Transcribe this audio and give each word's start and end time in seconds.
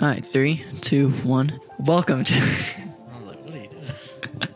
All 0.00 0.08
right, 0.08 0.24
three, 0.24 0.64
two, 0.80 1.10
one. 1.22 1.60
Welcome 1.78 2.24
to. 2.24 2.34
I 2.34 2.38
was 3.18 3.26
like, 3.26 3.44
what 3.44 3.54
are 3.54 3.58
you 3.58 3.68
doing? 3.68 3.86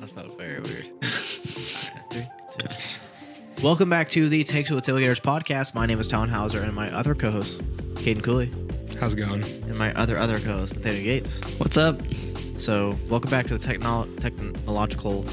that 0.00 0.10
felt 0.14 0.38
very 0.38 0.60
weird. 0.60 0.86
Alright, 1.02 2.10
three, 2.10 2.26
two. 2.56 3.62
Welcome 3.62 3.90
back 3.90 4.10
to 4.10 4.28
the 4.28 4.44
Take 4.44 4.66
to 4.66 4.74
the 4.74 4.80
Tailgaters 4.80 5.20
podcast. 5.20 5.74
My 5.74 5.86
name 5.86 5.98
is 6.00 6.06
Talon 6.06 6.28
Hauser, 6.28 6.60
and 6.62 6.72
my 6.74 6.90
other 6.94 7.14
co-host, 7.14 7.58
Caden 7.96 8.22
Cooley, 8.22 8.50
How's 9.00 9.14
it 9.14 9.16
going? 9.16 9.42
and 9.42 9.76
my 9.76 9.92
other 9.94 10.16
other 10.18 10.38
co-host, 10.38 10.76
Nathaniel 10.76 11.04
Gates. 11.04 11.40
What's 11.58 11.76
up? 11.76 12.00
So, 12.58 12.96
welcome 13.08 13.30
back 13.30 13.46
to 13.48 13.58
the 13.58 13.66
technol- 13.66 14.14
technological 14.20 15.24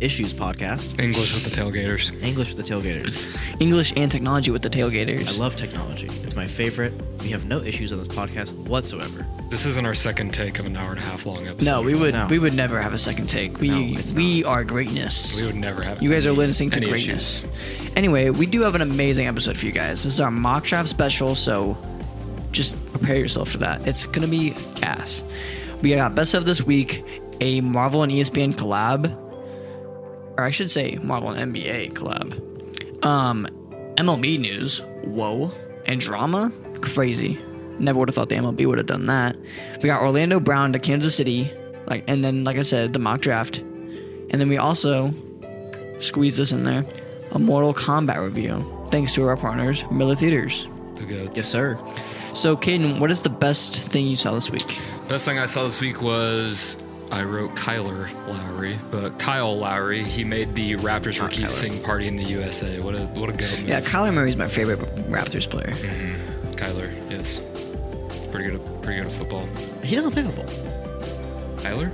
issues 0.00 0.32
podcast. 0.32 0.98
English 1.00 1.34
with 1.34 1.44
the 1.44 1.50
tailgaters. 1.50 2.12
English 2.22 2.54
with 2.54 2.58
the 2.58 2.62
tailgaters. 2.74 3.24
English 3.60 3.92
and 3.96 4.10
technology 4.12 4.50
with 4.50 4.62
the 4.62 4.68
tailgaters. 4.70 5.26
I 5.26 5.32
love 5.32 5.56
technology. 5.56 6.06
It's 6.22 6.36
my 6.36 6.46
favorite. 6.46 6.92
We 7.20 7.28
have 7.30 7.46
no 7.46 7.60
issues 7.62 7.92
on 7.92 7.98
this 7.98 8.08
podcast 8.08 8.52
whatsoever. 8.68 9.26
This 9.50 9.64
isn't 9.64 9.86
our 9.86 9.94
second 9.94 10.34
take 10.34 10.58
of 10.58 10.66
an 10.66 10.76
hour 10.76 10.90
and 10.90 10.98
a 10.98 11.02
half 11.02 11.24
long 11.24 11.46
episode. 11.46 11.64
No, 11.64 11.80
we 11.82 11.94
would 11.94 12.14
No. 12.14 12.26
we 12.28 12.38
would 12.38 12.54
never 12.54 12.80
have 12.80 12.92
a 12.92 12.98
second 12.98 13.28
take. 13.28 13.58
We 13.60 13.68
No, 13.94 14.00
we 14.14 14.44
are 14.44 14.64
greatness. 14.64 15.36
We 15.36 15.46
would 15.46 15.54
never 15.56 15.82
have. 15.82 16.02
You 16.02 16.10
guys 16.10 16.26
are 16.26 16.32
listening 16.32 16.70
to 16.72 16.80
greatness. 16.80 17.42
issues. 17.44 17.90
Anyway, 17.96 18.30
we 18.30 18.44
do 18.46 18.60
have 18.62 18.74
an 18.74 18.82
amazing 18.82 19.26
episode 19.26 19.56
for 19.56 19.66
you 19.66 19.72
guys. 19.72 20.04
This 20.04 20.12
is 20.14 20.20
our 20.20 20.30
mock 20.30 20.64
draft 20.64 20.88
special, 20.88 21.34
so 21.34 21.78
just 22.52 22.76
prepare 22.92 23.16
yourself 23.16 23.48
for 23.50 23.58
that. 23.58 23.86
It's 23.86 24.04
gonna 24.06 24.26
be 24.28 24.50
gas. 24.80 25.22
We 25.82 25.94
got 25.94 26.14
best 26.14 26.34
of 26.34 26.44
this 26.44 26.62
week, 26.62 27.02
a 27.40 27.60
Marvel 27.60 28.02
and 28.02 28.10
ESPN 28.12 28.54
collab, 28.54 29.14
or 30.36 30.44
I 30.44 30.50
should 30.50 30.70
say 30.70 30.98
Marvel 31.02 31.30
and 31.30 31.54
NBA 31.54 31.92
collab. 31.94 33.04
Um, 33.04 33.46
MLB 33.96 34.38
news, 34.38 34.80
whoa, 35.04 35.50
and 35.86 36.00
drama, 36.00 36.52
crazy. 36.80 37.38
Never 37.78 37.98
would 37.98 38.08
have 38.08 38.14
thought 38.14 38.28
the 38.28 38.36
MLB 38.36 38.66
would 38.66 38.78
have 38.78 38.86
done 38.86 39.06
that. 39.06 39.36
We 39.82 39.88
got 39.88 40.02
Orlando 40.02 40.40
Brown 40.40 40.72
to 40.72 40.78
Kansas 40.78 41.14
City, 41.14 41.52
like, 41.86 42.04
and 42.08 42.24
then 42.24 42.44
like 42.44 42.56
I 42.56 42.62
said, 42.62 42.92
the 42.92 42.98
mock 42.98 43.20
draft, 43.20 43.58
and 43.58 44.40
then 44.40 44.48
we 44.48 44.56
also 44.56 45.14
squeeze 45.98 46.36
this 46.36 46.52
in 46.52 46.64
there, 46.64 46.84
a 47.32 47.38
Mortal 47.38 47.74
Kombat 47.74 48.22
review, 48.22 48.64
thanks 48.90 49.14
to 49.14 49.24
our 49.24 49.36
partners, 49.36 49.84
Miller 49.90 50.16
Theaters. 50.16 50.68
The 50.96 51.04
goods. 51.04 51.32
Yes, 51.34 51.48
sir. 51.48 51.78
So, 52.32 52.56
Caden, 52.56 53.00
what 53.00 53.10
is 53.10 53.22
the 53.22 53.30
best 53.30 53.82
thing 53.90 54.06
you 54.06 54.16
saw 54.16 54.34
this 54.34 54.50
week? 54.50 54.78
Best 55.08 55.24
thing 55.24 55.38
I 55.38 55.46
saw 55.46 55.64
this 55.64 55.80
week 55.80 56.02
was 56.02 56.76
I 57.10 57.22
wrote 57.22 57.54
Kyler 57.54 58.08
Lowry, 58.26 58.78
but 58.90 59.18
Kyle 59.18 59.56
Lowry. 59.56 60.02
He 60.02 60.24
made 60.24 60.54
the 60.54 60.74
Raptors 60.76 61.18
Not 61.18 61.28
rookie 61.30 61.42
Kyler. 61.44 61.48
sing 61.48 61.82
party 61.82 62.08
in 62.08 62.16
the 62.16 62.24
USA. 62.24 62.80
What 62.80 62.94
a 62.94 63.02
what 63.06 63.28
a 63.30 63.32
go 63.32 63.46
move. 63.46 63.60
Yeah, 63.68 63.80
Kyler 63.80 64.12
Murray's 64.12 64.36
my 64.36 64.48
favorite 64.48 64.80
Raptors 65.08 65.48
player. 65.48 65.72
Kyler. 66.56 66.90
Yes. 67.10 67.40
Pretty 68.32 68.50
good. 68.50 68.60
At, 68.60 68.82
pretty 68.82 69.00
good 69.02 69.12
at 69.12 69.18
football. 69.18 69.46
He 69.84 69.94
doesn't 69.94 70.12
play 70.12 70.22
football. 70.24 70.46
Kyler. 71.58 71.90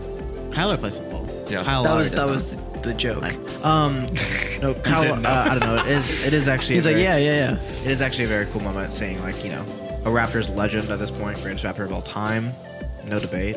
Kyler 0.52 0.78
plays 0.78 0.96
football. 0.96 1.26
Yeah. 1.50 1.62
Kyle 1.64 1.82
That 1.82 1.90
Lowry 1.90 1.98
was 1.98 2.10
that 2.10 2.16
not. 2.16 2.28
was 2.28 2.50
the, 2.50 2.56
the 2.80 2.94
joke. 2.94 3.22
Um, 3.64 4.06
no, 4.62 4.74
Kyle. 4.74 5.14
Uh, 5.14 5.28
I 5.28 5.58
don't 5.58 5.60
know. 5.60 5.76
It 5.84 5.90
is. 5.92 6.24
It 6.26 6.32
is 6.32 6.48
actually. 6.48 6.76
He's 6.76 6.86
a 6.86 6.90
like, 6.90 6.96
very- 6.96 7.22
yeah, 7.24 7.32
yeah, 7.34 7.52
yeah. 7.52 7.80
It 7.82 7.90
is 7.90 8.00
actually 8.02 8.24
a 8.24 8.28
very 8.28 8.46
cool 8.46 8.62
moment, 8.62 8.92
seeing 8.92 9.20
like 9.20 9.44
you 9.44 9.50
know, 9.50 9.62
a 10.04 10.08
Raptors 10.08 10.54
legend 10.56 10.88
at 10.90 10.98
this 10.98 11.10
point, 11.10 11.40
greatest 11.42 11.64
Raptor 11.64 11.84
of 11.84 11.92
all 11.92 12.02
time, 12.02 12.52
no 13.06 13.18
debate. 13.18 13.56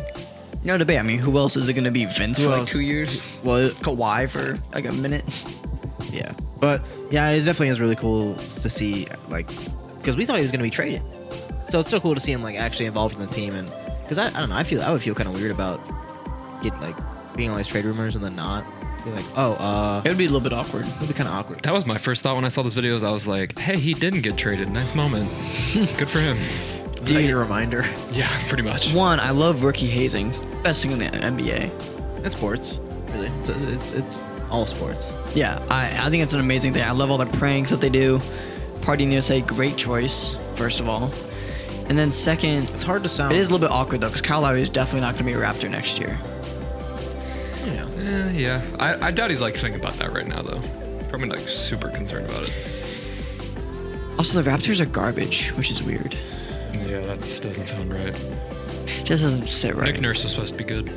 No 0.66 0.78
debate. 0.78 1.00
I 1.00 1.04
mean, 1.04 1.20
who 1.20 1.38
else 1.38 1.56
is 1.56 1.70
it 1.70 1.74
going 1.74 1.84
to 1.86 1.92
be? 1.92 2.06
Vince 2.06 2.38
Who 2.40 2.46
for 2.46 2.50
like 2.50 2.60
else? 2.62 2.72
two 2.72 2.82
years? 2.82 3.22
Well, 3.44 3.70
Kawhi 3.70 4.28
for 4.30 4.58
like 4.74 4.86
a 4.86 4.92
minute? 4.92 5.24
yeah, 6.12 6.34
but 6.60 6.82
yeah, 7.12 7.30
it 7.30 7.40
definitely 7.40 7.70
is 7.70 7.80
really 7.80 7.96
cool 7.96 8.36
to 8.36 8.70
see 8.70 9.08
like 9.30 9.48
because 9.98 10.18
we 10.18 10.26
thought 10.26 10.38
he 10.38 10.42
was 10.44 10.52
going 10.52 10.60
to 10.60 10.64
be 10.64 10.70
traded, 10.72 11.02
so 11.70 11.80
it's 11.80 11.90
so 11.90 12.00
cool 12.00 12.14
to 12.16 12.20
see 12.20 12.32
him 12.32 12.42
like 12.44 12.56
actually 12.58 12.86
involved 12.88 13.16
in 13.16 13.22
the 13.22 13.28
team 13.32 13.54
and 13.56 13.70
because 14.04 14.18
I, 14.18 14.28
I 14.28 14.40
don't 14.40 14.50
know, 14.50 14.56
I 14.56 14.64
feel 14.64 14.82
I 14.82 14.92
would 14.92 15.02
feel 15.04 15.16
kind 15.16 15.30
of 15.30 15.36
weird 15.36 15.52
about 15.52 15.80
getting 16.64 16.80
like 16.82 16.96
being 17.36 17.50
on 17.50 17.58
these 17.58 17.68
trade 17.68 17.86
rumors 17.86 18.16
and 18.16 18.24
then 18.24 18.36
not 18.36 18.64
be 19.04 19.12
like, 19.12 19.26
oh, 19.36 19.54
uh, 19.54 20.02
It 20.06 20.10
would 20.10 20.18
be 20.18 20.26
a 20.26 20.30
little 20.30 20.42
bit 20.42 20.54
awkward. 20.54 20.86
it'd 20.88 21.08
be 21.08 21.14
kind 21.14 21.28
of 21.30 21.36
awkward. 21.36 21.62
That 21.64 21.74
was 21.74 21.86
my 21.86 21.98
first 21.98 22.24
thought 22.24 22.36
when 22.36 22.46
I 22.46 22.50
saw 22.50 22.64
this 22.64 22.74
video. 22.74 22.96
Is 22.96 23.04
I 23.04 23.12
was 23.12 23.28
like, 23.28 23.58
hey, 23.60 23.78
he 23.78 23.94
didn't 23.94 24.22
get 24.22 24.36
traded. 24.38 24.70
Nice 24.72 24.96
moment. 24.96 25.30
good 25.98 26.10
for 26.10 26.20
him. 26.20 26.38
Was 27.14 27.14
that 27.14 27.24
your 27.24 27.40
reminder? 27.40 27.86
Yeah, 28.12 28.30
pretty 28.48 28.64
much. 28.64 28.94
One, 28.94 29.20
I 29.20 29.32
love 29.32 29.64
rookie 29.64 29.88
hazing. 29.88 30.34
Best 30.64 30.82
thing 30.82 30.92
in 30.92 31.00
the 31.00 31.06
NBA. 31.06 31.70
It's 32.26 32.36
sports, 32.36 32.80
really. 33.12 33.28
It's 33.42 33.50
it's, 33.50 33.92
it's 33.92 34.18
all 34.50 34.66
sports. 34.66 35.12
Yeah, 35.36 35.64
I, 35.70 36.08
I 36.08 36.10
think 36.10 36.24
it's 36.24 36.34
an 36.34 36.40
amazing 36.40 36.74
thing. 36.74 36.84
I 36.84 36.92
love 36.92 37.12
all 37.12 37.18
the 37.18 37.26
pranks 37.38 37.70
that 37.72 37.82
they 37.82 37.90
do. 37.90 38.20
Party 38.82 39.04
in 39.04 39.10
the 39.10 39.16
USA, 39.16 39.42
great 39.42 39.76
choice, 39.78 40.36
first 40.56 40.80
of 40.80 40.88
all. 40.88 41.12
And 41.90 41.98
then 41.98 42.12
second, 42.12 42.70
It's 42.72 42.84
hard 42.84 43.04
to 43.04 43.10
sound. 43.10 43.34
it 43.34 43.38
is 43.38 43.50
a 43.50 43.54
little 43.54 43.68
bit 43.68 43.74
awkward 43.76 44.02
though, 44.02 44.08
because 44.08 44.22
Kyle 44.22 44.42
Lowry 44.42 44.62
is 44.62 44.70
definitely 44.70 45.02
not 45.02 45.14
going 45.16 45.26
to 45.26 45.32
be 45.32 45.34
a 45.34 45.42
Raptor 45.44 45.70
next 45.70 46.00
year. 46.00 46.18
you 47.66 47.72
know. 47.74 47.88
Eh, 48.00 48.32
yeah, 48.32 48.62
I, 48.80 49.08
I 49.08 49.12
doubt 49.12 49.30
he's 49.30 49.42
like 49.42 49.56
thinking 49.56 49.80
about 49.80 49.94
that 49.96 50.12
right 50.14 50.26
now 50.28 50.42
though. 50.42 50.62
Probably 51.10 51.30
like 51.30 51.48
super 51.48 51.90
concerned 51.90 52.30
about 52.30 52.44
it. 52.50 52.54
Also, 54.18 54.42
the 54.42 54.50
Raptors 54.50 54.80
are 54.80 54.86
garbage, 54.86 55.50
which 55.52 55.70
is 55.70 55.84
weird. 55.84 56.16
Yeah, 56.88 57.00
that 57.02 57.40
doesn't 57.42 57.68
sound 57.68 57.92
right. 57.94 58.14
Just 59.04 59.22
doesn't 59.24 59.48
sit 59.48 59.76
right. 59.76 59.94
Nick 59.94 60.02
Nurse 60.02 60.24
was 60.24 60.32
supposed 60.32 60.54
to 60.54 60.58
be 60.58 60.64
good. 60.64 60.90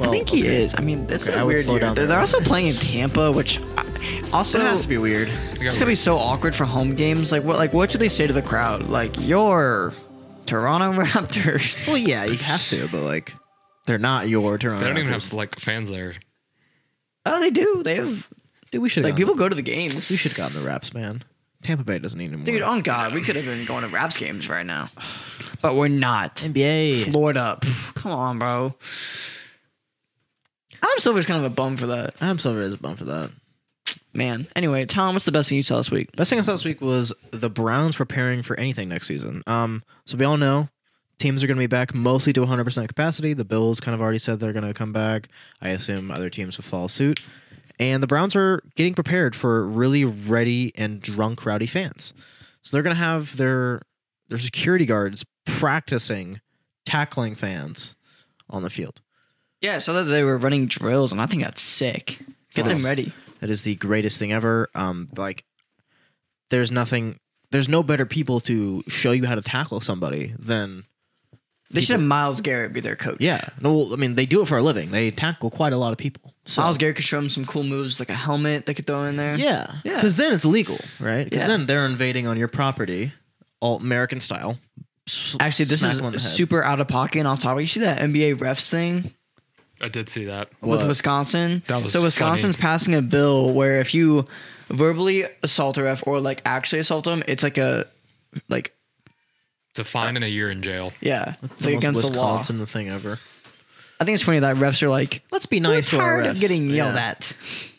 I 0.00 0.08
think 0.10 0.28
he 0.28 0.46
is. 0.46 0.74
I 0.78 0.80
mean, 0.80 1.06
that's 1.06 1.22
Okay, 1.22 1.32
been 1.32 1.40
I 1.40 1.42
a 1.42 1.46
weird 1.46 1.64
slow 1.64 1.74
year. 1.74 1.80
down 1.80 1.94
They're, 1.94 2.04
there. 2.06 2.14
they're 2.14 2.20
also 2.20 2.40
playing 2.40 2.68
in 2.68 2.76
Tampa, 2.76 3.32
which 3.32 3.58
I, 3.76 3.84
also 4.32 4.58
it 4.60 4.62
has 4.62 4.82
to 4.82 4.88
be 4.88 4.96
weird. 4.98 5.28
It's 5.60 5.76
gonna 5.76 5.90
be 5.90 5.96
so 5.96 6.16
awkward 6.16 6.54
for 6.54 6.64
home 6.64 6.94
games. 6.94 7.32
Like 7.32 7.42
what? 7.42 7.56
Like 7.56 7.72
what 7.72 7.90
should 7.90 8.00
they 8.00 8.08
say 8.08 8.26
to 8.26 8.32
the 8.32 8.42
crowd? 8.42 8.82
Like 8.84 9.16
you're 9.18 9.92
Toronto 10.46 10.92
Raptors. 11.02 11.88
Well, 11.88 11.96
yeah, 11.98 12.24
you 12.24 12.36
have 12.38 12.64
to, 12.68 12.86
but 12.92 13.02
like, 13.02 13.34
they're 13.86 13.98
not 13.98 14.28
your 14.28 14.56
Toronto. 14.56 14.78
They 14.80 14.86
don't 14.86 14.98
even 14.98 15.12
have 15.12 15.32
like 15.32 15.58
fans 15.58 15.88
there. 15.90 16.14
Oh, 17.26 17.40
they 17.40 17.50
do. 17.50 17.82
They 17.82 17.96
have 17.96 18.28
Dude, 18.70 18.82
we 18.82 18.88
should 18.88 19.02
like 19.02 19.16
people 19.16 19.34
go 19.34 19.48
to 19.48 19.54
the 19.56 19.62
games. 19.62 20.10
We 20.10 20.16
should 20.16 20.30
have 20.32 20.36
gotten 20.38 20.60
the 20.60 20.66
Raps, 20.66 20.94
man. 20.94 21.24
Tampa 21.62 21.84
Bay 21.84 21.98
doesn't 21.98 22.18
need 22.18 22.26
anymore. 22.28 22.46
Dude, 22.46 22.62
on 22.62 22.80
God, 22.82 23.12
we 23.14 23.20
could 23.20 23.36
have 23.36 23.44
been 23.44 23.64
going 23.64 23.82
to 23.82 23.88
Raps 23.88 24.16
games 24.16 24.48
right 24.48 24.64
now, 24.66 24.90
but 25.62 25.74
we're 25.74 25.88
not. 25.88 26.36
NBA. 26.36 27.10
Florida, 27.10 27.58
Pff, 27.60 27.94
come 27.94 28.12
on, 28.12 28.38
bro. 28.38 28.74
Adam 30.82 30.98
Silver's 30.98 31.26
kind 31.26 31.44
of 31.44 31.50
a 31.50 31.54
bum 31.54 31.76
for 31.76 31.86
that, 31.86 32.14
Adam 32.20 32.38
Silver 32.38 32.60
is 32.60 32.74
a 32.74 32.78
bum 32.78 32.96
for 32.96 33.04
that. 33.04 33.30
man. 34.12 34.46
Anyway, 34.54 34.84
Tom, 34.84 35.14
what's 35.14 35.24
the 35.24 35.32
best 35.32 35.48
thing 35.48 35.56
you 35.56 35.62
saw 35.62 35.76
this 35.78 35.90
week? 35.90 36.14
Best 36.16 36.30
thing 36.30 36.38
I 36.38 36.44
saw 36.44 36.52
this 36.52 36.64
week 36.64 36.80
was 36.80 37.12
the 37.32 37.50
Browns 37.50 37.96
preparing 37.96 38.42
for 38.42 38.58
anything 38.58 38.88
next 38.88 39.08
season. 39.08 39.42
Um, 39.46 39.82
so 40.06 40.16
we 40.16 40.24
all 40.24 40.36
know 40.36 40.68
teams 41.18 41.42
are 41.42 41.48
going 41.48 41.56
to 41.56 41.60
be 41.62 41.66
back 41.66 41.94
mostly 41.94 42.32
to 42.32 42.40
100% 42.42 42.86
capacity. 42.88 43.32
The 43.34 43.44
Bills 43.44 43.80
kind 43.80 43.94
of 43.94 44.00
already 44.00 44.20
said 44.20 44.38
they're 44.38 44.52
going 44.52 44.64
to 44.64 44.74
come 44.74 44.92
back. 44.92 45.28
I 45.60 45.70
assume 45.70 46.12
other 46.12 46.30
teams 46.30 46.56
will 46.56 46.62
follow 46.64 46.86
suit. 46.86 47.20
And 47.78 48.02
the 48.02 48.06
Browns 48.08 48.34
are 48.34 48.60
getting 48.74 48.94
prepared 48.94 49.36
for 49.36 49.64
really 49.66 50.04
ready 50.04 50.72
and 50.76 51.00
drunk, 51.00 51.46
rowdy 51.46 51.66
fans. 51.66 52.12
So 52.62 52.76
they're 52.76 52.82
going 52.82 52.96
to 52.96 53.00
have 53.02 53.36
their 53.36 53.82
their 54.28 54.38
security 54.38 54.84
guards 54.84 55.24
practicing 55.46 56.40
tackling 56.84 57.34
fans 57.34 57.94
on 58.50 58.62
the 58.62 58.70
field. 58.70 59.00
Yeah, 59.60 59.78
so 59.78 59.92
that 59.94 60.04
they 60.04 60.22
were 60.22 60.36
running 60.38 60.66
drills, 60.66 61.12
and 61.12 61.20
I 61.20 61.26
think 61.26 61.42
that's 61.42 61.62
sick. 61.62 62.18
Get 62.54 62.66
Yes. 62.66 62.76
them 62.78 62.84
ready. 62.86 63.12
That 63.40 63.50
is 63.50 63.62
the 63.64 63.74
greatest 63.76 64.18
thing 64.18 64.32
ever. 64.32 64.68
Um, 64.74 65.08
like, 65.16 65.44
there's 66.50 66.70
nothing, 66.70 67.18
there's 67.50 67.68
no 67.68 67.82
better 67.82 68.06
people 68.06 68.40
to 68.40 68.82
show 68.88 69.12
you 69.12 69.26
how 69.26 69.34
to 69.34 69.42
tackle 69.42 69.80
somebody 69.80 70.34
than. 70.38 70.84
They 71.70 71.80
should 71.82 71.98
have 72.00 72.06
Myles 72.08 72.40
Garrett 72.40 72.72
be 72.72 72.80
their 72.80 72.96
coach. 72.96 73.18
Yeah, 73.20 73.48
no, 73.60 73.92
I 73.92 73.96
mean 73.96 74.14
they 74.14 74.24
do 74.26 74.40
it 74.42 74.48
for 74.48 74.56
a 74.56 74.62
living. 74.62 74.90
They 74.90 75.10
tackle 75.10 75.50
quite 75.50 75.72
a 75.74 75.76
lot 75.76 75.92
of 75.92 75.98
people. 75.98 76.32
So, 76.50 76.62
Myles 76.62 76.78
Garrett 76.78 76.96
could 76.96 77.04
show 77.04 77.18
them 77.20 77.28
some 77.28 77.44
cool 77.44 77.62
moves, 77.62 77.98
like 78.00 78.08
a 78.08 78.14
helmet 78.14 78.64
they 78.64 78.72
could 78.72 78.86
throw 78.86 79.04
in 79.04 79.16
there. 79.16 79.36
yeah, 79.36 79.70
Yeah. 79.84 79.96
because 79.96 80.16
then 80.16 80.32
it's 80.32 80.46
legal, 80.46 80.78
right? 80.98 81.24
Because 81.24 81.42
Yeah. 81.42 81.46
then 81.48 81.66
they're 81.66 81.84
invading 81.84 82.26
on 82.26 82.38
your 82.38 82.48
property, 82.48 83.12
all 83.60 83.76
American 83.78 84.18
style. 84.20 84.58
S- 85.06 85.36
Actually, 85.40 85.66
this 85.66 85.80
smack 85.80 85.96
them 85.96 86.06
on 86.06 86.12
the 86.12 86.16
is 86.16 86.32
super 86.32 86.62
out 86.64 86.80
of 86.80 86.88
pocket 86.88 87.18
and 87.18 87.28
off 87.28 87.38
topic. 87.40 87.60
You 87.60 87.66
see 87.66 87.80
that 87.80 87.98
NBA 88.00 88.34
refs 88.36 88.68
thing 88.70 89.12
I 89.80 89.88
did 89.88 90.08
see 90.08 90.24
that. 90.24 90.48
with 90.62 90.80
What? 90.80 90.88
Wisconsin? 90.88 91.62
That 91.66 91.82
was 91.82 91.92
so 91.92 92.00
Wisconsin's 92.02 92.56
passing 92.56 92.94
a 92.94 93.02
bill 93.02 93.52
where 93.52 93.78
if 93.80 93.92
you 93.94 94.26
verbally 94.70 95.24
assault 95.42 95.76
a 95.78 95.82
ref 95.82 96.02
or 96.06 96.18
like 96.18 96.40
actually 96.46 96.78
assault 96.78 97.04
them, 97.04 97.22
it's 97.28 97.42
like 97.42 97.58
a 97.58 97.86
like 98.48 98.72
It's 99.70 99.80
a 99.80 99.84
fine 99.84 100.16
and 100.16 100.24
a 100.24 100.28
year 100.30 100.50
in 100.50 100.62
jail. 100.62 100.92
yeah, 101.00 101.34
it's 101.42 101.64
The 101.64 101.74
like 101.74 101.74
most 101.74 101.82
against 101.84 102.02
the 102.02 102.08
law. 102.18 102.36
Wisconsin 102.38 102.66
thing 102.66 102.88
ever. 102.88 103.18
I 104.00 104.04
think 104.04 104.14
it's 104.14 104.24
funny 104.24 104.38
that 104.38 104.56
refs 104.56 104.82
are 104.82 104.88
like, 104.88 105.22
Let's 105.32 105.46
be 105.46 105.58
"We're 105.60 105.74
nice 105.74 105.88
to 105.90 105.98
our 105.98 106.20
tired 106.22 106.24
refs." 106.26 106.30
of 106.32 106.40
getting 106.40 106.70
yelled 106.70 106.94
Yeah. 106.94 107.08
at. 107.08 107.32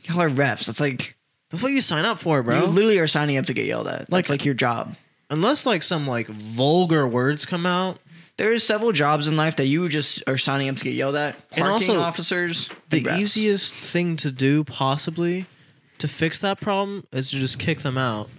Y'all 0.03 0.21
are 0.21 0.29
refs. 0.29 0.67
It's 0.67 0.79
like 0.81 1.15
That's 1.51 1.63
what 1.63 1.71
you 1.71 1.81
sign 1.81 2.05
up 2.05 2.19
for, 2.19 2.43
bro. 2.43 2.59
you 2.61 2.65
literally 2.67 2.99
are 2.99 3.07
signing 3.07 3.37
up 3.37 3.45
to 3.47 3.53
get 3.53 3.65
yelled 3.65 3.87
at. 3.87 4.01
Like 4.01 4.11
Like- 4.11 4.29
like 4.29 4.45
your 4.45 4.53
job. 4.55 4.95
Unless 5.29 5.65
like 5.65 5.83
some 5.83 6.07
like 6.07 6.27
vulgar 6.27 7.07
words 7.07 7.45
come 7.45 7.65
out, 7.65 7.99
There's 8.37 8.63
several 8.63 8.93
jobs 8.93 9.27
in 9.27 9.35
life 9.35 9.57
that 9.57 9.65
you 9.67 9.89
just 9.89 10.23
are 10.25 10.37
signing 10.37 10.69
up 10.69 10.77
to 10.77 10.83
get 10.85 10.93
yelled 10.93 11.15
at. 11.15 11.35
And 11.51 11.65
Parking 11.65 11.89
also, 11.89 11.99
officers. 11.99 12.69
the 12.89 12.97
and 12.99 13.05
refs. 13.07 13.19
easiest 13.19 13.73
thing 13.73 14.15
to 14.17 14.31
do 14.31 14.63
possibly 14.63 15.45
to 15.97 16.07
fix 16.07 16.39
that 16.39 16.61
problem 16.61 17.05
is 17.11 17.29
to 17.31 17.37
just 17.39 17.59
kick 17.59 17.79
them 17.81 17.97
out 17.97 18.29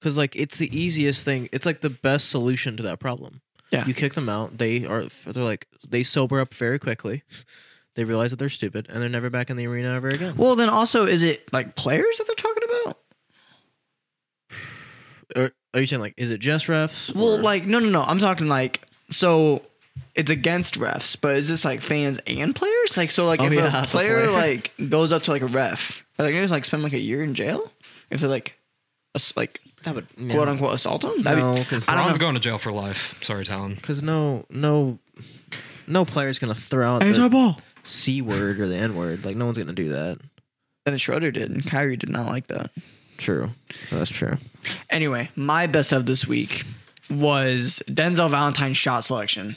because 0.00 0.16
like 0.16 0.34
it's 0.34 0.56
the 0.58 0.76
easiest 0.76 1.24
thing. 1.24 1.48
It's 1.52 1.64
like 1.64 1.80
the 1.80 1.90
best 1.90 2.28
solution 2.28 2.76
to 2.76 2.82
that 2.82 2.98
problem. 2.98 3.40
Yeah. 3.72 3.86
You 3.86 3.94
kick 3.94 4.12
them 4.14 4.28
out. 4.28 4.58
They 4.58 4.84
are 4.84 5.06
they're 5.26 5.42
like 5.42 5.66
they 5.88 6.02
sober 6.02 6.40
up 6.40 6.52
very 6.54 6.78
quickly. 6.78 7.22
They 7.94 8.04
realize 8.04 8.30
that 8.30 8.38
they're 8.38 8.48
stupid 8.50 8.86
and 8.88 9.00
they're 9.02 9.08
never 9.08 9.28
back 9.30 9.50
in 9.50 9.56
the 9.56 9.66
arena 9.66 9.94
ever 9.94 10.08
again. 10.08 10.34
Well, 10.36 10.56
then 10.56 10.68
also, 10.68 11.06
is 11.06 11.22
it 11.22 11.50
like 11.52 11.74
players 11.74 12.18
that 12.18 12.26
they're 12.26 12.36
talking 12.36 12.62
about? 12.84 12.98
Or 15.34 15.50
are 15.72 15.80
you 15.80 15.86
saying 15.86 16.02
like 16.02 16.14
is 16.18 16.30
it 16.30 16.40
just 16.40 16.66
refs? 16.66 17.14
Well, 17.14 17.36
or- 17.36 17.42
like 17.42 17.66
no, 17.66 17.78
no, 17.78 17.88
no. 17.88 18.02
I'm 18.02 18.18
talking 18.18 18.48
like 18.48 18.82
so. 19.10 19.62
It's 20.14 20.30
against 20.30 20.78
refs, 20.78 21.16
but 21.20 21.36
is 21.36 21.48
this 21.48 21.64
like 21.66 21.80
fans 21.82 22.18
and 22.26 22.54
players? 22.54 22.96
Like 22.96 23.10
so, 23.10 23.26
like 23.26 23.40
Oh, 23.40 23.46
if 23.46 23.52
yeah, 23.54 23.82
a 23.82 23.86
player 23.86 24.26
player. 24.26 24.30
like 24.30 24.72
goes 24.90 25.12
up 25.12 25.22
to 25.24 25.30
like 25.30 25.42
a 25.42 25.46
ref, 25.46 26.02
are 26.18 26.24
they 26.24 26.32
gonna 26.32 26.46
like 26.48 26.64
spend 26.66 26.82
like 26.82 26.92
a 26.94 26.98
year 26.98 27.22
in 27.22 27.34
jail 27.34 27.70
if 28.10 28.20
they 28.20 28.26
like, 28.26 28.58
a, 29.14 29.20
like 29.36 29.60
that 29.84 29.94
would 29.94 30.06
quote 30.30 30.48
unquote 30.48 30.74
assault 30.74 31.04
him? 31.04 31.22
That'd 31.22 31.42
no 31.42 31.52
because 31.52 31.88
I 31.88 31.94
don't 31.94 32.06
Ron's 32.06 32.18
going 32.18 32.34
to 32.34 32.40
jail 32.40 32.58
for 32.58 32.72
life. 32.72 33.16
Sorry, 33.22 33.44
Talon. 33.44 33.74
because 33.74 34.02
no 34.02 34.44
no 34.50 34.98
no 35.86 36.04
player's 36.04 36.38
gonna 36.38 36.54
throw 36.54 36.94
out 36.96 37.02
Hey, 37.02 37.08
it's 37.08 37.18
the 37.18 37.24
our 37.24 37.30
ball. 37.30 37.60
c 37.82 38.22
word 38.22 38.60
or 38.60 38.68
the 38.68 38.76
n 38.76 38.94
word. 38.96 39.24
Like 39.24 39.36
no 39.36 39.46
one's 39.46 39.58
gonna 39.58 39.72
do 39.72 39.90
that. 39.90 40.18
Dennis 40.84 41.02
Schroeder 41.02 41.30
did, 41.30 41.50
and 41.50 41.64
Kyrie 41.64 41.96
did 41.96 42.10
not 42.10 42.26
like 42.26 42.48
that. 42.48 42.70
True, 43.18 43.50
that's 43.90 44.10
true. 44.10 44.36
Anyway, 44.90 45.30
my 45.36 45.66
best 45.66 45.92
of 45.92 46.06
this 46.06 46.26
week 46.26 46.64
was 47.08 47.82
Denzel 47.88 48.30
Valentine's 48.30 48.76
shot 48.76 49.04
selection. 49.04 49.54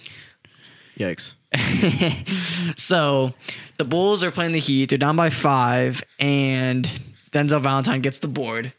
Yikes. 0.99 1.33
so 2.77 3.33
the 3.77 3.85
Bulls 3.85 4.23
are 4.23 4.31
playing 4.31 4.51
the 4.51 4.59
Heat. 4.59 4.89
They're 4.89 4.97
down 4.97 5.15
by 5.15 5.29
five, 5.29 6.03
and 6.19 6.89
Denzel 7.31 7.61
Valentine 7.61 8.01
gets 8.01 8.19
the 8.19 8.27
board. 8.27 8.73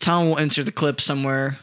Tom 0.00 0.28
will 0.28 0.38
insert 0.38 0.66
the 0.66 0.72
clip 0.72 1.00
somewhere 1.00 1.58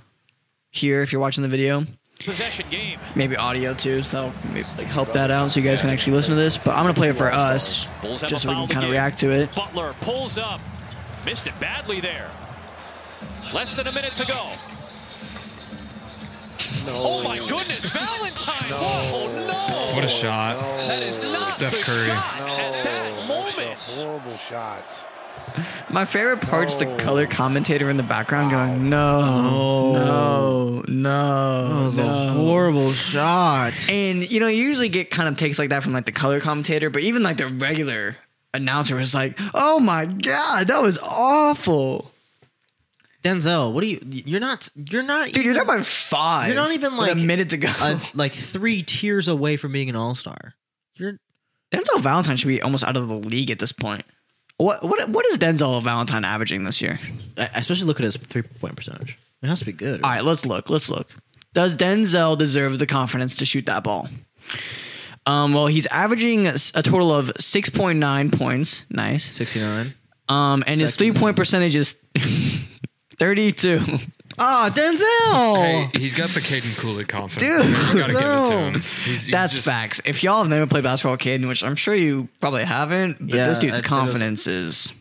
here 0.71 1.01
if 1.01 1.11
you're 1.11 1.21
watching 1.21 1.41
the 1.41 1.49
video. 1.49 1.85
Possession 2.19 2.67
game. 2.69 2.99
Maybe 3.15 3.35
audio 3.35 3.73
too, 3.73 4.01
so 4.03 4.31
maybe 4.45 4.65
like 4.77 4.87
help 4.87 5.13
that 5.13 5.29
out 5.29 5.51
so 5.51 5.59
you 5.59 5.67
guys 5.67 5.81
can 5.81 5.89
actually 5.89 6.13
listen 6.13 6.31
to 6.31 6.35
this. 6.35 6.57
But 6.57 6.75
I'm 6.75 6.83
gonna 6.83 6.93
play 6.93 7.09
it 7.09 7.15
for 7.15 7.31
us, 7.31 7.87
just 8.01 8.43
so 8.43 8.49
we 8.49 8.55
can 8.55 8.67
kind 8.67 8.83
of 8.85 8.89
react 8.89 9.19
to 9.19 9.29
it. 9.31 9.53
Butler 9.55 9.93
pulls 10.01 10.37
up. 10.37 10.61
Missed 11.25 11.45
it 11.45 11.59
badly 11.59 11.99
there. 11.99 12.31
Less 13.53 13.75
than 13.75 13.87
a 13.87 13.91
minute 13.91 14.15
to 14.15 14.25
go. 14.25 14.49
Oh 16.89 17.21
my 17.23 17.37
goodness, 17.37 17.89
Valentine! 17.89 18.71
Oh 18.71 19.29
no! 19.35 19.95
What 19.95 20.03
a 20.03 20.07
shot. 20.07 20.57
That 20.87 21.03
is 21.03 21.19
not 21.19 21.49
Steph 21.49 21.77
the 21.77 21.83
Curry. 21.83 22.05
shot 22.05 22.39
at 22.39 22.83
that 22.83 23.27
moment. 23.27 23.79
Horrible 23.79 24.37
shot. 24.37 25.09
My 25.89 26.05
favorite 26.05 26.41
part's 26.41 26.77
the 26.77 26.85
color 26.97 27.25
commentator 27.25 27.89
in 27.89 27.97
the 27.97 28.03
background 28.03 28.51
going, 28.51 28.89
"No, 28.89 29.93
no, 29.93 30.83
no, 30.87 31.89
no." 31.89 32.33
horrible 32.33 32.91
shot. 32.91 33.73
And 33.89 34.29
you 34.29 34.39
know, 34.39 34.47
you 34.47 34.63
usually 34.63 34.89
get 34.89 35.09
kind 35.09 35.29
of 35.29 35.37
takes 35.37 35.57
like 35.57 35.69
that 35.69 35.83
from 35.83 35.93
like 35.93 36.05
the 36.05 36.11
color 36.11 36.39
commentator, 36.39 36.89
but 36.89 37.01
even 37.01 37.23
like 37.23 37.37
the 37.37 37.47
regular 37.47 38.17
announcer 38.53 38.95
was 38.95 39.13
like, 39.15 39.39
"Oh 39.53 39.79
my 39.79 40.05
god, 40.05 40.67
that 40.67 40.81
was 40.81 40.99
awful, 41.01 42.11
Denzel, 43.23 43.73
what 43.73 43.83
are 43.83 43.87
you? 43.87 43.99
You're 44.05 44.39
not. 44.39 44.69
You're 44.75 45.03
not. 45.03 45.31
dude! 45.31 45.43
You're 45.45 45.55
even- 45.55 45.67
by 45.67 45.81
five. 45.81 46.47
You're 46.47 46.55
not 46.55 46.71
even, 46.71 46.95
like, 46.97 47.11
a 47.11 47.15
minute 47.15 47.49
to 47.51 47.57
go." 47.57 47.69
uh, 47.79 47.99
like 48.13 48.33
three 48.33 48.83
tiers 48.83 49.27
away 49.27 49.57
from 49.57 49.71
being 49.71 49.89
an 49.89 49.95
all 49.95 50.15
star. 50.15 50.53
You're 50.95 51.19
Denzel 51.73 51.99
Valentine 51.99 52.37
should 52.37 52.47
be 52.47 52.61
almost 52.61 52.83
out 52.83 52.95
of 52.95 53.07
the 53.09 53.15
league 53.15 53.51
at 53.51 53.59
this 53.59 53.71
point. 53.73 54.05
What 54.57 54.83
what 54.83 55.07
what 55.09 55.25
is 55.27 55.37
Denzel 55.37 55.81
Valentine 55.83 56.25
averaging 56.25 56.63
this 56.63 56.81
year? 56.81 56.99
I- 57.37 57.49
especially 57.55 57.85
look 57.85 57.99
at 57.99 58.03
his 58.05 58.17
three 58.17 58.41
point 58.41 58.75
percentage. 58.75 59.17
It 59.43 59.47
has 59.47 59.59
to 59.59 59.65
be 59.65 59.71
good. 59.71 60.01
All 60.03 60.09
right, 60.09 60.23
let's 60.23 60.45
look. 60.45 60.69
Let's 60.69 60.89
look. 60.89 61.09
Does 61.53 61.77
Denzel 61.77 62.37
deserve 62.37 62.79
the 62.79 62.87
confidence 62.87 63.35
to 63.37 63.45
shoot 63.45 63.65
that 63.67 63.83
ball? 63.83 64.09
Um, 65.25 65.53
well, 65.53 65.67
he's 65.67 65.85
averaging 65.87 66.47
a 66.47 66.53
total 66.57 67.11
of 67.13 67.31
six 67.39 67.69
point 67.69 67.99
nine 67.99 68.31
points. 68.31 68.85
Nice. 68.89 69.25
Sixty 69.31 69.59
nine. 69.59 69.93
Um, 70.29 70.63
and 70.65 70.79
his 70.79 70.95
three 70.95 71.11
point 71.11 71.35
percentage 71.35 71.75
is 71.75 71.99
thirty 73.17 73.51
two. 73.51 73.81
Ah, 74.39 74.69
Denzel. 74.73 75.89
Hey, 75.91 75.99
he's 75.99 76.13
got 76.13 76.29
the 76.29 76.39
Caden 76.39 76.77
Cooley 76.77 77.05
confidence. 77.05 77.63
Dude, 77.65 77.67
you 77.95 78.01
gotta 78.01 78.13
give 78.13 78.21
it 78.21 78.49
to 78.49 78.57
him. 78.57 78.73
He's, 79.05 79.23
he's 79.25 79.27
That's 79.31 79.53
just- 79.55 79.65
facts. 79.65 80.01
If 80.05 80.23
y'all 80.23 80.37
have 80.39 80.49
never 80.49 80.67
played 80.67 80.83
basketball, 80.83 81.17
kid, 81.17 81.43
which 81.45 81.63
I'm 81.63 81.75
sure 81.75 81.95
you 81.95 82.29
probably 82.39 82.63
haven't, 82.63 83.17
but 83.19 83.35
Yeah, 83.35 83.43
this 83.47 83.57
dude's 83.57 83.79
I'd 83.79 83.83
confidence 83.83 84.45
is 84.45 84.91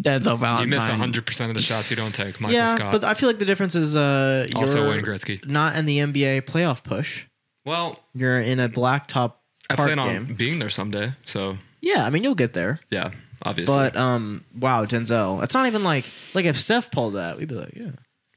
Denzel 0.00 0.36
Valentine. 0.38 0.38
You 0.38 0.40
Valentine. 0.40 0.68
miss 0.70 0.88
100 0.90 1.26
percent 1.26 1.50
of 1.50 1.54
the 1.54 1.62
shots 1.62 1.90
you 1.90 1.96
don't 1.96 2.14
take. 2.14 2.40
Michael 2.40 2.54
yeah, 2.54 2.74
Scott. 2.74 2.92
but 2.92 3.04
I 3.04 3.14
feel 3.14 3.28
like 3.28 3.38
the 3.38 3.44
difference 3.46 3.74
is 3.74 3.96
uh, 3.96 4.46
you're 4.52 4.60
Also 4.60 4.88
Wayne 4.90 5.02
Gretzky. 5.04 5.46
not 5.46 5.76
in 5.76 5.86
the 5.86 5.98
NBA 5.98 6.42
playoff 6.42 6.82
push. 6.84 7.24
well, 7.64 7.98
You're 8.14 8.40
in 8.40 8.60
a 8.60 8.68
blacktop 8.68 9.34
I 9.70 9.76
park 9.76 9.86
plan 9.88 9.98
on 9.98 10.08
game. 10.26 10.34
being 10.34 10.58
there 10.58 10.68
someday. 10.70 11.12
So 11.24 11.56
Yeah, 11.80 12.04
I 12.04 12.10
mean 12.10 12.22
you'll 12.22 12.34
get 12.34 12.52
there. 12.52 12.80
yeah, 12.90 13.12
obviously. 13.42 13.74
But 13.74 13.96
um, 13.96 14.44
wow, 14.58 14.84
Denzel. 14.84 15.42
It's 15.42 15.54
not 15.54 15.66
even 15.68 15.84
like 15.84 16.04
like 16.34 16.44
if 16.44 16.56
Steph 16.56 16.90
pulled 16.90 17.14
that, 17.14 17.38
we'd 17.38 17.48
be 17.48 17.54
like, 17.54 17.72
yeah. 17.74 17.90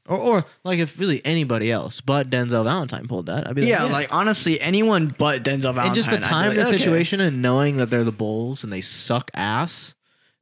Or 0.08 0.16
or 0.16 0.44
like 0.64 0.78
if 0.78 0.98
really 0.98 1.24
anybody 1.24 1.70
else, 1.70 2.00
but 2.00 2.30
Denzel 2.30 2.64
Valentine 2.64 3.06
pulled 3.06 3.26
that, 3.26 3.46
I'd 3.46 3.54
be 3.54 3.60
like, 3.60 3.70
yeah, 3.70 3.84
yeah. 3.84 3.92
like 3.92 4.12
honestly, 4.12 4.60
anyone 4.60 5.14
but 5.18 5.44
Denzel 5.44 5.74
Valentine. 5.74 5.86
and 5.86 5.94
just 5.94 6.08
the 6.08 6.16
I'd 6.16 6.22
be 6.22 6.26
time, 6.26 6.48
like, 6.48 6.56
the 6.56 6.66
okay. 6.68 6.78
situation, 6.78 7.20
and 7.20 7.42
knowing 7.42 7.76
that 7.76 7.90
they're 7.90 8.04
the 8.04 8.12
Bulls 8.12 8.64
and 8.64 8.72
they 8.72 8.80
suck 8.80 9.30
ass 9.34 9.94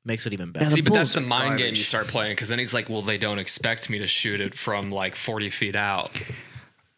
makes 0.04 0.24
it 0.24 0.32
even 0.32 0.52
better. 0.52 0.66
the 0.66 0.70
See, 0.70 0.80
but 0.82 0.94
that's 0.94 1.14
the 1.14 1.18
are 1.18 1.22
mind 1.22 1.58
game 1.58 1.74
you 1.74 1.82
start 1.82 2.06
playing 2.06 2.32
because 2.32 2.46
then 2.48 2.60
he's 2.60 2.72
like, 2.72 2.88
well, 2.88 3.02
they 3.02 3.18
don't 3.18 3.40
expect 3.40 3.90
me 3.90 3.98
to 3.98 4.06
shoot 4.06 4.40
it 4.40 4.56
from 4.56 4.92
like 4.92 5.16
40 5.16 5.50
feet 5.50 5.74
out. 5.74 6.16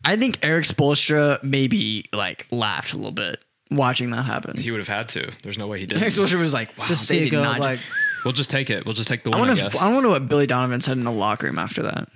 I 0.04 0.16
think 0.16 0.38
Erik 0.44 0.66
Spoelstra 0.66 1.42
maybe 1.42 2.04
like 2.12 2.46
laughed 2.50 2.92
a 2.92 2.96
little 2.96 3.12
bit 3.12 3.42
watching 3.70 4.10
that 4.10 4.24
happen. 4.24 4.58
He 4.58 4.70
would 4.70 4.78
have 4.78 4.88
had 4.88 5.08
to. 5.10 5.30
There's 5.42 5.56
no 5.56 5.66
way 5.66 5.80
he 5.80 5.86
didn't. 5.86 6.04
Spolstra 6.04 6.38
was 6.38 6.52
like, 6.52 6.76
"Wow, 6.76 6.86
just 6.86 7.08
they 7.08 7.20
did 7.20 7.30
go 7.30 7.42
not." 7.42 7.60
like 7.60 7.80
We'll 8.24 8.32
just 8.32 8.50
take 8.50 8.70
it. 8.70 8.84
We'll 8.84 8.94
just 8.94 9.08
take 9.08 9.24
the 9.24 9.30
I 9.30 9.36
win. 9.36 9.44
I, 9.44 9.48
wonder. 9.48 9.62
guess. 9.62 9.74
If, 9.74 9.80
I 9.80 9.92
wonder 9.92 10.08
what 10.08 10.28
Billy 10.28 10.46
Donovan 10.46 10.80
said 10.80 10.96
in 10.98 11.04
the 11.04 11.12
locker 11.12 11.46
room 11.46 11.58
after 11.58 11.82
that. 11.84 12.08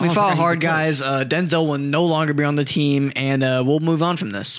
We 0.00 0.08
Oh, 0.08 0.12
fought 0.14 0.36
hard, 0.36 0.60
guys. 0.60 1.00
Uh, 1.00 1.24
Denzel 1.24 1.66
will 1.68 1.78
no 1.78 2.04
longer 2.04 2.34
be 2.34 2.42
on 2.44 2.56
the 2.56 2.64
team, 2.64 3.12
and 3.14 3.42
uh, 3.44 3.62
we'll 3.64 3.80
move 3.80 4.02
on 4.02 4.16
from 4.16 4.30
this. 4.30 4.58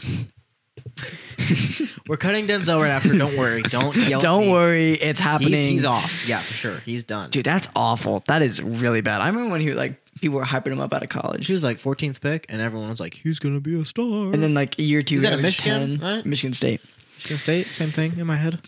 we're 2.08 2.18
cutting 2.18 2.48
Denzel 2.48 2.82
right 2.82 2.92
after. 2.92 3.10
Don't 3.18 3.38
worry, 3.38 3.62
don't 3.70 3.96
yell. 3.96 4.20
Don't 4.20 4.46
me. 4.46 4.52
worry, 4.52 4.92
it's 4.94 5.20
happening. 5.20 5.54
He's, 5.54 5.68
he's 5.68 5.86
off. 5.86 6.28
Yeah, 6.28 6.40
for 6.40 6.54
sure. 6.54 6.78
He's 6.80 7.04
done. 7.04 7.30
Dude, 7.32 7.46
that's 7.46 7.68
awful. 7.76 8.24
That 8.28 8.42
is 8.42 8.62
really 8.62 9.02
bad. 9.02 9.22
I 9.22 9.28
remember 9.28 9.50
when 9.52 9.62
he 9.62 9.74
like 9.74 10.00
people 10.22 10.38
were 10.40 10.46
hyping 10.46 10.68
him 10.72 10.80
up 10.80 10.94
out 10.94 11.04
of 11.04 11.10
college, 11.10 11.46
He 11.48 11.54
was 11.54 11.64
like 11.64 11.78
14th 11.80 12.22
pick, 12.22 12.46
and 12.50 12.62
everyone 12.62 12.90
was 12.90 13.00
like, 13.00 13.14
he's 13.14 13.40
gonna 13.40 13.60
be 13.60 13.80
a 13.80 13.84
star. 13.86 14.06
and 14.32 14.42
then 14.42 14.54
like 14.54 14.80
year 14.80 15.02
two, 15.02 15.16
He's 15.16 15.26
at 15.26 15.40
Michigan, 15.42 16.00
10. 16.00 16.16
right? 16.16 16.26
Michigan 16.26 16.54
State. 16.54 16.82
Michigan 17.18 17.38
State, 17.38 17.66
same 17.68 17.90
thing 17.90 18.18
in 18.18 18.26
my 18.28 18.38
head. 18.38 18.60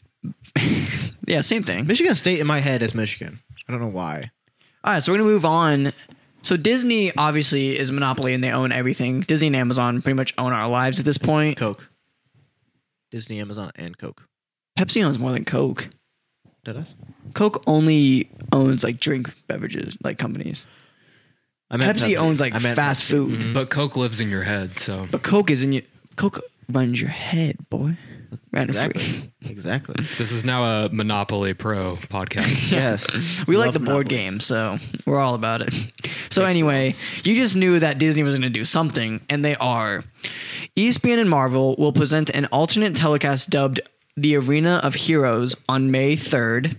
Yeah, 1.27 1.41
same 1.41 1.63
thing. 1.63 1.85
Michigan 1.87 2.15
State 2.15 2.39
in 2.39 2.47
my 2.47 2.61
head 2.61 2.81
is 2.81 2.95
Michigan. 2.95 3.41
I 3.67 3.73
don't 3.73 3.81
know 3.81 3.87
why. 3.89 4.31
All 4.85 4.93
right, 4.93 5.03
so 5.03 5.11
we're 5.11 5.17
gonna 5.17 5.29
move 5.29 5.43
on. 5.43 5.91
So 6.47 6.55
Disney 6.55 7.11
obviously 7.17 7.77
is 7.77 7.89
a 7.89 7.93
monopoly, 7.93 8.33
and 8.33 8.41
they 8.41 8.51
own 8.51 8.71
everything. 8.71 9.19
Disney 9.19 9.47
and 9.47 9.55
Amazon 9.57 10.01
pretty 10.01 10.15
much 10.15 10.33
own 10.37 10.53
our 10.53 10.69
lives 10.69 10.97
at 10.97 11.03
this 11.03 11.17
point. 11.17 11.57
Coke, 11.57 11.89
Disney, 13.11 13.41
Amazon, 13.41 13.69
and 13.75 13.97
Coke. 13.97 14.23
Pepsi 14.79 15.03
owns 15.03 15.19
more 15.19 15.31
than 15.33 15.43
Coke. 15.43 15.89
Did 16.63 16.77
I? 16.77 16.85
Coke 17.33 17.61
only 17.67 18.29
owns 18.53 18.85
like 18.85 19.01
drink 19.01 19.29
beverages, 19.47 19.97
like 20.05 20.17
companies. 20.19 20.63
I 21.69 21.75
meant 21.75 21.97
Pepsi, 21.97 22.15
owns 22.15 22.39
like 22.39 22.53
I 22.53 22.59
meant 22.59 22.77
fast 22.77 23.03
Pepsi. 23.03 23.07
food, 23.09 23.39
Mhm. 23.41 23.53
but 23.53 23.69
Coke 23.69 23.97
lives 23.97 24.21
in 24.21 24.29
your 24.29 24.43
head, 24.43 24.79
so 24.79 25.05
but 25.11 25.23
Coke 25.23 25.51
is 25.51 25.63
in 25.63 25.73
your 25.73 25.83
Coke 26.15 26.39
runs 26.69 27.01
your 27.01 27.09
head, 27.09 27.57
boy. 27.69 27.97
Rent 28.51 28.71
free. 28.71 28.79
Exactly. 28.79 29.31
exactly. 29.49 29.95
this 30.17 30.31
is 30.31 30.43
now 30.43 30.63
a 30.85 30.89
Monopoly 30.89 31.53
Pro 31.53 31.95
podcast. 31.95 32.71
yes. 32.71 33.45
We 33.47 33.57
like 33.57 33.67
Love 33.67 33.73
the 33.73 33.79
board 33.79 34.07
monopolies. 34.07 34.29
game, 34.31 34.39
so 34.39 34.77
we're 35.05 35.19
all 35.19 35.35
about 35.35 35.61
it. 35.61 35.73
So 36.29 36.43
anyway, 36.43 36.93
you 37.23 37.35
just 37.35 37.55
knew 37.55 37.79
that 37.79 37.99
Disney 37.99 38.21
was 38.21 38.33
going 38.33 38.41
to 38.41 38.49
do 38.49 38.65
something, 38.65 39.21
and 39.29 39.45
they 39.45 39.55
are. 39.55 40.03
ESPN 40.75 41.19
and 41.21 41.29
Marvel 41.29 41.73
will 41.79 41.93
present 41.93 42.29
an 42.31 42.47
alternate 42.47 42.97
telecast 42.97 43.49
dubbed 43.49 43.79
"The 44.17 44.35
Arena 44.35 44.81
of 44.83 44.93
Heroes" 44.95 45.55
on 45.69 45.89
May 45.89 46.17
third. 46.17 46.75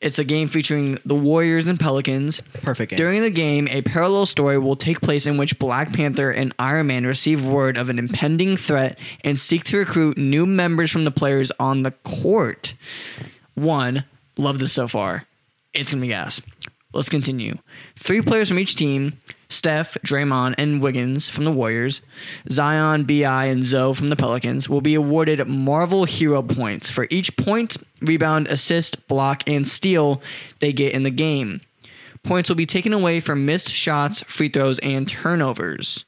It's 0.00 0.20
a 0.20 0.24
game 0.24 0.46
featuring 0.46 0.96
the 1.04 1.16
Warriors 1.16 1.66
and 1.66 1.78
Pelicans. 1.78 2.40
Perfect 2.62 2.90
game. 2.90 2.96
During 2.96 3.20
the 3.22 3.30
game, 3.30 3.66
a 3.68 3.82
parallel 3.82 4.26
story 4.26 4.56
will 4.56 4.76
take 4.76 5.00
place 5.00 5.26
in 5.26 5.38
which 5.38 5.58
Black 5.58 5.92
Panther 5.92 6.30
and 6.30 6.54
Iron 6.58 6.86
Man 6.86 7.04
receive 7.04 7.44
word 7.44 7.76
of 7.76 7.88
an 7.88 7.98
impending 7.98 8.56
threat 8.56 8.96
and 9.24 9.38
seek 9.38 9.64
to 9.64 9.78
recruit 9.78 10.16
new 10.16 10.46
members 10.46 10.92
from 10.92 11.02
the 11.02 11.10
players 11.10 11.50
on 11.58 11.82
the 11.82 11.90
court. 11.90 12.74
One, 13.54 14.04
love 14.36 14.60
this 14.60 14.72
so 14.72 14.86
far. 14.86 15.24
It's 15.74 15.90
gonna 15.90 16.00
be 16.00 16.08
gas. 16.08 16.40
Let's 16.92 17.08
continue. 17.08 17.58
Three 17.96 18.22
players 18.22 18.48
from 18.48 18.60
each 18.60 18.76
team 18.76 19.18
Steph, 19.50 19.96
Draymond, 20.04 20.54
and 20.58 20.82
Wiggins 20.82 21.28
from 21.28 21.44
the 21.44 21.50
Warriors, 21.50 22.02
Zion, 22.50 23.04
BI, 23.04 23.44
and 23.46 23.64
Zoe 23.64 23.94
from 23.94 24.10
the 24.10 24.16
Pelicans 24.16 24.68
will 24.68 24.82
be 24.82 24.94
awarded 24.94 25.46
Marvel 25.48 26.04
Hero 26.04 26.42
points 26.42 26.90
for 26.90 27.06
each 27.10 27.34
point, 27.36 27.78
rebound, 28.02 28.46
assist, 28.48 29.08
block, 29.08 29.42
and 29.48 29.66
steal 29.66 30.20
they 30.60 30.72
get 30.72 30.92
in 30.92 31.02
the 31.02 31.10
game. 31.10 31.62
points 32.22 32.48
will 32.50 32.56
be 32.56 32.66
taken 32.66 32.92
away 32.92 33.20
from 33.20 33.46
missed 33.46 33.70
shots, 33.70 34.22
free 34.24 34.48
throws, 34.50 34.78
and 34.80 35.08
turnovers. 35.08 36.04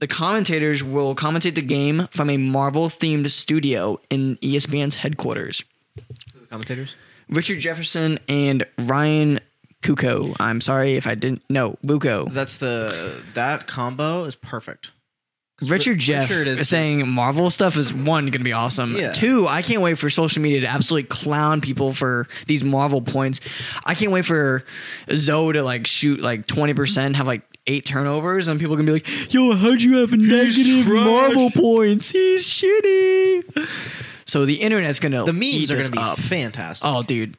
The 0.00 0.08
commentators 0.08 0.82
will 0.82 1.14
commentate 1.14 1.54
the 1.54 1.62
game 1.62 2.08
from 2.10 2.28
a 2.28 2.36
Marvel 2.36 2.88
themed 2.88 3.30
studio 3.30 4.00
in 4.10 4.36
ESPN's 4.38 4.96
headquarters. 4.96 5.62
The 5.94 6.46
Commentators. 6.50 6.96
Richard 7.28 7.60
Jefferson 7.60 8.18
and 8.28 8.66
Ryan 8.78 9.40
Kuko. 9.84 10.34
I'm 10.40 10.60
sorry 10.60 10.94
if 10.94 11.06
I 11.06 11.14
didn't. 11.14 11.42
No, 11.50 11.76
Buko. 11.84 12.32
That's 12.32 12.58
the 12.58 13.22
that 13.34 13.66
combo 13.66 14.24
is 14.24 14.34
perfect. 14.34 14.92
Richard 15.62 15.94
Ri- 15.94 15.98
Jeff 15.98 16.30
Richard 16.30 16.46
is 16.48 16.68
saying 16.68 17.06
Marvel 17.08 17.50
stuff 17.50 17.76
is 17.76 17.94
one 17.94 18.24
going 18.24 18.32
to 18.32 18.38
be 18.40 18.52
awesome. 18.52 18.96
Yeah. 18.96 19.12
Two, 19.12 19.46
I 19.46 19.62
can't 19.62 19.82
wait 19.82 19.98
for 19.98 20.10
social 20.10 20.42
media 20.42 20.62
to 20.62 20.66
absolutely 20.66 21.08
clown 21.08 21.60
people 21.60 21.92
for 21.92 22.26
these 22.46 22.64
Marvel 22.64 23.00
points. 23.00 23.40
I 23.84 23.94
can't 23.94 24.10
wait 24.10 24.24
for 24.24 24.64
Zoe 25.14 25.52
to 25.52 25.62
like 25.62 25.86
shoot 25.86 26.20
like 26.20 26.46
twenty 26.46 26.74
percent, 26.74 27.16
have 27.16 27.26
like 27.26 27.42
eight 27.66 27.84
turnovers, 27.84 28.48
and 28.48 28.58
people 28.58 28.76
can 28.76 28.86
be 28.86 28.92
like, 28.92 29.32
"Yo, 29.32 29.54
how'd 29.54 29.82
you 29.82 29.98
have 29.98 30.12
negative. 30.12 30.86
Marvel 30.88 31.50
points? 31.50 32.10
He's 32.10 32.48
shitty." 32.48 33.68
So 34.26 34.46
the 34.46 34.54
internet's 34.54 35.00
going 35.00 35.12
to 35.12 35.24
the 35.24 35.32
memes 35.32 35.70
are 35.70 35.74
going 35.74 35.90
going 35.92 36.14
to 36.16 36.16
to 36.16 36.22
be 36.22 36.28
fantastic. 36.28 36.88
Oh, 36.88 37.02
dude, 37.02 37.36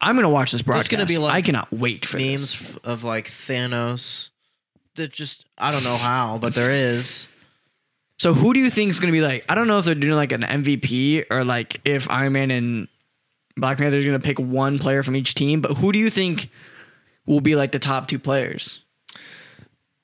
I'm 0.00 0.14
going 0.14 0.24
to 0.24 0.30
watch 0.30 0.52
this 0.52 0.62
broadcast. 0.62 0.90
gonna 0.90 1.06
be, 1.06 1.18
like, 1.18 1.34
I 1.34 1.42
cannot 1.42 1.72
wait 1.72 2.04
for 2.04 2.18
memes 2.18 2.58
this. 2.58 2.76
of 2.84 3.04
like 3.04 3.28
Thanos. 3.28 4.30
That 4.96 5.12
just 5.12 5.44
I 5.58 5.72
don't 5.72 5.84
know 5.84 5.96
how, 5.96 6.38
but 6.38 6.54
there 6.54 6.70
is. 6.70 7.28
So 8.18 8.32
who 8.32 8.54
do 8.54 8.60
you 8.60 8.70
think 8.70 8.90
is 8.90 8.98
going 9.00 9.12
to 9.12 9.16
be 9.16 9.22
like? 9.22 9.44
I 9.48 9.54
don't 9.54 9.68
know 9.68 9.78
if 9.78 9.84
they're 9.84 9.94
doing 9.94 10.14
like 10.14 10.32
an 10.32 10.40
MVP 10.40 11.24
or 11.30 11.44
like 11.44 11.80
if 11.84 12.10
Iron 12.10 12.32
Man 12.32 12.50
and 12.50 12.88
Black 13.58 13.76
Panther 13.78 13.98
are 13.98 14.02
going 14.02 14.12
to 14.12 14.18
pick 14.18 14.38
one 14.38 14.78
player 14.78 15.02
from 15.02 15.16
each 15.16 15.34
team. 15.34 15.60
But 15.60 15.72
who 15.76 15.92
do 15.92 15.98
you 15.98 16.08
think 16.08 16.48
will 17.26 17.40
be 17.42 17.56
like 17.56 17.72
the 17.72 17.78
top 17.78 18.08
two 18.08 18.18
players? 18.18 18.80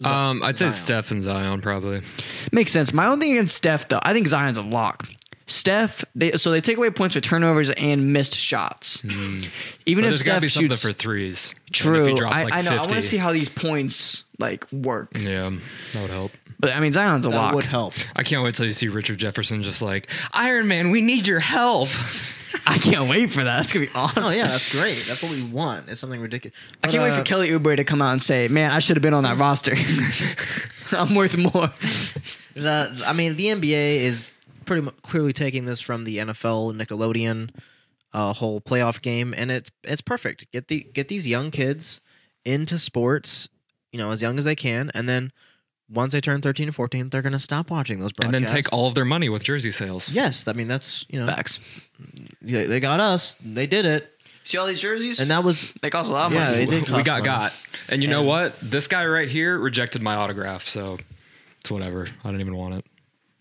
Um, 0.05 0.43
I'd 0.43 0.59
say 0.59 0.67
Zion. 0.67 0.75
Steph 0.75 1.11
and 1.11 1.23
Zion 1.23 1.61
probably. 1.61 2.03
Makes 2.51 2.73
sense. 2.73 2.93
My 2.93 3.07
own 3.07 3.21
thing 3.21 3.33
against 3.33 3.55
Steph 3.57 3.89
though, 3.89 4.01
I 4.03 4.13
think 4.13 4.27
Zion's 4.27 4.59
a 4.59 4.63
lock. 4.63 5.09
Steph, 5.47 6.05
they, 6.15 6.33
so 6.33 6.51
they 6.51 6.61
take 6.61 6.77
away 6.77 6.91
points 6.91 7.15
for 7.15 7.21
turnovers 7.21 7.71
and 7.71 8.13
missed 8.13 8.37
shots. 8.37 9.01
Hmm. 9.01 9.43
Even 9.87 10.05
But 10.05 10.09
if 10.09 10.11
there's 10.11 10.23
got 10.23 10.41
to 10.41 10.41
Steph 10.41 10.43
be 10.43 10.49
something 10.49 10.69
shoots, 10.71 10.83
for 10.83 10.93
threes. 10.93 11.51
And 11.51 11.59
if 11.69 11.73
true. 11.77 12.07
he 12.07 12.15
drops 12.15 12.37
I, 12.37 12.43
like 12.45 12.53
I 12.53 12.63
know. 12.63 12.71
50, 12.71 12.77
I 12.77 12.79
want 12.81 12.91
to 12.93 13.03
see 13.03 13.17
how 13.17 13.33
these 13.33 13.49
points 13.49 14.25
like 14.39 14.71
work. 14.73 15.17
Yeah, 15.17 15.51
that 15.93 16.03
would 16.03 16.11
help. 16.11 16.33
But 16.59 16.77
I 16.77 16.81
mean, 16.81 16.93
Zion's 16.93 17.27
a 17.27 17.31
That 17.31 17.37
lock. 17.37 17.55
would 17.57 17.65
help. 17.65 17.95
I 18.17 18.23
can't 18.23 18.43
wait 18.45 18.55
till 18.55 18.67
you 18.67 18.73
see 18.73 18.89
Richard 18.89 19.19
Jefferson 19.19 19.63
just 19.65 19.83
like 19.83 20.09
Iron 20.33 20.69
Man. 20.69 20.91
We 20.91 21.01
need 21.03 21.27
your 21.27 21.41
help. 21.41 21.89
I 22.67 22.79
can't 22.79 23.09
wait 23.09 23.33
for 23.33 23.43
that. 23.43 23.57
That's 23.61 23.73
gonna 23.73 23.87
be 23.87 23.93
awesome. 23.95 24.25
Oh 24.25 24.31
yeah, 24.31 24.47
that's 24.47 24.71
great. 24.71 25.03
That's 25.09 25.23
what 25.23 25.33
we 25.33 25.43
want. 25.43 25.89
It's 25.89 26.01
something 26.01 26.21
ridiculous. 26.21 26.57
I 26.85 26.89
can't 26.89 27.03
wait 27.03 27.15
for 27.15 27.21
uh, 27.21 27.25
Kelly 27.25 27.49
Oubre 27.51 27.77
to 27.77 27.83
come 27.85 28.01
out 28.03 28.13
and 28.13 28.23
say, 28.23 28.47
"Man, 28.47 28.71
I 28.71 28.79
should 28.79 28.97
have 28.97 29.03
been 29.03 29.15
on 29.15 29.25
that 29.25 29.39
roster. 29.39 29.75
I'm 30.97 31.15
worth 31.15 31.37
more." 31.37 31.73
That, 32.55 32.91
I 33.07 33.15
mean, 33.15 33.37
the 33.37 33.47
NBA 33.47 33.97
is 34.01 34.31
pretty 34.64 34.83
mu 34.83 34.90
clearly 35.02 35.33
taking 35.33 35.64
this 35.64 35.81
from 35.81 36.04
the 36.04 36.19
NFL 36.19 36.75
Nickelodeon 36.75 37.50
uh, 38.12 38.33
whole 38.33 38.61
playoff 38.61 39.00
game, 39.00 39.35
and 39.37 39.50
it's 39.50 39.71
it's 39.83 40.00
perfect. 40.00 40.50
Get 40.52 40.69
the 40.69 40.87
get 40.92 41.09
these 41.09 41.26
young 41.26 41.50
kids 41.50 42.00
into 42.45 42.78
sports, 42.78 43.49
you 43.92 43.99
know, 43.99 44.11
as 44.11 44.23
young 44.23 44.38
as 44.38 44.45
they 44.45 44.57
can, 44.57 44.90
and 44.95 45.09
then 45.09 45.33
once 45.90 46.12
they 46.12 46.21
turn 46.21 46.40
13 46.40 46.69
and 46.69 46.75
14, 46.75 47.11
they're 47.11 47.23
gonna 47.23 47.38
stop 47.38 47.71
watching 47.71 48.00
those 48.00 48.11
and 48.23 48.33
then 48.33 48.45
take 48.47 48.73
all 48.73 48.87
of 48.87 48.95
their 48.95 49.04
money 49.04 49.28
with 49.28 49.45
jersey 49.45 49.73
sales. 49.73 50.09
Yes, 50.09 50.47
I 50.47 50.52
mean 50.52 50.69
that's 50.69 51.04
you 51.09 51.21
know 51.21 51.26
Facts. 51.26 51.59
they, 52.40 52.66
they 52.66 52.81
got 52.81 53.00
us. 53.00 53.37
They 53.45 53.66
did 53.66 53.87
it, 53.87 54.12
See 54.45 54.59
all 54.59 54.66
these 54.66 54.81
jerseys? 54.81 55.21
and 55.21 55.31
that 55.31 55.45
was 55.45 55.73
they 55.83 55.90
cost 55.90 56.11
a 56.11 56.12
lot 56.12 56.26
of 56.26 56.33
yeah. 56.33 56.50
money. 56.50 56.64
They 56.64 56.66
did. 56.66 56.88
we 56.88 57.02
got 57.02 57.21
money. 57.21 57.25
got. 57.25 57.52
And 57.88 58.02
you 58.02 58.09
know 58.09 58.23
what? 58.23 58.54
This 58.61 58.88
guy 58.88 59.07
right 59.07 59.28
here 59.28 59.59
rejected 59.59 60.02
my 60.02 60.14
autograph, 60.14 60.66
so 60.66 60.99
it's 61.61 61.71
whatever. 61.71 62.09
I 62.25 62.28
didn't 62.28 62.40
even 62.40 62.57
want 62.57 62.75
it. 62.75 62.85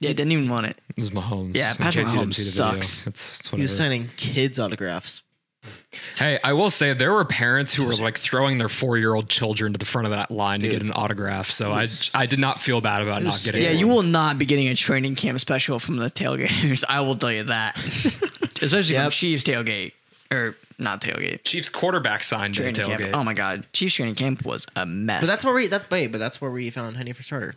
Yeah, 0.02 0.10
didn't 0.10 0.32
even 0.34 0.50
want 0.50 0.66
it. 0.66 0.78
It 0.90 1.00
was 1.00 1.12
Mahomes. 1.12 1.56
Yeah, 1.56 1.72
in 1.72 1.78
Patrick 1.78 2.06
case 2.06 2.14
Mahomes 2.14 2.34
see 2.36 2.44
the 2.58 2.64
video. 2.66 2.82
sucks. 2.82 3.08
It's, 3.08 3.40
it's 3.40 3.50
He 3.52 3.62
was 3.62 3.76
signing 3.76 4.10
kids 4.18 4.60
autographs. 4.60 5.22
Hey, 6.18 6.40
I 6.44 6.54
will 6.54 6.72
say 6.72 6.94
there 6.94 7.14
were 7.14 7.24
parents 7.24 7.74
who 7.76 7.86
were 7.86 7.94
like 7.94 8.18
throwing 8.18 8.58
their 8.58 8.68
four-year-old 8.70 9.30
children 9.30 9.74
to 9.74 9.78
the 9.78 9.86
front 9.86 10.08
of 10.08 10.12
that 10.12 10.32
line 10.32 10.60
to 10.62 10.68
get 10.70 10.82
an 10.82 10.92
autograph. 10.92 11.52
So 11.52 11.72
I, 11.72 11.88
I 12.16 12.26
did 12.26 12.40
not 12.40 12.60
feel 12.60 12.82
bad 12.82 13.04
about 13.04 13.22
not 13.22 13.40
getting. 13.46 13.62
Yeah, 13.62 13.70
one. 13.70 13.78
you 13.78 13.88
will 13.88 14.02
not 14.04 14.40
be 14.40 14.46
getting 14.46 14.70
a 14.70 14.76
training 14.76 15.14
camp 15.16 15.40
special 15.40 15.78
from 15.78 15.98
the 15.98 16.10
tailgaters. 16.10 16.84
I 16.90 17.02
will 17.02 17.16
tell 17.16 17.32
you 17.32 17.44
that. 17.44 17.78
Especially 18.62 18.96
from 18.96 19.04
Yep. 19.04 19.12
Chiefs 19.12 19.44
tailgate 19.44 19.92
or 20.32 20.56
not 20.80 21.02
tailgate. 21.02 21.44
Chiefs 21.44 21.70
quarterback 21.70 22.24
signed 22.24 22.56
to 22.56 22.64
the 22.64 22.72
Training 22.72 22.98
tailgate. 22.98 23.04
camp. 23.12 23.16
Oh 23.18 23.24
my 23.24 23.34
god, 23.36 23.68
Chiefs 23.74 23.96
training 23.96 24.16
camp 24.16 24.44
was 24.44 24.66
a 24.76 24.86
mess. 24.88 25.22
But 25.22 25.28
that's 25.28 25.46
where 25.46 25.54
we 25.54 25.68
that 25.68 25.92
wait, 25.92 26.08
but 26.08 26.18
that's 26.18 26.42
where 26.42 26.50
we 26.50 26.72
found 26.72 26.98
Henny 26.98 27.14
for 27.14 27.22
starter. 27.22 27.54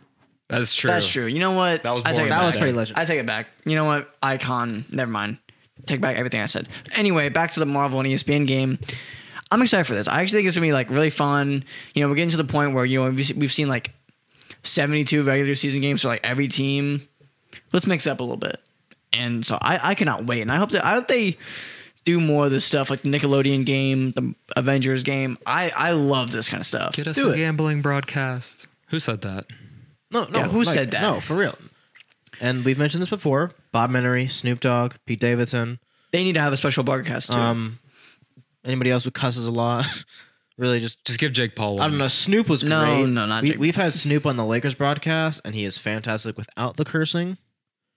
That's 0.47 0.75
true. 0.75 0.89
That's 0.91 1.07
true. 1.07 1.25
You 1.25 1.39
know 1.39 1.51
what? 1.51 1.83
That 1.83 1.91
was 1.91 2.03
I 2.05 2.13
take 2.13 2.25
it 2.27 2.29
That 2.29 2.37
back. 2.39 2.45
was 2.45 2.57
pretty 2.57 2.71
legend. 2.73 2.97
I 2.99 3.05
take 3.05 3.19
it 3.19 3.25
back. 3.25 3.47
You 3.65 3.75
know 3.75 3.85
what? 3.85 4.13
Icon. 4.21 4.85
Never 4.91 5.09
mind. 5.11 5.37
Take 5.85 6.01
back 6.01 6.17
everything 6.17 6.41
I 6.41 6.45
said. 6.45 6.67
Anyway, 6.95 7.29
back 7.29 7.51
to 7.53 7.59
the 7.59 7.65
Marvel 7.65 7.99
and 7.99 8.07
ESPN 8.07 8.45
game. 8.47 8.77
I'm 9.51 9.61
excited 9.61 9.85
for 9.85 9.93
this. 9.93 10.07
I 10.07 10.21
actually 10.21 10.39
think 10.39 10.47
it's 10.47 10.55
gonna 10.57 10.67
be 10.67 10.73
like 10.73 10.89
really 10.89 11.09
fun. 11.09 11.63
You 11.93 12.01
know, 12.03 12.09
we're 12.09 12.15
getting 12.15 12.29
to 12.31 12.37
the 12.37 12.43
point 12.43 12.73
where 12.73 12.85
you 12.85 13.03
know 13.03 13.09
we've 13.09 13.31
we've 13.37 13.53
seen 13.53 13.67
like 13.67 13.91
72 14.63 15.23
regular 15.23 15.55
season 15.55 15.81
games 15.81 16.01
for 16.01 16.07
like 16.07 16.21
every 16.23 16.47
team. 16.47 17.07
Let's 17.73 17.87
mix 17.87 18.05
it 18.07 18.09
up 18.11 18.19
a 18.19 18.23
little 18.23 18.37
bit. 18.37 18.59
And 19.13 19.45
so 19.45 19.57
I, 19.61 19.79
I 19.81 19.95
cannot 19.95 20.25
wait. 20.25 20.41
And 20.41 20.51
I 20.51 20.57
hope 20.57 20.71
that 20.71 20.83
I 20.85 20.91
hope 20.93 21.07
they 21.07 21.37
do 22.03 22.19
more 22.19 22.45
of 22.45 22.51
this 22.51 22.65
stuff 22.65 22.89
like 22.89 23.01
the 23.01 23.09
Nickelodeon 23.09 23.65
game, 23.65 24.11
the 24.11 24.33
Avengers 24.55 25.03
game. 25.03 25.37
I 25.45 25.71
I 25.75 25.91
love 25.91 26.31
this 26.31 26.49
kind 26.49 26.61
of 26.61 26.67
stuff. 26.67 26.95
Get 26.95 27.07
us 27.07 27.15
Do 27.15 27.29
a 27.29 27.33
it. 27.33 27.37
gambling 27.37 27.81
broadcast. 27.81 28.67
Who 28.89 28.99
said 28.99 29.21
that? 29.21 29.45
No, 30.15 30.25
no. 30.29 30.39
Yeah, 30.39 30.47
who 30.47 30.63
like, 30.63 30.73
said 30.73 30.91
that? 30.91 31.01
No, 31.01 31.19
for 31.19 31.35
real. 31.35 31.55
And 32.41 32.65
we've 32.65 32.77
mentioned 32.77 33.01
this 33.01 33.09
before: 33.09 33.51
Bob 33.71 33.91
Menery, 33.91 34.29
Snoop 34.29 34.59
Dogg, 34.59 34.95
Pete 35.05 35.19
Davidson. 35.19 35.79
They 36.11 36.23
need 36.23 36.33
to 36.33 36.41
have 36.41 36.53
a 36.53 36.57
special 36.57 36.83
broadcast 36.83 37.31
too. 37.33 37.39
Um, 37.39 37.79
anybody 38.63 38.91
else 38.91 39.03
who 39.03 39.11
cusses 39.11 39.45
a 39.47 39.51
lot? 39.51 39.85
really, 40.57 40.79
just 40.79 41.03
Just 41.05 41.19
give 41.19 41.33
Jake 41.33 41.55
Paul 41.55 41.75
one. 41.77 41.83
I 41.85 41.87
don't 41.89 41.97
know. 41.97 42.07
Snoop 42.07 42.49
was 42.49 42.63
No, 42.63 42.79
great. 42.85 43.09
no, 43.09 43.25
not 43.25 43.43
we, 43.43 43.49
Jake 43.49 43.59
We've 43.59 43.75
had 43.75 43.93
Snoop 43.93 44.25
on 44.25 44.35
the 44.37 44.45
Lakers 44.45 44.75
broadcast, 44.75 45.41
and 45.45 45.53
he 45.55 45.65
is 45.65 45.77
fantastic 45.77 46.37
without 46.37 46.77
the 46.77 46.85
cursing. 46.85 47.37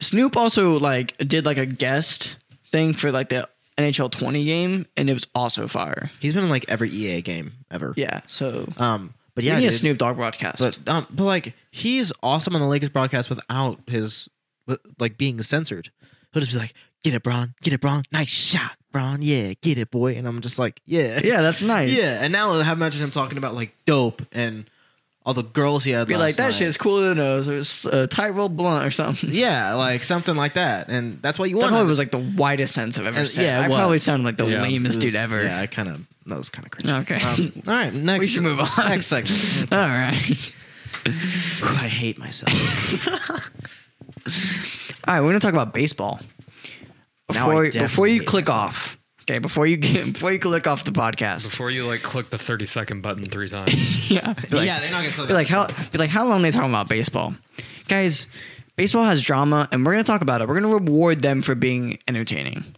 Snoop 0.00 0.36
also 0.36 0.78
like 0.78 1.16
did 1.18 1.44
like 1.46 1.58
a 1.58 1.66
guest 1.66 2.36
thing 2.70 2.92
for 2.92 3.10
like 3.10 3.28
the 3.30 3.48
NHL 3.76 4.10
20 4.10 4.44
game, 4.44 4.86
and 4.96 5.08
it 5.08 5.14
was 5.14 5.26
also 5.34 5.66
fire. 5.68 6.10
He's 6.20 6.34
been 6.34 6.44
in 6.44 6.50
like 6.50 6.64
every 6.68 6.90
EA 6.90 7.22
game 7.22 7.52
ever. 7.70 7.94
Yeah, 7.96 8.20
so 8.26 8.68
Um, 8.76 9.14
but 9.38 9.44
yeah, 9.44 9.52
yeah, 9.52 9.56
we 9.58 9.62
need 9.62 9.68
a 9.68 9.72
Snoop 9.72 9.98
Dogg 9.98 10.16
broadcast. 10.16 10.58
But 10.58 10.76
um, 10.88 11.06
but 11.10 11.22
like 11.24 11.54
he's 11.70 12.12
awesome 12.24 12.56
on 12.56 12.60
the 12.60 12.66
Lakers 12.66 12.88
broadcast 12.90 13.30
without 13.30 13.78
his 13.86 14.28
with, 14.66 14.80
like 14.98 15.16
being 15.16 15.40
censored. 15.42 15.90
He'll 16.32 16.40
just 16.42 16.52
be 16.54 16.58
like, 16.58 16.74
"Get 17.04 17.14
it, 17.14 17.22
Bron. 17.22 17.54
Get 17.62 17.72
it, 17.72 17.80
Bron. 17.80 18.02
Nice 18.10 18.28
shot, 18.28 18.72
Bron. 18.90 19.22
Yeah, 19.22 19.52
get 19.62 19.78
it, 19.78 19.90
boy." 19.92 20.14
And 20.16 20.26
I'm 20.26 20.40
just 20.40 20.58
like, 20.58 20.80
"Yeah, 20.86 21.20
yeah, 21.22 21.40
that's 21.42 21.62
nice. 21.76 21.90
yeah." 21.90 22.18
And 22.20 22.32
now 22.32 22.50
I 22.52 22.64
have 22.64 22.78
mentioned 22.78 23.04
him 23.04 23.12
talking 23.12 23.38
about 23.38 23.54
like 23.54 23.72
dope 23.86 24.22
and 24.32 24.68
all 25.24 25.34
the 25.34 25.42
girls 25.42 25.84
he 25.84 25.90
had. 25.90 26.08
be 26.08 26.14
last 26.14 26.20
like 26.20 26.36
that 26.36 26.42
night. 26.46 26.54
shit's 26.54 26.76
cooler 26.76 27.08
than 27.10 27.18
those. 27.18 27.46
It 27.48 27.54
was 27.54 27.84
a 27.86 28.06
tightrope 28.06 28.52
blunt 28.52 28.84
or 28.84 28.90
something. 28.90 29.30
Yeah, 29.32 29.74
like 29.74 30.02
something 30.02 30.34
like 30.36 30.54
that, 30.54 30.88
and 30.88 31.20
that's 31.22 31.38
what 31.38 31.48
you 31.50 31.56
That 31.56 31.62
want. 31.62 31.70
probably 31.72 31.84
out 31.84 31.88
was 31.88 31.98
like 31.98 32.10
the 32.10 32.34
widest 32.36 32.74
sense 32.74 32.98
I've 32.98 33.06
ever 33.06 33.18
And- 33.20 33.28
said. 33.28 33.44
yeah, 33.44 33.60
it 33.60 33.64
I 33.64 33.68
probably 33.68 33.98
sounded 34.00 34.24
like 34.24 34.36
the 34.36 34.46
Yeah. 34.48 34.62
lamest 34.62 34.98
It 34.98 35.02
dude 35.02 35.14
ever. 35.16 35.44
Yeah, 35.44 35.60
I 35.60 35.66
kind 35.66 35.88
of 35.88 36.00
that 36.28 36.38
was 36.38 36.48
kind 36.48 36.66
of 36.66 36.70
crazy. 36.72 36.90
Okay. 36.90 37.20
Um, 37.22 37.52
all 37.66 37.74
right, 37.74 37.92
next. 37.92 38.20
We 38.20 38.26
should 38.28 38.42
move 38.42 38.60
on. 38.60 38.68
Next 38.88 39.06
section. 39.06 39.68
All 39.72 39.78
right. 39.78 40.52
I 41.06 41.88
hate 41.88 42.18
myself. 42.18 42.52
All 45.06 45.14
right, 45.14 45.20
we're 45.20 45.28
gonna 45.28 45.40
talk 45.40 45.52
about 45.54 45.72
baseball. 45.72 46.20
Now 47.30 47.46
Before 47.46 47.64
definitely 47.64 47.80
before 47.86 48.06
you 48.08 48.20
hate 48.20 48.26
click 48.28 48.46
myself. 48.48 48.68
off, 48.68 48.98
okay, 49.22 49.38
before 49.38 49.66
you 49.66 49.76
get, 49.76 50.12
before 50.12 50.32
you 50.32 50.38
click 50.38 50.66
off 50.66 50.84
the 50.84 50.90
podcast, 50.92 51.50
Before 51.50 51.70
you 51.70 51.86
like 51.86 52.02
click 52.02 52.30
the 52.30 52.38
30 52.38 52.66
second 52.66 53.02
button 53.02 53.24
three 53.26 53.48
times. 53.48 54.10
yeah, 54.10 54.32
be 54.34 54.56
like, 54.56 54.66
yeah, 54.66 54.80
they're 54.80 54.90
not 54.90 55.02
gonna 55.02 55.14
click. 55.14 55.28
be 55.28 55.34
like 55.34 55.48
how 55.48 55.66
be 55.92 55.98
like 55.98 56.10
how 56.10 56.26
long 56.26 56.42
they 56.42 56.50
talking 56.50 56.70
about 56.70 56.88
baseball, 56.88 57.34
guys. 57.88 58.26
Baseball 58.76 59.04
has 59.04 59.22
drama, 59.22 59.68
and 59.72 59.84
we're 59.84 59.92
gonna 59.92 60.04
talk 60.04 60.20
about 60.20 60.40
it. 60.40 60.46
We're 60.48 60.54
gonna 60.60 60.72
reward 60.72 61.20
them 61.20 61.42
for 61.42 61.54
being 61.54 61.98
entertaining. 62.06 62.76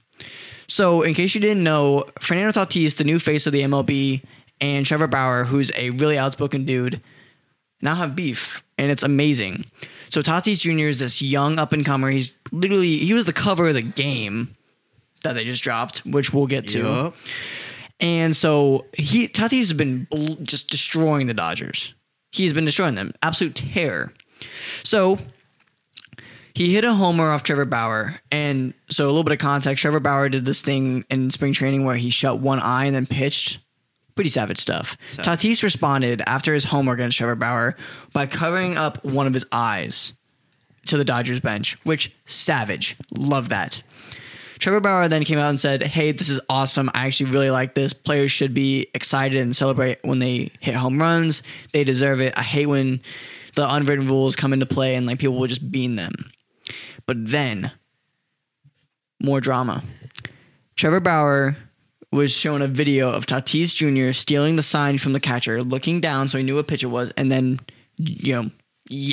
So, 0.71 1.03
in 1.03 1.15
case 1.15 1.35
you 1.35 1.41
didn't 1.41 1.65
know, 1.65 2.05
Fernando 2.21 2.53
Tatis, 2.53 2.97
the 2.97 3.03
new 3.03 3.19
face 3.19 3.45
of 3.45 3.53
the 3.53 3.63
MLB, 3.63 4.23
and 4.61 4.87
Trevor 4.87 5.09
Bauer, 5.09 5.43
who's 5.43 5.73
a 5.75 5.91
really 5.91 6.17
outspoken 6.17 6.65
dude, 6.65 7.01
now 7.83 7.97
have 7.97 8.15
beef, 8.15 8.63
and 8.79 8.89
it's 8.89 9.03
amazing. 9.03 9.65
So 10.11 10.23
Tatis 10.23 10.61
Jr. 10.61 10.87
is 10.87 11.01
this 11.01 11.21
young 11.21 11.59
up 11.59 11.73
and 11.73 11.85
comer. 11.85 12.11
He's 12.11 12.37
literally 12.53 12.99
he 12.99 13.15
was 13.15 13.27
the 13.27 13.33
cover 13.33 13.69
of 13.69 13.75
the 13.75 13.83
game 13.83 14.57
that 15.23 15.35
they 15.35 15.45
just 15.45 15.65
dropped, 15.65 16.05
which 16.07 16.33
we'll 16.33 16.47
get 16.47 16.69
to. 16.69 16.79
Yup. 16.79 17.15
And 17.99 18.37
so 18.37 18.87
he 18.93 19.27
Tatis 19.27 19.59
has 19.59 19.73
been 19.73 20.07
just 20.43 20.71
destroying 20.71 21.27
the 21.27 21.35
Dodgers. 21.35 21.95
He's 22.31 22.53
been 22.53 22.65
destroying 22.65 22.95
them, 22.95 23.13
absolute 23.23 23.57
terror. 23.57 24.13
So 24.85 25.19
he 26.55 26.75
hit 26.75 26.85
a 26.85 26.93
homer 26.93 27.31
off 27.31 27.43
Trevor 27.43 27.65
Bauer, 27.65 28.15
and 28.31 28.75
so 28.91 29.05
a 29.05 29.09
little 29.09 29.25
bit 29.25 29.33
of 29.33 29.39
context: 29.39 29.83
Trevor 29.83 30.01
Bauer 30.01 30.29
did 30.29 30.45
this 30.45 30.63
thing 30.63 31.05
in 31.11 31.31
spring 31.31 31.53
training 31.53 31.85
where 31.85 31.97
he 31.97 32.11
shut 32.11 32.41
one 32.41 32.61
eye 32.61 32.85
and 32.85 32.95
then 32.95 33.07
pitched 33.07 33.59
Pretty 34.21 34.29
savage 34.29 34.59
stuff. 34.59 34.99
Tatis 35.15 35.63
responded 35.63 36.23
after 36.27 36.53
his 36.53 36.65
homer 36.65 36.93
against 36.93 37.17
Trevor 37.17 37.37
Bauer 37.37 37.75
by 38.13 38.27
covering 38.27 38.77
up 38.77 39.03
one 39.03 39.27
of 39.27 39.33
his 39.33 39.47
eyes 39.51 40.13
to 40.87 40.99
the 40.99 41.07
Dodgers 41.07 41.41
bench, 41.41 41.79
which 41.85 42.13
savage. 42.27 42.97
Love 43.17 43.49
that. 43.49 43.83
Trevor 44.59 44.81
Bauer 44.81 45.09
then 45.09 45.25
came 45.25 45.39
out 45.39 45.49
and 45.49 45.59
said, 45.59 45.83
Hey, 45.83 46.13
this 46.13 46.29
is 46.29 46.39
awesome. 46.51 46.91
I 46.93 47.07
actually 47.07 47.31
really 47.31 47.51
like 47.51 47.75
this. 47.75 47.95
Players 47.95 48.31
should 48.31 48.53
be 48.53 48.89
excited 48.95 49.41
and 49.41 49.57
celebrate 49.57 49.99
when 50.03 50.19
they 50.19 50.51
hit 50.61 50.75
home 50.75 50.99
runs. 50.99 51.43
They 51.73 51.83
deserve 51.83 52.21
it. 52.21 52.35
I 52.37 52.43
hate 52.43 52.67
when 52.67 53.01
the 53.55 53.75
unwritten 53.75 54.07
rules 54.07 54.37
come 54.37 54.53
into 54.53 54.67
play 54.67 54.97
and 54.97 55.07
like 55.07 55.19
people 55.19 55.39
will 55.39 55.47
just 55.47 55.71
bean 55.71 55.97
them. 55.97 56.13
But 57.11 57.27
then, 57.27 57.73
more 59.21 59.41
drama. 59.41 59.83
Trevor 60.77 61.01
Bauer 61.01 61.57
was 62.13 62.31
shown 62.31 62.63
a 62.63 62.69
video 62.69 63.11
of 63.11 63.27
Tatis 63.27 63.75
Jr. 63.75 64.13
stealing 64.13 64.55
the 64.55 64.63
sign 64.63 64.97
from 64.97 65.13
the 65.13 65.19
catcher, 65.19 65.65
looking 65.65 66.01
down 66.01 66.29
so 66.29 66.39
he 66.39 66.45
knew 66.45 66.55
what 66.55 66.69
pitch 66.69 66.85
it 66.85 66.87
was, 66.87 67.11
and 67.17 67.33
then, 67.33 67.59
you 67.97 68.35
know, 68.37 68.51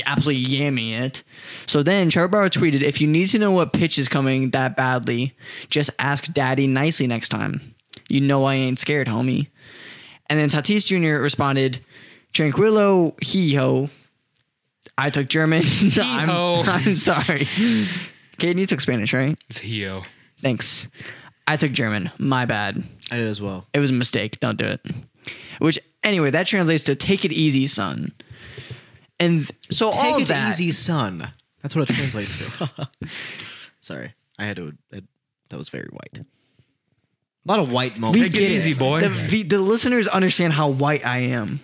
absolutely 0.06 0.46
yamming 0.46 0.92
it. 0.92 1.24
So 1.66 1.82
then 1.82 2.12
Trevor 2.12 2.28
Bauer 2.28 2.50
tweeted, 2.50 2.84
If 2.84 3.02
you 3.02 3.08
need 3.08 3.30
to 3.30 3.40
know 3.40 3.50
what 3.50 3.74
pitch 3.74 3.98
is 3.98 4.08
coming 4.08 4.52
that 4.52 4.78
badly, 4.78 5.36
just 5.72 5.90
ask 5.98 6.32
daddy 6.32 6.68
nicely 6.68 7.08
next 7.08 7.30
time. 7.30 7.74
You 8.10 8.22
know 8.22 8.44
I 8.44 8.54
ain't 8.54 8.78
scared, 8.78 9.08
homie. 9.08 9.48
And 10.28 10.38
then 10.38 10.52
Tatis 10.52 10.86
Jr. 10.86 11.20
responded, 11.20 11.84
Tranquilo 12.32 13.16
hijo. 13.24 13.90
I 14.98 15.10
took 15.10 15.28
German. 15.28 15.64
I'm, 16.02 16.30
I'm 16.70 16.98
sorry. 16.98 17.46
Caden, 18.38 18.58
you 18.60 18.66
took 18.66 18.82
Spanish, 18.82 19.14
right? 19.14 19.38
It's 19.50 19.60
Hio. 19.60 20.04
Thanks. 20.42 20.88
I 21.48 21.58
took 21.58 21.72
German. 21.72 22.12
My 22.18 22.46
bad. 22.46 22.84
I 23.12 23.18
did 23.18 23.28
as 23.28 23.42
well. 23.42 23.66
It 23.74 23.80
was 23.80 23.92
a 23.92 23.94
mistake. 23.94 24.40
Don't 24.40 24.58
do 24.58 24.66
it. 24.66 24.82
Which, 25.60 25.80
anyway, 26.04 26.30
that 26.32 26.48
translates 26.48 26.84
to 26.84 26.96
take 26.96 27.26
it 27.26 27.32
easy, 27.32 27.68
son. 27.68 28.12
And 29.20 29.50
so 29.72 29.88
all 29.88 29.92
Take 29.94 30.16
of 30.16 30.22
it 30.22 30.28
that. 30.28 30.50
easy, 30.52 30.72
son. 30.72 31.32
That's 31.62 31.76
what 31.76 31.90
it 31.90 31.94
translates 31.94 32.38
to. 32.38 32.90
Sorry, 33.82 34.14
I 34.38 34.46
had 34.46 34.58
to. 34.58 34.74
It, 34.92 35.06
that 35.50 35.58
was 35.58 35.70
very 35.70 35.88
white. 35.90 36.20
A 36.20 36.26
lot 37.46 37.60
of 37.60 37.72
white 37.72 37.98
moments. 37.98 38.20
We 38.20 38.30
Take 38.30 38.36
it 38.36 38.40
get 38.48 38.52
easy, 38.52 38.74
boy. 38.74 39.00
The, 39.02 39.10
the, 39.10 39.44
the 39.44 39.60
listeners 39.60 40.08
understand 40.08 40.54
how 40.54 40.70
white 40.70 41.06
I 41.06 41.20
am. 41.20 41.62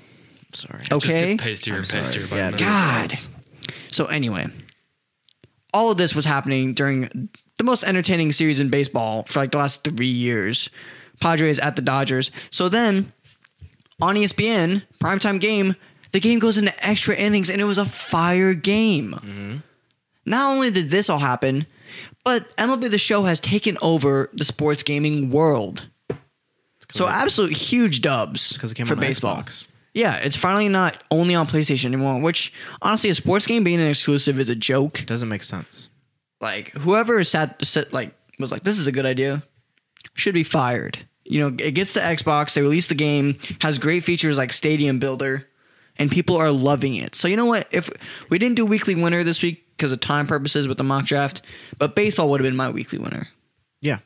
Sorry. 0.56 0.84
Okay. 0.92 1.00
Just 1.00 1.08
gets 1.08 1.44
pastier 1.44 1.76
and 1.78 1.86
sorry. 1.88 2.04
pastier. 2.04 2.28
by 2.28 2.38
Yeah, 2.38 2.46
minute. 2.52 2.60
God. 2.60 3.14
So 3.90 4.06
anyway, 4.06 4.48
all 5.74 5.92
of 5.92 5.98
this 5.98 6.16
was 6.16 6.26
happening 6.26 6.74
during 6.74 7.30
the 7.58 7.64
most 7.64 7.84
entertaining 7.84 8.32
series 8.32 8.60
in 8.60 8.70
baseball 8.70 9.24
for 9.24 9.40
like 9.40 9.52
the 9.52 9.58
last 9.58 9.84
three 9.84 10.06
years. 10.08 10.70
Padres 11.20 11.60
at 11.60 11.76
the 11.76 11.82
Dodgers. 11.82 12.32
So 12.52 12.70
then 12.70 13.14
on 14.02 14.16
ESPN, 14.16 14.84
primetime 15.02 15.40
game, 15.40 15.76
the 16.12 16.20
game 16.20 16.40
goes 16.40 16.58
into 16.58 16.74
extra 16.86 17.16
innings 17.16 17.50
and 17.50 17.62
it 17.62 17.66
was 17.66 17.78
a 17.78 17.86
fire 17.86 18.54
game. 18.54 19.14
Mm-hmm. 19.14 19.58
Not 20.26 20.52
only 20.54 20.72
did 20.72 20.90
this 20.90 21.10
all 21.10 21.20
happen, 21.20 21.66
but 22.24 22.56
MLB 22.58 22.90
The 22.90 22.98
Show 22.98 23.24
has 23.24 23.40
taken 23.40 23.78
over 23.82 24.30
the 24.34 24.46
sports 24.46 24.84
gaming 24.84 25.30
world. 25.30 25.88
So 26.92 27.08
absolute 27.08 27.54
huge 27.54 28.02
dubs 28.02 28.54
because 28.54 28.72
it 28.72 28.76
came 28.76 28.86
for 28.86 28.94
on 28.94 29.00
baseball. 29.00 29.38
Xbox. 29.38 29.66
Yeah, 29.94 30.16
it's 30.16 30.36
finally 30.36 30.70
not 30.70 31.04
only 31.12 31.36
on 31.36 31.48
PlayStation 31.48 31.86
anymore. 31.86 32.20
Which 32.20 32.52
honestly, 32.82 33.10
a 33.10 33.16
sports 33.16 33.46
game 33.46 33.64
being 33.64 33.80
an 33.80 33.88
exclusive 33.88 34.40
is 34.40 34.50
a 34.50 34.56
joke. 34.56 35.02
It 35.02 35.08
doesn't 35.08 35.30
make 35.30 35.44
sense. 35.44 35.90
Like 36.42 36.72
whoever 36.72 37.24
sat, 37.24 37.64
sat 37.66 37.94
like 37.94 38.16
was 38.40 38.52
like, 38.52 38.64
"This 38.64 38.80
is 38.80 38.88
a 38.88 38.92
good 38.92 39.06
idea," 39.06 39.44
should 40.16 40.34
be 40.34 40.44
fired. 40.44 40.98
You 41.26 41.42
know, 41.42 41.56
it 41.60 41.72
gets 41.72 41.94
to 41.94 42.00
Xbox. 42.00 42.54
They 42.54 42.62
release 42.62 42.88
the 42.88 42.96
game, 42.96 43.38
has 43.62 43.80
great 43.80 44.04
features 44.04 44.38
like 44.38 44.52
Stadium 44.52 45.00
Builder, 45.00 45.48
and 45.98 46.12
people 46.12 46.36
are 46.36 46.52
loving 46.52 46.96
it. 46.96 47.16
So 47.16 47.28
you 47.28 47.38
know 47.38 47.46
what? 47.46 47.68
If 47.72 47.90
we 48.30 48.40
didn't 48.40 48.56
do 48.56 48.66
weekly 48.66 48.96
winner 48.96 49.24
this 49.24 49.42
week 49.42 49.66
because 49.78 49.92
of 49.92 50.00
time 50.00 50.28
purposes 50.28 50.68
with 50.68 50.78
the 50.78 50.84
mock 50.84 51.06
draft, 51.06 51.42
but 51.78 51.96
baseball 51.96 52.30
would 52.30 52.42
have 52.42 52.50
been 52.50 52.58
my 52.58 52.70
weekly 52.70 53.00
winner. 53.00 53.28
Yeah. 53.82 54.00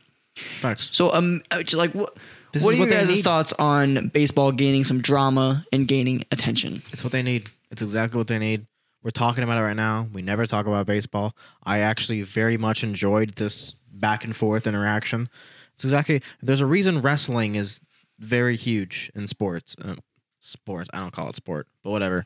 Facts. 0.61 0.89
So 0.93 1.11
um, 1.13 1.41
uh, 1.51 1.63
like 1.73 1.93
what? 1.95 2.15
This 2.51 2.63
what 2.63 2.73
is 2.73 2.79
are 2.79 2.83
what 2.83 2.89
you 2.89 3.07
guys' 3.07 3.21
thoughts 3.21 3.53
on 3.53 4.09
baseball 4.09 4.51
gaining 4.51 4.83
some 4.83 5.01
drama 5.01 5.65
and 5.71 5.87
gaining 5.87 6.25
attention? 6.31 6.81
It's 6.91 7.03
what 7.03 7.11
they 7.11 7.21
need. 7.21 7.49
It's 7.71 7.81
exactly 7.81 8.17
what 8.17 8.27
they 8.27 8.39
need. 8.39 8.65
We're 9.03 9.11
talking 9.11 9.43
about 9.43 9.57
it 9.57 9.61
right 9.61 9.75
now. 9.75 10.07
We 10.11 10.21
never 10.21 10.45
talk 10.45 10.65
about 10.65 10.85
baseball. 10.85 11.35
I 11.63 11.79
actually 11.79 12.21
very 12.23 12.57
much 12.57 12.83
enjoyed 12.83 13.35
this 13.35 13.75
back 13.91 14.23
and 14.23 14.35
forth 14.35 14.67
interaction. 14.67 15.29
It's 15.75 15.83
exactly. 15.83 16.21
There's 16.41 16.61
a 16.61 16.65
reason 16.65 17.01
wrestling 17.01 17.55
is 17.55 17.81
very 18.19 18.55
huge 18.55 19.11
in 19.15 19.27
sports. 19.27 19.75
Uh, 19.81 19.95
sports. 20.39 20.89
I 20.93 20.99
don't 20.99 21.13
call 21.13 21.29
it 21.29 21.35
sport, 21.35 21.67
but 21.83 21.91
whatever. 21.91 22.25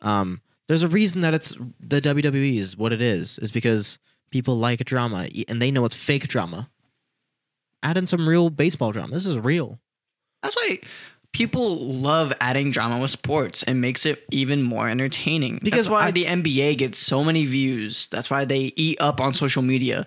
Um, 0.00 0.40
there's 0.68 0.82
a 0.82 0.88
reason 0.88 1.20
that 1.22 1.34
it's 1.34 1.54
the 1.80 2.00
WWE 2.00 2.58
is 2.58 2.76
what 2.76 2.92
it 2.92 3.00
is. 3.00 3.38
Is 3.38 3.50
because 3.50 3.98
people 4.30 4.56
like 4.56 4.84
drama 4.84 5.28
and 5.48 5.60
they 5.60 5.70
know 5.70 5.84
it's 5.84 5.94
fake 5.94 6.28
drama. 6.28 6.70
Add 7.82 7.96
in 7.98 8.06
some 8.06 8.28
real 8.28 8.50
baseball 8.50 8.92
drama. 8.92 9.12
This 9.14 9.26
is 9.26 9.36
real. 9.38 9.78
That's 10.42 10.56
why 10.56 10.78
people 11.32 11.76
love 11.92 12.32
adding 12.40 12.70
drama 12.70 12.98
with 13.00 13.10
sports 13.10 13.62
and 13.62 13.80
makes 13.80 14.04
it 14.06 14.24
even 14.30 14.62
more 14.62 14.88
entertaining. 14.88 15.58
Because 15.62 15.86
That's 15.86 15.92
why 15.92 16.06
I- 16.06 16.10
the 16.10 16.24
NBA 16.26 16.76
gets 16.76 16.98
so 16.98 17.24
many 17.24 17.44
views. 17.46 18.08
That's 18.10 18.28
why 18.30 18.44
they 18.44 18.72
eat 18.76 19.00
up 19.00 19.20
on 19.20 19.34
social 19.34 19.62
media. 19.62 20.06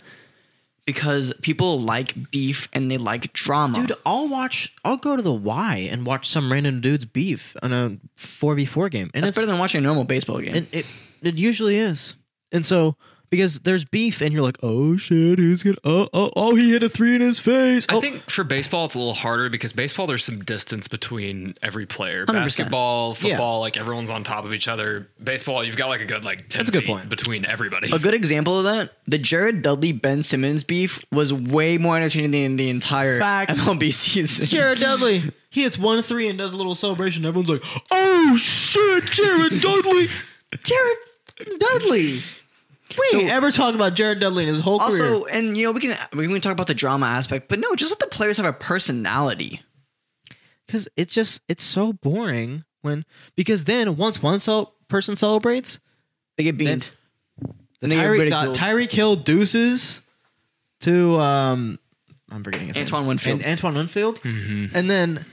Because 0.85 1.33
people 1.41 1.81
like 1.81 2.29
beef 2.29 2.67
and 2.71 2.91
they 2.91 2.99
like 2.99 3.33
drama. 3.33 3.79
Dude, 3.87 3.93
I'll 4.05 4.27
watch. 4.27 4.71
I'll 4.85 4.97
go 4.97 5.15
to 5.15 5.21
the 5.23 5.33
Y 5.33 5.87
and 5.91 6.05
watch 6.05 6.29
some 6.29 6.51
random 6.51 6.79
dude's 6.79 7.05
beef 7.05 7.55
on 7.63 7.73
a 7.73 7.97
four 8.17 8.53
v 8.53 8.65
four 8.65 8.87
game, 8.89 9.09
and 9.15 9.23
that's 9.23 9.29
it's 9.29 9.37
better 9.37 9.47
than 9.47 9.57
watching 9.57 9.79
a 9.79 9.81
normal 9.81 10.03
baseball 10.03 10.39
game. 10.39 10.53
and 10.53 10.67
it 10.71 10.85
it 11.23 11.39
usually 11.39 11.77
is. 11.77 12.15
And 12.51 12.63
so 12.63 12.97
because 13.29 13.59
there's 13.61 13.85
beef, 13.85 14.21
and 14.21 14.31
you're 14.33 14.41
like, 14.43 14.57
oh 14.63 14.97
shit, 14.97 15.39
he's 15.39 15.63
gonna 15.63 15.75
oh 15.83 16.07
oh 16.13 16.31
oh 16.35 16.55
he 16.55 16.71
hit 16.71 16.83
a 16.83 16.89
three 16.89 17.15
in 17.15 17.21
his 17.21 17.39
face. 17.39 17.85
I 17.89 17.95
Oh. 17.95 18.01
think 18.01 18.29
for 18.29 18.43
baseball 18.43 18.85
it's 18.85 18.95
a 18.95 18.97
little 18.99 19.13
harder 19.13 19.49
because 19.49 19.73
baseball 19.73 20.07
there's 20.07 20.23
some 20.23 20.43
distance 20.43 20.87
between 20.87 21.55
every 21.61 21.85
player. 21.85 22.25
100%. 22.25 22.33
Basketball, 22.33 23.09
Yeah. 23.09 23.13
football, 23.31 23.59
like 23.61 23.77
everyone's 23.77 24.09
on 24.09 24.23
top 24.23 24.45
of 24.45 24.53
each 24.53 24.67
other. 24.67 25.07
Baseball, 25.23 25.63
you've 25.63 25.77
got 25.77 25.87
like 25.89 26.01
a 26.01 26.05
good 26.05 26.23
like 26.23 26.49
ten 26.49 26.59
That's 26.59 26.69
a 26.69 26.71
good 26.71 26.83
feet 26.83 26.87
point. 26.91 27.09
between 27.09 27.45
everybody. 27.45 27.91
a 27.91 27.99
good 27.99 28.13
example 28.13 28.57
of 28.57 28.63
that, 28.65 28.91
the 29.07 29.17
Jared 29.17 29.61
Dudley 29.61 29.91
Ben 29.91 30.23
Simmons 30.23 30.63
beef 30.63 31.03
was 31.11 31.33
way 31.33 31.77
more 31.77 31.95
entertaining 31.97 32.31
than 32.31 32.55
the 32.55 32.69
entire 32.69 33.19
Facts. 33.19 33.57
MLB 33.59 33.93
season. 33.93 34.45
Jared 34.47 34.79
Dudley, 34.79 35.31
he 35.49 35.63
hits 35.63 35.77
one 35.77 36.01
three 36.01 36.27
and 36.27 36.37
does 36.37 36.53
a 36.53 36.57
little 36.57 36.75
celebration. 36.75 37.25
Everyone's 37.25 37.49
like, 37.49 37.63
oh 37.91 38.35
shit, 38.37 39.05
Jared 39.05 39.59
Dudley, 39.61 40.09
Jared 40.63 40.97
Dudley. 41.59 42.21
We 43.13 43.19
ain't 43.19 43.29
ever 43.31 43.51
talk 43.51 43.75
about 43.75 43.93
Jared 43.95 44.19
Dudley 44.19 44.43
in 44.43 44.49
his 44.49 44.59
whole 44.59 44.79
career. 44.79 45.13
Also, 45.13 45.25
and 45.25 45.57
you 45.57 45.65
know, 45.65 45.71
we 45.71 45.79
can 45.81 45.95
we 46.13 46.27
can 46.27 46.41
talk 46.41 46.51
about 46.53 46.67
the 46.67 46.73
drama 46.73 47.05
aspect, 47.07 47.47
but 47.49 47.59
no, 47.59 47.75
just 47.75 47.91
let 47.91 47.99
the 47.99 48.07
players 48.07 48.37
have 48.37 48.45
a 48.45 48.53
personality. 48.53 49.61
because 50.67 50.87
it's 50.97 51.13
just 51.13 51.41
it's 51.47 51.63
so 51.63 51.93
boring 51.93 52.63
when 52.81 53.05
because 53.35 53.65
then 53.65 53.95
once 53.97 54.21
one 54.21 54.39
cel- 54.39 54.73
person 54.87 55.15
celebrates, 55.15 55.79
They 56.37 56.43
get 56.43 56.57
beamed. 56.57 56.89
the 57.41 57.49
And 57.81 57.91
they 57.91 57.95
get 57.95 58.01
Tyree 58.03 58.19
ridiculed. 58.19 58.57
Tyreek 58.57 58.91
Hill 58.91 59.15
deuces 59.17 60.01
to 60.81 61.17
um 61.19 61.79
I'm 62.31 62.43
forgetting 62.43 62.67
his 62.69 62.77
Antoine 62.77 63.01
name. 63.03 63.07
Winfield. 63.09 63.41
And 63.41 63.49
Antoine 63.51 63.75
Winfield, 63.75 64.19
and 64.23 64.89
then 64.89 65.25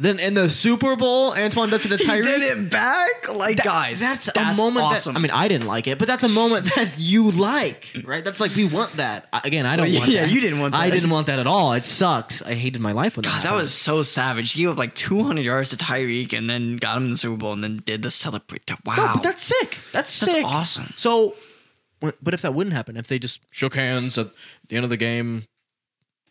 then 0.00 0.20
in 0.20 0.34
the 0.34 0.48
Super 0.48 0.94
Bowl, 0.94 1.32
Antoine 1.34 1.70
does 1.70 1.84
it 1.84 1.88
to 1.88 1.96
Tyreek. 1.96 2.16
he 2.16 2.22
did 2.22 2.42
it 2.42 2.70
back, 2.70 3.34
like 3.34 3.56
guys. 3.62 3.98
That's, 4.00 4.30
that's 4.32 4.58
a 4.58 4.62
moment. 4.62 4.86
awesome. 4.86 5.14
That, 5.14 5.18
I 5.18 5.22
mean, 5.22 5.32
I 5.32 5.48
didn't 5.48 5.66
like 5.66 5.88
it, 5.88 5.98
but 5.98 6.06
that's 6.06 6.22
a 6.22 6.28
moment 6.28 6.66
that 6.76 6.92
you 6.98 7.30
like, 7.32 7.90
right? 8.04 8.24
That's 8.24 8.38
like 8.38 8.54
we 8.54 8.64
want 8.64 8.96
that. 8.98 9.28
Again, 9.44 9.66
I 9.66 9.74
don't 9.76 9.88
Well, 9.90 9.98
want. 10.00 10.10
yeah, 10.12 10.22
that. 10.22 10.30
you 10.30 10.40
didn't 10.40 10.60
want 10.60 10.74
I 10.74 10.88
didn't 10.90 11.10
want 11.10 11.26
that 11.26 11.40
at 11.40 11.46
all. 11.48 11.72
It 11.72 11.84
sucked. 11.86 12.42
I 12.46 12.54
hated 12.54 12.80
my 12.80 12.92
life 12.92 13.16
with 13.16 13.24
that. 13.24 13.30
God, 13.32 13.36
that 13.38 13.42
happened. 13.48 13.62
was 13.62 13.74
so 13.74 14.02
savage. 14.04 14.52
He 14.52 14.62
gave 14.62 14.70
up 14.70 14.78
like 14.78 14.94
200 14.94 15.40
yards 15.44 15.70
to 15.70 15.76
Tyreek, 15.76 16.32
and 16.32 16.48
then 16.48 16.76
got 16.76 16.96
him 16.96 17.06
in 17.06 17.10
the 17.10 17.18
Super 17.18 17.36
Bowl, 17.36 17.52
and 17.52 17.64
then 17.64 17.82
did 17.84 18.02
the 18.02 18.10
celebrate. 18.12 18.70
Wow, 18.84 18.94
No, 18.96 19.06
but 19.14 19.22
that's 19.24 19.42
sick. 19.42 19.78
That's 19.92 20.20
That's 20.20 20.32
sick. 20.32 20.44
awesome. 20.44 20.92
So, 20.96 21.34
but 22.00 22.32
if 22.34 22.42
that 22.42 22.54
wouldn't 22.54 22.74
happen, 22.74 22.96
if 22.96 23.08
they 23.08 23.18
just 23.18 23.40
shook 23.50 23.74
hands 23.74 24.16
at 24.16 24.30
the 24.68 24.76
end 24.76 24.84
of 24.84 24.90
the 24.90 24.96
game, 24.96 25.46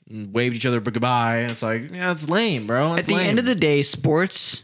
and 0.09 0.33
waved 0.33 0.55
each 0.55 0.65
other 0.65 0.79
goodbye, 0.79 1.37
and 1.37 1.51
it's 1.51 1.63
like, 1.63 1.91
yeah, 1.91 2.11
it's 2.11 2.29
lame, 2.29 2.67
bro. 2.67 2.95
at 2.95 3.05
the 3.05 3.15
end 3.15 3.39
of 3.39 3.45
the 3.45 3.55
day, 3.55 3.81
sports 3.83 4.63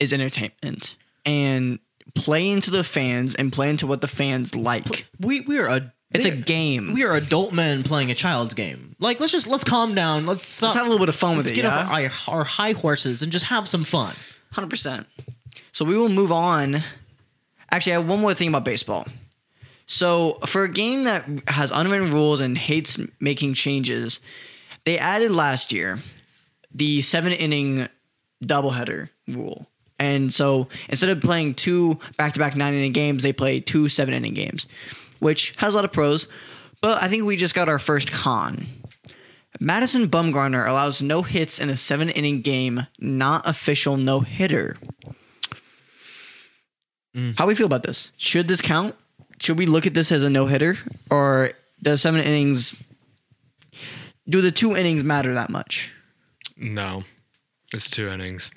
is 0.00 0.12
entertainment, 0.12 0.96
and 1.24 1.78
playing 2.14 2.60
to 2.62 2.70
the 2.70 2.84
fans 2.84 3.34
and 3.34 3.52
playing 3.52 3.78
to 3.78 3.86
what 3.86 4.00
the 4.00 4.08
fans 4.08 4.54
like. 4.54 5.06
we 5.20 5.40
we 5.40 5.58
are 5.58 5.68
a 5.68 5.92
It's 6.12 6.26
a 6.26 6.30
game. 6.30 6.92
We 6.94 7.04
are 7.04 7.14
adult 7.14 7.52
men 7.52 7.82
playing 7.82 8.10
a 8.10 8.14
child's 8.14 8.54
game. 8.54 8.94
Like, 9.00 9.20
let's 9.20 9.32
just 9.32 9.46
let's 9.46 9.64
calm 9.64 9.94
down. 9.94 10.26
Let's 10.26 10.46
stop. 10.46 10.68
Let's 10.68 10.76
have 10.76 10.86
a 10.86 10.90
little 10.90 11.04
bit 11.04 11.08
of 11.08 11.16
fun 11.16 11.36
with 11.36 11.46
let's 11.46 11.52
it. 11.52 11.56
get 11.56 11.64
yeah? 11.64 11.76
off 11.76 11.90
our, 12.28 12.38
our 12.38 12.44
high 12.44 12.72
horses 12.72 13.22
and 13.22 13.32
just 13.32 13.46
have 13.46 13.66
some 13.68 13.84
fun. 13.84 14.14
Hundred 14.52 14.70
percent. 14.70 15.06
So 15.72 15.84
we 15.84 15.96
will 15.96 16.08
move 16.08 16.30
on. 16.30 16.82
Actually, 17.70 17.94
I 17.94 17.96
have 17.98 18.06
one 18.08 18.20
more 18.20 18.34
thing 18.34 18.48
about 18.48 18.64
baseball. 18.64 19.06
So 19.86 20.38
for 20.46 20.62
a 20.62 20.68
game 20.68 21.04
that 21.04 21.28
has 21.48 21.70
unwritten 21.72 22.12
rules 22.12 22.40
and 22.40 22.56
hates 22.56 22.98
making 23.20 23.54
changes, 23.54 24.20
they 24.84 24.98
added 24.98 25.30
last 25.30 25.72
year 25.72 25.98
the 26.74 27.00
seven 27.02 27.32
inning 27.32 27.88
doubleheader 28.44 29.08
rule. 29.28 29.66
And 29.98 30.32
so 30.32 30.68
instead 30.88 31.10
of 31.10 31.20
playing 31.22 31.54
two 31.54 31.98
back 32.16 32.32
to 32.34 32.40
back 32.40 32.56
nine 32.56 32.74
inning 32.74 32.92
games, 32.92 33.22
they 33.22 33.32
play 33.32 33.60
two 33.60 33.88
seven 33.88 34.12
inning 34.12 34.34
games, 34.34 34.66
which 35.20 35.54
has 35.56 35.74
a 35.74 35.76
lot 35.76 35.84
of 35.84 35.92
pros. 35.92 36.26
But 36.80 37.02
I 37.02 37.08
think 37.08 37.24
we 37.24 37.36
just 37.36 37.54
got 37.54 37.68
our 37.68 37.78
first 37.78 38.12
con. 38.12 38.66
Madison 39.60 40.08
Bumgarner 40.08 40.66
allows 40.66 41.00
no 41.00 41.22
hits 41.22 41.60
in 41.60 41.70
a 41.70 41.76
seven 41.76 42.08
inning 42.08 42.42
game, 42.42 42.86
not 42.98 43.48
official 43.48 43.96
no 43.96 44.20
hitter. 44.20 44.76
Mm. 47.14 47.38
How 47.38 47.44
do 47.44 47.48
we 47.48 47.54
feel 47.54 47.66
about 47.66 47.84
this? 47.84 48.10
Should 48.16 48.48
this 48.48 48.60
count? 48.60 48.96
Should 49.38 49.58
we 49.58 49.66
look 49.66 49.86
at 49.86 49.94
this 49.94 50.10
as 50.10 50.24
a 50.24 50.30
no 50.30 50.46
hitter, 50.46 50.76
or 51.10 51.50
does 51.80 52.02
seven 52.02 52.20
innings? 52.20 52.74
Do 54.28 54.40
the 54.40 54.52
two 54.52 54.74
innings 54.76 55.04
matter 55.04 55.34
that 55.34 55.50
much? 55.50 55.92
No, 56.56 57.04
it's 57.72 57.90
two 57.90 58.08
innings. 58.08 58.50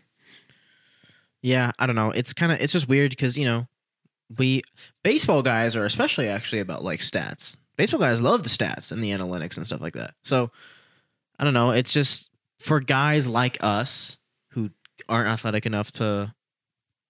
Yeah, 1.42 1.72
I 1.78 1.86
don't 1.86 1.96
know. 1.96 2.12
It's 2.12 2.34
kind 2.34 2.52
of 2.52 2.60
it's 2.62 2.74
just 2.74 2.88
weird 2.88 3.12
because 3.12 3.38
you 3.38 3.46
know 3.46 3.68
we 4.38 4.62
baseball 5.04 5.42
guys 5.42 5.76
are 5.76 5.86
especially 5.86 6.28
actually 6.28 6.60
about 6.60 6.84
like 6.84 7.00
stats. 7.00 7.58
Baseball 7.78 8.00
guys 8.00 8.22
love 8.22 8.44
the 8.44 8.50
stats 8.50 8.92
and 8.92 9.04
the 9.04 9.12
analytics 9.12 9.58
and 9.58 9.66
stuff 9.66 9.82
like 9.82 9.94
that. 9.94 10.14
So 10.24 10.52
I 11.40 11.44
don't 11.44 11.54
know. 11.54 11.72
It's 11.72 11.92
just 11.92 12.30
for 12.60 12.80
guys 12.80 13.28
like 13.28 13.64
us 13.64 14.18
who 14.52 14.72
aren't 15.08 15.30
athletic 15.30 15.66
enough 15.66 15.92
to 15.94 16.34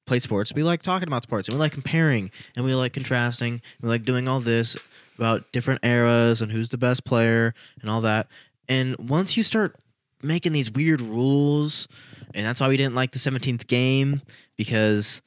play 0.05 0.19
sports. 0.19 0.53
We 0.53 0.63
like 0.63 0.81
talking 0.81 1.07
about 1.07 1.23
sports 1.23 1.47
and 1.47 1.55
we 1.55 1.59
like 1.59 1.71
comparing 1.71 2.31
and 2.55 2.65
we 2.65 2.73
like 2.75 2.93
contrasting. 2.93 3.61
We 3.81 3.89
like 3.89 4.03
doing 4.03 4.27
all 4.27 4.39
this 4.39 4.75
about 5.17 5.51
different 5.51 5.83
eras 5.83 6.41
and 6.41 6.51
who's 6.51 6.69
the 6.69 6.77
best 6.77 7.05
player 7.05 7.53
and 7.81 7.89
all 7.89 8.01
that. 8.01 8.27
And 8.67 8.95
once 8.97 9.37
you 9.37 9.43
start 9.43 9.75
making 10.21 10.51
these 10.51 10.71
weird 10.71 11.01
rules, 11.01 11.87
and 12.33 12.45
that's 12.45 12.59
why 12.59 12.67
we 12.67 12.77
didn't 12.77 12.95
like 12.95 13.11
the 13.11 13.19
17th 13.19 13.67
game 13.67 14.21
because 14.55 15.21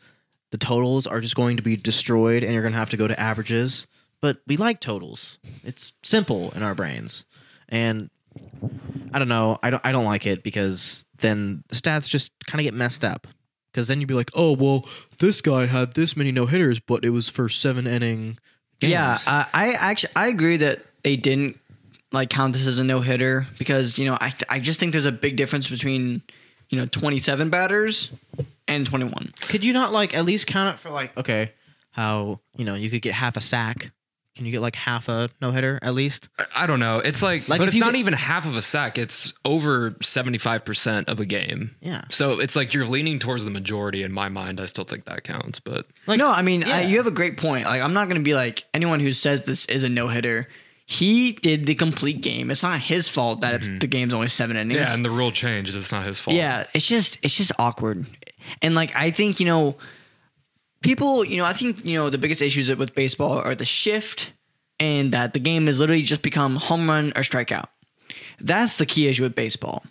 the 0.51 0.59
totals 0.59 1.07
are 1.07 1.21
just 1.21 1.37
going 1.37 1.57
to 1.57 1.63
be 1.63 1.77
destroyed 1.77 2.43
and 2.43 2.53
you're 2.53 2.63
going 2.63 2.73
to 2.73 2.79
have 2.79 2.91
to 2.91 2.97
go 2.97 3.07
to 3.09 3.19
averages. 3.19 3.87
But 4.21 4.39
we 4.47 4.57
like 4.57 4.81
totals. 4.81 5.39
It's 5.65 5.93
simple 6.03 6.51
in 6.53 6.63
our 6.63 6.75
brains. 6.75 7.25
And 7.69 8.11
I 9.13 9.19
don't 9.19 9.29
know. 9.29 9.59
I 9.63 9.71
don't 9.71 9.85
I 9.85 9.93
don't 9.93 10.05
like 10.05 10.27
it 10.27 10.43
because 10.43 11.05
then 11.19 11.65
the 11.69 11.77
stats 11.77 12.09
just 12.09 12.33
kind 12.47 12.61
of 12.61 12.65
get 12.65 12.75
messed 12.75 13.05
up. 13.05 13.27
Cuz 13.73 13.89
then 13.89 14.01
you'd 14.01 14.09
be 14.09 14.15
like, 14.15 14.31
"Oh, 14.35 14.53
well, 14.53 14.87
this 15.19 15.41
guy 15.41 15.67
had 15.67 15.95
this 15.95 16.17
many 16.17 16.33
no-hitters, 16.33 16.81
but 16.81 17.05
it 17.05 17.11
was 17.11 17.29
for 17.29 17.49
7 17.49 17.87
inning 17.87 18.39
games." 18.81 18.93
Yeah, 18.93 19.19
uh, 19.27 19.45
I 19.55 19.73
actually 19.73 20.13
I 20.17 20.29
agree 20.29 20.57
that 20.59 20.85
they 21.03 21.17
didn't 21.17 21.59
like 22.13 22.31
count 22.31 22.53
this 22.53 22.67
as 22.67 22.79
a 22.79 22.85
no 22.85 23.01
hitter 23.01 23.47
because 23.59 23.99
you 23.99 24.05
know 24.07 24.17
I 24.21 24.33
I 24.49 24.59
just 24.61 24.81
think 24.81 24.93
there's 24.93 25.07
a 25.07 25.13
big 25.13 25.37
difference 25.37 25.69
between 25.69 26.23
you 26.69 26.79
know 26.79 26.87
27 26.87 27.51
batters 27.51 28.11
and 28.69 28.87
21. 28.87 29.33
Could 29.43 29.65
you 29.65 29.73
not 29.73 29.93
like 29.93 30.15
at 30.15 30.25
least 30.25 30.47
count 30.47 30.75
it 30.77 30.81
for 30.81 30.91
like 30.91 31.17
okay, 31.17 31.53
how, 31.91 32.41
you 32.57 32.65
know, 32.65 32.75
you 32.75 32.89
could 32.91 33.03
get 33.03 33.15
half 33.15 33.37
a 33.37 33.41
sack? 33.41 33.91
Can 34.37 34.47
you 34.47 34.53
get 34.53 34.61
like 34.61 34.77
half 34.77 35.09
a 35.09 35.29
no-hitter 35.43 35.81
at 35.83 35.93
least? 35.93 36.29
I- 36.39 36.47
I 36.63 36.67
don't 36.69 36.79
know. 36.79 36.99
It's 37.01 37.21
like, 37.21 37.49
Like, 37.49 37.59
but 37.59 37.69
if 37.69 37.75
it's 37.75 37.81
not 37.81 37.93
get- 37.93 37.99
even 37.99 38.13
half 38.15 38.47
of 38.47 38.55
a 38.57 38.63
sack. 38.63 38.97
It's 38.97 39.35
over 39.45 39.97
seventy 40.03 40.39
five 40.39 40.65
percent 40.65 41.09
of 41.09 41.19
a 41.21 41.27
game. 41.27 41.75
Yeah. 41.81 42.03
So 42.11 42.39
it's 42.41 42.55
like 42.55 42.73
you're 42.73 42.87
leaning 42.87 43.19
towards 43.19 43.45
the 43.45 43.51
majority. 43.51 44.03
In 44.05 44.13
my 44.13 44.29
mind, 44.29 44.61
I 44.61 44.67
still 44.67 44.85
think 44.85 45.05
that 45.07 45.25
counts. 45.25 45.59
But 45.59 45.87
Like 46.07 46.19
no, 46.19 46.31
I 46.31 46.43
mean 46.43 46.63
I, 46.63 46.83
you 46.83 46.97
have 46.99 47.07
a 47.09 47.11
great 47.11 47.37
point. 47.39 47.65
Like 47.67 47.83
I'm 47.83 47.93
not 47.93 48.09
gonna 48.09 48.21
be 48.21 48.35
like 48.35 48.65
anyone 48.73 49.01
who 49.01 49.13
says 49.13 49.43
this 49.43 49.67
is 49.67 49.83
a 49.83 49.89
no 49.89 50.07
hitter. 50.09 50.47
He 50.91 51.35
did 51.35 51.67
the 51.67 51.77
complete 51.77 52.21
game. 52.21 52.51
It's 52.51 52.65
not 52.65 52.81
his 52.81 53.09
fault 53.09 53.43
that 53.43 53.55
it's 53.55 53.69
mm-hmm. 53.69 53.79
the 53.79 53.87
game's 53.87 54.13
only 54.13 54.27
seven 54.27 54.57
innings. 54.57 54.81
yeah, 54.81 54.93
and 54.93 55.05
the 55.05 55.11
rule 55.11 55.31
changed. 55.31 55.77
It's 55.77 55.93
not 55.93 56.05
his 56.05 56.19
fault. 56.19 56.37
Yeah, 56.37 56.65
it's 56.75 56.89
just 56.89 57.17
it's 57.23 57.37
just 57.37 57.53
awkward. 57.61 58.07
And 58.61 58.75
like 58.75 58.91
I 58.97 59.13
think, 59.13 59.39
you 59.39 59.47
know, 59.47 59.77
people, 60.83 61.25
you 61.25 61.37
know, 61.37 61.45
I 61.45 61.53
think, 61.53 61.85
you 61.85 61.97
know, 61.97 62.11
the 62.11 62.19
biggest 62.19 62.43
issues 62.43 62.75
with 62.75 62.93
baseball 62.93 63.39
are 63.39 63.55
the 63.55 63.65
shift 63.65 64.33
and 64.81 65.13
that 65.13 65.33
the 65.33 65.39
game 65.39 65.69
has 65.69 65.79
literally 65.79 66.03
just 66.03 66.23
become 66.23 66.57
home 66.57 66.91
run 66.91 67.11
or 67.11 67.23
strikeout. 67.23 67.67
That's 68.41 68.79
the 68.79 68.87
key 68.87 69.07
issue 69.07 69.23
with 69.23 69.37
baseball. 69.37 69.85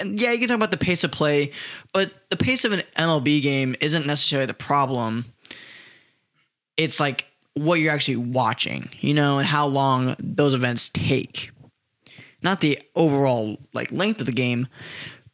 And 0.00 0.20
yeah, 0.20 0.32
you 0.32 0.40
can 0.40 0.48
talk 0.48 0.56
about 0.56 0.72
the 0.72 0.78
pace 0.78 1.04
of 1.04 1.12
play, 1.12 1.52
but 1.92 2.10
the 2.30 2.36
pace 2.36 2.64
of 2.64 2.72
an 2.72 2.82
MLB 2.98 3.40
game 3.40 3.76
isn't 3.80 4.04
necessarily 4.04 4.46
the 4.46 4.54
problem. 4.54 5.26
It's 6.76 6.98
like 6.98 7.26
what 7.54 7.80
you're 7.80 7.92
actually 7.92 8.16
watching, 8.16 8.88
you 9.00 9.14
know, 9.14 9.38
and 9.38 9.46
how 9.46 9.66
long 9.66 10.16
those 10.18 10.54
events 10.54 10.88
take. 10.90 11.50
Not 12.42 12.60
the 12.60 12.80
overall 12.94 13.58
like 13.74 13.92
length 13.92 14.20
of 14.20 14.26
the 14.26 14.32
game, 14.32 14.66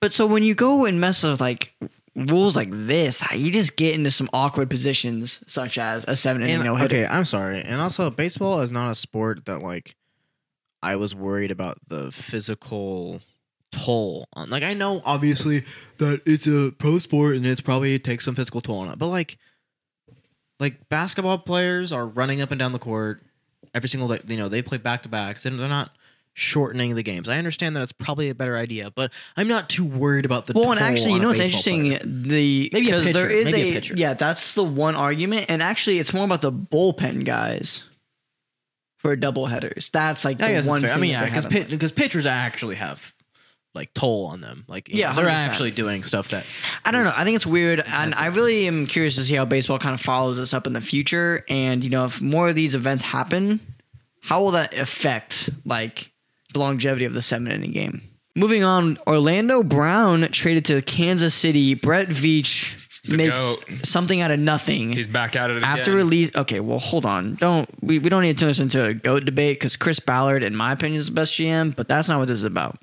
but 0.01 0.13
so 0.13 0.27
when 0.27 0.43
you 0.43 0.55
go 0.55 0.85
and 0.85 1.01
mess 1.01 1.23
with 1.23 1.41
like 1.41 1.73
rules 2.17 2.57
like 2.57 2.69
this, 2.71 3.23
you 3.33 3.53
just 3.53 3.77
get 3.77 3.95
into 3.95 4.11
some 4.11 4.29
awkward 4.33 4.69
positions, 4.71 5.43
such 5.47 5.79
as 5.79 6.05
a 6.09 6.17
seven 6.17 6.43
inning 6.43 6.57
And, 6.57 6.65
no 6.65 6.75
hitter. 6.77 6.97
okay, 6.97 7.07
I'm 7.07 7.25
sorry. 7.25 7.61
And 7.63 7.81
also, 7.81 8.11
baseball 8.11 8.61
is 8.61 8.73
not 8.73 8.91
a 8.91 8.95
sport 8.95 9.45
that 9.45 9.61
like 9.61 9.95
I 10.83 10.97
was 10.97 11.15
worried 11.15 11.51
about 11.51 11.79
the 11.89 12.11
physical 12.11 13.21
toll 13.71 14.27
on. 14.33 14.51
Like, 14.51 14.63
I 14.63 14.75
know 14.75 15.01
obviously 15.05 15.65
that 15.99 16.23
it's 16.27 16.47
a 16.47 16.73
pro 16.79 16.99
sport 16.99 17.37
and 17.37 17.47
it's 17.47 17.61
probably 17.61 17.99
takes 17.99 18.25
some 18.25 18.35
physical 18.35 18.61
toll 18.61 18.79
on 18.79 18.89
it, 18.89 18.99
but 18.99 19.09
like, 19.09 19.39
like 20.61 20.89
basketball 20.89 21.39
players 21.39 21.93
are 21.93 22.07
running 22.07 22.41
up 22.41 22.51
and 22.51 22.59
down 22.59 22.73
the 22.73 22.79
court 22.79 23.23
every 23.75 23.89
single 23.89 24.09
day. 24.09 24.21
You 24.27 24.37
know, 24.37 24.49
they 24.49 24.63
play 24.63 24.79
back 24.79 25.03
to 25.05 25.09
backs 25.09 25.45
and 25.45 25.59
they're 25.61 25.69
not 25.69 25.91
shortening 26.39 26.95
the 26.95 27.03
games. 27.03 27.29
I 27.29 27.39
understand 27.39 27.75
that 27.77 27.83
it's 27.83 27.93
probably 27.93 28.29
a 28.29 28.35
better 28.35 28.57
idea, 28.59 28.91
but 28.91 29.11
I'm 29.37 29.49
not 29.49 29.69
too 29.71 29.85
worried 29.85 30.25
about 30.25 30.47
the. 30.47 30.53
Well, 30.55 30.71
and 30.71 30.81
actually, 30.81 31.15
you 31.15 31.19
know 31.19 31.29
what's 31.29 31.41
interesting? 31.41 31.87
player. 31.87 32.01
The 32.05 32.71
Maybe 32.73 32.87
because 32.87 33.13
there 33.13 33.31
is 33.31 33.47
Maybe 33.47 33.63
a 33.63 33.71
a, 33.71 33.75
pitcher. 33.75 33.95
yeah, 33.97 34.15
that's 34.15 34.55
the 34.55 34.65
one 34.65 34.95
argument, 34.95 35.47
and 35.49 35.63
actually, 35.63 35.99
it's 35.99 36.13
more 36.13 36.25
about 36.25 36.43
the 36.43 36.53
bullpen 36.53 37.25
guys 37.25 37.83
for 38.99 39.17
double 39.17 39.47
headers. 39.47 39.91
That's 39.91 40.25
like 40.25 40.41
I 40.43 40.49
the 40.49 40.55
that's 40.57 40.69
one. 40.69 40.83
fair. 40.83 40.93
I 40.93 40.99
mean, 40.99 41.13
yeah, 41.13 41.25
because 41.25 41.47
because 41.47 41.93
pitchers 41.93 42.27
actually 42.27 42.77
have 42.77 43.15
like 43.77 43.95
toll 43.95 44.27
on 44.27 44.41
them. 44.41 44.65
Like, 44.67 44.89
Yeah, 44.89 45.11
know, 45.11 45.17
they're 45.17 45.29
actually 45.29 45.71
doing 45.71 46.03
stuff 46.03 46.31
that 46.31 46.45
I 46.85 46.91
don't 46.91 47.05
know. 47.05 47.13
I 47.17 47.23
think 47.23 47.37
it's 47.37 47.47
weird, 47.47 47.81
and 47.87 48.15
I 48.17 48.27
really 48.27 48.67
am 48.67 48.87
curious 48.87 49.15
to 49.15 49.23
see 49.23 49.35
how 49.35 49.45
baseball 49.45 49.79
kind 49.79 49.95
of 49.95 50.01
follows 50.01 50.39
this 50.39 50.53
up 50.53 50.67
in 50.67 50.73
the 50.73 50.81
future. 50.81 51.45
And 51.49 51.85
you 51.85 51.91
know, 51.91 52.07
if 52.07 52.21
more 52.21 52.49
of 52.49 52.55
these 52.57 52.75
events 52.75 53.05
happen, 53.05 53.61
how 54.23 54.43
will 54.43 54.51
that 54.53 54.75
affect 54.77 55.51
like 55.65 56.11
the 56.53 56.59
longevity 56.59 57.05
of 57.05 57.15
the 57.15 57.23
seven 57.23 57.49
inning 57.53 57.71
game? 57.73 58.03
Moving 58.35 58.65
on, 58.65 58.99
Orlando 59.07 59.63
Brown 59.63 60.23
traded 60.33 60.65
to 60.67 60.83
Kansas 60.83 61.35
City. 61.35 61.75
Brett 61.75 62.09
Veach 62.09 62.83
The 63.09 63.17
makes 63.17 63.39
goat. 63.57 63.65
something 63.87 64.21
out 64.21 64.31
of 64.31 64.41
nothing. 64.41 64.93
he's 64.93 65.07
back 65.07 65.37
at 65.37 65.51
it 65.51 65.59
again. 65.59 65.65
after 65.71 65.93
release 65.95 66.35
okay 66.35 66.59
well 66.59 66.81
hold 66.81 67.05
on 67.07 67.37
don't 67.37 67.69
we, 67.81 68.01
we 68.01 68.09
don't 68.09 68.23
need 68.23 68.33
to 68.37 68.41
turn 68.41 68.49
this 68.49 68.59
into 68.59 68.85
a 68.85 68.93
goat 68.93 69.25
debate 69.25 69.61
because 69.61 69.77
chris 69.77 70.01
ballard 70.01 70.43
in 70.43 70.57
my 70.57 70.73
opinion 70.73 70.99
is 70.99 71.07
the 71.07 71.13
best 71.13 71.33
gm 71.35 71.75
but 71.77 71.87
that's 71.87 72.09
not 72.09 72.19
what 72.19 72.27
this 72.27 72.41
is 72.41 72.45
about 72.45 72.77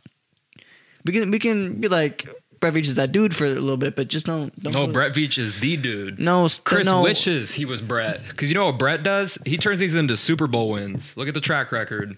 we 1.05 1.13
can 1.13 1.31
we 1.31 1.39
can 1.39 1.79
be 1.81 1.87
like 1.87 2.27
brett 2.59 2.73
Veach 2.73 2.87
is 2.87 2.95
that 2.95 3.11
dude 3.11 3.35
for 3.35 3.45
a 3.45 3.49
little 3.49 3.75
bit 3.77 3.95
but 3.95 4.07
just 4.07 4.25
don't, 4.25 4.57
don't 4.63 4.73
No, 4.73 4.87
Brett 4.87 5.13
Veach 5.13 5.37
is 5.37 5.59
the 5.59 5.75
dude. 5.75 6.17
no 6.19 6.47
Chris 6.63 6.87
no. 6.87 7.01
wishes 7.01 7.53
he 7.53 7.65
was 7.65 7.81
Brett 7.81 8.21
because 8.29 8.49
you 8.49 8.55
know 8.55 8.67
what 8.67 8.77
Brett 8.79 9.03
does? 9.03 9.37
He 9.45 9.57
turns 9.57 9.79
these 9.79 9.95
into 9.95 10.15
Super 10.15 10.47
Bowl 10.47 10.69
wins. 10.71 11.15
Look 11.17 11.27
at 11.27 11.33
the 11.33 11.41
track 11.41 11.71
record. 11.73 12.17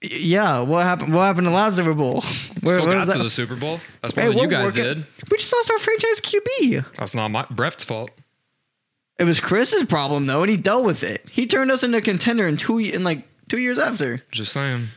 yeah 0.00 0.60
what 0.60 0.84
happened 0.84 1.12
what 1.12 1.22
happened 1.22 1.46
to 1.46 1.50
last 1.50 1.76
super 1.76 1.92
bowl 1.92 2.20
where, 2.62 2.78
Still 2.80 2.86
got 2.92 3.12
to 3.12 3.18
the 3.22 3.28
Super 3.30 3.56
Bowl. 3.56 3.80
That's 4.00 4.14
Hey, 4.14 4.28
than 4.28 4.38
you 4.38 4.46
guys 4.48 4.72
did. 4.72 5.04
we 5.30 5.36
just 5.38 5.52
lost 5.52 5.70
our 5.70 5.78
franchise 5.78 6.20
qb 6.20 6.84
That's 6.96 7.14
not 7.14 7.28
my 7.30 7.44
Brett's 7.50 7.84
fault. 7.84 8.10
it 9.18 9.24
was 9.24 9.40
chris's 9.40 9.82
problem 9.84 10.26
though 10.26 10.42
and 10.42 10.50
he 10.50 10.56
dealt 10.56 10.84
with 10.84 11.02
it 11.02 11.28
he 11.30 11.46
turned 11.46 11.70
us 11.70 11.82
into 11.82 11.98
a 11.98 12.00
contender 12.00 12.46
in 12.46 12.56
two 12.56 12.78
in 12.78 13.02
like 13.04 13.26
two 13.48 13.58
years 13.58 13.78
after 13.78 14.22
Just 14.30 14.52
saying. 14.52 14.88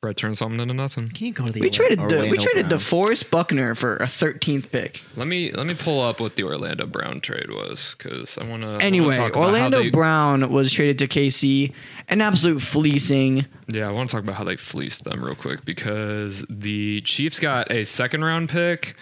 Brett 0.00 0.16
turned 0.16 0.38
something 0.38 0.60
into 0.60 0.74
nothing. 0.74 1.08
can 1.08 1.26
you 1.26 1.32
go 1.32 1.46
to 1.46 1.52
the 1.52 1.60
we 1.60 1.70
traded 1.70 1.98
Orlando 1.98 2.30
we 2.30 2.38
traded 2.38 2.68
Brown? 2.68 2.78
DeForest 2.80 3.30
Buckner 3.30 3.74
for 3.74 3.96
a 3.96 4.04
13th 4.04 4.70
pick 4.70 5.02
Let 5.16 5.26
me 5.26 5.50
let 5.50 5.66
me 5.66 5.74
pull 5.74 6.00
up 6.00 6.20
what 6.20 6.36
the 6.36 6.44
Orlando 6.44 6.86
Brown 6.86 7.20
trade 7.20 7.50
was 7.50 7.96
because 7.98 8.38
I 8.38 8.44
want 8.44 8.62
to. 8.62 8.76
Anyway, 8.80 9.16
talk 9.16 9.30
about 9.32 9.40
how 9.40 9.46
Orlando 9.46 9.82
they- 9.82 9.90
Brown 9.90 10.52
was 10.52 10.72
traded 10.72 10.98
to 10.98 11.08
KC, 11.08 11.72
an 12.08 12.20
absolute 12.20 12.60
fleecing. 12.62 13.46
Yeah, 13.70 13.86
I 13.86 13.92
want 13.92 14.08
to 14.08 14.16
talk 14.16 14.24
about 14.24 14.36
how 14.36 14.44
they 14.44 14.56
fleeced 14.56 15.04
them 15.04 15.22
real 15.22 15.34
quick 15.34 15.64
because 15.66 16.44
the 16.48 17.02
Chiefs 17.02 17.38
got 17.38 17.70
a 17.70 17.84
second 17.84 18.24
round 18.24 18.48
pick 18.48 18.96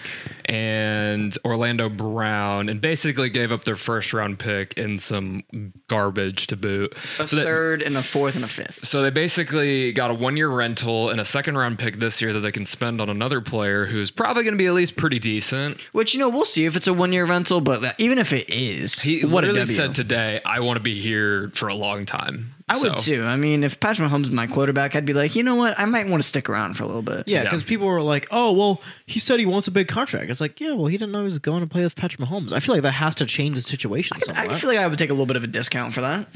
and 0.45 1.37
Orlando 1.45 1.89
Brown 1.89 2.69
and 2.69 2.81
basically 2.81 3.31
gave 3.31 3.53
up 3.53 3.63
their 3.63 3.77
first 3.77 4.13
round 4.13 4.41
pick 4.41 4.77
and 4.77 5.01
some 5.01 5.45
garbage 5.87 6.49
to 6.49 6.57
boot. 6.57 6.97
A 7.21 7.29
so 7.29 7.37
that, 7.37 7.45
third 7.45 7.83
and 7.83 7.97
a 7.97 8.03
fourth 8.03 8.35
and 8.35 8.45
a 8.45 8.49
fifth. 8.49 8.85
so 8.85 9.03
they 9.03 9.11
basically 9.11 9.93
got 9.93 10.11
a 10.11 10.15
one 10.15 10.37
year 10.37 10.49
rental 10.49 11.11
and 11.11 11.21
a 11.21 11.25
second 11.25 11.57
round 11.57 11.79
pick 11.79 12.01
this 12.01 12.21
year 12.21 12.33
that 12.33 12.41
they 12.41 12.53
can 12.53 12.67
spend 12.67 13.01
on 13.01 13.09
another 13.09 13.41
player 13.41 13.87
who's 13.87 14.11
probably 14.11 14.43
going 14.43 14.55
to 14.55 14.59
be 14.59 14.67
at 14.67 14.75
least 14.75 14.97
pretty 14.97 15.21
decent. 15.21 15.81
Which 15.93 16.13
you 16.13 16.19
know 16.19 16.29
we'll 16.29 16.45
see 16.45 16.65
if 16.65 16.75
it's 16.75 16.89
a 16.89 16.93
one 16.93 17.13
year 17.13 17.25
rental, 17.25 17.61
but 17.61 17.95
even 17.99 18.19
if 18.19 18.33
it 18.33 18.51
is, 18.51 18.99
He 18.99 19.23
what 19.23 19.45
literally 19.45 19.67
said 19.67 19.95
today, 19.95 20.41
"I 20.45 20.59
want 20.59 20.77
to 20.77 20.83
be 20.83 21.01
here 21.01 21.51
for 21.55 21.69
a 21.69 21.75
long 21.75 22.05
time." 22.05 22.56
I 22.69 22.79
would 22.79 22.99
So- 22.99 23.05
too. 23.15 23.25
I 23.25 23.37
mean, 23.37 23.63
if 23.63 23.79
Patrick 23.79 24.09
Mahomes 24.09 24.25
is 24.25 24.31
my 24.31 24.49
quarterback, 24.49 24.97
I'd 24.97 25.05
be 25.07 25.13
like, 25.13 25.37
you 25.37 25.45
know 25.45 25.55
what? 25.55 25.79
I 25.79 25.85
might 25.85 26.09
want 26.09 26.21
to 26.21 26.27
stick 26.29 26.49
around 26.51 26.75
for 26.75 26.83
a 26.83 26.87
little 26.87 27.03
bit. 27.03 27.23
Yeah, 27.27 27.39
Yeah. 27.39 27.43
because 27.45 27.63
people 27.63 27.87
were 27.87 28.03
like, 28.03 28.27
"Oh, 28.33 28.51
well, 28.53 28.83
he 29.07 29.21
said 29.21 29.39
he 29.39 29.47
wants 29.47 29.69
a 29.69 29.71
big 29.71 29.87
contract." 29.87 30.31
It's 30.31 30.41
like, 30.41 30.61
yeah, 30.61 30.73
well, 30.73 30.87
he 30.87 30.99
didn't 30.99 31.13
know 31.13 31.19
he 31.21 31.25
was 31.25 31.39
going 31.39 31.61
to 31.61 31.69
play 31.69 31.83
with 31.85 31.95
Patrick 31.95 32.21
Mahomes. 32.29 32.53
I 32.53 32.59
feel 32.59 32.75
like 32.75 32.83
that 32.83 32.93
has 32.93 33.15
to 33.17 33.27
change 33.27 33.55
the 33.57 33.63
situation. 33.63 34.17
I 34.17 34.35
somewhat. 34.35 34.59
feel 34.59 34.69
like 34.71 34.79
I 34.81 34.87
would 34.89 34.99
take 34.99 35.11
a 35.11 35.13
little 35.13 35.27
bit 35.27 35.37
of 35.37 35.45
a 35.45 35.47
discount 35.47 35.95
for 35.95 36.01
that. 36.01 36.29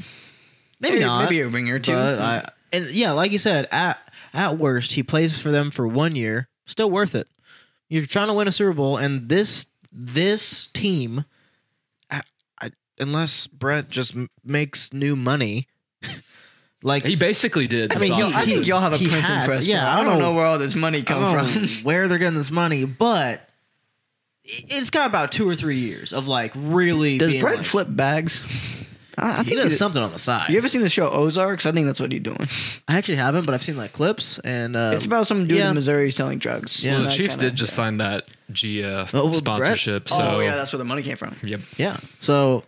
maybe, 0.79 0.99
not, 0.99 1.25
maybe 1.25 1.41
a 1.41 1.47
ring 1.49 1.69
or 1.69 1.79
two. 1.79 1.91
But 1.93 2.19
I, 2.19 2.49
and 2.71 2.89
yeah, 2.91 3.11
like 3.11 3.31
you 3.33 3.39
said, 3.39 3.67
at 3.71 3.99
at 4.33 4.57
worst, 4.57 4.93
he 4.93 5.03
plays 5.03 5.37
for 5.37 5.51
them 5.51 5.69
for 5.69 5.85
one 5.87 6.15
year. 6.15 6.47
Still 6.65 6.89
worth 6.89 7.13
it. 7.13 7.27
You're 7.89 8.05
trying 8.05 8.27
to 8.27 8.33
win 8.33 8.47
a 8.47 8.53
Super 8.53 8.71
Bowl, 8.73 8.95
and 8.95 9.27
this 9.27 9.65
this 9.91 10.67
team, 10.67 11.25
I, 12.09 12.21
I, 12.61 12.71
unless 12.97 13.47
Brett 13.47 13.89
just 13.89 14.15
m- 14.15 14.29
makes 14.45 14.93
new 14.93 15.17
money, 15.17 15.67
like 16.83 17.05
He 17.05 17.15
basically 17.15 17.67
did. 17.67 17.95
I 17.95 17.99
mean, 17.99 18.11
this 18.17 18.35
he- 18.35 18.41
I 18.41 18.45
think 18.45 18.67
y'all 18.67 18.79
have 18.81 18.93
a 18.93 18.97
he 18.97 19.07
printing 19.07 19.25
has. 19.25 19.45
press. 19.47 19.65
Yeah. 19.65 19.87
I 19.87 19.93
I 19.93 19.95
don't 19.97 20.05
don't 20.05 20.19
know- 20.19 20.29
know 20.31 20.35
where 20.35 20.45
all 20.45 20.57
this 20.59 20.75
money 20.75 20.99
I 20.99 21.01
come 21.01 21.21
don't 21.21 21.37
know 21.37 21.67
from. 21.67 21.83
where 21.83 22.07
they're 22.07 22.17
getting 22.17 22.37
this 22.37 22.51
money, 22.51 22.85
but 22.85 23.47
it- 24.43 24.65
it's 24.69 24.89
got 24.89 25.07
about 25.07 25.31
two 25.31 25.47
or 25.47 25.55
three 25.55 25.77
years 25.79 26.13
of 26.13 26.27
like 26.27 26.51
really. 26.55 27.17
Does 27.17 27.31
being 27.31 27.41
Brett 27.43 27.57
like, 27.57 27.65
flip 27.65 27.87
bags? 27.89 28.41
I, 29.17 29.31
I 29.31 29.37
He 29.43 29.49
think 29.49 29.61
does 29.61 29.71
he- 29.73 29.77
something 29.77 30.01
on 30.01 30.11
the 30.13 30.17
side. 30.19 30.49
You 30.49 30.57
ever 30.57 30.69
seen 30.69 30.81
the 30.81 30.89
show 30.89 31.09
Ozarks? 31.09 31.65
I 31.65 31.71
think 31.73 31.85
that's 31.85 31.99
what 31.99 32.11
he's 32.13 32.21
doing. 32.21 32.47
I 32.87 32.97
actually 32.97 33.17
haven't, 33.17 33.45
but 33.45 33.53
I've 33.53 33.61
seen 33.61 33.75
like 33.77 33.91
clips 33.91 34.39
and 34.39 34.75
uh, 34.75 34.91
it's 34.95 35.05
about 35.05 35.27
some 35.27 35.47
dude 35.47 35.57
yeah. 35.57 35.69
in 35.69 35.75
Missouri 35.75 36.11
selling 36.11 36.39
drugs. 36.39 36.81
Yeah. 36.83 36.93
well, 36.93 37.03
the 37.03 37.09
Chiefs 37.11 37.35
kinda- 37.35 37.49
did 37.51 37.57
just 37.57 37.73
sign 37.73 37.97
that 37.97 38.25
GF 38.51 39.11
Oh, 39.13 39.25
well, 39.25 39.33
sponsorship. 39.35 40.05
Brett- 40.07 40.17
So 40.17 40.23
oh 40.37 40.39
yeah, 40.39 40.55
that's 40.55 40.71
where 40.73 40.77
the 40.79 40.85
money 40.85 41.03
came 41.03 41.17
from. 41.17 41.35
yep. 41.43 41.59
Yeah. 41.77 41.97
So 42.19 42.63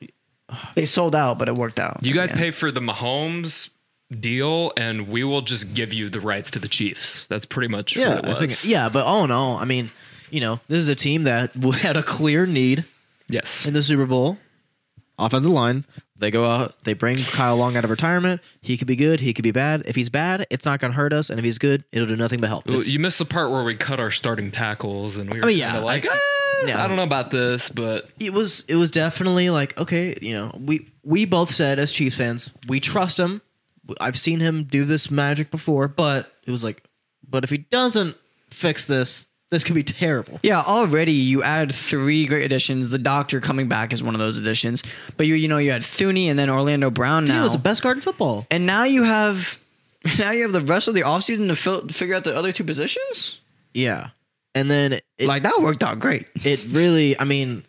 They 0.76 0.86
sold 0.86 1.16
out, 1.16 1.38
but 1.38 1.48
it 1.48 1.56
worked 1.56 1.80
out. 1.80 2.00
You 2.02 2.14
guys 2.14 2.32
pay 2.32 2.52
for 2.52 2.72
the 2.72 2.80
Mahomes 2.82 3.70
deal, 4.12 4.72
and 4.78 5.08
we 5.08 5.24
will 5.24 5.42
just 5.42 5.74
give 5.74 5.94
you 5.94 6.10
the 6.10 6.20
rights 6.20 6.52
to 6.52 6.60
the 6.60 6.68
Chiefs. 6.68 7.26
That's 7.30 7.46
pretty 7.46 7.68
much 7.68 7.96
yeah, 7.96 8.16
what 8.16 8.26
it 8.26 8.32
I 8.36 8.40
think 8.40 8.64
yeah, 8.64 8.90
but 8.90 9.06
all 9.06 9.24
in 9.24 9.32
all, 9.32 9.58
I 9.58 9.66
mean, 9.66 9.92
you 10.30 10.40
know, 10.40 10.60
this 10.68 10.80
is 10.80 10.90
a 10.90 10.96
team 10.96 11.24
that 11.24 11.56
had 11.82 11.98
a 11.98 12.04
clear 12.04 12.46
need 12.46 12.86
yes. 13.28 13.66
in 13.66 13.74
the 13.74 13.82
Super 13.84 14.06
Bowl. 14.06 14.38
Offensive 15.20 15.52
line. 15.52 15.86
They 16.18 16.32
go 16.32 16.50
out. 16.50 16.76
They 16.86 16.94
bring 16.94 17.18
Kyle 17.18 17.56
Long 17.56 17.76
out 17.76 17.84
of 17.84 17.90
retirement. 17.90 18.42
He 18.62 18.78
could 18.78 18.88
be 18.88 18.96
good. 18.96 19.20
He 19.20 19.34
could 19.34 19.44
be 19.44 19.52
bad. 19.52 19.84
If 19.86 19.96
he's 19.96 20.10
bad, 20.10 20.48
it's 20.50 20.66
not 20.66 20.80
going 20.80 20.92
to 20.92 20.96
hurt 20.96 21.14
us. 21.14 21.30
And 21.30 21.38
if 21.38 21.46
he's 21.46 21.58
good, 21.58 21.84
it'll 21.92 22.08
do 22.08 22.16
nothing 22.16 22.40
but 22.40 22.48
help. 22.48 22.66
Well, 22.66 22.82
you 22.82 22.98
missed 22.98 23.20
the 23.20 23.26
part 23.26 23.52
where 23.52 23.64
we 23.64 23.76
cut 23.76 24.00
our 24.00 24.10
starting 24.10 24.50
tackles, 24.50 25.18
and 25.18 25.30
we 25.30 25.40
were 25.40 25.46
I 25.46 25.48
mean, 25.48 25.60
kinda 25.60 25.80
yeah, 25.80 25.84
like, 25.84 26.08
I- 26.08 26.12
"Ah, 26.14 26.33
yeah. 26.68 26.84
I 26.84 26.88
don't 26.88 26.98
know 26.98 27.04
about 27.04 27.32
this, 27.32 27.70
but 27.70 28.10
it 28.20 28.34
was 28.34 28.64
it 28.68 28.76
was 28.76 28.92
definitely 28.92 29.50
like 29.50 29.78
okay, 29.78 30.16
you 30.22 30.34
know, 30.34 30.56
we 30.60 30.90
we 31.04 31.26
both 31.26 31.52
said 31.52 31.80
as 31.80 31.92
Chiefs 31.92 32.18
fans, 32.18 32.52
we 32.68 32.80
trust 32.80 33.20
him. 33.20 33.42
I've 34.00 34.18
seen 34.18 34.40
him 34.40 34.64
do 34.64 34.86
this 34.86 35.12
magic 35.12 35.52
before, 35.52 35.88
but 35.88 36.32
it 36.46 36.52
was 36.52 36.64
like, 36.64 36.84
but 37.28 37.44
if 37.44 37.50
he 37.50 37.58
doesn't 37.58 38.16
fix 38.50 38.88
this, 38.88 39.28
this 39.50 39.64
could 39.64 39.76
be 39.76 39.84
terrible. 39.84 40.40
Yeah, 40.42 40.62
already 40.62 41.12
you 41.12 41.44
add 41.44 41.74
three 41.74 42.26
great 42.26 42.46
additions. 42.46 42.90
The 42.90 42.98
Doctor 42.98 43.40
coming 43.42 43.68
back 43.68 43.94
is 43.94 44.02
one 44.02 44.16
of 44.16 44.20
those 44.20 44.38
additions. 44.38 44.84
But 45.18 45.28
you 45.28 45.36
you 45.36 45.48
know 45.48 45.58
you 45.58 45.72
had 45.72 45.82
Thuney 45.82 46.28
and 46.28 46.40
then 46.40 46.50
Orlando 46.50 46.90
Brown 46.90 47.26
now. 47.26 47.34
He 47.34 47.40
now. 47.40 47.44
was 47.44 47.54
the 47.54 47.60
best 47.60 47.84
guard 47.84 47.98
in 47.98 48.02
football. 48.02 48.48
and 48.50 48.66
now 48.66 48.84
you 48.84 49.04
have 49.04 49.60
now 50.20 50.32
you 50.32 50.44
have 50.44 50.52
the 50.54 50.62
rest 50.62 50.88
of 50.88 50.96
the 50.96 51.02
offseason 51.02 51.48
to, 51.48 51.56
fill, 51.56 51.88
to 51.88 51.94
figure 51.94 52.16
out 52.16 52.24
the 52.24 52.36
other 52.36 52.52
two 52.52 52.64
positions. 52.64 53.40
Yeah, 53.74 54.10
and 54.56 54.70
then 54.70 54.94
it, 54.94 55.28
like 55.28 55.44
that 55.44 55.60
worked 55.62 55.84
out 55.84 56.00
great. 56.00 56.28
it 56.44 56.62
really, 56.70 57.20
I 57.20 57.24
mean, 57.24 57.64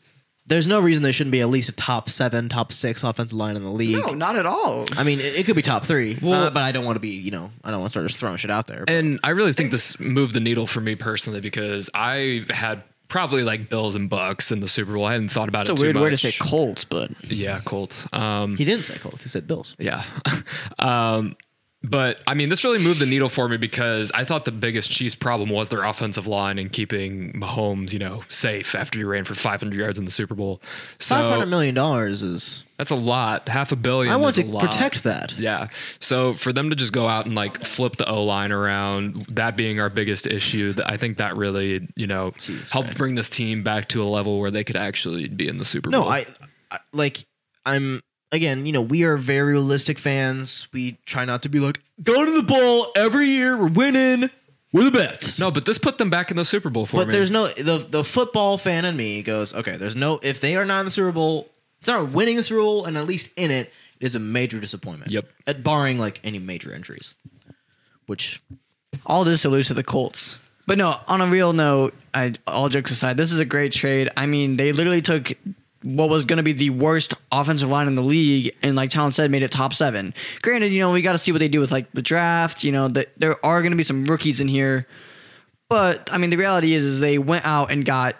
there's 0.47 0.66
no 0.66 0.79
reason 0.81 1.03
they 1.03 1.12
shouldn't 1.12 1.33
be 1.33 1.40
at 1.40 1.49
least 1.49 1.68
a 1.70 1.73
top 1.73 2.11
seven, 2.11 2.49
top 2.51 2.70
six 2.73 3.03
offensive 3.03 3.37
line 3.37 3.57
in 3.57 3.62
the 3.62 3.70
league. 3.70 3.97
No, 4.05 4.12
not 4.12 4.37
at 4.37 4.44
all. 4.44 4.87
I 4.92 5.03
mean, 5.03 5.18
it, 5.20 5.35
it 5.37 5.47
could 5.47 5.57
be 5.57 5.62
top 5.62 5.85
three, 5.87 6.18
Well- 6.20 6.44
uh, 6.44 6.51
but 6.51 6.62
I 6.62 6.73
don't 6.73 6.85
want 6.85 6.97
to 6.97 7.01
be, 7.01 7.11
you 7.11 7.31
know, 7.31 7.51
I 7.64 7.70
don't 7.70 7.81
want 7.81 7.90
to 7.90 7.92
start 7.94 8.07
just 8.09 8.20
throwing 8.20 8.37
shit 8.37 8.51
out 8.51 8.66
there. 8.66 8.85
and 8.88 9.18
I 9.25 9.31
really 9.31 9.53
think 9.55 9.70
this 9.70 9.99
moved 9.99 10.35
the 10.35 10.40
needle 10.40 10.66
for 10.66 10.81
me 10.81 10.97
personally 10.97 11.40
because 11.40 11.88
I 11.94 12.44
had 12.51 12.83
probably 13.09 13.42
like 13.42 13.70
Bills 13.70 13.94
and 13.94 14.11
Bucks 14.11 14.51
in 14.51 14.61
the 14.61 14.68
Super 14.68 14.92
Bowl. 14.92 15.05
I 15.07 15.12
hadn't 15.12 15.29
thought 15.29 15.49
about 15.49 15.62
It's 15.62 15.70
it 15.70 15.73
a 15.75 15.77
too 15.77 15.83
weird 15.85 15.97
way 15.97 16.11
to 16.11 16.16
say 16.16 16.33
Colts, 16.33 16.85
but 16.85 17.11
Yeah, 17.25 17.61
Colts. 17.64 18.07
Um, 18.12 18.57
he 18.57 18.64
didn't 18.64 18.83
say 18.85 18.99
Colts; 18.99 19.23
he 19.23 19.29
said 19.31 19.47
Bills. 19.47 19.75
Yeah. 19.79 20.03
um, 20.79 21.37
but 21.85 22.18
I 22.27 22.33
mean, 22.35 22.49
this 22.49 22.64
really 22.64 22.83
moved 22.83 22.99
the 22.99 23.07
needle 23.07 23.29
for 23.29 23.49
me 23.49 23.57
because 23.59 24.11
I 24.12 24.25
thought 24.25 24.44
the 24.47 24.53
biggest 24.53 24.90
Chiefs 24.90 25.14
problem 25.14 25.51
was 25.51 25.68
their 25.68 25.85
offensive 25.85 26.27
line 26.27 26.59
and 26.59 26.73
keeping 26.73 27.33
Mahomes, 27.35 27.92
you 27.92 27.99
know, 27.99 28.23
safe 28.31 28.75
after 28.75 28.99
he 28.99 29.05
ran 29.05 29.25
for 29.25 29.35
500 29.35 29.77
yards 29.79 29.99
in 29.99 30.05
the 30.07 30.11
Super 30.11 30.35
Bowl. 30.35 30.61
So 30.99 31.14
Five 31.14 31.29
hundred 31.31 31.47
million 31.47 31.75
dollars 31.75 32.23
is. 32.23 32.64
that's 32.79 32.90
a 32.90 32.94
lot. 32.97 33.49
Half 33.49 33.70
a 33.73 33.77
billion. 33.77 34.12
I 34.12 34.16
want 34.16 34.35
to 34.37 34.44
protect 34.59 35.03
that. 35.05 35.37
Yeah. 35.38 35.68
So 36.01 36.33
for 36.33 36.53
them 36.53 36.70
to 36.70 36.77
just 36.77 36.92
go 36.94 37.07
out 37.07 37.27
and 37.27 37.35
like 37.35 37.62
flip 37.64 37.97
the 37.97 38.09
O 38.09 38.25
line 38.25 38.51
around, 38.51 39.27
that 39.29 39.57
being 39.57 39.79
our 39.79 39.90
biggest 39.90 40.27
issue, 40.27 40.75
I 40.87 40.97
think 40.97 41.18
that 41.18 41.37
really, 41.37 41.87
you 41.97 42.07
know, 42.07 42.33
helped 42.70 42.88
Christ. 42.88 42.99
bring 42.99 43.14
this 43.14 43.29
team 43.29 43.62
back 43.62 43.88
to 43.88 44.03
a 44.03 44.09
level 44.09 44.40
where 44.40 44.51
they 44.51 44.64
could 44.64 44.77
actually 44.77 45.29
be 45.29 45.47
in 45.49 45.59
the 45.59 45.64
Super 45.64 45.90
No, 45.90 46.03
Bowl. 46.03 46.11
I, 46.11 46.27
I 46.70 46.79
like. 46.92 47.25
I'm 47.66 48.01
again. 48.35 48.66
You 48.66 48.73
know, 48.73 48.83
we 48.83 49.05
are 49.05 49.16
very 49.16 49.53
realistic 49.53 49.99
fans. 49.99 50.68
We 50.73 50.99
try 51.07 51.25
not 51.25 51.42
to 51.42 51.49
be 51.49 51.61
like 51.61 51.81
go 52.03 52.25
to 52.25 52.31
the 52.31 52.42
bowl 52.42 52.88
every 52.97 53.29
year. 53.29 53.57
We're 53.57 53.68
winning. 53.68 54.31
We're 54.73 54.85
the 54.85 54.90
best. 54.90 55.38
no, 55.38 55.53
but 55.53 55.66
this 55.66 55.79
put 55.79 55.99
them 55.99 56.11
back 56.11 56.33
in 56.33 56.37
the 56.37 56.44
Super 56.44 56.68
Bowl 56.68 56.85
for 56.85 56.97
but 56.97 57.07
me. 57.07 57.12
there's 57.12 57.31
no 57.31 57.47
the 57.47 57.79
the 57.79 58.03
football 58.03 58.59
fan 58.59 58.85
in 58.85 58.97
me 58.97 59.23
goes 59.23 59.55
okay. 59.55 59.77
There's 59.77 59.94
no 59.97 60.18
if 60.23 60.40
they 60.40 60.57
are 60.57 60.64
not 60.64 60.81
in 60.81 60.85
the 60.87 60.90
Super 60.90 61.12
Bowl, 61.12 61.49
if 61.81 61.87
they're 61.87 61.99
not 61.99 62.11
winning 62.11 62.37
the 62.37 62.42
Super 62.42 62.61
Bowl 62.61 62.85
and 62.85 62.99
at 62.99 63.07
least 63.07 63.31
in 63.37 63.51
it, 63.53 63.70
it 64.01 64.07
is 64.07 64.14
a 64.16 64.18
major 64.18 64.59
disappointment. 64.59 65.12
Yep. 65.12 65.29
At 65.47 65.62
barring 65.62 65.99
like 65.99 66.20
any 66.25 66.40
major 66.40 66.75
injuries, 66.75 67.14
which 68.07 68.42
all 69.07 69.23
this 69.25 69.44
alludes 69.44 69.68
to 69.68 69.75
the 69.75 69.85
Colts. 69.85 70.38
But 70.66 70.79
no, 70.79 70.99
on 71.09 71.20
a 71.20 71.27
real 71.27 71.53
note, 71.53 71.94
I, 72.14 72.33
all 72.47 72.68
jokes 72.70 72.90
aside, 72.90 73.16
this 73.16 73.33
is 73.33 73.38
a 73.38 73.44
great 73.44 73.70
trade. 73.70 74.09
I 74.16 74.25
mean, 74.27 74.57
they 74.57 74.73
literally 74.73 75.03
took 75.03 75.33
what 75.85 76.09
was 76.09 76.25
going 76.25 76.38
to 76.38 76.42
be 76.42 76.53
the 76.53 76.70
worst 76.70 77.12
offensive 77.31 77.68
line 77.68 77.87
in 77.87 77.94
the 77.94 78.03
league, 78.03 78.55
and 78.62 78.75
like 78.75 78.90
Talon 78.90 79.12
said, 79.12 79.31
made 79.31 79.42
it 79.42 79.51
top 79.53 79.75
seven. 79.75 80.14
Granted, 80.42 80.73
you 80.73 80.81
know 80.81 80.90
we 80.90 81.03
got 81.03 81.12
to 81.12 81.18
see 81.18 81.31
what 81.31 81.38
they 81.38 81.49
do 81.49 81.61
with 81.61 81.70
like 81.70 81.92
the 81.92 82.03
draft. 82.03 82.64
You 82.64 82.73
know, 82.73 82.88
that 82.88 83.09
there 83.18 83.37
are 83.44 83.61
going 83.61 83.73
to 83.73 83.77
be 83.77 83.83
some 83.85 84.05
rookies 84.07 84.40
in 84.40 84.49
here, 84.49 84.87
but 85.68 86.09
I 86.12 86.18
mean, 86.18 86.31
the 86.31 86.37
reality 86.37 86.73
is, 86.75 86.85
is 86.85 87.01
they 87.01 87.18
went 87.18 87.44
out 87.47 87.70
and 87.70 87.85
got 87.85 88.16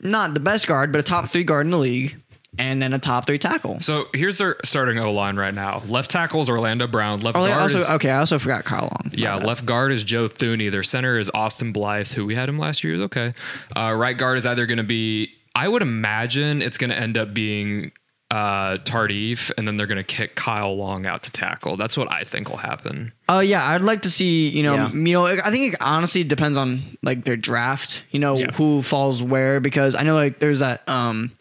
not 0.00 0.34
the 0.34 0.40
best 0.40 0.66
guard, 0.66 0.92
but 0.92 0.98
a 1.00 1.04
top 1.04 1.28
three 1.28 1.44
guard 1.44 1.66
in 1.66 1.70
the 1.70 1.78
league, 1.78 2.16
and 2.58 2.80
then 2.82 2.92
a 2.92 2.98
top 2.98 3.26
three 3.26 3.38
tackle. 3.38 3.78
So 3.80 4.06
here's 4.14 4.38
their 4.38 4.56
starting 4.64 4.98
O 4.98 5.12
line 5.12 5.36
right 5.36 5.54
now. 5.54 5.82
Left 5.86 6.10
tackle 6.10 6.40
is 6.40 6.48
Orlando 6.50 6.86
Brown. 6.86 7.20
Left 7.20 7.36
Oh, 7.36 7.46
guard 7.46 7.62
also, 7.62 7.78
is 7.78 7.90
okay, 7.90 8.10
I 8.10 8.18
also 8.18 8.38
forgot 8.38 8.64
Kyle 8.64 8.82
Long. 8.92 9.10
Yeah. 9.12 9.36
Left 9.36 9.64
guard 9.66 9.92
is 9.92 10.02
Joe 10.04 10.26
Thuney. 10.28 10.70
Their 10.70 10.82
center 10.82 11.18
is 11.18 11.30
Austin 11.34 11.72
Blythe, 11.72 12.08
who 12.12 12.26
we 12.26 12.34
had 12.34 12.48
him 12.48 12.58
last 12.58 12.82
year. 12.82 12.94
Is 12.94 13.00
okay. 13.02 13.34
Uh, 13.76 13.94
right 13.96 14.16
guard 14.16 14.38
is 14.38 14.46
either 14.46 14.66
going 14.66 14.78
to 14.78 14.82
be. 14.84 15.34
I 15.54 15.68
would 15.68 15.82
imagine 15.82 16.62
it's 16.62 16.78
going 16.78 16.90
to 16.90 16.96
end 16.98 17.16
up 17.18 17.34
being 17.34 17.92
uh, 18.30 18.78
Tardif, 18.78 19.50
and 19.58 19.68
then 19.68 19.76
they're 19.76 19.86
going 19.86 19.98
to 19.98 20.02
kick 20.02 20.34
Kyle 20.36 20.74
Long 20.74 21.04
out 21.04 21.22
to 21.24 21.30
tackle. 21.30 21.76
That's 21.76 21.98
what 21.98 22.10
I 22.10 22.24
think 22.24 22.48
will 22.48 22.56
happen. 22.56 23.12
Oh 23.28 23.40
yeah, 23.40 23.66
I'd 23.68 23.82
like 23.82 24.02
to 24.02 24.10
see 24.10 24.48
you 24.48 24.62
know 24.62 24.74
Yeah. 24.74 24.90
you 24.90 25.12
know 25.12 25.26
I 25.26 25.50
think 25.50 25.74
it 25.74 25.78
honestly 25.82 26.24
depends 26.24 26.56
on 26.56 26.96
like 27.02 27.24
their 27.26 27.36
draft. 27.36 28.02
You 28.10 28.20
know 28.20 28.38
Yeah. 28.38 28.52
who 28.52 28.80
falls 28.80 29.22
where 29.22 29.60
because 29.60 29.94
I 29.94 30.02
know 30.02 30.14
like 30.14 30.38
there's 30.40 30.60
that 30.60 30.88
um 30.88 31.32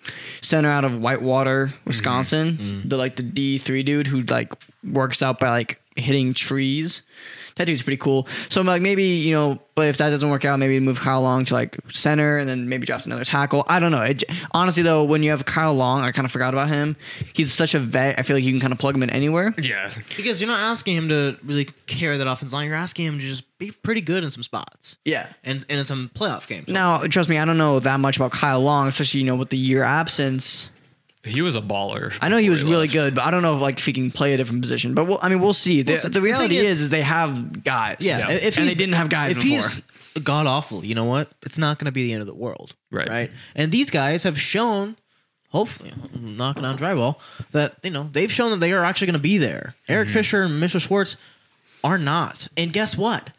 center 0.41 0.69
out 0.69 0.84
of 0.84 0.97
Whitewater, 1.00 1.74
Wisconsin, 1.86 2.84
the 2.86 2.97
like 2.97 3.15
the 3.15 3.24
D 3.24 3.58
three 3.58 3.84
dude 3.84 4.08
who 4.08 4.19
like 4.21 4.52
works 4.84 5.21
out 5.24 5.39
by 5.39 5.50
like 5.50 5.80
hitting 5.95 6.34
trees. 6.34 7.02
That 7.58 7.66
dude's 7.66 7.82
pretty 7.84 7.98
cool. 7.98 8.28
So 8.50 8.62
I'm 8.62 8.68
like 8.68 8.82
maybe 8.82 9.04
you 9.04 9.32
know, 9.32 9.60
but 9.76 9.88
if 9.88 9.98
that 9.98 10.10
doesn't 10.10 10.30
work 10.30 10.46
out, 10.46 10.60
maybe 10.60 10.80
move 10.80 11.00
Kyle 11.00 11.22
Long 11.22 11.46
to 11.46 11.54
like 11.54 11.78
center 11.94 12.38
and 12.38 12.48
then 12.50 12.70
maybe 12.70 12.86
draft 12.86 13.06
another 13.06 13.24
tackle. 13.26 13.64
I 13.68 13.80
don't 13.80 13.92
know. 13.92 14.02
It, 14.02 14.24
honestly 14.54 14.84
though, 14.84 15.04
when 15.04 15.24
you 15.24 15.32
have 15.32 15.46
Kyle 15.46 15.74
Long, 15.74 16.02
I 16.02 16.12
kind 16.12 16.26
of 16.26 16.32
forgot 16.32 16.54
about 16.54 16.70
him. 16.70 16.96
He's 17.34 17.54
such 17.54 17.74
a 17.74 17.80
vet. 17.80 18.18
I 18.20 18.24
feel 18.24 18.36
like 18.36 18.44
you 18.44 18.52
can 18.52 18.60
kind 18.60 18.74
of 18.74 18.80
plug 18.80 18.96
him 18.96 19.04
in 19.04 19.10
anywhere. 19.10 19.54
Yeah. 19.62 19.92
because 20.18 20.40
you're 20.42 20.48
not 20.50 20.60
asking 20.60 20.96
him 20.98 21.10
to 21.10 21.38
really 21.44 21.66
carry 21.88 22.18
that 22.18 22.28
offense 22.28 22.54
line. 22.54 22.68
You're 22.68 22.76
asking 22.76 23.06
him 23.06 23.20
to 23.20 23.26
just 23.26 23.44
be 23.58 23.72
pretty 23.72 24.02
good 24.02 24.24
in 24.24 24.32
some 24.32 24.44
spots 24.44 24.98
Yeah. 25.06 25.28
and 25.44 25.66
and 25.70 25.80
in 25.80 25.86
some 25.86 26.10
playoff 26.16 26.48
games. 26.48 26.68
Now, 26.68 27.00
trust 27.08 27.30
me, 27.30 27.38
I 27.38 27.46
don't 27.46 27.58
know 27.58 27.80
that 27.80 28.00
much 28.00 28.16
about 28.18 28.32
Kyle 28.32 28.62
Long, 28.62 28.88
especially 28.88 29.20
you 29.22 29.26
know 29.26 29.36
with 29.36 29.50
the 29.50 29.58
year 29.58 29.84
absence. 29.84 30.70
He 31.23 31.41
was 31.41 31.55
a 31.55 31.62
baller. 31.62 32.13
I 32.19 32.29
know 32.29 32.38
he 32.38 32.43
before 32.49 32.51
was 32.51 32.63
really 32.63 32.77
left. 32.88 32.93
good, 32.93 33.15
but 33.15 33.23
I 33.25 33.31
don't 33.31 33.43
know 33.43 33.55
if 33.55 33.62
like 33.62 33.77
if 33.79 33.86
he 33.86 33.93
can 33.93 34.10
play 34.12 34.34
a 34.34 34.38
different 34.38 34.62
position. 34.62 34.93
But 34.95 35.05
we'll, 35.05 35.19
I 35.21 35.29
mean, 35.29 35.39
we'll 35.39 35.53
see. 35.53 35.81
The, 35.84 35.93
Well, 35.93 36.01
so 36.01 36.07
the 36.07 36.13
the 36.15 36.21
reality 36.21 36.57
thing 36.57 36.65
is, 36.65 36.71
is- 36.77 36.81
is 36.84 36.89
they 36.89 37.01
have 37.03 37.63
guys. 37.63 37.97
Yeah, 37.99 38.17
Yeah. 38.19 38.29
if 38.31 38.57
and 38.57 38.63
he- 38.65 38.71
they 38.71 38.75
didn't 38.75 38.95
have 38.95 39.10
guys 39.10 39.31
if 39.34 39.38
before. 39.41 39.57
he's 39.57 39.81
god 40.23 40.47
awful, 40.47 40.84
you 40.84 40.95
know 40.95 41.03
what? 41.05 41.31
It's 41.43 41.57
not 41.57 41.77
going 41.79 41.86
to 41.86 41.91
be 41.91 42.03
the 42.07 42.13
end 42.13 42.21
of 42.21 42.27
the 42.27 42.34
world, 42.34 42.75
Right. 42.91 43.07
Right. 43.07 43.31
And 43.55 43.71
these 43.71 43.89
guys 43.91 44.23
have 44.23 44.39
shown, 44.39 44.97
hopefully, 45.49 45.93
knocking 46.19 46.65
on 46.65 46.77
drywall, 46.77 47.15
that 47.51 47.75
you 47.84 47.91
know 47.91 48.10
they've 48.12 48.31
shown 48.31 48.49
that 48.51 48.60
they 48.60 48.73
are 48.73 48.84
actually 48.84 49.07
going 49.07 49.13
to 49.13 49.19
be 49.19 49.38
there. 49.38 49.75
Eric 49.88 50.07
mm-hmm. 50.07 50.13
Fisher 50.15 50.41
and 50.43 50.60
Mitchell 50.60 50.79
Schwartz 50.79 51.17
are 51.84 51.97
not. 51.99 52.47
And 52.57 52.73
guess 52.73 52.97
what? 52.97 53.29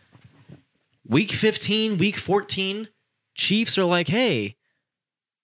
Week 1.06 1.32
15, 1.32 1.98
week 1.98 2.16
14, 2.16 2.88
Chiefs 3.34 3.76
are 3.76 3.84
like, 3.84 4.08
hey, 4.08 4.56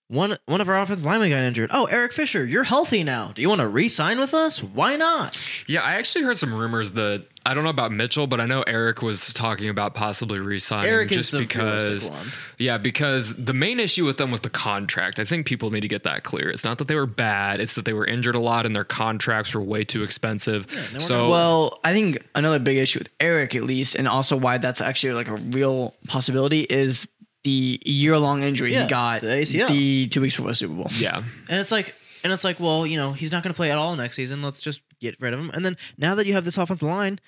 one 0.09 0.37
one 0.47 0.59
of 0.59 0.67
our 0.67 0.79
offensive 0.81 1.05
linemen 1.05 1.29
got 1.29 1.43
injured. 1.43 1.69
Oh, 1.71 1.85
Eric 1.85 2.13
Fisher, 2.13 2.43
you're 2.43 2.63
healthy 2.63 3.03
now. 3.03 3.31
Do 3.33 3.43
you 3.43 3.47
want 3.47 3.61
to 3.61 3.67
re-sign 3.67 4.19
with 4.19 4.33
us? 4.33 4.61
Why 4.61 4.95
not? 4.95 5.41
Yeah, 5.67 5.81
I 5.81 5.93
actually 5.93 6.25
heard 6.25 6.37
some 6.37 6.53
rumors 6.53 6.91
that 6.91 7.25
I 7.45 7.53
don't 7.53 7.63
know 7.63 7.69
about 7.69 7.91
Mitchell, 7.91 8.25
but 8.25 8.41
I 8.41 8.47
know 8.47 8.63
Eric 8.63 9.03
was 9.03 9.31
talking 9.33 9.69
about 9.69 9.93
possibly 9.93 10.39
re-signing 10.39 10.89
Eric 10.89 11.11
is 11.11 11.17
just 11.17 11.31
the 11.31 11.39
because. 11.39 12.09
Yeah, 12.57 12.79
because 12.79 13.35
the 13.35 13.53
main 13.53 13.79
issue 13.79 14.03
with 14.03 14.17
them 14.17 14.31
was 14.31 14.41
the 14.41 14.49
contract. 14.49 15.19
I 15.19 15.25
think 15.25 15.45
people 15.45 15.69
need 15.69 15.81
to 15.81 15.87
get 15.87 16.03
that 16.03 16.23
clear. 16.23 16.49
It's 16.49 16.63
not 16.63 16.79
that 16.79 16.87
they 16.87 16.95
were 16.95 17.05
bad; 17.05 17.61
it's 17.61 17.75
that 17.75 17.85
they 17.85 17.93
were 17.93 18.05
injured 18.05 18.35
a 18.35 18.39
lot 18.39 18.65
and 18.65 18.75
their 18.75 18.83
contracts 18.83 19.53
were 19.53 19.61
way 19.61 19.83
too 19.83 20.01
expensive. 20.01 20.65
we're 20.91 20.99
so 20.99 21.29
Well, 21.29 21.79
I 21.83 21.93
think 21.93 22.27
another 22.33 22.57
big 22.57 22.77
issue 22.77 22.97
with 22.97 23.09
Eric, 23.19 23.55
at 23.55 23.63
least, 23.63 23.93
and 23.93 24.07
also 24.07 24.35
why 24.35 24.57
that's 24.57 24.81
actually 24.81 25.13
like 25.13 25.27
a 25.27 25.35
real 25.35 25.93
possibility, 26.07 26.61
is 26.61 27.07
the 27.43 27.81
year-long 27.85 28.43
injury 28.43 28.73
Yeah, 28.73 28.83
he 28.83 28.89
got 28.89 29.21
the 29.21 29.27
ACL. 29.27 29.67
the 29.69 30.07
two 30.07 30.21
weeks 30.21 30.35
before 30.35 30.49
the 30.49 30.55
Super 30.55 30.73
Bowl. 30.73 30.87
yeah, 30.93 31.23
And 31.49 31.59
it's 31.59 31.71
like, 31.71 31.95
and 32.23 32.33
it's 32.33 32.43
like, 32.43 32.59
well, 32.59 32.85
you 32.85 32.97
know, 32.97 33.13
he's 33.13 33.31
not 33.31 33.43
going 33.43 33.53
to 33.53 33.55
play 33.57 33.71
at 33.71 33.77
all 33.77 33.95
next 33.95 34.15
season. 34.17 34.41
Let's 34.41 34.59
just 34.59 34.81
get 34.99 35.15
rid 35.21 35.33
of 35.33 35.39
him. 35.39 35.49
And 35.53 35.65
then 35.65 35.77
now 35.97 36.15
that 36.15 36.25
you 36.27 36.33
have 36.33 36.43
this 36.43 36.57
offensive 36.57 36.87
line, 36.87 37.19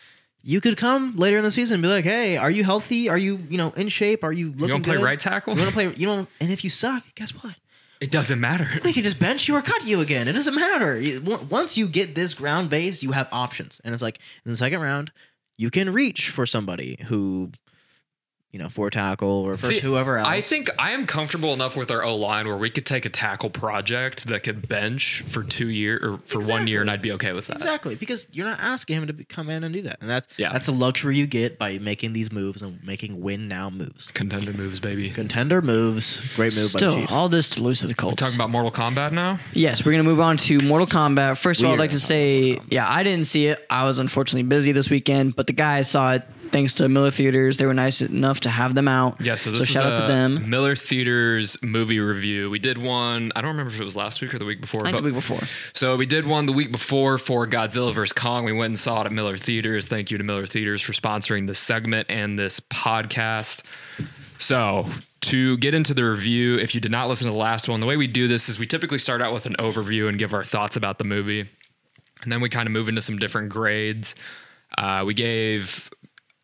you 0.43 0.60
could 0.60 0.76
come 0.76 1.15
later 1.15 1.38
in 1.38 1.43
the 1.43 1.52
season 1.52 1.76
and 1.76 1.84
be 1.84 1.88
like, 1.88 2.04
hey, 2.04 2.36
are 2.36 2.52
you 2.52 2.63
healthy? 2.65 3.08
Are 3.08 3.17
you, 3.17 3.39
you 3.50 3.58
know, 3.58 3.69
in 3.71 3.88
shape? 3.89 4.24
Are 4.24 4.34
you 4.34 4.47
looking 4.47 4.67
you 4.67 4.74
want 4.74 4.84
to 4.84 4.89
play 4.89 4.97
good? 4.97 5.06
right 5.06 5.19
tackle? 5.19 5.54
You 5.54 5.62
want 5.62 5.69
to 5.69 5.74
play, 5.74 5.93
you 5.95 6.08
know, 6.08 6.28
and 6.41 6.52
if 6.52 6.63
you 6.63 6.69
suck, 6.69 7.04
guess 7.15 7.32
what? 7.32 7.56
It 8.02 8.10
doesn't 8.12 8.39
matter. 8.41 8.67
They 8.84 8.91
can 8.93 9.04
just 9.04 9.19
bench 9.19 9.47
you 9.47 9.56
or 9.56 9.62
cut 9.62 9.86
you 9.86 10.02
again. 10.02 10.28
It 10.28 10.34
doesn't 10.34 10.56
matter. 10.56 11.00
You- 11.00 11.19
on- 11.32 11.47
Once 11.50 11.78
you 11.78 11.88
get 11.88 12.15
this 12.15 12.34
ground 12.34 12.69
base, 12.71 13.02
you 13.04 13.12
have 13.12 13.30
options. 13.32 13.80
And 13.86 13.93
it's 13.93 14.02
like 14.02 14.17
in 14.43 14.50
the 14.52 14.58
second 14.58 14.82
round, 14.82 15.12
you 15.58 15.69
can 15.69 15.93
reach 15.93 16.30
for 16.32 16.47
somebody 16.47 16.97
who, 17.06 17.52
you 18.52 18.60
know, 18.60 18.68
for 18.68 18.88
a 18.88 18.92
tackle 18.92 19.30
or 19.30 19.56
for 19.56 19.68
See, 19.68 19.80
whoever 19.80 20.18
else. 20.18 20.28
I 20.28 20.42
think 20.42 20.70
I 20.78 20.92
am 20.92 21.06
comfortable 21.08 21.54
enough 21.54 21.78
with 21.78 21.90
our 21.90 22.04
O 22.04 22.16
line 22.18 22.48
where 22.48 22.58
we 22.58 22.70
could 22.70 22.86
take 22.86 23.06
a 23.06 23.10
tackle 23.10 23.50
project 23.50 24.28
that 24.28 24.44
could 24.44 24.68
bench 24.68 25.24
for 25.26 25.42
two 25.44 25.68
year 25.70 25.98
or 26.02 26.20
for 26.26 26.40
one 26.42 26.68
year, 26.68 26.82
and 26.82 26.92
I'd 26.92 27.02
be 27.02 27.14
okay 27.14 27.32
with 27.32 27.48
that. 27.48 27.56
Exactly, 27.58 27.96
because 27.96 28.28
you're 28.34 28.48
not 28.50 28.60
asking 28.60 28.98
him 28.98 29.08
to 29.08 29.14
be- 29.14 29.24
come 29.24 29.50
in 29.50 29.64
and 29.64 29.74
do 29.74 29.82
that, 29.84 29.98
and 30.02 30.10
that's 30.10 30.28
Yeah. 30.38 30.52
that's 30.52 30.68
a 30.68 30.72
luxury 30.74 31.16
you 31.16 31.28
get 31.28 31.58
by 31.58 31.78
making 31.80 32.14
these 32.14 32.32
moves 32.32 32.62
and 32.62 32.80
making 32.84 33.22
win 33.22 33.48
now 33.48 33.70
moves. 33.70 34.08
Contender 34.14 34.52
moves, 34.54 34.80
baby. 34.82 35.10
Contender 35.12 35.62
moves, 35.62 36.20
great 36.36 36.54
move 36.56 36.74
by 36.74 36.80
the 36.80 37.06
Still, 37.06 37.06
all 37.10 37.30
this 37.30 37.50
to 37.52 37.64
lose 37.64 37.80
to 37.82 37.88
the 37.88 37.94
Colts. 37.96 38.18
Talking 38.18 38.36
about 38.36 38.50
Mortal 38.50 38.72
Kombat 38.72 39.14
now. 39.14 39.40
Yes, 39.54 39.86
we're 39.86 39.92
gonna 39.94 40.04
move 40.04 40.20
on 40.20 40.36
to 40.38 40.60
Mortal 40.60 40.88
Kombat. 40.88 41.38
First 41.38 41.62
of 41.62 41.68
all, 41.68 41.74
I'd 41.74 41.80
like 41.80 41.92
to 41.92 41.96
gonna 41.96 42.00
say, 42.02 42.60
yeah, 42.70 42.86
I 42.90 43.04
didn't 43.04 43.28
see 43.28 43.46
it. 43.48 43.66
I 43.70 43.86
was 43.86 43.98
unfortunately 43.98 44.44
busy 44.44 44.72
this 44.74 44.90
weekend, 44.90 45.36
but 45.38 45.48
the 45.48 45.54
guys 45.54 45.90
saw 45.90 46.14
it. 46.14 46.24
Thanks 46.52 46.76
to 46.76 46.90
Miller 46.90 47.12
Theaters, 47.12 47.58
they 47.58 47.66
were 47.66 47.74
nice 47.74 48.02
enough 48.02 48.42
to 48.42 48.50
have 48.50 48.76
them 48.76 48.88
out. 48.88 49.22
Yeah, 49.22 49.36
so 49.36 49.52
this 49.52 49.62
is 49.62 49.70
shout 49.70 49.86
out 49.86 50.02
to 50.02 50.08
them. 50.08 50.50
Miller 50.50 50.76
Theaters 50.76 51.58
movie 51.64 52.00
review. 52.00 52.50
We 52.50 52.60
did 52.60 52.78
one. 52.78 53.32
I 53.36 53.42
don't 53.42 53.52
remember 53.52 53.74
if 53.74 53.80
it 53.80 53.84
was 53.84 53.96
last 53.96 54.22
week 54.22 54.34
or 54.34 54.40
the 54.40 54.46
week 54.46 54.60
before. 54.60 54.86
I 54.86 54.92
but- 54.92 54.98
the 54.98 55.04
week 55.04 55.14
before. 55.14 55.40
So 55.74 55.96
we 55.96 56.06
did 56.06 56.26
one 56.28 56.46
the 56.46 56.52
week 56.52 56.72
before 56.72 57.18
for 57.18 57.48
Godzilla 57.48 57.94
vs 57.94 58.12
Kong. 58.14 58.44
We 58.44 58.52
went 58.52 58.72
and 58.72 58.80
saw 58.80 59.02
it 59.02 59.06
at 59.06 59.12
Miller 59.14 59.38
Theaters. 59.38 59.86
Thank 59.86 60.12
you 60.12 60.18
to 60.18 60.24
Miller 60.24 60.46
Theaters 60.46 60.82
for 60.82 60.92
sponsoring 60.92 61.48
this 61.48 61.60
segment 61.60 62.08
and 62.10 62.38
this 62.38 62.60
podcast. 62.60 63.64
So 64.38 64.88
to 65.22 65.58
get 65.60 65.74
into 65.74 65.94
the 65.94 66.04
review, 66.04 66.58
if 66.58 66.76
you 66.76 66.82
did 66.82 66.92
not 66.92 67.08
listen 67.08 67.28
to 67.28 67.32
the 67.32 67.40
last 67.40 67.70
one, 67.70 67.80
the 67.80 67.86
way 67.86 67.96
we 67.96 68.08
do 68.08 68.28
this 68.28 68.50
is 68.50 68.60
we 68.60 68.66
typically 68.66 68.98
start 68.98 69.22
out 69.22 69.34
with 69.34 69.46
an 69.46 69.56
overview 69.60 70.10
and 70.10 70.18
give 70.20 70.34
our 70.34 70.44
thoughts 70.44 70.76
about 70.76 70.98
the 70.98 71.04
movie, 71.04 71.46
and 72.24 72.32
then 72.32 72.42
we 72.42 72.50
kind 72.50 72.68
of 72.68 72.74
move 72.74 72.90
into 72.90 73.02
some 73.02 73.20
different 73.20 73.50
grades. 73.50 74.16
Uh, 74.78 75.04
we 75.06 75.14
gave 75.14 75.90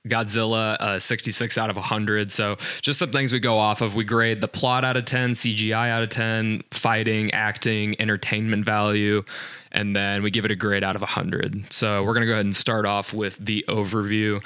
Godzilla 0.07 0.77
a 0.79 0.99
66 0.99 1.57
out 1.57 1.69
of 1.69 1.75
100. 1.75 2.31
So 2.31 2.57
just 2.81 2.99
some 2.99 3.11
things 3.11 3.33
we 3.33 3.39
go 3.39 3.57
off 3.57 3.81
of. 3.81 3.95
We 3.95 4.03
grade 4.03 4.41
the 4.41 4.47
plot 4.47 4.83
out 4.83 4.97
of 4.97 5.05
10, 5.05 5.33
CGI 5.33 5.89
out 5.89 6.03
of 6.03 6.09
10, 6.09 6.63
fighting, 6.71 7.31
acting, 7.33 7.99
entertainment 7.99 8.65
value, 8.65 9.23
and 9.71 9.95
then 9.95 10.23
we 10.23 10.31
give 10.31 10.45
it 10.45 10.51
a 10.51 10.55
grade 10.55 10.83
out 10.83 10.95
of 10.95 11.01
100. 11.01 11.71
So 11.71 12.03
we're 12.03 12.13
going 12.13 12.21
to 12.21 12.27
go 12.27 12.33
ahead 12.33 12.45
and 12.45 12.55
start 12.55 12.85
off 12.85 13.13
with 13.13 13.37
the 13.37 13.65
overview. 13.67 14.43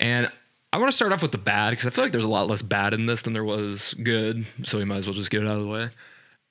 And 0.00 0.30
I 0.72 0.78
want 0.78 0.90
to 0.90 0.96
start 0.96 1.12
off 1.12 1.22
with 1.22 1.32
the 1.32 1.38
bad 1.38 1.70
because 1.70 1.86
I 1.86 1.90
feel 1.90 2.04
like 2.04 2.12
there's 2.12 2.24
a 2.24 2.28
lot 2.28 2.48
less 2.48 2.62
bad 2.62 2.94
in 2.94 3.06
this 3.06 3.22
than 3.22 3.32
there 3.32 3.44
was 3.44 3.94
good. 4.02 4.44
So 4.64 4.78
we 4.78 4.84
might 4.84 4.96
as 4.96 5.06
well 5.06 5.14
just 5.14 5.30
get 5.30 5.42
it 5.42 5.46
out 5.46 5.56
of 5.56 5.62
the 5.62 5.68
way. 5.68 5.90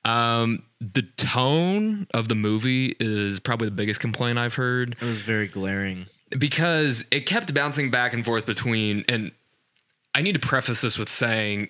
Um, 0.05 0.63
the 0.79 1.03
tone 1.17 2.07
of 2.13 2.27
the 2.27 2.35
movie 2.35 2.95
is 2.99 3.39
probably 3.39 3.67
the 3.67 3.75
biggest 3.75 3.99
complaint 3.99 4.37
I've 4.37 4.55
heard 4.55 4.97
it 4.99 5.05
was 5.05 5.21
very 5.21 5.47
glaring. 5.47 6.07
Because 6.37 7.05
it 7.11 7.25
kept 7.25 7.53
bouncing 7.53 7.91
back 7.91 8.13
and 8.13 8.25
forth 8.25 8.45
between 8.45 9.05
and 9.07 9.31
I 10.15 10.21
need 10.21 10.33
to 10.33 10.39
preface 10.39 10.81
this 10.81 10.97
with 10.97 11.09
saying 11.09 11.69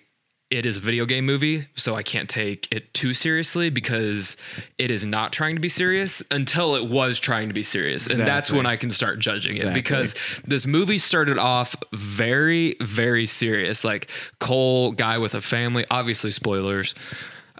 it 0.53 0.67
is 0.67 0.77
a 0.77 0.79
video 0.79 1.05
game 1.07 1.25
movie, 1.25 1.67
so 1.73 1.95
I 1.95 2.03
can't 2.03 2.29
take 2.29 2.67
it 2.71 2.93
too 2.93 3.13
seriously 3.13 3.71
because 3.71 4.37
it 4.77 4.91
is 4.91 5.03
not 5.03 5.33
trying 5.33 5.55
to 5.55 5.61
be 5.61 5.69
serious 5.69 6.21
until 6.29 6.75
it 6.75 6.87
was 6.87 7.19
trying 7.19 7.47
to 7.47 7.55
be 7.55 7.63
serious. 7.63 8.05
And 8.05 8.19
that's 8.19 8.51
when 8.51 8.67
I 8.67 8.75
can 8.75 8.91
start 8.91 9.17
judging 9.17 9.57
it 9.57 9.73
because 9.73 10.13
this 10.45 10.67
movie 10.67 10.99
started 10.99 11.39
off 11.39 11.75
very, 11.91 12.75
very 12.81 13.25
serious. 13.25 13.83
Like 13.83 14.11
Cole, 14.39 14.91
guy 14.91 15.17
with 15.17 15.33
a 15.33 15.41
family, 15.41 15.85
obviously 15.89 16.29
spoilers. 16.29 16.93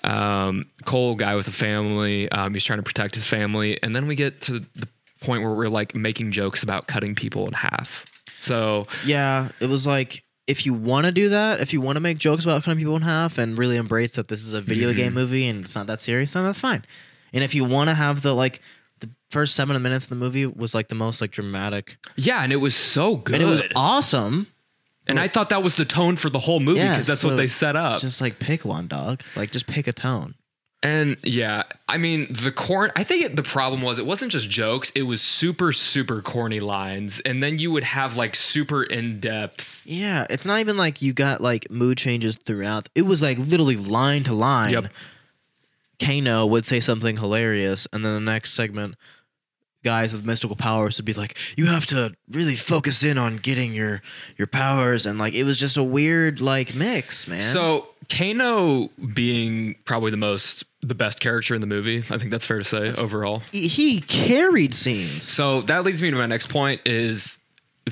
Um, 0.03 0.69
Cole, 0.85 1.15
guy 1.15 1.35
with 1.35 1.47
a 1.47 1.51
family, 1.51 2.29
um, 2.31 2.53
he's 2.53 2.63
trying 2.63 2.79
to 2.79 2.83
protect 2.83 3.15
his 3.15 3.25
family. 3.25 3.81
And 3.81 3.95
then 3.95 4.05
we 4.05 4.15
get 4.15 4.41
to 4.41 4.59
the 4.75 4.87
point 5.23 5.43
where 5.43 5.53
we're 5.53 5.69
like 5.69 5.95
making 5.95 6.31
jokes 6.31 6.61
about 6.63 6.87
cutting 6.87 7.15
people 7.15 7.47
in 7.47 7.53
half. 7.53 8.05
So 8.41 8.87
Yeah, 9.05 9.49
it 9.59 9.67
was 9.69 9.87
like 9.87 10.23
if 10.45 10.65
you 10.65 10.73
want 10.73 11.05
to 11.05 11.11
do 11.13 11.29
that, 11.29 11.61
if 11.61 11.71
you 11.71 11.79
want 11.79 11.95
to 11.95 12.01
make 12.01 12.17
jokes 12.17 12.43
about 12.43 12.63
cutting 12.63 12.77
people 12.77 12.95
in 12.97 13.01
half 13.01 13.37
and 13.37 13.57
really 13.57 13.77
embrace 13.77 14.15
that 14.15 14.27
this 14.27 14.43
is 14.43 14.53
a 14.53 14.59
video 14.61 14.89
Mm-hmm. 14.89 14.97
game 14.97 15.13
movie 15.13 15.47
and 15.47 15.63
it's 15.63 15.73
not 15.75 15.87
that 15.87 15.99
serious, 16.01 16.33
then 16.33 16.43
that's 16.43 16.59
fine. 16.59 16.83
And 17.31 17.43
if 17.43 17.55
you 17.55 17.63
want 17.63 17.89
to 17.89 17.93
have 17.95 18.21
the 18.21 18.35
like 18.35 18.59
the 18.99 19.09
first 19.31 19.55
seven 19.55 19.81
minutes 19.81 20.05
of 20.05 20.09
the 20.09 20.15
movie 20.15 20.45
was 20.45 20.75
like 20.75 20.87
the 20.89 20.95
most 20.95 21.19
like 21.21 21.31
dramatic, 21.31 21.97
yeah, 22.15 22.43
and 22.43 22.51
it 22.53 22.57
was 22.57 22.75
so 22.75 23.15
good. 23.15 23.35
and 23.35 23.43
it 23.43 23.47
was 23.47 23.61
awesome. 23.75 24.47
And 25.07 25.19
I 25.19 25.27
thought 25.27 25.49
that 25.49 25.61
was 25.63 25.75
the 25.75 25.83
tone 25.83 26.15
for 26.15 26.29
the 26.29 26.39
whole 26.39 26.61
movie 26.61 26.79
Yeah, 26.79 26.91
because 26.93 27.07
that's 27.07 27.21
so 27.21 27.29
what 27.29 27.35
they 27.37 27.47
set 27.47 27.75
up. 27.75 27.99
Just 27.99 28.21
like 28.21 28.39
pick 28.39 28.63
one, 28.63 28.87
dog. 28.87 29.21
Like 29.35 29.51
just 29.51 29.67
pick 29.67 29.87
a 29.87 29.91
tone. 29.93 30.35
And 30.83 31.17
yeah, 31.23 31.63
I 31.87 31.97
mean 31.97 32.27
the 32.29 32.51
corn. 32.51 32.91
I 32.95 33.03
think 33.03 33.23
it, 33.23 33.35
the 33.37 33.43
problem 33.43 33.81
was 33.81 33.97
it 33.97 34.05
wasn't 34.05 34.33
just 34.33 34.49
jokes; 34.49 34.91
it 34.91 35.03
was 35.03 35.21
super, 35.21 35.71
super 35.71 36.21
corny 36.21 36.59
lines, 36.59 37.21
and 37.21 37.41
then 37.41 37.57
you 37.57 37.71
would 37.71 37.85
have 37.85 38.17
like 38.17 38.35
super 38.35 38.83
in 38.83 39.21
depth. 39.21 39.81
Yeah, 39.85 40.27
it's 40.29 40.45
not 40.45 40.59
even 40.59 40.75
like 40.75 41.01
you 41.01 41.13
got 41.13 41.39
like 41.39 41.71
mood 41.71 41.97
changes 41.97 42.35
throughout. 42.35 42.89
It 42.93 43.03
was 43.03 43.21
like 43.21 43.37
literally 43.37 43.77
line 43.77 44.25
to 44.25 44.33
line. 44.33 44.73
Yep. 44.73 44.91
Kano 45.99 46.45
would 46.45 46.65
say 46.65 46.81
something 46.81 47.15
hilarious, 47.15 47.87
and 47.93 48.05
then 48.05 48.13
the 48.13 48.31
next 48.31 48.53
segment, 48.53 48.95
guys 49.83 50.13
with 50.13 50.25
mystical 50.25 50.55
powers 50.55 50.97
would 50.97 51.05
be 51.05 51.13
like, 51.13 51.35
"You 51.55 51.65
have 51.67 51.85
to 51.87 52.13
really 52.31 52.55
focus 52.55 53.03
in 53.03 53.17
on 53.17 53.37
getting 53.37 53.73
your 53.73 54.01
your 54.37 54.47
powers," 54.47 55.05
and 55.05 55.19
like 55.19 55.33
it 55.33 55.43
was 55.43 55.59
just 55.59 55.77
a 55.77 55.83
weird 55.83 56.41
like 56.41 56.73
mix, 56.75 57.27
man. 57.27 57.41
So 57.41 57.87
Kano 58.09 58.89
being 59.13 59.75
probably 59.85 60.11
the 60.11 60.17
most, 60.17 60.63
the 60.81 60.95
best 60.95 61.19
character 61.19 61.55
in 61.55 61.61
the 61.61 61.67
movie. 61.67 61.99
I 62.09 62.17
think 62.17 62.31
that's 62.31 62.45
fair 62.45 62.57
to 62.59 62.63
say 62.63 62.93
overall. 63.01 63.41
he- 63.51 64.01
carried 64.01 64.73
scenes. 64.73 65.23
So 65.23 65.61
that 65.61 65.83
leads 65.83 66.01
me 66.01 66.11
to 66.11 66.17
my 66.17 66.25
next 66.25 66.47
point 66.49 66.81
is 66.85 67.39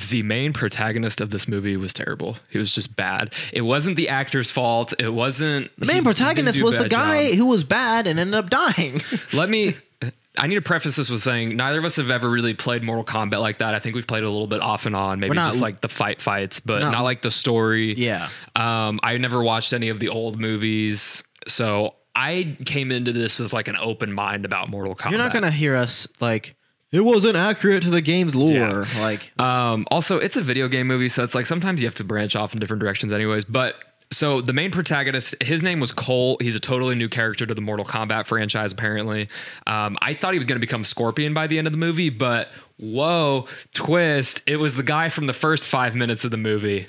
the 0.10 0.23
main 0.23 0.54
protagonist 0.54 1.19
of 1.19 1.32
this 1.32 1.47
movie 1.47 1.75
was 1.75 1.93
terrible. 1.93 2.38
He 2.49 2.58
was 2.58 2.73
just 2.73 2.95
bad. 2.95 3.34
It 3.51 3.62
wasn't 3.62 3.97
the 3.97 4.08
actor's 4.10 4.49
fault. 4.49 4.93
It 4.99 5.10
wasn't 5.13 5.69
The 5.77 5.86
main 5.86 6.04
protagonist 6.04 6.62
was 6.62 6.77
the 6.77 6.88
guy 6.89 7.36
who 7.36 7.45
was 7.45 7.63
bad 7.65 8.08
and 8.08 8.17
ended 8.19 8.36
up 8.36 8.49
dying. 8.49 9.01
Let 9.34 9.49
me 9.49 9.75
I 10.38 10.48
need 10.48 10.56
to 10.56 10.62
preface 10.62 10.96
this 10.96 11.10
with 11.10 11.22
saying 11.22 11.58
neither 11.58 11.80
of 11.80 11.86
us 11.86 11.98
have 11.98 12.10
ever 12.10 12.30
really 12.30 12.54
played 12.54 12.84
Mortal 12.84 13.04
Kombat 13.04 13.41
like 13.41 13.58
that. 13.58 13.76
I 13.76 13.80
think 13.80 13.96
we've 13.96 14.08
played 14.08 14.24
a 14.24 14.30
little 14.30 14.48
bit 14.48 14.62
off 14.62 14.86
and 14.86 14.96
on, 14.96 15.20
maybe 15.20 15.36
not- 15.36 15.48
just 15.48 15.62
like 15.62 15.82
the 15.82 15.89
fight 15.89 16.22
fights, 16.22 16.60
but 16.62 16.80
not- 16.80 16.91
not 16.94 17.02
like 17.02 17.22
the 17.22 17.32
story. 17.32 17.94
Yeah. 17.96 18.30
Um, 18.56 19.00
I 19.04 19.17
never 19.17 19.44
watched 19.44 19.74
any 19.74 19.89
of 19.89 20.00
the 20.00 20.08
old 20.10 20.39
movies, 20.39 21.24
so 21.48 21.96
I 22.15 22.56
came 22.65 22.91
into 22.91 23.12
this 23.12 23.39
with 23.39 23.52
like 23.54 23.67
an 23.67 23.76
open 23.78 24.13
mind 24.13 24.46
about 24.46 24.70
Mortal 24.70 24.96
Kombat. 24.96 25.12
You're 25.12 25.20
not 25.20 25.34
gonna 25.34 25.52
hear 25.52 25.76
us 25.76 26.08
like 26.22 26.56
it 26.91 27.02
wasn't 27.02 27.36
accurate 27.38 27.84
to 27.84 27.89
the 27.89 28.02
game's 28.02 28.36
lore. 28.36 28.86
Like 29.00 29.32
Um, 29.39 29.86
also, 29.91 30.17
it's 30.17 30.36
a 30.38 30.41
video 30.41 30.67
game 30.67 30.88
movie, 30.88 31.08
so 31.08 31.24
it's 31.24 31.34
like 31.36 31.46
sometimes 31.46 31.82
you 31.82 31.88
have 31.88 31.96
to 31.96 32.04
branch 32.04 32.36
off 32.36 32.54
in 32.54 32.60
different 32.60 32.82
directions, 32.82 33.12
anyways. 33.13 33.46
But 33.46 33.76
so 34.12 34.41
the 34.41 34.54
main 34.54 34.71
protagonist, 34.71 35.36
his 35.41 35.63
name 35.63 35.80
was 35.80 35.91
Cole. 35.91 36.38
He's 36.41 36.56
a 36.56 36.60
totally 36.60 36.95
new 36.95 37.10
character 37.10 37.46
to 37.46 37.54
the 37.56 37.62
Mortal 37.62 37.85
Kombat 37.85 38.25
franchise, 38.25 38.71
apparently. 38.71 39.29
Um, 39.65 39.98
I 40.02 40.13
thought 40.13 40.33
he 40.33 40.38
was 40.38 40.48
going 40.48 40.58
to 40.60 40.65
become 40.65 40.83
Scorpion 40.83 41.33
by 41.33 41.48
the 41.48 41.58
end 41.58 41.67
of 41.67 41.73
the 41.73 41.79
movie, 41.79 42.10
but 42.10 42.50
whoa, 42.77 43.48
twist! 43.73 44.42
It 44.46 44.58
was 44.58 44.75
the 44.75 44.83
guy 44.83 45.10
from 45.10 45.25
the 45.27 45.33
first 45.33 45.67
five 45.67 45.96
minutes 45.96 46.23
of 46.25 46.31
the 46.31 46.38
movie, 46.38 46.88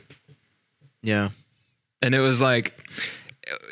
yeah. 1.03 1.31
and 2.01 2.15
it 2.15 2.21
was 2.21 2.41
like. 2.41 2.79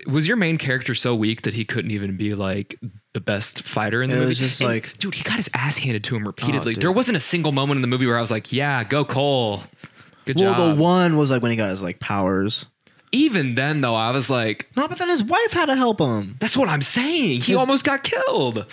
Was 0.09 0.27
your 0.27 0.37
main 0.37 0.59
character 0.59 0.95
so 0.97 1.15
weak 1.15 1.43
that 1.43 1.55
he 1.55 1.65
couldn't 1.65 1.93
even 1.93 2.17
be 2.17 2.35
like 2.35 2.75
the 3.15 3.21
best 3.21 3.63
fighter 3.63 4.03
in 4.03 4.11
the 4.11 4.17
It 4.17 4.19
movie? 4.19 4.29
was 4.31 4.39
just 4.39 4.61
And, 4.61 4.69
like- 4.69 4.99
dude, 4.99 5.15
he 5.15 5.23
got 5.23 5.37
his 5.37 5.49
ass 5.55 5.79
handed 5.79 6.03
to 6.05 6.17
him 6.17 6.27
repeatedly. 6.27 6.75
dude. 6.75 6.83
there 6.83 6.91
wasn't 6.93 7.17
a 7.17 7.21
single 7.21 7.53
moment 7.53 7.79
in 7.79 7.83
the 7.83 7.89
movie 7.89 8.05
where 8.05 8.19
I 8.19 8.21
was 8.21 8.33
like, 8.33 8.53
"Yeah, 8.53 8.83
go 8.83 9.05
Cole." 9.05 9.63
Good 10.27 10.37
Well, 10.41 10.55
job. 10.55 10.77
the 10.77 10.83
one 10.83 11.17
was 11.17 11.31
like 11.31 11.41
when 11.41 11.53
he 11.53 11.57
got 11.57 11.71
his 11.71 11.81
like 11.83 12.01
powers. 12.01 12.67
Even 13.13 13.55
then, 13.57 13.81
though, 13.81 13.95
I 13.95 14.11
was 14.13 14.31
like, 14.31 14.69
No, 14.77 14.87
but 14.87 14.99
then 14.99 15.09
his 15.09 15.23
wife 15.25 15.53
had 15.53 15.67
to 15.67 15.75
help 15.77 16.01
him. 16.01 16.37
that's 16.41 16.57
what 16.57 16.69
I'm 16.69 16.83
saying. 16.83 17.41
He 17.43 17.53
His- 17.53 17.61
almost 17.61 17.85
got 17.85 18.05
killed. 18.05 18.67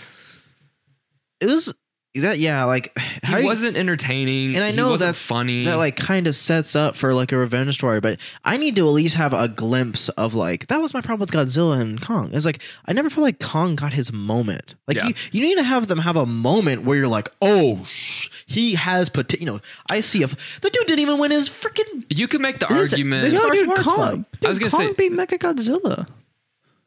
It 1.39 1.45
was 1.47 1.73
that 2.21 2.39
yeah, 2.39 2.63
like 2.65 2.97
He 2.99 3.33
how 3.33 3.41
wasn't 3.43 3.77
entertaining. 3.77 4.55
and 4.55 4.63
I 4.63 4.71
know 4.71 4.91
wasn't 4.91 5.09
that's 5.09 5.25
funny. 5.25 5.65
That 5.65 5.75
like 5.75 5.95
kind 5.95 6.27
of 6.27 6.35
sets 6.35 6.75
up 6.75 6.95
for 6.95 7.13
like 7.13 7.31
a 7.31 7.37
revenge 7.37 7.73
story, 7.75 7.99
but 7.99 8.19
I 8.45 8.57
need 8.57 8.75
to 8.77 8.87
at 8.87 8.91
least 8.91 9.15
have 9.15 9.33
a 9.33 9.47
glimpse 9.47 10.09
of 10.09 10.33
like 10.33 10.67
that 10.67 10.81
was 10.81 10.93
my 10.93 11.01
problem 11.01 11.19
with 11.21 11.31
Godzilla 11.31 11.79
and 11.79 12.01
Kong. 12.01 12.29
It's 12.33 12.45
like 12.45 12.59
I 12.85 12.93
never 12.93 13.09
felt 13.09 13.23
like 13.23 13.39
Kong 13.39 13.75
got 13.75 13.93
his 13.93 14.11
moment. 14.13 14.75
Like 14.87 14.97
Yeah. 14.97 15.07
you, 15.07 15.13
you 15.31 15.41
need 15.41 15.55
to 15.55 15.63
have 15.63 15.87
them 15.87 15.99
have 15.99 16.15
a 16.15 16.25
moment 16.25 16.83
where 16.83 16.97
you're 16.97 17.07
like, 17.07 17.29
oh, 17.41 17.83
sh- 17.85 18.29
he 18.45 18.75
has 18.75 19.09
pot. 19.09 19.33
You 19.39 19.45
know, 19.45 19.61
I 19.89 20.01
see 20.01 20.23
if 20.23 20.35
the 20.61 20.69
dude 20.69 20.87
didn't 20.87 20.99
even 20.99 21.17
win 21.19 21.31
his 21.31 21.49
freaking. 21.49 22.03
you 22.09 22.27
could 22.27 22.41
make 22.41 22.59
the 22.59 22.67
His- 22.67 22.93
argument. 22.93 23.23
the 23.25 23.31
No, 23.33 23.49
dude, 23.51 23.75
Kong. 23.77 24.25
Dude, 24.33 24.45
I 24.45 24.49
was 24.49 24.59
gonna 24.59 24.71
Kong 24.71 24.79
say- 24.87 24.93
beat 24.93 25.11
Mechagodzilla. 25.11 26.07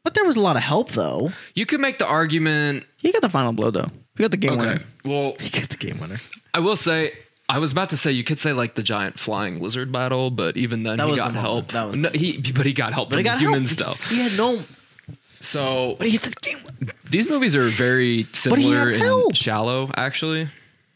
But 0.03 0.15
there 0.15 0.25
was 0.25 0.35
a 0.35 0.39
lot 0.41 0.55
of 0.55 0.63
help 0.63 0.93
though. 0.93 1.31
you 1.53 1.67
could 1.67 1.79
make 1.79 1.99
the 1.99 2.07
argument. 2.07 2.85
He 2.97 3.11
got 3.11 3.21
the 3.21 3.29
final 3.29 3.53
blow 3.53 3.69
though. 3.69 3.89
He 4.17 4.23
got 4.23 4.31
the 4.31 4.37
game 4.37 4.53
Okay. 4.53 4.65
winner. 4.65 4.83
Well, 5.05 5.35
He 5.39 5.49
got 5.49 5.69
the 5.69 5.77
game 5.77 5.99
winner. 5.99 6.19
I 6.53 6.59
will 6.59 6.75
say. 6.75 7.13
I 7.49 7.57
was 7.57 7.71
about 7.73 7.89
to 7.89 7.97
say 7.97 8.11
you 8.13 8.23
could 8.23 8.39
say 8.39 8.53
like 8.53 8.75
the 8.75 8.83
giant 8.83 9.19
flying 9.19 9.59
lizard 9.59 9.91
battle, 9.91 10.31
but 10.31 10.55
even 10.55 10.83
then 10.83 10.97
That 10.97 11.09
he 11.09 11.15
got 11.17 11.33
the 11.33 11.39
help. 11.41 11.71
That 11.73 11.83
was 11.89 11.97
no, 11.97 12.09
he, 12.09 12.37
but 12.55 12.65
he 12.65 12.71
got 12.71 12.93
help 12.93 13.09
But 13.09 13.15
from 13.15 13.19
he 13.19 13.23
got 13.25 13.39
humans 13.39 13.77
help. 13.79 13.97
still. 13.97 14.15
He 14.17 14.21
had 14.23 14.37
no. 14.37 14.61
So 15.41 15.95
But 15.97 16.07
he 16.07 16.13
hit 16.13 16.21
the 16.21 16.31
game. 16.41 16.59
winner. 16.79 16.93
these 17.09 17.27
movies 17.29 17.55
are 17.55 17.67
very 17.67 18.25
similar 18.31 18.89
and 18.89 19.01
help. 19.01 19.35
shallow, 19.35 19.91
actually. 19.95 20.47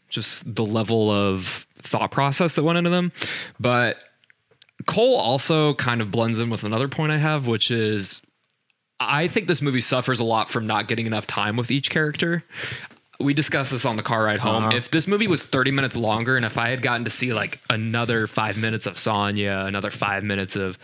Just 0.08 0.54
the 0.54 0.64
level 0.64 1.10
of 1.10 1.66
thought 1.82 2.10
process 2.10 2.54
that 2.54 2.62
went 2.62 2.78
into 2.78 2.90
them. 2.90 3.12
But 3.60 3.96
Cole 4.86 5.16
also 5.16 5.74
kind 5.74 6.00
of 6.00 6.10
blends 6.10 6.38
in 6.38 6.48
with 6.48 6.64
another 6.64 6.88
point 6.88 7.12
I 7.12 7.18
have, 7.18 7.46
which 7.46 7.70
is 7.70 8.22
I 8.98 9.28
think 9.28 9.46
this 9.48 9.60
movie 9.60 9.80
suffers 9.82 10.20
a 10.20 10.24
lot 10.24 10.48
from 10.48 10.66
not 10.66 10.88
getting 10.88 11.06
enough 11.06 11.26
time 11.26 11.56
with 11.56 11.70
each 11.70 11.90
character. 11.90 12.44
We 13.18 13.34
discussed 13.34 13.70
this 13.70 13.84
on 13.84 13.96
the 13.96 14.02
car 14.02 14.24
ride 14.24 14.40
home. 14.40 14.64
Uh-huh. 14.64 14.76
If 14.76 14.90
this 14.90 15.06
movie 15.06 15.26
was 15.26 15.42
30 15.42 15.70
minutes 15.70 15.96
longer 15.96 16.36
and 16.36 16.44
if 16.44 16.58
I 16.58 16.68
had 16.68 16.82
gotten 16.82 17.04
to 17.04 17.10
see 17.10 17.32
like 17.32 17.60
another 17.70 18.26
five 18.26 18.58
minutes 18.58 18.86
of 18.86 18.98
Sonya, 18.98 19.64
another 19.66 19.90
five 19.90 20.22
minutes 20.22 20.56
of 20.56 20.78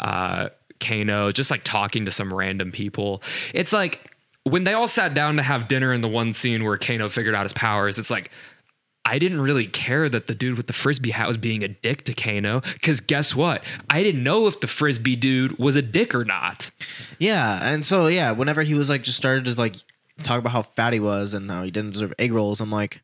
uh, 0.00 0.48
Kano, 0.80 1.30
just 1.32 1.50
like 1.50 1.62
talking 1.64 2.04
to 2.04 2.10
some 2.10 2.32
random 2.32 2.72
people, 2.72 3.22
it's 3.54 3.72
like 3.72 4.12
when 4.44 4.64
they 4.64 4.72
all 4.72 4.88
sat 4.88 5.14
down 5.14 5.36
to 5.36 5.42
have 5.42 5.68
dinner 5.68 5.92
in 5.92 6.00
the 6.00 6.08
one 6.08 6.32
scene 6.32 6.64
where 6.64 6.76
Kano 6.78 7.08
figured 7.08 7.34
out 7.34 7.44
his 7.44 7.52
powers, 7.52 7.98
it's 7.98 8.10
like, 8.10 8.30
I 9.06 9.20
didn't 9.20 9.40
really 9.40 9.66
care 9.66 10.08
that 10.08 10.26
the 10.26 10.34
dude 10.34 10.56
with 10.56 10.66
the 10.66 10.72
frisbee 10.72 11.12
hat 11.12 11.28
was 11.28 11.36
being 11.36 11.62
a 11.62 11.68
dick 11.68 12.04
to 12.06 12.12
Kano 12.12 12.60
because 12.60 13.00
guess 13.00 13.36
what? 13.36 13.62
I 13.88 14.02
didn't 14.02 14.24
know 14.24 14.48
if 14.48 14.58
the 14.58 14.66
frisbee 14.66 15.14
dude 15.14 15.60
was 15.60 15.76
a 15.76 15.82
dick 15.82 16.12
or 16.12 16.24
not. 16.24 16.72
Yeah, 17.20 17.60
and 17.62 17.84
so 17.84 18.08
yeah, 18.08 18.32
whenever 18.32 18.64
he 18.64 18.74
was 18.74 18.88
like 18.90 19.04
just 19.04 19.16
started 19.16 19.44
to 19.44 19.54
like 19.54 19.76
talk 20.22 20.38
about 20.38 20.52
how 20.52 20.62
fat 20.62 20.92
he 20.92 21.00
was 21.00 21.34
and 21.34 21.50
how 21.50 21.62
he 21.62 21.70
didn't 21.70 21.92
deserve 21.92 22.12
egg 22.18 22.32
rolls, 22.32 22.60
I'm 22.60 22.70
like, 22.70 23.02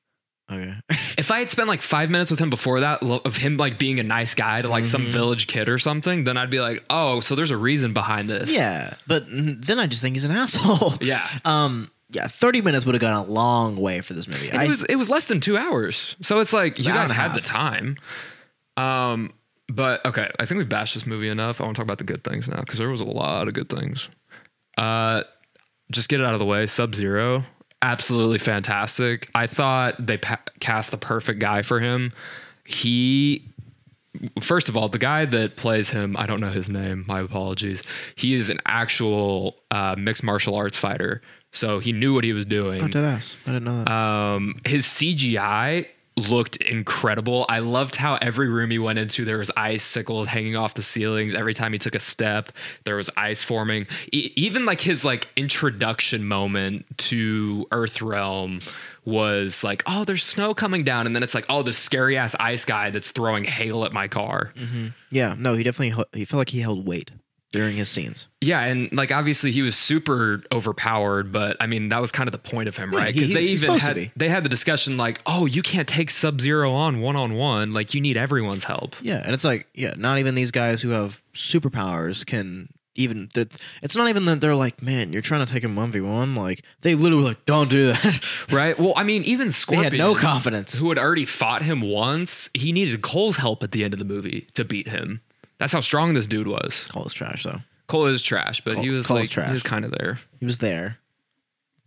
okay. 0.50 0.74
If 1.18 1.30
I 1.30 1.40
had 1.40 1.50
spent 1.50 1.68
like 1.68 1.82
five 1.82 2.10
minutes 2.10 2.30
with 2.30 2.40
him 2.40 2.50
before 2.50 2.80
that, 2.80 3.02
lo- 3.02 3.20
of 3.24 3.36
him 3.36 3.56
like 3.58 3.78
being 3.78 4.00
a 4.00 4.02
nice 4.02 4.34
guy 4.34 4.62
to 4.62 4.68
like 4.68 4.86
some 4.86 5.06
village 5.10 5.46
kid 5.46 5.68
or 5.68 5.78
something, 5.78 6.24
then 6.24 6.36
I'd 6.36 6.50
be 6.50 6.58
like, 6.60 6.82
oh, 6.90 7.20
so 7.20 7.34
there's 7.34 7.50
a 7.50 7.56
reason 7.56 7.92
behind 7.92 8.28
this. 8.30 8.50
yeah, 8.50 8.94
but 9.06 9.24
then 9.28 9.78
I 9.78 9.86
just 9.86 10.00
think 10.02 10.16
he's 10.16 10.24
an 10.24 10.30
asshole. 10.32 10.94
Yeah. 11.00 11.26
Um. 11.44 11.90
Yeah, 12.10 12.26
30 12.26 12.60
minutes 12.60 12.84
would 12.84 12.94
have 12.94 13.00
gone 13.00 13.14
a 13.14 13.22
long 13.24 13.76
way 13.76 14.02
for 14.02 14.12
this 14.12 14.28
movie. 14.28 14.50
And 14.50 14.58
I, 14.58 14.64
it 14.64 14.68
was 14.68 14.84
it 14.84 14.96
was 14.96 15.08
less 15.08 15.26
than 15.26 15.40
two 15.40 15.56
hours, 15.56 16.14
so 16.20 16.40
it's 16.40 16.52
like 16.52 16.78
you 16.78 16.84
an 16.86 16.90
hour 16.92 16.96
guys 16.98 17.10
and 17.10 17.18
a 17.18 17.22
had 17.22 17.34
the 17.34 17.40
time. 17.40 17.96
Um, 18.76 19.32
but 19.68 20.04
okay, 20.04 20.30
I 20.38 20.44
think 20.44 20.58
we 20.58 20.64
bashed 20.64 20.92
this 20.94 21.06
movie 21.06 21.28
enough. 21.28 21.60
I 21.60 21.64
want 21.64 21.76
to 21.76 21.80
talk 21.80 21.86
about 21.86 21.98
the 21.98 22.04
good 22.04 22.22
things 22.24 22.48
now 22.48 22.60
because 22.60 22.78
there 22.78 22.90
was 22.90 23.00
a 23.00 23.04
lot 23.04 23.48
of 23.48 23.54
good 23.54 23.68
things. 23.70 24.08
Uh, 24.76 25.22
just 25.92 26.08
get 26.08 26.20
it 26.20 26.26
out 26.26 26.32
of 26.34 26.40
the 26.40 26.46
way. 26.46 26.66
Sub 26.66 26.94
Zero, 26.94 27.44
absolutely 27.80 28.38
fantastic. 28.38 29.28
I 29.34 29.46
thought 29.46 30.04
they 30.04 30.18
pa- 30.18 30.40
cast 30.60 30.90
the 30.90 30.96
perfect 30.98 31.38
guy 31.38 31.62
for 31.62 31.80
him. 31.80 32.12
He 32.64 33.44
first 34.40 34.68
of 34.68 34.76
all, 34.76 34.88
the 34.88 34.98
guy 34.98 35.24
that 35.24 35.56
plays 35.56 35.90
him, 35.90 36.16
I 36.18 36.26
don't 36.26 36.40
know 36.40 36.50
his 36.50 36.68
name. 36.68 37.04
My 37.08 37.20
apologies. 37.20 37.82
He 38.14 38.34
is 38.34 38.50
an 38.50 38.58
actual 38.66 39.56
uh, 39.70 39.94
mixed 39.98 40.22
martial 40.22 40.54
arts 40.54 40.76
fighter, 40.76 41.22
so 41.50 41.78
he 41.78 41.92
knew 41.92 42.14
what 42.14 42.24
he 42.24 42.32
was 42.32 42.46
doing. 42.46 42.82
oh, 42.82 42.88
dead 42.88 43.04
ass. 43.04 43.34
I 43.46 43.52
didn't 43.52 43.64
know 43.64 43.84
that. 43.84 43.90
Um, 43.92 44.60
his 44.66 44.84
CGI 44.86 45.86
looked 46.16 46.56
incredible. 46.56 47.46
I 47.48 47.60
loved 47.60 47.96
how 47.96 48.16
every 48.16 48.48
room 48.48 48.70
he 48.70 48.78
went 48.78 48.98
into, 48.98 49.24
there 49.24 49.38
was 49.38 49.50
icicles 49.56 50.28
hanging 50.28 50.56
off 50.56 50.74
the 50.74 50.82
ceilings. 50.82 51.34
Every 51.34 51.54
time 51.54 51.72
he 51.72 51.78
took 51.78 51.94
a 51.94 51.98
step, 51.98 52.52
there 52.84 52.96
was 52.96 53.08
ice 53.16 53.42
forming. 53.42 53.86
E- 54.12 54.32
even 54.36 54.66
like 54.66 54.80
his 54.80 55.04
like 55.04 55.28
introduction 55.36 56.24
moment 56.26 56.84
to 56.98 57.66
Earth 57.72 58.02
Realm 58.02 58.60
was 59.04 59.64
like, 59.64 59.82
oh, 59.86 60.04
there's 60.04 60.22
snow 60.22 60.54
coming 60.54 60.84
down, 60.84 61.06
and 61.06 61.16
then 61.16 61.22
it's 61.22 61.34
like, 61.34 61.46
oh, 61.48 61.62
the 61.62 61.72
scary 61.72 62.16
ass 62.16 62.36
ice 62.38 62.64
guy 62.64 62.90
that's 62.90 63.10
throwing 63.10 63.44
hail 63.44 63.84
at 63.84 63.92
my 63.92 64.06
car. 64.06 64.52
Mm-hmm. 64.56 64.88
yeah, 65.10 65.34
no, 65.38 65.54
he 65.54 65.64
definitely 65.64 66.04
he 66.12 66.24
felt 66.24 66.38
like 66.38 66.50
he 66.50 66.60
held 66.60 66.86
weight 66.86 67.10
during 67.52 67.76
his 67.76 67.88
scenes. 67.88 68.26
Yeah, 68.40 68.60
and 68.62 68.90
like 68.92 69.12
obviously 69.12 69.52
he 69.52 69.62
was 69.62 69.76
super 69.76 70.42
overpowered, 70.50 71.30
but 71.32 71.56
I 71.60 71.66
mean 71.66 71.90
that 71.90 72.00
was 72.00 72.10
kind 72.10 72.26
of 72.26 72.32
the 72.32 72.38
point 72.38 72.66
of 72.68 72.76
him, 72.76 72.92
Yeah, 72.92 72.98
right? 72.98 73.14
he- 73.14 73.20
Because 73.20 73.34
they 73.34 73.42
even 73.42 73.78
had 73.78 73.94
be. 73.96 74.10
they 74.16 74.28
had 74.28 74.42
the 74.44 74.48
discussion 74.48 74.96
like, 74.96 75.20
oh, 75.26 75.46
you 75.46 75.62
can't 75.62 75.86
take 75.86 76.10
Sub 76.10 76.40
Zero 76.40 76.72
on 76.72 77.00
one 77.00 77.14
on 77.16 77.34
one, 77.34 77.72
like 77.72 77.94
you 77.94 78.00
need 78.00 78.16
everyone's 78.16 78.64
help. 78.64 78.96
Yeah, 79.02 79.22
and 79.24 79.34
it's 79.34 79.44
like, 79.44 79.66
yeah, 79.74 79.94
not 79.96 80.18
even 80.18 80.34
these 80.34 80.50
guys 80.50 80.82
who 80.82 80.90
have 80.90 81.22
superpowers 81.34 82.24
can 82.26 82.68
even 82.94 83.30
that 83.34 83.50
it's 83.82 83.96
not 83.96 84.08
even 84.10 84.26
that 84.26 84.40
they're 84.42 84.54
like, 84.54 84.82
man, 84.82 85.12
you're 85.14 85.22
trying 85.22 85.44
to 85.46 85.50
take 85.50 85.64
him 85.64 85.74
1v1, 85.74 86.36
like 86.36 86.62
they 86.82 86.94
literally 86.94 87.24
like, 87.24 87.44
don't 87.46 87.70
do 87.70 87.92
that. 87.92 88.20
Right. 88.50 88.78
Well, 88.78 88.92
I 88.96 89.02
mean, 89.02 89.22
even 89.24 89.46
they 89.48 89.52
Scorpion, 89.52 89.84
had 89.92 89.98
no 89.98 90.14
confidence. 90.14 90.78
who 90.78 90.90
had 90.90 90.98
already 90.98 91.24
fought 91.24 91.62
him 91.62 91.80
once, 91.80 92.50
he 92.52 92.70
needed 92.72 93.00
Cole's 93.00 93.36
help 93.36 93.62
at 93.62 93.72
the 93.72 93.82
end 93.84 93.94
of 93.94 93.98
the 93.98 94.04
movie 94.04 94.46
to 94.54 94.64
beat 94.64 94.88
him. 94.88 95.22
That's 95.62 95.72
how 95.72 95.78
strong 95.80 96.14
this 96.14 96.26
dude 96.26 96.48
was. 96.48 96.84
Cole 96.88 97.04
is 97.06 97.14
trash 97.14 97.44
though. 97.44 97.60
Cole 97.86 98.06
is 98.06 98.20
trash, 98.20 98.60
but 98.62 98.78
he 98.78 98.90
was 98.90 99.06
Cole's 99.06 99.20
like 99.20 99.28
trash. 99.30 99.46
he 99.46 99.52
was 99.52 99.62
kind 99.62 99.84
of 99.84 99.92
there, 99.92 100.18
He 100.40 100.44
was 100.44 100.58
there. 100.58 100.98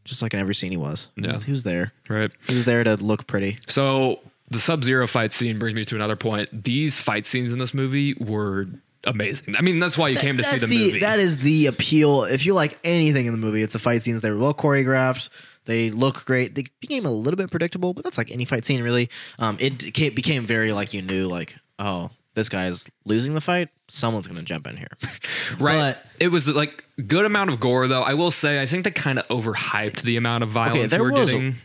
Just 0.06 0.22
like 0.22 0.34
in 0.34 0.40
every 0.40 0.56
scene 0.56 0.72
he 0.72 0.78
was. 0.78 1.10
He 1.18 1.24
Yeah. 1.24 1.34
was, 1.34 1.44
he 1.44 1.52
was 1.52 1.64
there. 1.64 1.92
right? 2.08 2.32
He 2.48 2.56
was 2.56 2.64
there 2.64 2.84
to 2.86 2.96
look 2.96 3.28
pretty. 3.28 3.58
So 3.68 4.20
the 4.50 4.60
Sub 4.60 4.84
Zero 4.86 5.08
fight 5.08 5.34
scene 5.34 5.60
brings 5.60 5.76
me 5.76 5.84
to 5.84 5.96
another 5.96 6.16
point. 6.16 6.64
These 6.64 7.00
fight 7.00 7.26
scenes 7.28 7.52
in 7.52 7.60
this 7.60 7.74
movie 7.74 8.14
were 8.14 8.68
amazing. 9.04 9.56
I 9.58 9.62
mean, 9.62 9.80
that's 9.80 9.98
why 9.98 10.08
you 10.08 10.18
came 10.18 10.38
to 10.38 10.44
see 10.44 10.52
That's 10.58 10.68
the, 10.70 10.86
movie. 10.86 11.00
That 11.00 11.20
is 11.20 11.40
the 11.40 11.66
appeal. 11.68 12.24
If 12.24 12.46
you 12.46 12.54
like 12.54 12.80
anything 12.86 13.26
in 13.26 13.34
the 13.34 13.38
movie, 13.38 13.62
it's 13.62 13.74
the 13.74 13.80
fight 13.80 14.04
scenes. 14.04 14.22
They 14.22 14.30
were 14.32 14.38
well 14.38 14.54
choreographed. 14.54 15.28
They 15.66 15.90
look 15.90 16.24
great. 16.26 16.54
They 16.56 16.66
became 16.80 17.06
a 17.08 17.12
little 17.12 17.38
bit 17.38 17.50
predictable, 17.52 17.94
but 17.96 18.04
that's 18.04 18.18
like 18.20 18.30
any 18.32 18.46
fight 18.46 18.64
scene, 18.64 18.84
really. 18.84 19.10
Um, 19.40 19.58
it 19.60 19.94
became 20.16 20.46
very 20.46 20.72
like 20.72 20.94
you 20.94 21.02
knew, 21.02 21.28
like, 21.28 21.56
oh, 21.80 22.12
this 22.36 22.48
guy's 22.50 22.88
losing 23.06 23.34
the 23.34 23.42
fight. 23.42 23.70
Someone's 23.88 24.28
gonna 24.28 24.44
jump 24.44 24.68
in 24.68 24.78
here. 24.78 24.92
Right. 25.60 25.94
But- 25.96 26.06
it 26.20 26.30
was 26.30 26.48
like 26.48 26.84
good 27.08 27.26
amount 27.26 27.50
of 27.50 27.60
gore 27.60 27.88
though. 27.88 28.02
I 28.02 28.14
will 28.14 28.32
say 28.32 28.62
I 28.62 28.66
think 28.66 28.84
they 28.84 28.92
kind 28.92 29.20
of 29.20 29.28
overhyped 29.28 30.02
the 30.02 30.18
amount 30.18 30.44
of 30.44 30.50
violence 30.50 30.92
there 30.92 31.02
we're 31.04 31.12
was 31.12 31.30
getting. 31.30 31.56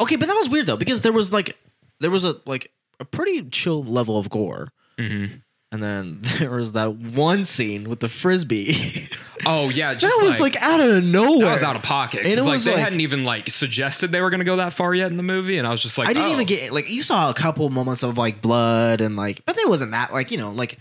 okay, 0.00 0.16
but 0.16 0.26
that 0.28 0.34
was 0.36 0.48
weird 0.48 0.66
though 0.66 0.76
because 0.76 1.02
there 1.02 1.12
was 1.12 1.32
like 1.32 1.56
there 2.00 2.10
was 2.10 2.24
a 2.24 2.36
like 2.46 2.70
a 3.00 3.04
pretty 3.04 3.42
chill 3.50 3.82
level 3.84 4.16
of 4.18 4.28
gore. 4.30 4.68
Mm-hmm. 4.98 5.36
And 5.70 5.82
then 5.82 6.20
there 6.38 6.50
was 6.50 6.72
that 6.72 6.96
one 6.96 7.44
scene 7.44 7.88
with 7.88 8.00
the 8.00 8.08
frisbee. 8.08 9.08
Oh 9.46 9.68
yeah, 9.68 9.94
just 9.94 10.18
that 10.18 10.26
was 10.26 10.40
like, 10.40 10.60
out 10.60 10.80
of 10.80 11.04
nowhere. 11.04 11.46
that 11.46 11.52
was 11.52 11.62
out 11.62 11.76
of 11.76 11.82
pocket. 11.82 12.26
And 12.26 12.32
it 12.32 12.42
like 12.42 12.54
was 12.54 12.64
they 12.64 12.72
like- 12.72 12.82
hadn't 12.82 13.00
even 13.00 13.22
like 13.22 13.48
suggested 13.48 14.10
they 14.10 14.20
were 14.20 14.30
going 14.30 14.40
to 14.40 14.44
go 14.44 14.56
that 14.56 14.72
far 14.72 14.92
yet 14.94 15.12
in 15.12 15.16
the 15.16 15.22
movie, 15.22 15.58
and 15.58 15.66
I 15.66 15.70
was 15.70 15.80
just 15.80 15.96
like, 15.96 16.08
I 16.08 16.12
didn't 16.12 16.30
oh. 16.30 16.32
even 16.32 16.46
get 16.46 16.72
like 16.72 16.90
you 16.90 17.04
saw 17.04 17.30
a 17.30 17.34
couple 17.34 17.70
moments 17.70 18.02
of 18.02 18.18
like 18.18 18.42
blood 18.42 19.00
and 19.00 19.14
like, 19.14 19.46
but 19.46 19.56
it 19.56 19.68
wasn't 19.68 19.92
that 19.92 20.12
like 20.12 20.32
you 20.32 20.38
know 20.38 20.50
like 20.50 20.78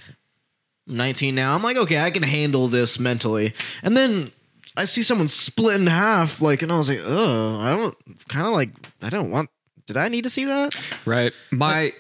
nineteen 0.88 1.36
now. 1.36 1.54
I'm 1.54 1.62
like 1.62 1.78
okay, 1.78 2.00
I 2.00 2.10
can 2.10 2.24
handle 2.24 2.68
this 2.68 3.00
mentally, 3.00 3.54
and 3.84 3.96
then 3.96 4.32
I 4.76 4.86
see 4.86 5.04
someone 5.04 5.28
split 5.28 5.80
in 5.80 5.86
half 5.86 6.42
like, 6.42 6.64
and 6.64 6.72
I 6.72 6.78
was 6.78 6.90
like, 6.90 7.02
oh, 7.04 7.60
I 7.60 7.76
don't 7.76 8.28
kind 8.28 8.48
of 8.48 8.54
like 8.54 8.72
I 9.04 9.10
don't 9.10 9.30
want. 9.30 9.52
Did 9.86 9.98
I 9.98 10.10
need 10.10 10.24
to 10.24 10.32
see 10.32 10.46
that? 10.46 10.76
right. 11.06 11.32
My 11.52 11.84
Like 11.84 11.96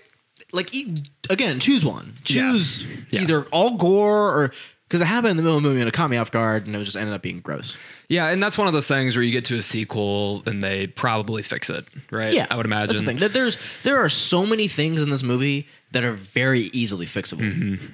e- 0.71 1.03
again, 1.29 1.59
choose 1.59 1.83
one. 1.85 2.13
Choose 2.23 2.85
Yeah. 3.11 3.21
either 3.21 3.43
all 3.51 3.77
gore 3.77 4.29
or 4.31 4.51
because 4.87 5.01
it 5.01 5.05
happened 5.05 5.31
in 5.31 5.37
the 5.37 5.43
middle 5.43 5.57
of 5.57 5.63
the 5.63 5.67
movie 5.69 5.81
and 5.81 5.87
it 5.89 5.93
caught 5.93 6.09
me 6.09 6.15
off 6.15 6.31
guard 6.31 6.65
and 6.65 6.73
it 6.75 6.83
just 6.85 6.95
ended 6.95 7.13
up 7.13 7.21
being 7.21 7.41
gross. 7.41 7.75
yeah, 8.07 8.27
and 8.29 8.41
that's 8.41 8.57
one 8.57 8.67
of 8.67 8.73
those 8.73 8.87
things 8.87 9.17
where 9.17 9.23
you 9.23 9.31
get 9.33 9.43
to 9.45 9.55
a 9.57 9.61
sequel 9.61 10.43
and 10.45 10.63
they 10.63 10.87
probably 10.87 11.43
fix 11.43 11.69
it, 11.69 11.85
right? 12.09 12.33
Yeah, 12.33 12.47
I 12.49 12.55
would 12.55 12.65
That's 12.65 12.91
imagine. 12.93 13.05
the 13.05 13.11
thing. 13.11 13.17
That 13.19 13.33
there's 13.33 13.57
there 13.83 13.97
are 13.97 14.07
so 14.09 14.45
many 14.45 14.69
things 14.69 15.01
in 15.01 15.09
this 15.09 15.23
movie 15.23 15.67
that 15.91 16.03
are 16.05 16.13
very 16.13 16.61
easily 16.73 17.05
fixable. 17.05 17.53
Mm-hmm. 17.53 17.85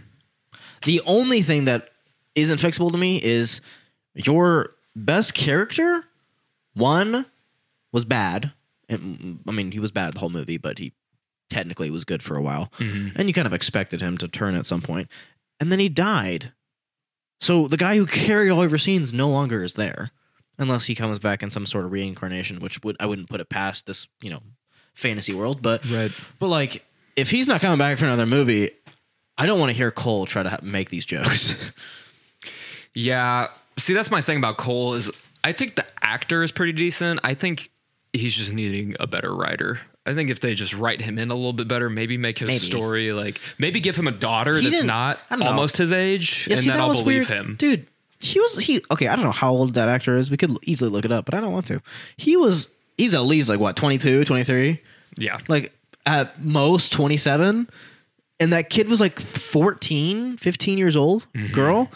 The 0.86 1.01
only 1.06 1.41
thing 1.41 1.66
that 1.66 1.89
isn't 2.36 2.60
fixable 2.60 2.91
to 2.91 2.97
me 2.97 3.22
is 3.24 3.60
your 4.14 4.76
best 4.95 5.34
character. 5.34 6.04
One 6.76 7.26
was 7.91 8.06
bad. 8.06 8.51
I 8.91 8.97
mean, 8.97 9.72
he 9.72 9.80
was 9.80 9.91
bad 9.91 10.14
the 10.14 10.20
whole 10.20 10.30
movie, 10.30 10.58
but 10.58 10.78
he 10.78 10.93
technically 11.54 11.89
was 11.89 12.04
good 12.06 12.22
for 12.24 12.36
a 12.36 12.41
while, 12.41 12.72
Mm-hmm. 12.80 13.18
and 13.20 13.28
you 13.30 13.34
kind 13.34 13.47
of 13.47 13.54
expected 13.54 14.01
him 14.01 14.18
to 14.18 14.28
turn 14.28 14.56
at 14.56 14.66
some 14.66 14.82
point, 14.82 15.08
and 15.60 15.72
then 15.72 15.80
he 15.80 15.88
died 15.89 16.51
So 17.41 17.68
the 17.68 17.78
guy 17.78 17.95
who 17.97 18.06
carried 18.06 18.49
all 18.51 18.62
of 18.64 18.72
your 18.72 18.78
scenes 18.78 19.14
no 19.14 19.30
longer 19.30 19.64
is 19.64 19.74
there, 19.76 20.12
unless 20.58 20.86
he 20.86 20.95
comes 20.95 21.20
back 21.20 21.43
in 21.43 21.51
some 21.51 21.66
sort 21.66 21.86
of 21.86 21.91
reincarnation, 21.91 22.60
which 22.60 22.82
would 22.84 22.95
I 22.99 23.06
wouldn't 23.06 23.30
put 23.30 23.41
it 23.41 23.49
past 23.49 23.86
this 23.86 24.08
you 24.22 24.30
know 24.30 24.41
fantasy 24.93 25.34
world. 25.34 25.62
But 25.62 25.86
Right. 25.89 26.12
but 26.39 26.47
like 26.47 26.86
if 27.16 27.30
he's 27.32 27.47
not 27.47 27.62
coming 27.62 27.78
back 27.78 27.97
for 27.97 28.06
another 28.06 28.26
movie, 28.26 28.72
I 29.38 29.45
don't 29.45 29.60
want 29.60 29.70
to 29.72 29.76
hear 29.78 29.91
Cole 29.91 30.26
try 30.26 30.43
to 30.43 30.49
ha- 30.49 30.60
make 30.64 30.89
these 30.89 31.06
jokes. 31.06 31.56
Yeah. 32.93 33.47
See, 33.80 33.93
that's 33.93 34.12
my 34.12 34.22
thing 34.22 34.38
about 34.38 34.58
Cole 34.58 34.93
is 34.93 35.12
I 35.43 35.51
think 35.51 35.76
the 35.76 35.86
actor 36.01 36.43
is 36.43 36.51
pretty 36.51 36.74
decent. 36.74 37.20
I 37.24 37.34
think 37.34 37.72
he's 38.14 38.36
just 38.36 38.54
needing 38.54 38.95
a 38.99 39.08
better 39.08 39.34
writer. 39.36 39.80
I 40.06 40.14
think 40.14 40.30
if 40.30 40.39
they 40.41 40.54
just 40.54 40.74
write 40.74 41.01
him 41.01 41.18
in 41.18 41.32
a 41.32 41.36
little 41.36 41.54
bit 41.54 41.68
better, 41.68 41.89
maybe 41.89 42.18
make 42.18 42.38
his 42.39 42.47
Maybe. 42.47 42.60
story 42.60 43.14
like 43.14 43.39
maybe 43.58 43.80
give 43.80 43.95
him 43.95 44.08
a 44.08 44.12
daughter 44.12 44.56
He 44.58 44.64
that's 44.70 44.82
didn't- 44.82 44.89
I 44.91 45.16
don't 45.30 45.39
know. 45.39 45.45
almost 45.47 45.78
his 45.78 45.91
age, 45.93 46.45
Yeah, 46.47 46.56
and 46.56 46.64
see, 46.64 46.70
then 46.70 46.80
I'll 46.80 46.89
believe 46.91 47.06
weird. 47.06 47.28
him. 47.28 47.56
dude. 47.58 47.88
He 48.20 48.39
was 48.39 48.58
he 48.58 48.82
okay. 48.91 49.08
I 49.08 49.16
don't 49.16 49.26
know 49.26 49.32
how 49.32 49.51
old 49.51 49.74
that 49.74 49.89
actor 49.89 50.18
is. 50.18 50.32
We 50.32 50.38
could 50.38 50.58
easily 50.64 50.89
look 50.89 51.04
it 51.04 51.12
up, 51.12 51.26
but 51.26 51.34
I 51.34 51.41
don't 51.41 51.51
want 51.51 51.68
to. 51.68 51.82
He 52.18 52.38
was 52.38 52.70
he's 52.97 53.14
at 53.14 53.22
least 53.24 53.49
like 53.49 53.60
what 53.60 53.76
22, 53.76 54.24
23? 54.26 54.80
Yeah. 55.18 55.39
like 55.47 55.74
at 56.06 56.41
most 56.43 56.91
27 56.93 57.70
and 58.39 58.54
that 58.54 58.70
kid 58.70 58.89
was 58.89 58.99
like 58.99 59.20
14 59.20 60.38
15 60.38 60.78
years 60.78 60.95
old 60.95 61.28
mm-hmm. 61.34 61.54
girl 61.54 61.89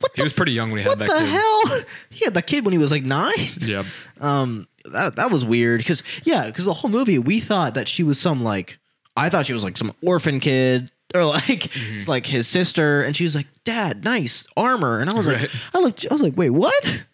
what 0.00 0.12
he 0.14 0.20
the, 0.20 0.24
was 0.24 0.32
pretty 0.32 0.52
young 0.52 0.70
when 0.70 0.80
he 0.80 0.86
what 0.86 0.98
had 0.98 1.08
the 1.08 1.12
that 1.12 1.20
kid. 1.20 1.28
hell 1.28 1.86
he 2.10 2.24
had 2.24 2.34
that 2.34 2.46
kid 2.46 2.64
when 2.64 2.72
he 2.72 2.78
was 2.78 2.90
like 2.90 3.04
nine 3.04 3.32
Yeah. 3.60 3.84
um 4.20 4.66
that, 4.84 5.16
that 5.16 5.30
was 5.30 5.44
weird 5.44 5.78
because 5.78 6.02
yeah 6.24 6.46
because 6.46 6.64
the 6.64 6.72
whole 6.74 6.90
movie 6.90 7.18
we 7.18 7.40
thought 7.40 7.74
that 7.74 7.88
she 7.88 8.02
was 8.02 8.18
some 8.20 8.42
like 8.42 8.78
i 9.16 9.28
thought 9.28 9.46
she 9.46 9.52
was 9.52 9.64
like 9.64 9.76
some 9.76 9.92
orphan 10.02 10.40
kid 10.40 10.90
or 11.14 11.24
like 11.24 11.44
Mm-hmm. 11.46 11.96
it's 11.96 12.08
like 12.08 12.26
his 12.26 12.46
sister 12.46 13.02
and 13.02 13.16
she 13.16 13.24
was 13.24 13.34
like 13.36 13.46
dad 13.64 14.04
nice 14.04 14.46
armor 14.56 14.98
and 15.00 15.10
i 15.10 15.14
was 15.14 15.26
Right. 15.26 15.40
like 15.42 15.50
i 15.74 15.78
looked 15.78 16.06
i 16.10 16.14
was 16.14 16.22
like 16.22 16.36
wait 16.36 16.50
what 16.50 17.04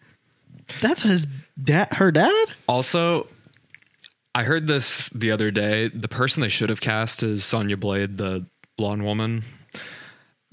that's 0.81 1.01
his 1.03 1.27
dad 1.61 1.93
her 1.93 2.11
dad 2.11 2.45
Also, 2.67 3.27
I 4.33 4.43
heard 4.43 4.67
this 4.67 5.07
the 5.09 5.31
other 5.31 5.49
day. 5.49 5.87
The 5.87 6.09
person 6.09 6.41
they 6.41 6.49
should 6.49 6.69
have 6.69 6.81
cast 6.81 7.23
is 7.23 7.45
Sonya 7.45 7.77
Blade, 7.77 8.17
the 8.17 8.45
blonde 8.77 9.05
woman. 9.05 9.43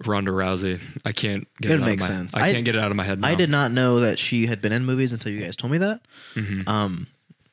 Ronda 0.06 0.30
Rousey. 0.30 0.80
I 1.04 1.12
can't 1.12 1.46
get 1.60 1.70
It 1.72 1.74
it, 1.74 1.80
out 1.82 1.86
makes 1.86 2.02
of 2.04 2.10
my, 2.10 2.16
sense. 2.16 2.34
I 2.34 2.48
I- 2.48 2.52
can't 2.52 2.64
get 2.64 2.74
it 2.76 2.80
out 2.80 2.90
of 2.90 2.96
my 2.96 3.04
head. 3.04 3.20
Now. 3.20 3.28
I 3.28 3.34
did 3.34 3.50
not 3.50 3.72
know 3.72 4.00
that 4.00 4.18
she 4.18 4.46
had 4.46 4.60
been 4.60 4.72
in 4.72 4.84
movies 4.84 5.12
until 5.12 5.32
you 5.32 5.40
guys 5.40 5.56
told 5.56 5.70
me 5.72 5.78
that. 5.78 6.00
Mm-hmm. 6.34 6.68
Um, 6.68 7.06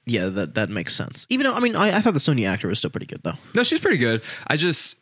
yeah, 0.06 0.28
that 0.30 0.56
that 0.56 0.70
makes 0.70 0.95
sense. 0.95 1.28
Even 1.30 1.43
though 1.45 1.54
I 1.54 1.60
mean, 1.60 1.76
I, 1.76 1.97
I 1.97 2.02
thought 2.02 2.14
the 2.14 2.20
Sony 2.20 2.47
actor 2.47 2.68
was 2.68 2.80
still 2.80 2.89
pretty 2.89 3.06
good 3.06 3.22
though. 3.24 3.36
No, 3.54 3.62
she's 3.64 3.80
pretty 3.80 3.97
good. 3.97 4.24
I 4.47 4.56
just 4.56 4.95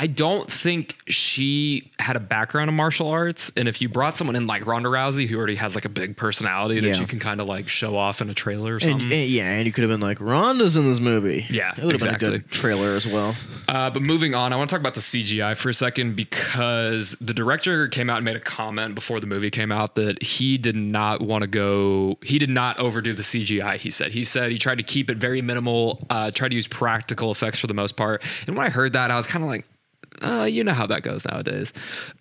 I 0.00 0.06
don't 0.06 0.50
think 0.50 0.96
she 1.08 1.90
had 1.98 2.14
a 2.14 2.20
background 2.20 2.70
in 2.70 2.76
martial 2.76 3.08
arts. 3.08 3.50
And 3.56 3.66
if 3.66 3.82
you 3.82 3.88
brought 3.88 4.16
someone 4.16 4.36
in 4.36 4.46
like 4.46 4.64
Ronda 4.64 4.88
Rousey, 4.88 5.26
who 5.26 5.36
already 5.36 5.56
has 5.56 5.74
like 5.74 5.84
a 5.84 5.88
big 5.88 6.16
personality 6.16 6.78
that 6.80 7.00
you 7.00 7.06
can 7.08 7.18
kind 7.18 7.40
of 7.40 7.48
like 7.48 7.68
show 7.68 7.96
off 7.96 8.20
in 8.20 8.30
a 8.30 8.34
trailer 8.34 8.76
or 8.76 8.80
something. 8.80 9.10
and- 9.12 9.28
yeah, 9.28 9.50
and 9.54 9.66
you 9.66 9.72
could 9.72 9.82
have 9.82 9.90
been 9.90 10.00
like, 10.00 10.20
Ronda's 10.20 10.76
in 10.76 10.84
this 10.88 11.00
movie. 11.00 11.46
Yeah, 11.50 11.74
it 11.76 11.82
would 11.84 12.00
have 12.00 12.02
been 12.04 12.14
a 12.14 12.18
good 12.30 12.50
trailer 12.50 12.94
as 12.94 13.08
well. 13.08 13.34
Uh, 13.66 13.90
but 13.90 14.02
moving 14.02 14.36
on, 14.36 14.52
I 14.52 14.56
want 14.56 14.70
to 14.70 14.74
talk 14.76 14.80
about 14.80 14.94
the 14.94 15.00
CGI 15.00 15.56
for 15.56 15.68
a 15.68 15.74
second 15.74 16.14
because 16.14 17.16
the 17.20 17.34
director 17.34 17.88
came 17.88 18.08
out 18.08 18.18
and 18.18 18.24
made 18.24 18.36
a 18.36 18.40
comment 18.40 18.94
before 18.94 19.18
the 19.20 19.26
movie 19.26 19.50
came 19.50 19.72
out 19.72 19.96
that 19.96 20.22
he 20.22 20.56
did 20.58 20.76
not 20.76 21.20
want 21.20 21.42
to 21.42 21.48
go, 21.48 22.18
he 22.22 22.38
did 22.38 22.50
not 22.50 22.78
overdo 22.78 23.12
the 23.14 23.22
CGI. 23.22 23.76
He 23.78 23.90
said, 23.90 24.12
he 24.12 24.22
said 24.24 24.52
he 24.52 24.58
tried 24.58 24.78
to 24.78 24.84
keep 24.84 25.10
it 25.10 25.18
very 25.18 25.42
minimal, 25.42 26.06
uh, 26.08 26.30
tried 26.30 26.50
to 26.50 26.54
use 26.56 26.68
practical 26.68 27.30
effects 27.32 27.58
for 27.58 27.66
the 27.66 27.74
most 27.74 27.96
part. 27.96 28.22
And 28.46 28.56
when 28.56 28.64
I 28.64 28.70
heard 28.70 28.92
that, 28.92 29.10
I 29.10 29.16
was 29.16 29.26
kind 29.26 29.42
of 29.44 29.50
like, 29.50 29.66
uh, 30.22 30.46
you 30.50 30.64
know 30.64 30.72
how 30.72 30.86
that 30.86 31.02
goes 31.02 31.24
nowadays. 31.24 31.72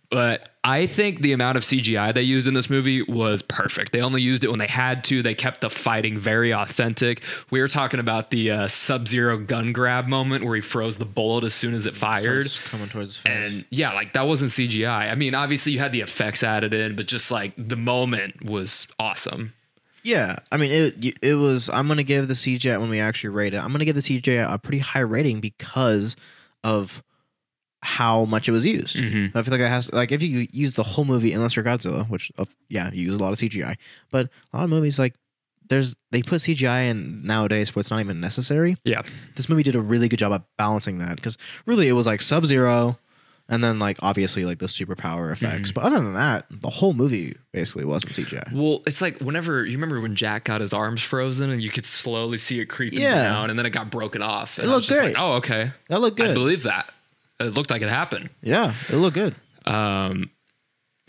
But 0.10 0.50
I 0.64 0.88
think 0.88 1.22
the 1.22 1.34
amount 1.34 1.58
of 1.58 1.64
CGI 1.64 2.14
they 2.14 2.22
used 2.22 2.48
in 2.48 2.54
this 2.54 2.70
movie 2.70 3.02
was 3.02 3.41
perfect. 3.41 3.91
They 3.91 4.02
only 4.02 4.22
used 4.22 4.45
it 4.45 4.50
when 4.50 4.60
they 4.60 4.68
had 4.68 5.04
to. 5.06 5.22
They 5.22 5.36
kept 5.36 5.60
the 5.60 5.70
fighting 5.70 6.18
very 6.18 6.54
authentic. 6.54 7.22
We 7.52 7.60
were 7.60 7.68
talking 7.68 8.00
about 8.00 8.32
the 8.32 8.52
uh, 8.52 8.68
Sub 8.70 9.08
Zero 9.10 9.38
gun 9.38 9.74
grab 9.74 10.08
moment 10.08 10.45
where 10.45 10.56
he 10.56 10.62
froze 10.62 10.98
the 10.98 11.06
bullet 11.06 11.43
as 11.43 11.54
soon 11.54 11.74
as 11.74 11.86
it 11.86 11.95
fired. 11.95 12.50
Coming 12.70 12.88
towards. 12.88 13.22
And 13.26 13.66
yeah, 13.70 13.91
like 13.93 14.14
that 14.14 14.28
wasn't 14.28 14.52
CGI. 14.52 15.12
I 15.12 15.16
mean, 15.16 15.36
obviously 15.36 15.74
you 15.74 15.80
had 15.80 15.91
the 15.91 16.02
effects 16.02 16.41
added 16.41 16.74
in, 16.74 16.95
but 16.95 17.08
just 17.08 17.30
like 17.30 17.54
the 17.58 17.78
moment 17.78 18.45
was 18.45 18.88
awesome. 19.00 19.54
yeah, 20.04 20.38
I 20.54 20.58
mean, 20.58 20.72
it 20.72 21.18
it 21.22 21.36
was. 21.36 21.70
I'm 21.70 21.89
gonna 21.89 22.04
give 22.04 22.30
the 22.30 22.34
CGI 22.34 22.80
when 22.80 22.89
we 22.89 23.02
actually 23.02 23.32
rate 23.32 23.54
it. 23.54 23.58
I'm 23.58 23.74
gonna 23.74 23.84
give 23.84 23.95
the 23.95 24.02
CGI 24.02 24.50
a 24.50 24.58
pretty 24.58 24.80
high 24.80 25.00
rating 25.00 25.41
because 25.41 26.16
of 26.64 27.04
how 27.84 28.26
much 28.26 28.50
it 28.50 28.52
was 28.52 28.66
used. 28.66 28.98
Mm-hmm. 28.98 29.38
I 29.38 29.44
feel 29.44 29.52
like 29.52 29.62
it 29.62 29.68
has 29.70 29.92
like 29.94 30.12
if 30.12 30.22
you 30.22 30.48
use 30.52 30.74
the 30.74 30.84
whole 30.84 31.06
movie 31.06 31.32
unless 31.34 31.56
you're 31.56 31.66
Godzilla, 31.66 32.10
which 32.10 32.32
uh, 32.38 32.46
yeah, 32.70 32.90
you 32.92 33.04
use 33.06 33.14
a 33.14 33.20
lot 33.20 33.34
of 33.34 33.40
CGI, 33.40 33.76
but 34.12 34.30
a 34.54 34.58
lot 34.58 34.64
of 34.64 34.70
movies 34.70 34.98
like 35.00 35.14
there's 35.70 35.96
they 36.12 36.22
put 36.22 36.42
CGI 36.42 36.90
in 36.90 37.24
nowadays 37.24 37.76
where 37.76 37.82
it's 37.82 37.92
not 37.92 38.00
even 38.00 38.20
necessary. 38.20 38.78
Yeah. 38.84 39.02
This 39.36 39.50
movie 39.50 39.64
did 39.64 39.76
a 39.76 39.82
really 39.82 40.08
good 40.10 40.20
job 40.20 40.32
at 40.34 40.44
balancing 40.58 41.00
that 41.00 41.18
because 41.18 41.38
really 41.66 41.88
it 41.88 41.94
was 41.94 42.08
like 42.08 42.22
Sub 42.22 42.46
Zero, 42.46 42.98
and 43.50 43.64
then 43.64 43.78
like 43.78 43.98
obviously 44.02 44.44
like 44.46 44.60
the 44.60 44.66
superpower 44.66 45.32
effects, 45.32 45.72
but 45.72 45.84
other 45.84 45.98
than 45.98 46.14
that, 46.14 46.46
the 46.50 46.70
whole 46.70 46.94
movie 46.94 47.36
basically 47.52 47.86
wasn't 47.86 48.14
CGI. 48.14 48.52
Well, 48.54 48.82
it's 48.88 49.02
like 49.02 49.20
whenever 49.20 49.66
you 49.66 49.74
remember 49.74 50.02
when 50.02 50.16
Jack 50.16 50.46
got 50.46 50.62
his 50.62 50.74
arms 50.74 51.02
frozen 51.04 51.50
and 51.50 51.62
you 51.62 51.70
could 51.70 51.86
slowly 51.86 52.38
see 52.38 52.60
it 52.60 52.66
creeping 52.66 53.00
Yeah. 53.02 53.24
down 53.24 53.50
and 53.50 53.60
then 53.60 53.66
it 53.66 53.70
got 53.72 53.92
broken 53.92 54.22
off. 54.22 54.58
And 54.58 54.68
It 54.68 54.70
looked 54.72 54.88
great. 54.88 55.14
Like, 55.14 55.16
oh, 55.18 55.34
okay. 55.34 55.72
That 55.90 56.02
looked 56.02 56.18
good. 56.18 56.30
I 56.32 56.34
believe 56.34 56.64
that. 56.64 56.92
It 57.40 57.54
looked 57.54 57.70
like 57.70 57.82
it 57.82 57.90
happened. 57.90 58.30
Yeah, 58.42 58.74
it 58.90 58.96
looked 58.96 59.16
good. 59.16 59.36
Um, 59.66 60.32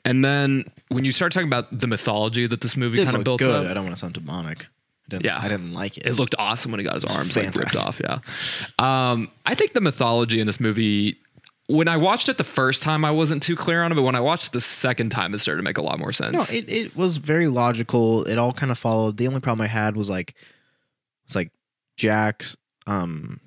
and 0.04 0.24
then 0.24 0.64
when 0.88 1.04
you 1.04 1.12
start 1.12 1.32
talking 1.32 1.48
about 1.48 1.78
the 1.78 1.86
mythology 1.86 2.46
that 2.46 2.60
this 2.60 2.76
movie 2.76 3.02
kind 3.04 3.16
of 3.16 3.24
built 3.24 3.38
good. 3.40 3.64
up, 3.66 3.70
I 3.70 3.74
don't 3.74 3.84
want 3.84 3.96
to 3.96 4.00
sound 4.00 4.14
demonic. 4.14 4.62
I 4.62 4.66
didn't, 5.10 5.24
Yeah. 5.24 5.38
I 5.40 5.48
didn't 5.48 5.72
like 5.72 5.96
it. 5.96 6.06
it 6.06 6.14
looked 6.14 6.34
awesome 6.38 6.70
when 6.70 6.80
he 6.80 6.84
got 6.84 6.94
his 6.94 7.04
arms 7.04 7.36
like 7.36 7.54
ripped 7.54 7.76
off. 7.76 8.00
Yeah. 8.02 8.18
Um, 8.78 9.30
I 9.46 9.54
think 9.54 9.72
the 9.72 9.80
mythology 9.80 10.40
in 10.40 10.46
this 10.46 10.60
movie. 10.60 11.16
When 11.70 11.86
I 11.86 11.98
watched 11.98 12.30
it 12.30 12.38
the 12.38 12.44
first 12.44 12.82
time, 12.82 13.04
I 13.04 13.10
wasn't 13.10 13.42
too 13.42 13.54
clear 13.54 13.82
on 13.82 13.92
it, 13.92 13.94
but 13.94 14.00
when 14.02 14.14
I 14.14 14.20
watched 14.20 14.46
it 14.48 14.52
the 14.52 14.60
second 14.60 15.10
time, 15.10 15.34
it 15.34 15.38
started 15.40 15.58
to 15.58 15.62
make 15.62 15.76
a 15.76 15.82
lot 15.82 15.98
more 15.98 16.12
sense. 16.12 16.32
no, 16.50 16.56
it, 16.56 16.66
it 16.70 16.96
was 16.96 17.18
very 17.18 17.46
logical. 17.46 18.24
It 18.24 18.38
all 18.38 18.54
kind 18.54 18.72
of 18.72 18.78
followed. 18.78 19.18
The 19.18 19.28
only 19.28 19.40
problem 19.40 19.62
I 19.64 19.68
had 19.68 19.94
was 19.94 20.08
like, 20.08 20.34
it's 21.26 21.34
like 21.34 21.50
Jax, 21.98 22.56
um, 22.86 23.38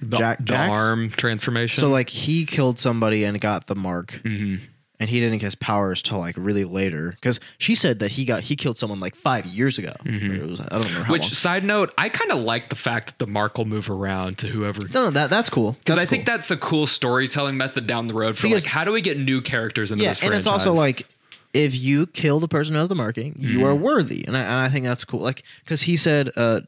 the, 0.00 0.16
Jack, 0.16 0.44
the 0.44 0.56
arm 0.56 1.10
transformation. 1.10 1.80
So 1.80 1.88
like 1.88 2.08
he 2.08 2.46
killed 2.46 2.78
somebody 2.78 3.24
and 3.24 3.40
got 3.40 3.66
the 3.66 3.74
mark, 3.74 4.20
Mhm. 4.24 4.60
and 4.98 5.10
he 5.10 5.20
didn't 5.20 5.38
get 5.38 5.46
his 5.46 5.54
powers 5.54 6.00
till 6.00 6.18
like 6.18 6.34
really 6.38 6.64
later. 6.64 7.10
Because 7.10 7.40
she 7.58 7.74
said 7.74 7.98
that 7.98 8.12
he 8.12 8.24
got 8.24 8.42
he 8.44 8.56
killed 8.56 8.78
someone 8.78 9.00
like 9.00 9.14
five 9.16 9.44
years 9.46 9.78
ago. 9.78 9.92
It 10.04 10.48
was- 10.48 10.60
I 10.60 10.68
don't 10.70 10.84
remember 10.84 11.12
Which 11.12 11.22
long. 11.24 11.30
side 11.30 11.64
note, 11.64 11.92
I 11.98 12.08
kind 12.08 12.30
of 12.32 12.38
like 12.38 12.68
the 12.70 12.76
fact 12.76 13.06
that 13.08 13.18
the 13.18 13.30
mark 13.30 13.58
will 13.58 13.64
move 13.66 13.90
around 13.90 14.38
to 14.38 14.46
whoever. 14.46 14.86
No, 14.94 15.10
that 15.10 15.28
that's 15.28 15.50
cool. 15.50 15.72
Because 15.72 15.98
I 15.98 16.06
think 16.06 16.24
that's 16.24 16.50
a 16.50 16.56
cool 16.56 16.86
storytelling 16.86 17.56
method 17.56 17.86
down 17.86 18.06
the 18.06 18.14
road 18.14 18.36
for 18.38 18.46
Because- 18.48 18.64
like 18.64 18.72
how 18.72 18.84
do 18.84 18.92
we 18.92 19.00
get 19.02 19.18
new 19.18 19.40
characters 19.42 19.92
into 19.92 20.04
yeah, 20.04 20.10
this 20.12 20.22
and 20.22 20.32
it's 20.34 20.46
also 20.46 20.72
like 20.72 21.06
if 21.52 21.74
you 21.74 22.06
kill 22.06 22.40
the 22.40 22.48
person 22.48 22.72
who 22.74 22.80
has 22.80 22.88
the 22.88 22.94
marking, 22.94 23.34
you 23.38 23.58
Mm-hmm. 23.58 23.64
are 23.66 23.74
worthy, 23.74 24.24
and 24.26 24.34
I, 24.38 24.40
and 24.40 24.54
I 24.54 24.70
think 24.70 24.86
that's 24.86 25.04
cool. 25.04 25.20
Like 25.20 25.42
because 25.62 25.82
he 25.82 25.98
said, 25.98 26.30
uh, 26.34 26.60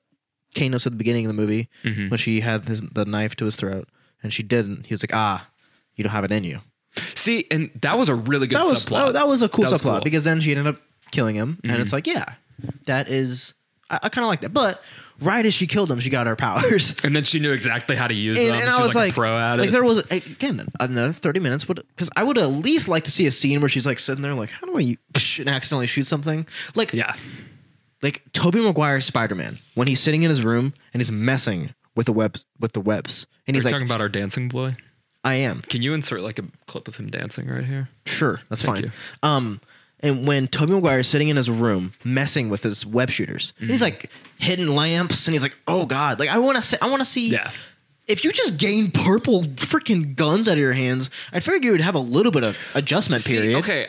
Kano 0.55 0.79
said 0.79 0.89
at 0.89 0.93
the 0.93 0.99
beginning 0.99 1.27
of 1.27 1.29
the 1.29 1.35
movie 1.41 1.69
Mm-hmm. 1.85 2.09
when 2.09 2.19
she 2.19 2.41
had 2.41 2.67
his, 2.69 2.83
the 2.83 3.05
knife 3.05 3.35
to 3.37 3.45
his 3.45 3.57
throat, 3.57 3.89
and 4.23 4.33
she 4.33 4.43
didn't. 4.43 4.87
He 4.87 4.93
was 4.93 5.03
like, 5.03 5.15
ah, 5.15 5.49
you 5.97 6.05
don't 6.05 6.13
have 6.13 6.25
it 6.25 6.33
in 6.33 6.45
you. 6.45 6.61
see, 7.15 7.47
and 7.51 7.71
that 7.83 7.99
was 7.99 8.09
a 8.09 8.15
really 8.15 8.47
good 8.47 8.59
That 8.59 8.67
was 8.67 8.85
subplot. 8.87 9.07
that, 9.07 9.13
that 9.15 9.29
was 9.29 9.43
a 9.43 9.49
cool 9.49 9.65
was 9.65 9.73
subplot 9.73 9.83
cool. 9.83 9.91
Mm-hmm. 9.93 10.05
because 10.05 10.25
then 10.25 10.41
she 10.41 10.51
ended 10.53 10.67
up 10.67 10.81
killing 11.11 11.35
him, 11.37 11.59
and 11.65 11.81
it's 11.83 11.93
like, 11.93 12.07
yeah, 12.07 12.25
that 12.87 13.09
is. 13.09 13.55
I, 13.91 13.99
I 14.05 14.09
kind 14.09 14.25
of 14.25 14.29
like 14.29 14.41
that, 14.41 14.55
but 14.55 14.83
right 15.21 15.45
as 15.45 15.53
she 15.55 15.67
killed 15.67 15.91
him, 15.91 16.01
she 16.01 16.09
got 16.11 16.27
her 16.27 16.35
powers. 16.37 16.95
and 17.05 17.15
then 17.15 17.23
she 17.25 17.39
knew 17.39 17.53
exactly 17.53 17.95
how 17.97 18.09
to 18.09 18.15
use 18.15 18.39
And, 18.39 18.49
them. 18.49 18.55
and 18.55 18.63
She 18.65 18.69
I 18.69 18.79
was 18.81 18.95
like, 18.95 19.09
like, 19.09 19.15
pro 19.15 19.39
at 19.39 19.59
like 19.59 19.69
it. 19.69 19.73
there 19.73 19.85
was 19.85 20.11
again 20.11 20.67
another 20.81 21.13
thirty 21.13 21.39
minutes. 21.41 21.69
Would 21.69 21.85
because 21.89 22.09
I 22.17 22.25
would 22.25 22.39
at 22.39 22.47
least 22.49 22.89
like 22.89 23.05
to 23.05 23.11
see 23.11 23.27
a 23.27 23.31
scene 23.31 23.61
where 23.61 23.69
she's 23.69 23.87
like 23.87 23.99
sitting 23.99 24.23
there, 24.23 24.35
like, 24.35 24.51
how 24.51 24.67
do 24.67 24.77
I 24.79 24.97
and 25.39 25.49
accidentally 25.49 25.87
shoot 25.87 26.07
something? 26.07 26.47
Like, 26.75 26.93
yeah, 26.95 27.15
like 28.05 28.23
Tobey 28.33 28.61
Maguire's 28.61 29.05
Spider 29.07 29.35
Man 29.35 29.59
when 29.75 29.89
he's 29.89 29.99
sitting 29.99 30.23
in 30.23 30.31
his 30.31 30.45
room 30.45 30.75
and 30.93 31.01
he's 31.01 31.11
messing 31.11 31.75
with 31.97 32.07
the 32.07 32.13
webs 32.13 32.45
with 32.61 32.73
the 32.73 32.81
webs, 32.81 33.27
and 33.49 33.55
Are 33.55 33.57
you 33.57 33.59
he's 33.59 33.65
like, 33.65 33.73
talking 33.73 33.87
about 33.89 34.01
our 34.01 34.09
dancing 34.09 34.49
boy? 34.49 34.77
I 35.25 35.35
am 35.37 35.63
Can 35.63 35.81
you 35.83 35.95
insert 35.95 36.21
like 36.21 36.39
a 36.39 36.45
clip 36.67 36.87
of 36.87 36.97
him 36.97 37.11
dancing 37.11 37.49
right 37.49 37.65
here? 37.65 37.89
sure, 38.07 38.41
that's 38.49 38.63
Thank 38.63 38.77
fine. 38.77 38.85
you. 38.85 38.91
Um, 39.23 39.61
and 40.01 40.27
when 40.29 40.49
Tobey 40.49 40.73
Maguire 40.75 40.99
is 40.99 41.09
sitting 41.09 41.29
in 41.31 41.37
his 41.37 41.49
room 41.49 41.93
messing 42.05 42.51
with 42.51 42.63
his 42.63 42.85
web 42.85 43.11
shooters, 43.11 43.53
and 43.59 43.71
he's 43.71 43.81
Mm-hmm. 43.81 43.85
like 43.85 44.11
hitting 44.39 44.67
lamps, 44.69 45.27
and 45.27 45.33
he's 45.33 45.43
like, 45.43 45.57
oh 45.67 45.87
god, 45.87 46.21
like 46.21 46.29
I 46.29 46.39
want 46.39 46.57
to 46.59 46.63
see, 46.63 46.77
I 46.83 46.89
want 46.91 47.01
to 47.01 47.07
see, 47.07 47.29
Yeah. 47.31 47.51
If 48.07 48.23
you 48.23 48.33
just 48.33 48.59
gain 48.59 48.91
purple 48.91 49.45
freaking 49.45 50.15
guns 50.15 50.47
out 50.47 50.53
of 50.53 50.59
your 50.59 50.75
hands, 50.75 51.09
I 51.33 51.41
figured 51.41 51.65
you 51.65 51.71
would 51.71 51.81
have 51.81 51.95
a 51.95 51.99
little 52.01 52.33
bit 52.33 52.45
of 52.45 52.59
adjustment 52.75 53.23
See, 53.23 53.33
period. 53.33 53.57
okay. 53.61 53.87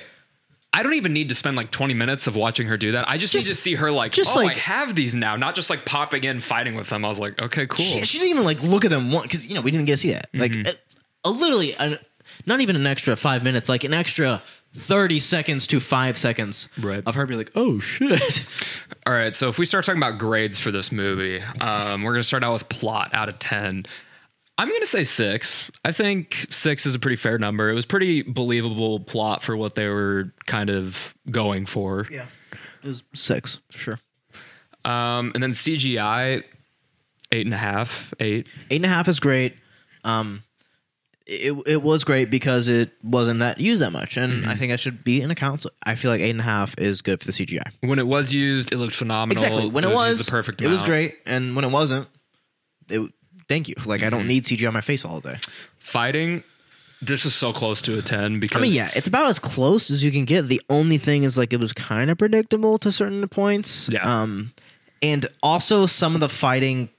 I 0.75 0.83
don't 0.83 0.93
even 0.95 1.13
need 1.13 1.29
to 1.29 1.35
spend 1.35 1.55
like 1.55 1.71
20 1.71 1.93
minutes 1.93 2.27
of 2.27 2.35
watching 2.35 2.67
her 2.67 2.75
do 2.77 2.91
that. 2.91 3.07
I 3.09 3.17
just, 3.17 3.31
Just- 3.33 3.47
need 3.47 3.55
to 3.55 3.61
see 3.61 3.75
her 3.75 3.91
like, 3.91 4.11
just 4.11 4.35
oh, 4.35 4.41
I 4.41 4.45
like- 4.45 4.57
have 4.57 4.93
these 4.95 5.15
now, 5.15 5.35
not 5.37 5.55
just 5.55 5.69
like 5.69 5.85
popping 5.85 6.23
in, 6.25 6.39
fighting 6.39 6.75
with 6.75 6.89
them. 6.89 7.05
I 7.05 7.07
was 7.07 7.19
like, 7.19 7.41
okay, 7.41 7.65
cool. 7.67 7.83
She, 7.85 8.03
she 8.05 8.17
didn't 8.19 8.31
even 8.31 8.43
like 8.43 8.61
look 8.61 8.83
at 8.85 8.91
them 8.91 9.11
one 9.11 9.23
because 9.23 9.45
you 9.45 9.53
know 9.55 9.61
we 9.61 9.71
didn't 9.71 9.85
get 9.85 9.93
to 9.93 9.97
see 9.97 10.11
that. 10.11 10.29
Like 10.33 10.51
Mm-hmm. 10.51 10.67
a, 11.25 11.29
a 11.29 11.31
literally, 11.31 11.73
a, 11.79 11.97
not 12.45 12.59
even 12.61 12.75
an 12.75 12.85
extra 12.85 13.15
five 13.15 13.43
minutes, 13.43 13.69
like 13.69 13.83
an 13.85 13.93
extra 13.93 14.43
30 14.77 15.21
seconds 15.21 15.67
to 15.67 15.79
five 15.79 16.17
seconds 16.17 16.67
Right. 16.77 17.01
of 17.05 17.15
her 17.15 17.25
being 17.25 17.37
like, 17.37 17.51
oh 17.55 17.79
shit. 17.79 18.45
All 19.07 19.13
right, 19.13 19.33
so 19.33 19.47
if 19.47 19.57
we 19.57 19.65
start 19.65 19.85
talking 19.85 20.01
about 20.01 20.17
grades 20.19 20.59
for 20.59 20.69
this 20.71 20.91
movie, 20.91 21.39
um, 21.61 22.03
we're 22.03 22.11
going 22.11 22.19
to 22.21 22.27
start 22.27 22.43
out 22.43 22.51
with 22.53 22.67
plot 22.67 23.11
out 23.13 23.29
of 23.29 23.39
10. 23.39 23.85
I'm 24.57 24.69
going 24.69 24.81
to 24.81 24.87
say 24.87 25.03
six. 25.03 25.69
I 25.83 25.91
think 25.91 26.47
six 26.49 26.85
is 26.85 26.95
a 26.95 26.99
pretty 26.99 27.17
fair 27.17 27.37
number. 27.37 27.69
It 27.69 27.73
was 27.73 27.85
pretty 27.85 28.21
believable 28.21 29.01
plot 29.01 29.43
for 29.43 29.57
what 29.57 29.75
they 29.75 29.87
were 29.87 30.33
kind 30.45 30.69
of 30.69 31.15
going 31.29 31.65
for. 31.65 32.07
Yeah. 32.09 32.27
It 32.83 32.87
was 32.87 33.03
six, 33.13 33.59
for 33.71 33.77
sure. 33.77 33.99
Um, 34.85 35.31
and 35.33 35.43
then 35.43 35.51
CGI, 35.51 36.45
eight 37.31 37.45
and 37.45 37.53
a 37.53 37.57
half, 37.57 38.13
eight. 38.19 38.47
Eight 38.69 38.77
and 38.77 38.85
a 38.85 38.89
half 38.89 39.07
is 39.07 39.19
great. 39.19 39.55
Um, 40.03 40.43
it, 41.25 41.53
it 41.65 41.81
was 41.81 42.03
great 42.03 42.29
because 42.29 42.67
it 42.67 42.91
wasn't 43.03 43.39
that 43.39 43.59
used 43.59 43.81
that 43.81 43.91
much, 43.91 44.15
and 44.15 44.45
I 44.45 44.53
think 44.55 44.71
that 44.71 44.79
should 44.79 45.03
be 45.03 45.21
in 45.21 45.31
account. 45.31 45.63
So 45.63 45.71
I 45.83 45.95
feel 45.95 46.11
like 46.11 46.21
eight 46.21 46.29
and 46.29 46.39
a 46.39 46.43
half 46.43 46.77
is 46.77 47.01
good 47.01 47.19
for 47.19 47.25
the 47.25 47.31
CGI. 47.31 47.63
When 47.81 47.97
it 47.97 48.05
was 48.05 48.31
used, 48.31 48.71
it 48.71 48.77
looked 48.77 48.93
phenomenal. 48.93 49.43
Exactly. 49.43 49.67
When 49.69 49.83
it, 49.83 49.91
was, 49.91 50.11
used 50.11 50.27
the 50.27 50.31
perfect. 50.31 50.61
It 50.61 50.67
was 50.67 50.83
great, 50.83 51.15
and 51.25 51.55
when 51.55 51.65
it 51.65 51.71
wasn't, 51.71 52.07
it. 52.89 53.11
Thank 53.47 53.67
you. 53.69 53.75
Like 53.85 54.01
I 54.01 54.05
Mm-hmm. 54.05 54.17
don't 54.17 54.27
need 54.27 54.43
CG 54.45 54.67
on 54.67 54.73
my 54.73 54.81
face 54.81 55.05
all 55.05 55.19
day. 55.19 55.37
Fighting, 55.79 56.43
this 57.01 57.25
is 57.25 57.33
so 57.35 57.53
close 57.53 57.81
to 57.83 57.97
a 57.97 58.01
ten 58.01 58.39
because 58.39 58.57
I 58.57 58.61
mean, 58.61 58.73
yeah, 58.73 58.89
it's 58.95 59.07
about 59.07 59.27
as 59.27 59.37
close 59.39 59.89
as 59.91 60.03
you 60.03 60.11
can 60.11 60.25
get. 60.25 60.47
The 60.47 60.61
only 60.69 60.97
thing 60.97 61.23
is 61.23 61.37
like 61.37 61.53
it 61.53 61.59
was 61.59 61.73
kind 61.73 62.09
of 62.09 62.17
predictable 62.17 62.77
to 62.79 62.91
certain 62.91 63.27
points. 63.27 63.87
Yeah. 63.91 64.01
Um, 64.21 64.53
and 65.01 65.25
also 65.43 65.85
some 65.85 66.15
of 66.15 66.21
the 66.21 66.29
fighting, 66.29 66.89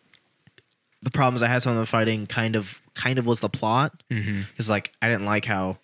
the 1.03 1.11
problems 1.11 1.43
I 1.43 1.49
had 1.49 1.63
some 1.63 1.73
of 1.73 1.79
the 1.79 1.87
fighting 1.87 2.27
kind 2.27 2.57
of 2.57 2.81
kind 2.95 3.19
of 3.19 3.27
was 3.27 3.41
the 3.41 3.49
plot. 3.49 4.03
Mm-hmm. 4.11 4.43
Because 4.51 4.69
like 4.71 4.93
I 5.03 5.09
didn't 5.09 5.25
like 5.27 5.45
how 5.45 5.79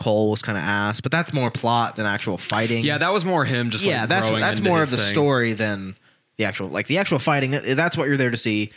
Cole 0.00 0.30
was 0.30 0.42
kind 0.42 0.56
of 0.56 0.64
ass, 0.64 1.00
but 1.00 1.10
that's 1.12 1.32
more 1.32 1.50
plot 1.50 1.96
than 1.96 2.06
actual 2.06 2.38
fighting. 2.38 2.84
yeah, 2.84 2.98
that 2.98 3.12
was 3.12 3.24
more 3.24 3.44
him 3.44 3.70
just 3.70 3.84
yeah, 3.84 4.00
like 4.00 4.08
that's 4.08 4.28
growing 4.28 4.40
that's 4.40 4.58
into 4.60 4.70
more 4.70 4.80
his 4.80 4.86
of 4.86 4.90
the 4.92 4.96
thing. 4.98 5.06
story 5.12 5.52
than 5.54 5.96
the 6.36 6.44
actual 6.44 6.68
like 6.68 6.86
the 6.86 6.98
actual 6.98 7.18
fighting. 7.18 7.50
That's 7.50 7.96
what 7.96 8.08
you're 8.08 8.16
there 8.16 8.30
to 8.30 8.36
see. 8.36 8.70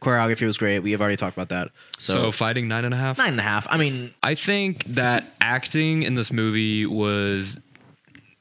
Choreography 0.00 0.46
was 0.46 0.58
great. 0.58 0.80
We 0.80 0.92
have 0.92 1.00
already 1.00 1.16
talked 1.16 1.36
about 1.36 1.48
that. 1.48 1.70
So, 1.98 2.12
So 2.14 2.30
fighting 2.30 2.68
nine 2.68 2.84
and 2.84 2.92
a 2.94 2.96
half. 2.98 3.18
nine 3.18 3.30
and 3.30 3.40
a 3.40 3.42
half. 3.44 3.66
I 3.70 3.76
mean, 3.78 4.12
I 4.22 4.34
think 4.34 4.84
that 4.84 5.24
acting 5.40 6.02
in 6.02 6.14
this 6.14 6.30
movie 6.32 6.84
was 6.86 7.58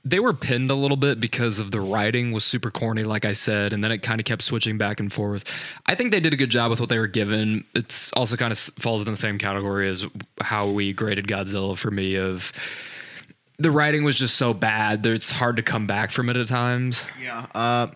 they 0.08 0.20
were 0.20 0.34
pinned 0.34 0.70
a 0.70 0.76
little 0.76 0.98
bit 0.98 1.20
because 1.20 1.58
of 1.58 1.72
the 1.72 1.82
writing 1.82 2.32
was 2.32 2.46
super 2.46 2.70
corny, 2.70 3.04
like 3.04 3.26
I 3.26 3.34
said, 3.34 3.74
and 3.74 3.84
then 3.84 3.92
it 3.92 4.04
kind 4.04 4.22
of 4.22 4.26
kept 4.26 4.44
switching 4.44 4.78
back 4.78 5.00
and 5.00 5.12
forth. 5.12 5.44
I 5.88 5.96
think 5.96 6.12
they 6.12 6.20
did 6.20 6.32
a 6.32 6.38
good 6.38 6.52
job 6.52 6.70
with 6.70 6.80
what 6.80 6.90
they 6.90 7.00
were 7.00 7.08
given. 7.08 7.64
It's 7.74 8.14
also 8.14 8.36
kind 8.36 8.52
of 8.52 8.60
falls 8.60 9.02
in 9.02 9.10
the 9.10 9.18
same 9.18 9.40
category 9.40 9.90
as 9.90 10.06
how 10.42 10.70
we 10.70 10.94
graded 10.94 11.26
Godzilla 11.28 11.76
for 11.76 11.90
me. 11.90 12.16
Of 12.18 12.52
the 13.58 13.72
writing 13.72 14.04
was 14.04 14.16
just 14.18 14.36
so 14.36 14.54
bad 14.54 15.02
that 15.04 15.12
it's 15.14 15.32
hard 15.32 15.56
to 15.58 15.64
come 15.64 15.88
back 15.88 16.12
from 16.12 16.30
it 16.30 16.38
at 16.38 16.48
times. 16.50 17.02
Yeah. 17.20 17.48
Uh, 17.56 17.88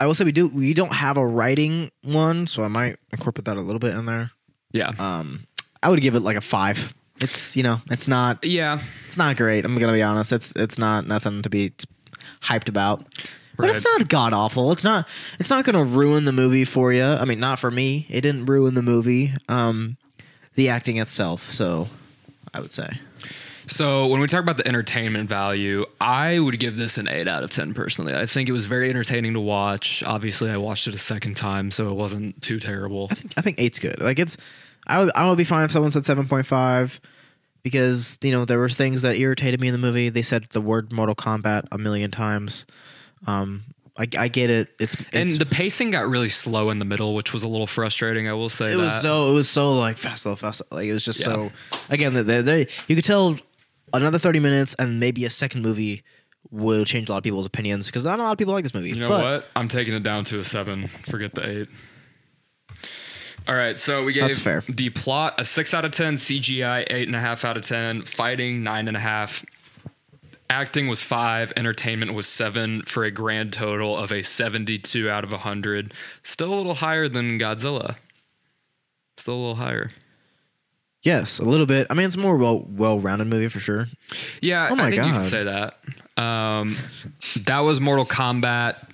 I 0.00 0.06
will 0.06 0.14
say 0.14 0.24
we 0.24 0.32
do 0.32 0.48
we 0.48 0.74
don't 0.74 0.92
have 0.92 1.16
a 1.16 1.26
writing 1.26 1.90
one, 2.02 2.46
so 2.46 2.62
I 2.62 2.68
might 2.68 2.96
incorporate 3.12 3.46
that 3.46 3.56
a 3.56 3.60
little 3.60 3.78
bit 3.78 3.94
in 3.94 4.06
there. 4.06 4.30
Yeah, 4.72 4.92
Um, 4.98 5.46
I 5.82 5.88
would 5.88 6.00
give 6.00 6.14
it 6.14 6.20
like 6.20 6.36
a 6.36 6.40
five. 6.40 6.92
It's 7.20 7.56
you 7.56 7.62
know 7.62 7.80
it's 7.90 8.06
not 8.08 8.44
yeah. 8.44 8.80
it's 9.06 9.16
not 9.16 9.36
great. 9.36 9.64
I'm 9.64 9.78
gonna 9.78 9.92
be 9.94 10.02
honest. 10.02 10.32
It's 10.32 10.52
it's 10.54 10.76
not 10.78 11.06
nothing 11.06 11.40
to 11.42 11.48
be 11.48 11.72
hyped 12.42 12.68
about. 12.68 13.06
But 13.56 13.70
it's 13.70 13.86
not 13.86 14.06
god 14.08 14.34
awful. 14.34 14.70
It's 14.72 14.84
not 14.84 15.08
it's 15.38 15.48
not 15.48 15.64
gonna 15.64 15.84
ruin 15.84 16.26
the 16.26 16.32
movie 16.32 16.66
for 16.66 16.92
you. 16.92 17.04
I 17.04 17.24
mean, 17.24 17.40
not 17.40 17.58
for 17.58 17.70
me. 17.70 18.06
It 18.10 18.20
didn't 18.20 18.44
ruin 18.44 18.74
the 18.74 18.82
movie. 18.82 19.32
Um, 19.48 19.96
the 20.56 20.68
acting 20.68 20.98
itself. 20.98 21.50
So, 21.50 21.88
I 22.52 22.60
would 22.60 22.72
say. 22.72 23.00
So 23.68 24.06
when 24.06 24.20
we 24.20 24.26
talk 24.28 24.40
about 24.40 24.56
the 24.58 24.66
entertainment 24.68 25.28
value, 25.28 25.84
I 26.00 26.38
would 26.38 26.58
give 26.60 26.76
this 26.76 26.98
an 26.98 27.08
eight 27.08 27.26
out 27.26 27.42
of 27.42 27.50
ten 27.50 27.74
personally. 27.74 28.14
I 28.14 28.26
think 28.26 28.48
it 28.48 28.52
was 28.52 28.66
very 28.66 28.88
entertaining 28.90 29.34
to 29.34 29.40
watch. 29.40 30.02
Obviously, 30.04 30.50
I 30.50 30.56
watched 30.56 30.86
it 30.86 30.94
a 30.94 30.98
second 30.98 31.36
time, 31.36 31.70
so 31.70 31.90
it 31.90 31.94
wasn't 31.94 32.40
too 32.42 32.58
terrible. 32.58 33.08
I 33.10 33.14
think 33.16 33.34
I 33.36 33.40
think 33.42 33.58
eight's 33.60 33.78
good. 33.78 34.00
Like 34.00 34.18
it's, 34.18 34.36
I 34.86 35.00
would 35.00 35.10
I 35.14 35.28
would 35.28 35.38
be 35.38 35.44
fine 35.44 35.64
if 35.64 35.72
someone 35.72 35.90
said 35.90 36.06
seven 36.06 36.28
point 36.28 36.46
five, 36.46 37.00
because 37.64 38.18
you 38.22 38.30
know 38.30 38.44
there 38.44 38.58
were 38.58 38.68
things 38.68 39.02
that 39.02 39.16
irritated 39.16 39.60
me 39.60 39.66
in 39.68 39.72
the 39.72 39.78
movie. 39.78 40.10
They 40.10 40.22
said 40.22 40.44
the 40.52 40.60
word 40.60 40.92
Mortal 40.92 41.16
Kombat 41.16 41.66
a 41.72 41.78
million 41.78 42.12
times. 42.12 42.66
Um, 43.26 43.64
I, 43.98 44.06
I 44.18 44.28
get 44.28 44.50
it. 44.50 44.70
It's, 44.78 44.94
And 45.14 45.30
the 45.30 45.46
pacing 45.46 45.90
got 45.90 46.06
really 46.06 46.28
slow 46.28 46.68
in 46.68 46.78
the 46.78 46.84
middle, 46.84 47.14
which 47.14 47.32
was 47.32 47.42
a 47.42 47.48
little 47.48 47.66
frustrating. 47.66 48.28
I 48.28 48.34
will 48.34 48.50
say 48.50 48.66
it 48.72 48.76
that. 48.76 48.82
was 48.82 49.02
so 49.02 49.30
it 49.30 49.34
was 49.34 49.48
so 49.48 49.72
like 49.72 49.96
fast 49.98 50.24
slow 50.24 50.36
fast 50.36 50.62
like 50.70 50.86
it 50.86 50.92
was 50.92 51.04
just 51.04 51.20
Yeah. 51.20 51.24
so 51.24 51.50
again 51.88 52.12
they, 52.12 52.42
they 52.42 52.68
you 52.88 52.94
could 52.94 53.04
tell 53.06 53.38
another 53.96 54.18
thirty 54.18 54.40
minutes 54.40 54.74
and 54.78 55.00
maybe 55.00 55.24
a 55.24 55.30
second 55.30 55.62
movie 55.62 56.02
will 56.50 56.84
change 56.84 57.08
a 57.08 57.12
lot 57.12 57.18
of 57.18 57.24
people's 57.24 57.46
opinions 57.46 57.86
because 57.86 58.04
not 58.04 58.18
a 58.18 58.22
lot 58.22 58.32
of 58.32 58.38
people 58.38 58.54
like 58.54 58.62
this 58.62 58.74
movie. 58.74 58.90
You 58.90 59.00
know 59.00 59.08
but 59.08 59.22
what? 59.22 59.46
I'm 59.56 59.68
taking 59.68 59.94
it 59.94 60.02
down 60.02 60.24
to 60.26 60.38
a 60.38 60.44
seven. 60.44 60.88
Forget 60.88 61.34
the 61.34 61.48
eight. 61.48 61.68
All 63.48 63.54
right, 63.54 63.78
so 63.78 64.02
we 64.02 64.12
gave 64.12 64.42
the 64.68 64.90
plot 64.90 65.34
a 65.38 65.44
six 65.44 65.72
out 65.72 65.84
of 65.84 65.92
ten, 65.92 66.16
CGI 66.16 66.84
eight 66.90 67.06
and 67.06 67.14
a 67.14 67.20
half 67.20 67.44
out 67.44 67.56
of 67.56 67.62
ten, 67.62 68.02
fighting 68.02 68.64
nine 68.64 68.88
and 68.88 68.96
a 68.96 69.00
half, 69.00 69.44
acting 70.50 70.88
was 70.88 71.00
five, 71.00 71.52
entertainment 71.56 72.14
was 72.14 72.26
seven, 72.26 72.82
for 72.82 73.04
a 73.04 73.10
grand 73.10 73.52
total 73.52 73.96
of 73.96 74.10
a 74.10 74.22
seventy-two 74.22 75.08
out 75.08 75.22
of 75.22 75.30
hundred. 75.30 75.94
Still 76.24 76.52
a 76.52 76.56
little 76.56 76.74
higher 76.74 77.08
than 77.08 77.38
Godzilla. 77.38 77.96
Still 79.16 79.34
a 79.34 79.36
little 79.36 79.54
higher. 79.54 79.90
Yes, 81.06 81.38
a 81.38 81.44
little 81.44 81.66
bit. 81.66 81.86
I 81.88 81.94
mean, 81.94 82.04
it's 82.06 82.16
a 82.16 82.18
more 82.18 82.36
well 82.36 82.66
well 82.68 82.98
rounded 82.98 83.28
movie 83.28 83.46
for 83.48 83.60
sure. 83.60 83.86
Yeah, 84.42 84.68
Oh 84.70 84.74
my 84.74 84.86
I 84.88 84.90
think 84.90 85.02
you 85.04 85.12
God. 85.12 85.14
can 85.14 85.24
say 85.24 85.44
that. 85.44 85.78
Um, 86.20 86.76
that 87.44 87.60
was 87.60 87.80
Mortal 87.80 88.04
Kombat 88.04 88.88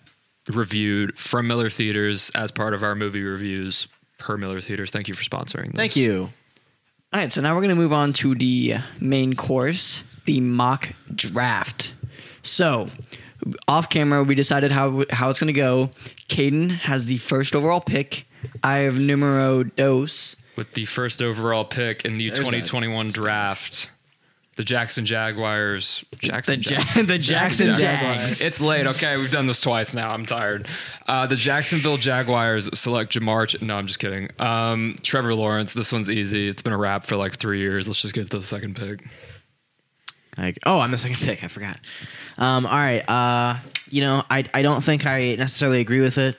reviewed 0.49 1.19
from 1.19 1.47
Miller 1.47 1.71
Theaters 1.71 2.31
as 2.35 2.51
part 2.51 2.75
of 2.75 2.83
our 2.83 2.95
movie 2.95 3.23
reviews 3.23 3.89
per 4.19 4.37
Miller 4.37 4.61
Theaters. 4.61 4.91
Thank 4.91 5.09
you 5.09 5.15
for 5.15 5.23
sponsoring. 5.25 5.69
This. 5.69 5.77
Thank 5.77 5.97
you. 5.97 6.31
All 7.15 7.21
right, 7.21 7.33
so 7.33 7.41
now 7.41 7.55
we're 7.55 7.61
going 7.63 7.71
to 7.75 7.81
move 7.81 7.93
on 7.95 8.13
to 8.15 8.35
the 8.35 8.75
main 9.01 9.35
course, 9.35 10.03
the 10.27 10.41
mock 10.43 10.91
draft. 11.15 11.95
So, 12.43 12.89
off 13.69 13.89
camera, 13.89 14.23
we 14.23 14.35
decided 14.35 14.71
how 14.71 15.05
how 15.11 15.31
it's 15.31 15.39
going 15.41 15.53
to 15.55 15.59
go. 15.59 15.91
Caden 16.29 16.71
has 16.73 17.07
the 17.07 17.17
first 17.19 17.55
overall 17.55 17.81
pick. 17.81 18.27
I 18.63 18.79
have 18.81 18.99
numero 18.99 19.63
dos. 19.63 20.37
With 20.57 20.75
the 20.75 20.85
first 20.85 21.23
overall 21.23 21.65
pick 21.65 22.05
in 22.05 22.19
the 22.19 22.29
There's 22.29 22.39
that. 22.39 22.45
2021 22.45 23.09
draft, 23.09 23.91
the 24.57 24.63
Jackson 24.65 25.07
Jaguars. 25.07 26.05
Jackson 26.19 26.57
The, 26.57 26.63
Jag- 26.63 26.97
ja- 26.97 27.03
the 27.05 27.19
Jackson 27.19 27.67
Jaguars. 27.75 27.81
Jags. 27.81 28.41
It's 28.43 28.61
late. 28.61 28.87
Okay, 28.87 29.17
we've 29.17 29.31
done 29.31 29.47
this 29.47 29.61
twice 29.63 29.95
now. 29.95 30.11
I'm 30.11 30.27
tired. 30.27 30.69
Uh, 31.07 31.27
the 31.27 31.37
Jacksonville 31.37 31.97
Jaguars 31.97 32.69
select 32.79 33.15
Ja'Marr. 33.15 33.49
Ch- 33.49 33.63
no, 33.63 33.77
I'm 33.77 33.87
just 33.87 33.99
kidding. 33.99 34.29
Um, 34.39 34.97
Trevor 35.03 35.35
Lawrence. 35.35 35.73
This 35.73 35.91
one's 35.91 36.11
easy. 36.11 36.49
It's 36.49 36.61
been 36.61 36.75
a 36.75 36.79
wrap 36.79 37.07
for 37.07 37.17
like 37.17 37.37
three 37.39 37.61
years. 37.61 37.89
Let's 37.89 38.03
just 38.03 38.13
get 38.15 38.31
to 38.31 38.37
the 38.39 38.43
second 38.45 38.77
pick. 38.77 39.05
Like, 40.37 40.59
oh, 40.67 40.81
I'm 40.81 40.91
the 40.91 40.97
second 40.99 41.17
pick. 41.17 41.43
I 41.45 41.49
forgot. 41.49 41.79
Um, 42.39 42.67
all 42.67 42.77
right. 42.77 43.01
Uh, 43.09 43.59
you 43.91 44.01
know, 44.03 44.23
I 44.31 44.45
I 44.53 44.61
don't 44.63 44.83
think 44.85 45.07
I 45.07 45.35
necessarily 45.37 45.81
agree 45.81 46.01
with 46.03 46.19
it. 46.19 46.37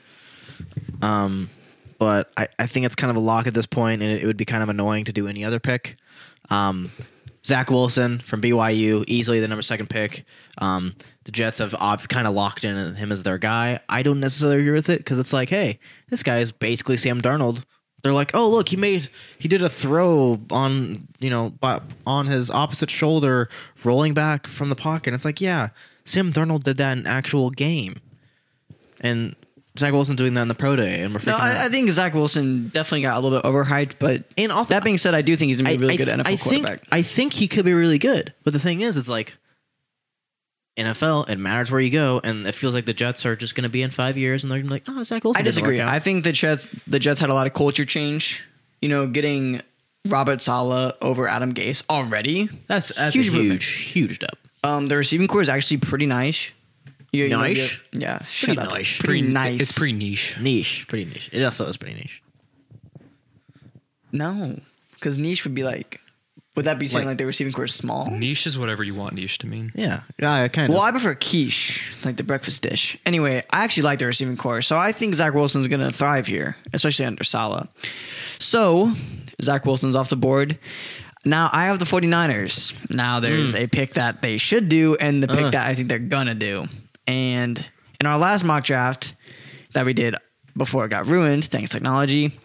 Um, 1.02 1.50
but 1.98 2.32
I, 2.38 2.48
I 2.60 2.68
think 2.68 2.86
it's 2.86 2.96
kind 2.96 3.12
of 3.12 3.18
a 3.18 3.20
lock 3.20 3.48
at 3.48 3.54
this 3.54 3.66
point, 3.66 4.02
and 4.02 4.12
it, 4.12 4.24
it 4.24 4.26
would 4.26 4.38
be 4.38 4.46
kind 4.46 4.64
of 4.64 4.70
annoying 4.70 5.06
to 5.06 5.14
do 5.14 5.28
any 5.28 5.44
other 5.44 5.60
pick. 5.60 5.98
Um, 6.50 6.92
Zach 7.46 7.70
Wilson 7.70 8.20
from 8.20 8.42
BYU, 8.42 9.04
easily 9.08 9.40
the 9.40 9.48
number 9.48 9.62
second 9.62 9.90
pick. 9.90 10.26
Um, 10.60 10.96
the 11.26 11.32
Jets 11.32 11.60
have 11.60 11.74
ob- 11.76 12.08
kind 12.08 12.28
of 12.28 12.36
locked 12.36 12.64
in 12.64 12.96
him 12.96 13.12
as 13.12 13.24
their 13.24 13.38
guy. 13.38 13.80
I 13.90 14.02
don't 14.02 14.20
necessarily 14.20 14.62
agree 14.62 14.72
with 14.72 14.90
it 14.90 15.00
because 15.00 15.20
it's 15.20 15.34
like, 15.34 15.50
hey, 15.50 15.80
this 16.10 16.24
guy 16.24 16.40
is 16.40 16.52
basically 16.52 16.98
Sam 16.98 17.22
Darnold. 17.22 17.64
They're 18.02 18.14
like, 18.14 18.32
oh 18.34 18.50
look, 18.50 18.70
he 18.70 18.76
made 18.76 19.10
he 19.40 19.48
did 19.48 19.64
a 19.64 19.70
throw 19.70 20.40
on 20.52 21.08
you 21.20 21.30
know 21.30 21.54
on 22.06 22.28
his 22.28 22.50
opposite 22.50 22.90
shoulder, 22.90 23.50
rolling 23.84 24.14
back 24.14 24.48
from 24.48 24.70
the 24.70 24.76
pocket. 24.76 25.14
It's 25.14 25.24
like, 25.24 25.40
yeah, 25.40 25.70
Sam 26.04 26.34
Darnold 26.34 26.64
did 26.64 26.78
that 26.78 26.98
in 26.98 27.08
actual 27.08 27.50
game, 27.50 28.02
and 29.00 29.38
Zach 29.78 29.92
Wilson 29.92 30.16
doing 30.16 30.34
that 30.36 30.42
in 30.44 30.48
the 30.48 30.56
pro 30.56 30.76
day, 30.76 31.02
and 31.02 31.14
we're 31.14 31.20
freaking 31.20 31.28
No, 31.28 31.34
out. 31.36 31.42
I, 31.42 31.66
I 31.66 31.70
think 31.70 31.90
Zach 31.90 32.14
Wilson 32.14 32.68
definitely 32.70 33.02
got 33.02 33.18
a 33.18 33.20
little 33.20 33.40
bit 33.42 33.46
overhyped, 33.50 33.94
but 34.00 34.24
And 34.38 34.52
also- 34.52 34.70
that 34.70 34.84
being 34.84 34.98
said, 35.00 35.16
I 35.16 35.22
do 35.24 35.36
think 35.36 35.50
he's 35.50 35.62
gonna 35.62 35.72
be 35.72 35.84
a 35.84 35.88
really 35.88 35.98
good 35.98 36.08
NFL 36.10 36.22
I 36.28 36.36
think, 36.36 36.64
quarterback. 36.66 36.88
I 36.92 37.02
think 37.02 37.34
he 37.34 37.48
could 37.48 37.66
be 37.66 37.74
really 37.74 37.98
good. 37.98 38.34
But 38.44 38.54
the 38.54 38.60
thing 38.60 38.82
is, 38.82 38.98
it's 38.98 39.10
like 39.10 39.34
NFL, 40.78 41.30
it 41.30 41.38
matters 41.38 41.70
where 41.70 41.80
you 41.82 41.92
go, 41.92 42.20
and 42.24 42.48
it 42.48 42.54
feels 42.54 42.74
like 42.74 42.86
the 42.86 42.94
Jets 42.94 43.26
are 43.26 43.36
just 43.36 43.54
going 43.56 43.64
to 43.64 43.70
be 43.70 43.84
in 43.84 43.92
five 43.92 44.18
years, 44.18 44.44
and 44.44 44.52
they're 44.52 44.58
going 44.60 44.70
to 44.70 44.86
be 44.86 44.92
like, 44.92 45.00
oh, 45.00 45.04
Zach 45.04 45.24
Wilson. 45.24 45.40
I 45.40 45.44
disagree. 45.44 45.78
work 45.78 45.88
out." 45.88 45.94
I 45.94 46.00
think 46.00 46.24
the 46.24 46.32
Jets 46.32 46.68
the 46.88 47.00
Jets 47.00 47.20
had 47.20 47.30
a 47.30 47.34
lot 47.34 47.46
of 47.48 47.54
culture 47.54 47.86
change. 47.86 48.44
You 48.82 48.90
know, 48.90 49.08
getting 49.08 49.62
Robert 50.08 50.42
Saleh 50.42 50.96
over 51.02 51.28
Adam 51.28 51.54
Gase 51.54 51.84
already. 51.90 52.50
that's 52.68 52.90
that's 52.96 53.14
huge 53.16 53.30
a 53.30 53.32
huge, 53.32 53.66
huge 53.66 54.16
step. 54.16 54.36
Um, 54.64 54.88
the 54.88 54.98
receiving 54.98 55.28
corps 55.28 55.42
is 55.42 55.50
actually 55.50 55.78
pretty 55.78 56.06
nice. 56.06 56.52
You- 57.14 57.26
you 57.26 57.30
know, 57.30 57.44
yeah, 57.94 58.26
shut 58.26 58.58
up. 58.58 58.72
nice. 58.72 58.98
Pretty, 59.00 59.22
nice. 59.22 59.62
It's 59.62 59.78
pretty 59.78 59.94
niche. 59.94 60.36
Niche, 60.42 60.86
pretty 60.88 61.06
niche. 61.06 61.30
It 61.32 61.44
also 61.44 61.66
is 61.68 61.78
pretty 61.78 61.94
niche. 61.96 62.22
No, 64.12 64.60
because 64.96 65.18
niche 65.18 65.44
would 65.44 65.56
be 65.56 65.64
like 65.64 66.00
Would 66.56 66.66
that 66.66 66.78
be 66.78 66.88
saying 66.88 67.06
Like- 67.06 67.14
like, 67.14 67.18
the 67.18 67.26
receiving 67.26 67.52
corps 67.54 67.66
is 67.66 67.74
small? 67.74 68.12
Niche 68.12 68.46
is 68.46 68.58
whatever 68.60 68.84
you 68.84 68.94
want 68.94 69.14
niche 69.16 69.40
to 69.40 69.48
mean. 69.48 69.72
Yeah, 69.76 70.02
yeah, 70.20 70.48
kind 70.50 70.70
of. 70.72 70.76
Well, 70.76 70.84
I 70.84 70.92
prefer 70.92 71.16
quiche, 71.16 71.84
like 72.06 72.18
the 72.18 72.24
breakfast 72.24 72.62
dish. 72.62 72.96
Anyway, 73.08 73.44
I 73.52 73.64
actually 73.64 73.84
like 73.84 73.98
the 74.00 74.06
receiving 74.06 74.38
corps, 74.38 74.62
so 74.62 74.76
I 74.78 74.92
think 74.92 75.16
Zach 75.16 75.34
Wilson's 75.34 75.68
going 75.68 75.80
to 75.82 75.92
thrive 75.92 76.28
here, 76.28 76.56
especially 76.72 77.06
under 77.06 77.24
Saleh. 77.24 77.68
So, 78.38 78.94
Zach 79.42 79.66
Wilson's 79.66 79.96
off 79.96 80.10
the 80.10 80.16
board. 80.16 80.60
Now, 81.26 81.50
I 81.54 81.66
have 81.66 81.80
the 81.80 81.86
49ers. 81.86 82.74
Now, 82.94 83.20
there's 83.20 83.56
a 83.56 83.66
pick 83.66 83.94
that 83.94 84.22
they 84.22 84.38
should 84.38 84.70
do 84.70 84.96
and 84.98 85.24
the 85.24 85.28
pick 85.30 85.46
Uh. 85.46 85.50
that 85.52 85.68
I 85.68 85.74
think 85.74 85.88
they're 85.90 85.98
going 85.98 86.28
to 86.28 86.36
do. 86.36 86.68
And 87.08 87.70
in 88.00 88.08
our 88.08 88.18
last 88.18 88.44
mock 88.44 88.64
draft 88.64 89.16
that 89.74 89.86
we 89.86 89.94
did 89.94 90.16
before 90.56 90.86
it 90.86 90.90
got 90.90 91.08
ruined, 91.08 91.46
thanks 91.46 91.70
technology, 91.70 92.38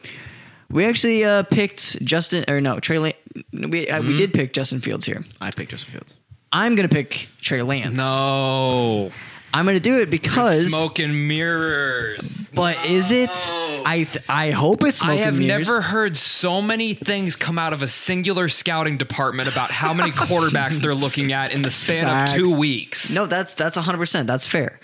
we 0.70 0.84
actually 0.84 1.24
uh, 1.24 1.44
picked 1.44 2.02
Justin, 2.04 2.44
or 2.48 2.61
no, 2.61 2.80
Trey 2.80 2.98
Lance. 2.98 3.16
We, 3.52 3.88
uh, 3.88 4.02
we 4.02 4.16
did 4.16 4.34
pick 4.34 4.52
Justin 4.52 4.80
Fields 4.80 5.04
here. 5.04 5.24
I 5.40 5.50
picked 5.50 5.70
Justin 5.70 5.92
Fields. 5.92 6.16
I'm 6.52 6.74
going 6.74 6.88
to 6.88 6.94
pick 6.94 7.28
Trey 7.40 7.62
Lance. 7.62 7.96
No. 7.96 9.11
I'm 9.55 9.64
going 9.64 9.76
to 9.76 9.80
do 9.80 9.99
it 9.99 10.11
because. 10.11 10.68
Smoke 10.70 10.99
and 10.99 11.28
mirrors. 11.28 12.51
But 12.55 12.84
is 12.86 13.11
it? 13.11 13.30
I 13.30 14.07
th- 14.11 14.24
I 14.28 14.51
hope 14.51 14.82
it's 14.84 14.99
smoke 14.99 15.11
I 15.12 15.16
have 15.16 15.36
and 15.38 15.46
mirrors. 15.46 15.66
never 15.66 15.80
heard 15.80 16.16
so 16.16 16.61
many 16.61 16.94
things 16.94 17.36
come 17.36 17.59
out 17.59 17.72
of 17.72 17.82
a 17.82 17.88
singular 17.88 18.49
scouting 18.49 18.96
department 18.99 19.49
about 19.51 19.70
how 19.70 19.94
many 19.94 20.11
quarterbacks 20.12 20.76
they're 20.80 20.94
looking 20.94 21.32
at 21.32 21.53
in 21.53 21.62
the 21.62 21.70
span 21.70 22.05
Facts. 22.05 22.32
of 22.32 22.36
two 22.38 22.57
weeks. 22.57 23.11
No, 23.11 23.26
that's 23.26 23.55
that's 23.55 23.76
100. 23.76 23.99
percent 23.99 24.26
That's 24.26 24.46
fair. 24.46 24.80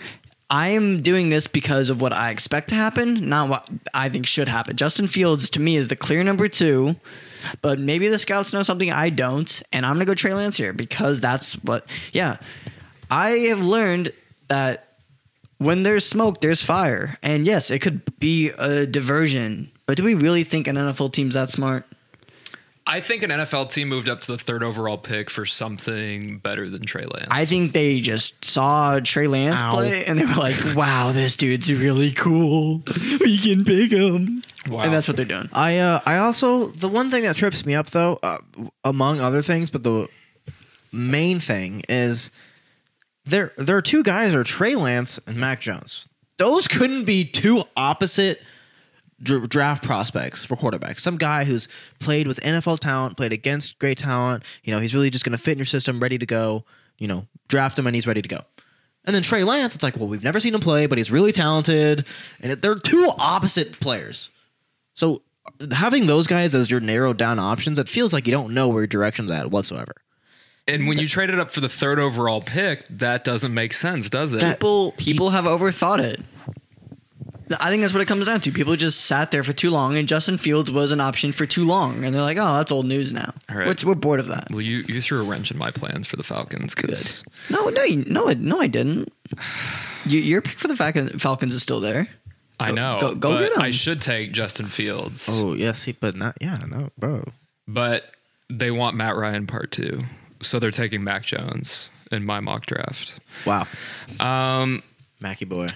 I 0.49 0.69
am 0.69 1.01
doing 1.01 1.29
this 1.29 1.47
because 1.47 1.89
of 1.89 2.01
what 2.01 2.13
I 2.13 2.29
expect 2.29 2.69
to 2.69 2.75
happen, 2.75 3.29
not 3.29 3.49
what 3.49 3.67
I 3.95 4.09
think 4.09 4.27
should 4.27 4.47
happen. 4.47 4.75
Justin 4.77 5.07
Fields 5.07 5.49
to 5.51 5.59
me 5.59 5.75
is 5.75 5.87
the 5.87 5.95
clear 5.95 6.23
number 6.23 6.47
two, 6.47 6.95
but 7.61 7.79
maybe 7.79 8.07
the 8.09 8.19
scouts 8.19 8.53
know 8.53 8.61
something 8.63 8.91
I 8.91 9.09
don't, 9.09 9.61
and 9.71 9.85
I'm 9.85 9.95
gonna 9.95 10.05
go 10.05 10.13
Trey 10.13 10.33
Lance 10.35 10.55
here 10.55 10.71
because 10.71 11.19
that's 11.19 11.53
what. 11.63 11.87
Yeah, 12.13 12.37
I 13.09 13.29
have 13.49 13.59
learned 13.61 14.13
that 14.47 14.97
when 15.57 15.83
there's 15.83 16.05
smoke, 16.05 16.41
there's 16.41 16.61
fire, 16.61 17.17
and 17.23 17.45
yes, 17.45 17.71
it 17.71 17.79
could 17.79 18.19
be 18.19 18.49
a 18.49 18.85
diversion. 18.85 19.71
But 19.85 19.97
do 19.97 20.03
we 20.03 20.13
really 20.15 20.43
think 20.43 20.67
an 20.67 20.75
NFL 20.75 21.13
team's 21.13 21.35
that 21.35 21.49
smart? 21.49 21.85
I 22.87 22.99
think 22.99 23.23
an 23.23 23.31
NFL 23.31 23.71
team 23.71 23.89
moved 23.89 24.07
up 24.09 24.21
to 24.21 24.31
the 24.31 24.37
third 24.37 24.61
overall 24.61 24.99
pick 24.99 25.31
for 25.31 25.43
something 25.43 26.37
better 26.37 26.69
than 26.69 26.83
Trey 26.85 27.05
Lance. 27.05 27.27
I 27.31 27.45
think 27.45 27.73
they 27.73 27.99
just 27.99 28.45
saw 28.45 28.99
Trey 28.99 29.25
Lance 29.25 29.59
Ow. 29.59 29.73
play 29.73 30.05
and 30.05 30.19
they 30.19 30.25
were 30.25 30.33
like, 30.35 30.75
"Wow, 30.75 31.11
this 31.11 31.35
dude's 31.35 31.73
really 31.73 32.11
cool. 32.11 32.83
We 33.19 33.39
can 33.39 33.65
pick 33.65 33.89
him." 33.89 34.43
Wow. 34.67 34.81
And 34.81 34.93
that's 34.93 35.07
what 35.07 35.17
they're 35.17 35.25
doing. 35.25 35.49
I 35.51 35.79
uh, 35.79 35.99
I 36.05 36.17
also 36.17 36.67
the 36.67 36.87
one 36.87 37.09
thing 37.09 37.23
that 37.23 37.35
trips 37.35 37.65
me 37.65 37.73
up 37.73 37.89
though, 37.89 38.19
uh, 38.21 38.37
among 38.83 39.19
other 39.19 39.41
things, 39.41 39.71
but 39.71 39.81
the 39.81 40.07
main 40.91 41.39
thing 41.39 41.81
is 41.89 42.29
there 43.25 43.51
are 43.77 43.81
two 43.81 44.03
guys, 44.03 44.33
are 44.33 44.43
Trey 44.43 44.75
Lance 44.75 45.19
and 45.25 45.37
Mac 45.37 45.61
Jones. 45.61 46.07
Those 46.37 46.67
couldn't 46.67 47.05
be 47.05 47.25
two 47.25 47.63
opposite 47.75 48.41
dr- 49.21 49.49
draft 49.49 49.83
prospects 49.83 50.43
for 50.43 50.55
quarterbacks. 50.55 50.99
Some 50.99 51.17
guy 51.17 51.43
who's 51.45 51.67
played 51.99 52.27
with 52.27 52.39
NFL 52.41 52.79
talent, 52.79 53.17
played 53.17 53.33
against 53.33 53.79
great 53.79 53.97
talent. 53.97 54.43
You 54.63 54.73
know, 54.73 54.79
he's 54.79 54.93
really 54.93 55.09
just 55.09 55.25
going 55.25 55.37
to 55.37 55.37
fit 55.37 55.53
in 55.53 55.57
your 55.57 55.65
system, 55.65 55.99
ready 55.99 56.17
to 56.17 56.25
go. 56.25 56.63
You 56.97 57.07
know, 57.07 57.27
draft 57.47 57.77
him 57.77 57.87
and 57.87 57.95
he's 57.95 58.07
ready 58.07 58.21
to 58.21 58.29
go. 58.29 58.41
And 59.05 59.13
then 59.15 59.21
Trey 59.21 59.43
Lance, 59.43 59.75
it's 59.75 59.83
like, 59.83 59.97
well, 59.97 60.07
we've 60.07 60.23
never 60.23 60.39
seen 60.39 60.55
him 60.55 60.61
play, 60.61 60.87
but 60.87 60.97
he's 60.97 61.11
really 61.11 61.31
talented, 61.31 62.05
and 62.41 62.51
it, 62.51 62.61
they're 62.61 62.75
two 62.75 63.11
opposite 63.19 63.79
players. 63.79 64.29
So 64.95 65.21
having 65.71 66.07
those 66.07 66.25
guys 66.25 66.55
as 66.55 66.71
your 66.71 66.79
narrowed 66.79 67.17
down 67.17 67.37
options, 67.37 67.77
it 67.77 67.87
feels 67.87 68.13
like 68.13 68.25
you 68.25 68.31
don't 68.31 68.53
know 68.53 68.67
where 68.67 68.81
your 68.81 68.87
direction's 68.87 69.29
at 69.29 69.51
whatsoever. 69.51 69.93
And 70.67 70.87
when 70.87 70.97
you 70.99 71.07
trade 71.07 71.29
it 71.29 71.39
up 71.39 71.51
for 71.51 71.61
the 71.61 71.69
third 71.69 71.99
overall 71.99 72.41
pick, 72.41 72.87
that 72.89 73.23
doesn't 73.23 73.53
make 73.53 73.73
sense, 73.73 74.09
does 74.09 74.33
it? 74.33 74.41
People 74.41 74.93
people 74.97 75.29
have 75.31 75.45
overthought 75.45 75.99
it. 75.99 76.21
I 77.59 77.69
think 77.69 77.81
that's 77.83 77.93
what 77.93 78.01
it 78.01 78.07
comes 78.07 78.25
down 78.25 78.41
to. 78.41 78.51
People 78.51 78.75
just 78.75 79.05
sat 79.05 79.29
there 79.29 79.43
for 79.43 79.53
too 79.53 79.69
long, 79.69 79.97
and 79.97 80.07
Justin 80.07 80.35
Fields 80.37 80.71
was 80.71 80.91
an 80.91 80.99
option 80.99 81.31
for 81.31 81.45
too 81.45 81.63
long, 81.63 82.03
and 82.03 82.15
they're 82.15 82.23
like, 82.23 82.37
"Oh, 82.39 82.57
that's 82.57 82.71
old 82.71 82.87
news 82.87 83.13
now." 83.13 83.35
All 83.51 83.55
right. 83.55 83.67
We're, 83.83 83.89
we're 83.89 83.95
bored 83.95 84.19
of 84.19 84.27
that. 84.29 84.47
well, 84.49 84.61
you, 84.61 84.83
you 84.87 84.99
threw 84.99 85.21
a 85.21 85.23
wrench 85.23 85.51
in 85.51 85.57
my 85.59 85.69
plans 85.69 86.07
for 86.07 86.15
the 86.15 86.23
Falcons 86.23 86.73
because 86.73 87.23
No, 87.51 87.69
no, 87.69 87.83
you, 87.83 88.03
no, 88.05 88.29
I- 88.29 88.33
no, 88.33 88.59
I 88.61 88.67
didn't. 88.67 89.11
You, 90.07 90.19
your 90.19 90.43
pick 90.43 90.59
for 90.59 90.67
the 90.67 90.75
Falcon, 90.75 91.17
Falcons 91.17 91.51
is 91.55 91.63
still 91.63 91.79
there. 91.79 92.07
I 92.59 92.69
know. 92.71 92.99
go- 93.01 93.15
go 93.15 93.29
but 93.31 93.39
get 93.39 93.53
'em. 93.57 93.61
I 93.63 93.71
should 93.71 94.03
take 94.03 94.33
Justin 94.33 94.69
Fields. 94.69 95.27
Oh 95.31 95.53
yes, 95.55 95.83
he, 95.83 95.93
but 95.93 96.15
not 96.15 96.37
yeah, 96.39 96.57
no, 96.67 96.91
bro. 96.99 97.23
But 97.67 98.03
they 98.51 98.69
want 98.69 98.95
Matt 98.95 99.15
Ryan 99.15 99.47
part 99.47 99.71
two. 99.71 100.03
So 100.45 100.59
they're 100.59 100.71
taking 100.71 101.03
Mac 101.03 101.23
Jones 101.23 101.89
in 102.11 102.25
my 102.25 102.39
mock 102.39 102.65
draft. 102.65 103.19
Wow, 103.45 103.67
Um, 104.19 104.83
Mackie 105.19 105.45
boy. 105.45 105.67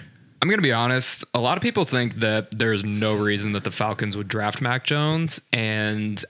I'm 0.41 0.47
going 0.47 0.59
to 0.59 0.63
be 0.63 0.72
honest. 0.72 1.26
A 1.34 1.39
lot 1.39 1.57
of 1.57 1.61
people 1.63 1.84
think 1.84 2.15
that 2.22 2.57
there's 2.57 2.84
no 2.84 3.13
reason 3.15 3.51
that 3.53 3.63
the 3.65 3.72
Falcons 3.72 4.15
would 4.15 4.28
draft 4.30 4.61
Mac 4.61 4.86
Jones. 4.86 5.41
And 5.51 6.24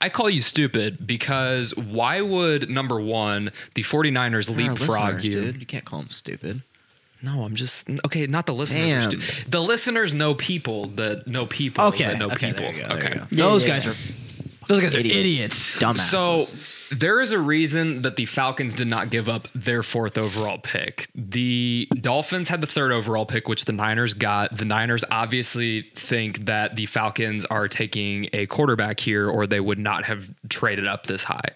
I 0.00 0.08
call 0.08 0.28
you 0.28 0.40
stupid 0.40 1.06
because 1.06 1.76
why 1.76 2.20
would, 2.22 2.68
number 2.68 3.00
one, 3.00 3.52
the 3.74 3.82
49ers 3.82 4.46
They're 4.48 4.64
our 4.66 4.70
leapfrog 4.74 5.14
listeners, 5.14 5.24
you? 5.24 5.30
dude. 5.52 5.60
You 5.60 5.66
can't 5.66 5.84
call 5.84 6.00
them 6.00 6.10
stupid. 6.10 6.62
No, 7.24 7.44
I'm 7.44 7.54
just 7.54 7.88
okay. 8.04 8.26
Not 8.26 8.46
the 8.46 8.54
listeners. 8.54 9.06
Damn. 9.06 9.18
Are 9.20 9.22
stu- 9.22 9.48
the 9.48 9.60
listeners 9.60 10.12
know 10.12 10.34
people 10.34 10.86
that 10.96 11.28
know 11.28 11.46
people 11.46 11.88
that 11.92 12.18
know 12.18 12.30
okay, 12.30 12.48
people. 12.48 12.64
there 12.64 12.74
you 12.74 12.82
go, 12.82 12.88
there 12.88 12.96
okay. 12.96 13.14
go. 13.14 13.26
Yeah, 13.30 13.44
Those 13.44 13.62
yeah, 13.64 13.68
guys 13.74 13.84
yeah. 13.84 13.92
are 13.92 13.96
Those 14.66 14.80
guys 14.80 14.96
are 14.96 14.98
idiots, 14.98 15.76
idiots. 15.76 15.76
dumbasses. 15.76 15.98
So 16.00 16.56
there 16.92 17.20
is 17.20 17.32
a 17.32 17.38
reason 17.38 18.02
that 18.02 18.16
the 18.16 18.26
Falcons 18.26 18.74
did 18.74 18.86
not 18.86 19.10
give 19.10 19.28
up 19.28 19.48
their 19.54 19.82
fourth 19.82 20.18
overall 20.18 20.58
pick. 20.58 21.08
The 21.14 21.88
Dolphins 22.00 22.48
had 22.48 22.60
the 22.60 22.66
third 22.66 22.92
overall 22.92 23.24
pick, 23.24 23.48
which 23.48 23.64
the 23.64 23.72
Niners 23.72 24.14
got. 24.14 24.56
The 24.56 24.64
Niners 24.64 25.04
obviously 25.10 25.90
think 25.94 26.44
that 26.44 26.76
the 26.76 26.86
Falcons 26.86 27.44
are 27.46 27.66
taking 27.66 28.28
a 28.32 28.46
quarterback 28.46 29.00
here, 29.00 29.28
or 29.28 29.46
they 29.46 29.60
would 29.60 29.78
not 29.78 30.04
have 30.04 30.30
traded 30.48 30.86
up 30.86 31.06
this 31.06 31.24
high. 31.24 31.50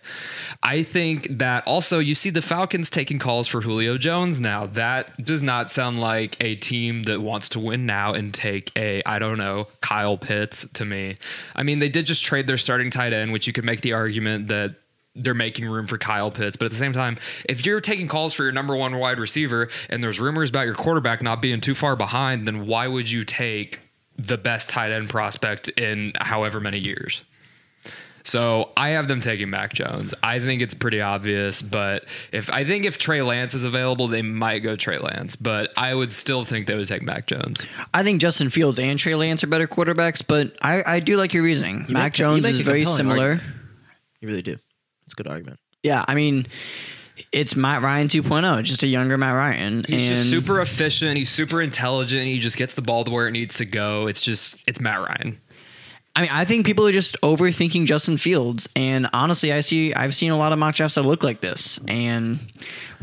I 0.62 0.82
think 0.82 1.38
that 1.38 1.66
also 1.66 1.98
you 1.98 2.14
see 2.14 2.30
the 2.30 2.42
Falcons 2.42 2.88
taking 2.88 3.18
calls 3.18 3.46
for 3.46 3.60
Julio 3.60 3.98
Jones 3.98 4.40
now. 4.40 4.66
That 4.66 5.22
does 5.24 5.42
not 5.42 5.70
sound 5.70 6.00
like 6.00 6.36
a 6.40 6.56
team 6.56 7.02
that 7.04 7.20
wants 7.20 7.50
to 7.50 7.60
win 7.60 7.84
now 7.84 8.14
and 8.14 8.32
take 8.32 8.72
a, 8.76 9.02
I 9.04 9.18
don't 9.18 9.38
know, 9.38 9.68
Kyle 9.82 10.16
Pitts 10.16 10.66
to 10.74 10.84
me. 10.84 11.18
I 11.54 11.62
mean, 11.62 11.78
they 11.78 11.90
did 11.90 12.06
just 12.06 12.24
trade 12.24 12.46
their 12.46 12.56
starting 12.56 12.90
tight 12.90 13.12
end, 13.12 13.32
which 13.32 13.46
you 13.46 13.52
could 13.52 13.64
make 13.64 13.82
the 13.82 13.92
argument 13.92 14.48
that 14.48 14.76
they're 15.16 15.34
making 15.34 15.66
room 15.66 15.86
for 15.86 15.98
Kyle 15.98 16.30
Pitts. 16.30 16.56
But 16.56 16.66
at 16.66 16.70
the 16.70 16.76
same 16.76 16.92
time, 16.92 17.18
if 17.48 17.64
you're 17.64 17.80
taking 17.80 18.06
calls 18.06 18.34
for 18.34 18.42
your 18.44 18.52
number 18.52 18.76
one 18.76 18.96
wide 18.98 19.18
receiver 19.18 19.68
and 19.88 20.02
there's 20.02 20.20
rumors 20.20 20.50
about 20.50 20.66
your 20.66 20.74
quarterback 20.74 21.22
not 21.22 21.40
being 21.42 21.60
too 21.60 21.74
far 21.74 21.96
behind, 21.96 22.46
then 22.46 22.66
why 22.66 22.86
would 22.86 23.10
you 23.10 23.24
take 23.24 23.80
the 24.18 24.38
best 24.38 24.70
tight 24.70 24.92
end 24.92 25.08
prospect 25.08 25.68
in 25.70 26.12
however 26.20 26.60
many 26.60 26.78
years? 26.78 27.22
So 28.24 28.70
I 28.76 28.88
have 28.90 29.06
them 29.06 29.20
taking 29.20 29.50
Mac 29.50 29.72
Jones. 29.72 30.12
I 30.20 30.40
think 30.40 30.60
it's 30.60 30.74
pretty 30.74 31.00
obvious, 31.00 31.62
but 31.62 32.06
if 32.32 32.50
I 32.50 32.64
think 32.64 32.84
if 32.84 32.98
Trey 32.98 33.22
Lance 33.22 33.54
is 33.54 33.62
available, 33.62 34.08
they 34.08 34.20
might 34.22 34.58
go 34.60 34.74
Trey 34.74 34.98
Lance. 34.98 35.36
But 35.36 35.70
I 35.76 35.94
would 35.94 36.12
still 36.12 36.44
think 36.44 36.66
they 36.66 36.74
would 36.74 36.88
take 36.88 37.02
Mac 37.02 37.28
Jones. 37.28 37.64
I 37.94 38.02
think 38.02 38.20
Justin 38.20 38.50
Fields 38.50 38.80
and 38.80 38.98
Trey 38.98 39.14
Lance 39.14 39.44
are 39.44 39.46
better 39.46 39.68
quarterbacks, 39.68 40.24
but 40.26 40.56
I, 40.60 40.82
I 40.84 41.00
do 41.00 41.16
like 41.16 41.34
your 41.34 41.44
reasoning. 41.44 41.84
You 41.86 41.94
Mac 41.94 42.06
make- 42.06 42.12
Jones 42.14 42.42
make 42.42 42.54
is 42.54 42.60
very 42.62 42.84
similar. 42.84 43.28
argument. 43.30 43.52
You 44.20 44.28
really 44.28 44.42
do. 44.42 44.56
It's 45.06 45.14
a 45.14 45.16
good 45.16 45.28
argument. 45.28 45.58
Yeah, 45.82 46.04
I 46.06 46.14
mean, 46.14 46.46
it's 47.32 47.56
Matt 47.56 47.82
Ryan 47.82 48.08
2.0, 48.08 48.62
just 48.64 48.82
a 48.82 48.86
younger 48.86 49.16
Matt 49.16 49.34
Ryan. 49.34 49.84
He's 49.88 50.08
and 50.08 50.16
just 50.16 50.30
super 50.30 50.60
efficient. 50.60 51.16
He's 51.16 51.30
super 51.30 51.62
intelligent. 51.62 52.26
He 52.26 52.38
just 52.38 52.56
gets 52.56 52.74
the 52.74 52.82
ball 52.82 53.04
to 53.04 53.10
where 53.10 53.28
it 53.28 53.32
needs 53.32 53.56
to 53.58 53.64
go. 53.64 54.06
It's 54.06 54.20
just 54.20 54.56
it's 54.66 54.80
Matt 54.80 55.00
Ryan. 55.00 55.40
I 56.14 56.22
mean, 56.22 56.30
I 56.32 56.46
think 56.46 56.64
people 56.64 56.86
are 56.86 56.92
just 56.92 57.20
overthinking 57.20 57.84
Justin 57.84 58.16
Fields, 58.16 58.68
and 58.74 59.06
honestly, 59.12 59.52
I 59.52 59.60
see 59.60 59.92
I've 59.92 60.14
seen 60.14 60.32
a 60.32 60.36
lot 60.36 60.52
of 60.52 60.58
mock 60.58 60.74
drafts 60.74 60.94
that 60.94 61.02
look 61.02 61.22
like 61.22 61.42
this, 61.42 61.78
and 61.86 62.40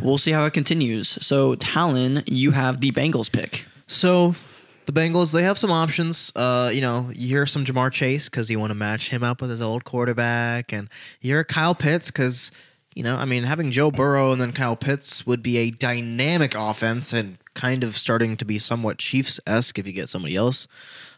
we'll 0.02 0.18
see 0.18 0.32
how 0.32 0.46
it 0.46 0.54
continues. 0.54 1.20
So, 1.22 1.54
Talon, 1.56 2.24
you 2.26 2.52
have 2.52 2.82
the 2.82 2.92
Bengals 2.92 3.32
pick. 3.32 3.66
So 3.86 4.36
the 4.86 4.94
Bengals, 4.94 5.32
they 5.32 5.44
have 5.44 5.58
some 5.58 5.72
options. 5.72 6.32
Uh, 6.36 6.72
you 6.74 6.82
know, 6.82 7.10
you 7.14 7.28
hear 7.28 7.46
some 7.46 7.66
Ja'Marr 7.66 7.92
Chase 7.92 8.30
because 8.30 8.50
you 8.50 8.60
want 8.60 8.72
to 8.72 8.76
match 8.76 9.10
him 9.10 9.24
up 9.24 9.42
with 9.42 9.50
his 9.50 9.62
old 9.62 9.84
quarterback, 9.84 10.72
and 10.72 10.90
you 11.22 11.34
hear 11.34 11.44
Kyle 11.44 11.76
Pitts 11.76 12.08
because 12.08 12.52
you 12.96 13.04
know, 13.04 13.16
I 13.16 13.26
mean, 13.26 13.44
having 13.44 13.72
Joe 13.72 13.90
Burrow 13.90 14.32
and 14.32 14.40
then 14.40 14.52
Kyle 14.52 14.76
Pitts 14.76 15.26
would 15.26 15.42
be 15.42 15.58
a 15.58 15.72
dynamic 15.72 16.54
offense 16.56 17.12
and 17.12 17.38
kind 17.56 17.84
of 17.84 17.98
starting 17.98 18.38
to 18.38 18.46
be 18.46 18.60
somewhat 18.60 19.00
Chiefs 19.00 19.40
esque 19.48 19.80
if 19.80 19.88
you 19.88 19.94
get 19.94 20.10
somebody 20.10 20.36
else. 20.36 20.68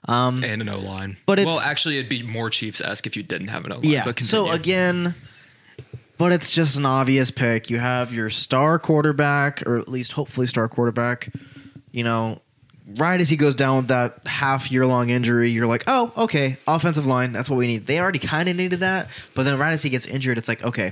Um, 0.07 0.43
And 0.43 0.61
an 0.61 0.69
O 0.69 0.79
line. 0.79 1.17
But 1.25 1.39
well, 1.39 1.59
actually, 1.59 1.97
it'd 1.97 2.09
be 2.09 2.23
more 2.23 2.49
Chiefs 2.49 2.79
esque 2.79 3.07
if 3.07 3.17
you 3.17 3.23
didn't 3.23 3.49
have 3.49 3.65
an 3.65 3.71
O 3.73 3.75
line. 3.75 3.83
Yeah. 3.83 4.05
But 4.05 4.19
So 4.25 4.51
again, 4.51 5.15
but 6.17 6.31
it's 6.31 6.49
just 6.49 6.77
an 6.77 6.85
obvious 6.85 7.31
pick. 7.31 7.69
You 7.69 7.79
have 7.79 8.13
your 8.13 8.29
star 8.29 8.79
quarterback, 8.79 9.63
or 9.65 9.77
at 9.77 9.89
least 9.89 10.13
hopefully 10.13 10.47
star 10.47 10.69
quarterback. 10.69 11.29
You 11.91 12.03
know, 12.03 12.41
right 12.97 13.19
as 13.19 13.29
he 13.29 13.35
goes 13.35 13.55
down 13.55 13.77
with 13.77 13.87
that 13.87 14.19
half 14.25 14.71
year 14.71 14.85
long 14.85 15.09
injury, 15.09 15.49
you're 15.49 15.67
like, 15.67 15.83
oh, 15.87 16.11
okay, 16.17 16.57
offensive 16.67 17.07
line, 17.07 17.31
that's 17.31 17.49
what 17.49 17.57
we 17.57 17.67
need. 17.67 17.87
They 17.87 17.99
already 17.99 18.19
kind 18.19 18.47
of 18.47 18.55
needed 18.55 18.81
that, 18.81 19.09
but 19.33 19.43
then 19.43 19.57
right 19.57 19.73
as 19.73 19.83
he 19.83 19.89
gets 19.89 20.05
injured, 20.05 20.37
it's 20.37 20.47
like, 20.47 20.63
okay, 20.63 20.91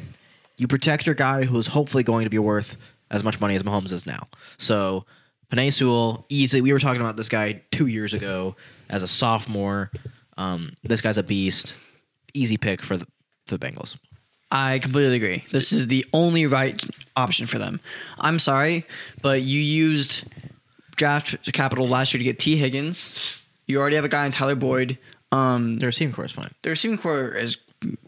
you 0.57 0.67
protect 0.67 1.05
your 1.05 1.15
guy 1.15 1.43
who 1.45 1.57
is 1.57 1.67
hopefully 1.67 2.03
going 2.03 2.23
to 2.23 2.29
be 2.29 2.39
worth 2.39 2.77
as 3.11 3.23
much 3.23 3.39
money 3.39 3.55
as 3.55 3.63
Mahomes 3.63 3.91
is 3.91 4.05
now. 4.05 4.27
So 4.57 5.05
Penei 5.51 5.71
Sewell, 5.71 6.25
easily, 6.29 6.61
we 6.61 6.73
were 6.73 6.79
talking 6.79 7.01
about 7.01 7.15
this 7.15 7.29
guy 7.29 7.61
two 7.71 7.87
years 7.87 8.13
ago 8.13 8.55
as 8.89 9.03
a 9.03 9.07
sophomore. 9.07 9.91
Um, 10.37 10.75
this 10.83 11.01
guy's 11.01 11.17
a 11.17 11.23
beast. 11.23 11.75
Easy 12.33 12.57
pick 12.57 12.81
for 12.81 12.97
the, 12.97 13.05
for 13.45 13.57
the 13.57 13.65
Bengals. 13.65 13.97
I 14.49 14.79
completely 14.79 15.15
agree. 15.15 15.43
This 15.51 15.71
is 15.71 15.87
the 15.87 16.05
only 16.13 16.45
right 16.45 16.83
option 17.15 17.47
for 17.47 17.57
them. 17.57 17.79
I'm 18.19 18.39
sorry, 18.39 18.85
but 19.21 19.41
you 19.41 19.59
used 19.59 20.25
draft 21.03 21.51
capital 21.51 21.87
last 21.87 22.13
year 22.13 22.19
to 22.19 22.23
get 22.23 22.39
Tee 22.39 22.55
Higgins. 22.55 23.41
You 23.67 23.79
already 23.79 23.95
have 23.97 24.05
a 24.05 24.09
guy 24.09 24.25
in 24.25 24.31
Tyler 24.31 24.55
Boyd. 24.55 24.97
Um, 25.33 25.79
The 25.79 25.85
receiving 25.87 26.13
corps 26.13 26.25
is 26.25 26.31
fine. 26.31 26.53
the 26.61 26.69
receiving 26.69 26.97
corps 26.97 27.29
is 27.31 27.57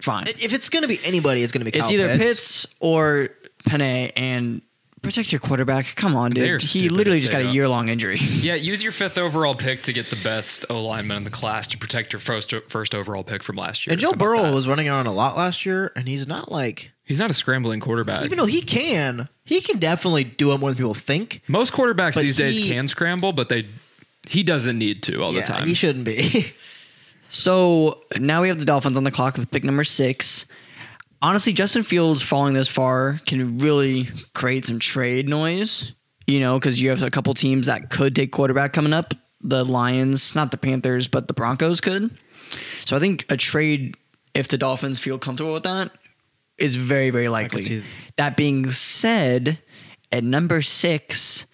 fine. 0.01 0.25
If 0.27 0.53
it's 0.53 0.69
going 0.69 0.83
to 0.83 0.87
be 0.87 0.99
anybody, 1.03 1.43
it's 1.43 1.51
going 1.51 1.65
to 1.65 1.69
be 1.71 1.77
it's 1.77 1.91
either 1.91 2.17
Pitts 2.17 2.65
or 2.79 3.29
Penei, 3.67 4.11
and 4.15 4.61
protect 5.01 5.31
your 5.31 5.39
quarterback. 5.41 5.95
Come 5.95 6.15
on, 6.15 6.31
dude. 6.31 6.61
He 6.61 6.87
literally 6.89 7.19
just 7.19 7.31
got 7.31 7.41
a 7.41 7.45
don't. 7.45 7.53
year 7.53 7.67
long 7.67 7.89
injury. 7.89 8.17
Yeah, 8.21 8.55
use 8.55 8.81
your 8.83 8.91
fifth 8.91 9.17
overall 9.17 9.55
pick 9.55 9.83
to 9.83 9.93
get 9.93 10.09
the 10.09 10.15
best 10.23 10.65
O 10.69 10.81
lineman 10.83 11.17
in 11.17 11.23
the 11.25 11.29
class 11.31 11.67
to 11.67 11.77
protect 11.77 12.13
your 12.13 12.19
first 12.19 12.53
first 12.69 12.93
overall 12.95 13.23
pick 13.23 13.43
from 13.43 13.55
last 13.57 13.85
year. 13.85 13.91
And 13.93 13.99
Joe 13.99 14.13
Burrow 14.13 14.51
was 14.53 14.67
running 14.67 14.87
around 14.87 15.07
a 15.07 15.11
lot 15.13 15.35
last 15.35 15.65
year, 15.65 15.91
and 15.95 16.07
he's 16.07 16.27
not 16.27 16.51
like 16.51 16.91
He's 17.05 17.19
not 17.19 17.29
a 17.29 17.33
scrambling 17.35 17.79
quarterback. 17.79 18.25
even 18.25 18.37
though 18.37 18.45
he 18.45 18.61
can, 18.61 19.29
he 19.43 19.61
can 19.61 19.77
definitely 19.79 20.23
do 20.23 20.51
it 20.53 20.57
more 20.59 20.71
than 20.71 20.77
people 20.77 20.93
think. 20.95 21.41
Most 21.47 21.71
quarterbacks 21.71 22.15
But 22.15 22.21
these 22.23 22.35
days 22.35 22.57
he- 22.57 22.69
can 22.69 22.87
scramble, 22.87 23.31
but 23.31 23.47
they 23.49 23.67
he 24.27 24.41
doesn't 24.41 24.77
need 24.79 25.03
to 25.03 25.21
all 25.21 25.31
the 25.31 25.41
time. 25.43 25.67
he 25.67 25.73
shouldn't 25.73 26.05
be. 26.05 26.53
So 27.29 28.01
now 28.17 28.41
we 28.43 28.47
have 28.49 28.59
the 28.59 28.65
Dolphins 28.65 28.97
on 28.97 29.03
the 29.03 29.11
clock 29.11 29.35
with 29.37 29.49
pick 29.51 29.63
number 29.63 29.83
six. 29.83 30.45
Honestly, 31.21 31.53
Justin 31.53 31.83
Fields 31.83 32.21
falling 32.21 32.53
this 32.53 32.67
far 32.69 33.19
can 33.25 33.57
really 33.59 34.07
create 34.33 34.65
some 34.65 34.79
trade 34.79 35.27
noise, 35.27 35.91
you 36.27 36.39
know, 36.39 36.53
because 36.57 36.79
you 36.79 36.89
have 36.91 37.01
a 37.01 37.09
couple 37.09 37.33
teams 37.33 37.67
that 37.67 37.89
could 37.89 38.15
take 38.15 38.31
quarterback 38.31 38.73
coming 38.73 38.93
up. 38.93 39.13
The 39.41 39.63
Lions, 39.63 40.33
not 40.35 40.51
the 40.51 40.57
Panthers, 40.57 41.07
but 41.07 41.27
the 41.27 41.33
Broncos 41.33 41.81
could. 41.81 42.15
So 42.85 42.95
I 42.95 42.99
think 42.99 43.25
a 43.29 43.37
trade, 43.37 43.97
if 44.33 44.47
the 44.47 44.57
Dolphins 44.57 44.99
feel 44.99 45.17
comfortable 45.19 45.53
with 45.53 45.63
that, 45.63 45.91
is 46.57 46.75
very, 46.75 47.09
very 47.09 47.27
likely. 47.29 47.61
see- 47.61 47.83
That 48.17 48.37
being 48.37 48.69
said, 48.71 49.59
at 50.11 50.23
number 50.23 50.61
six, 50.61 51.45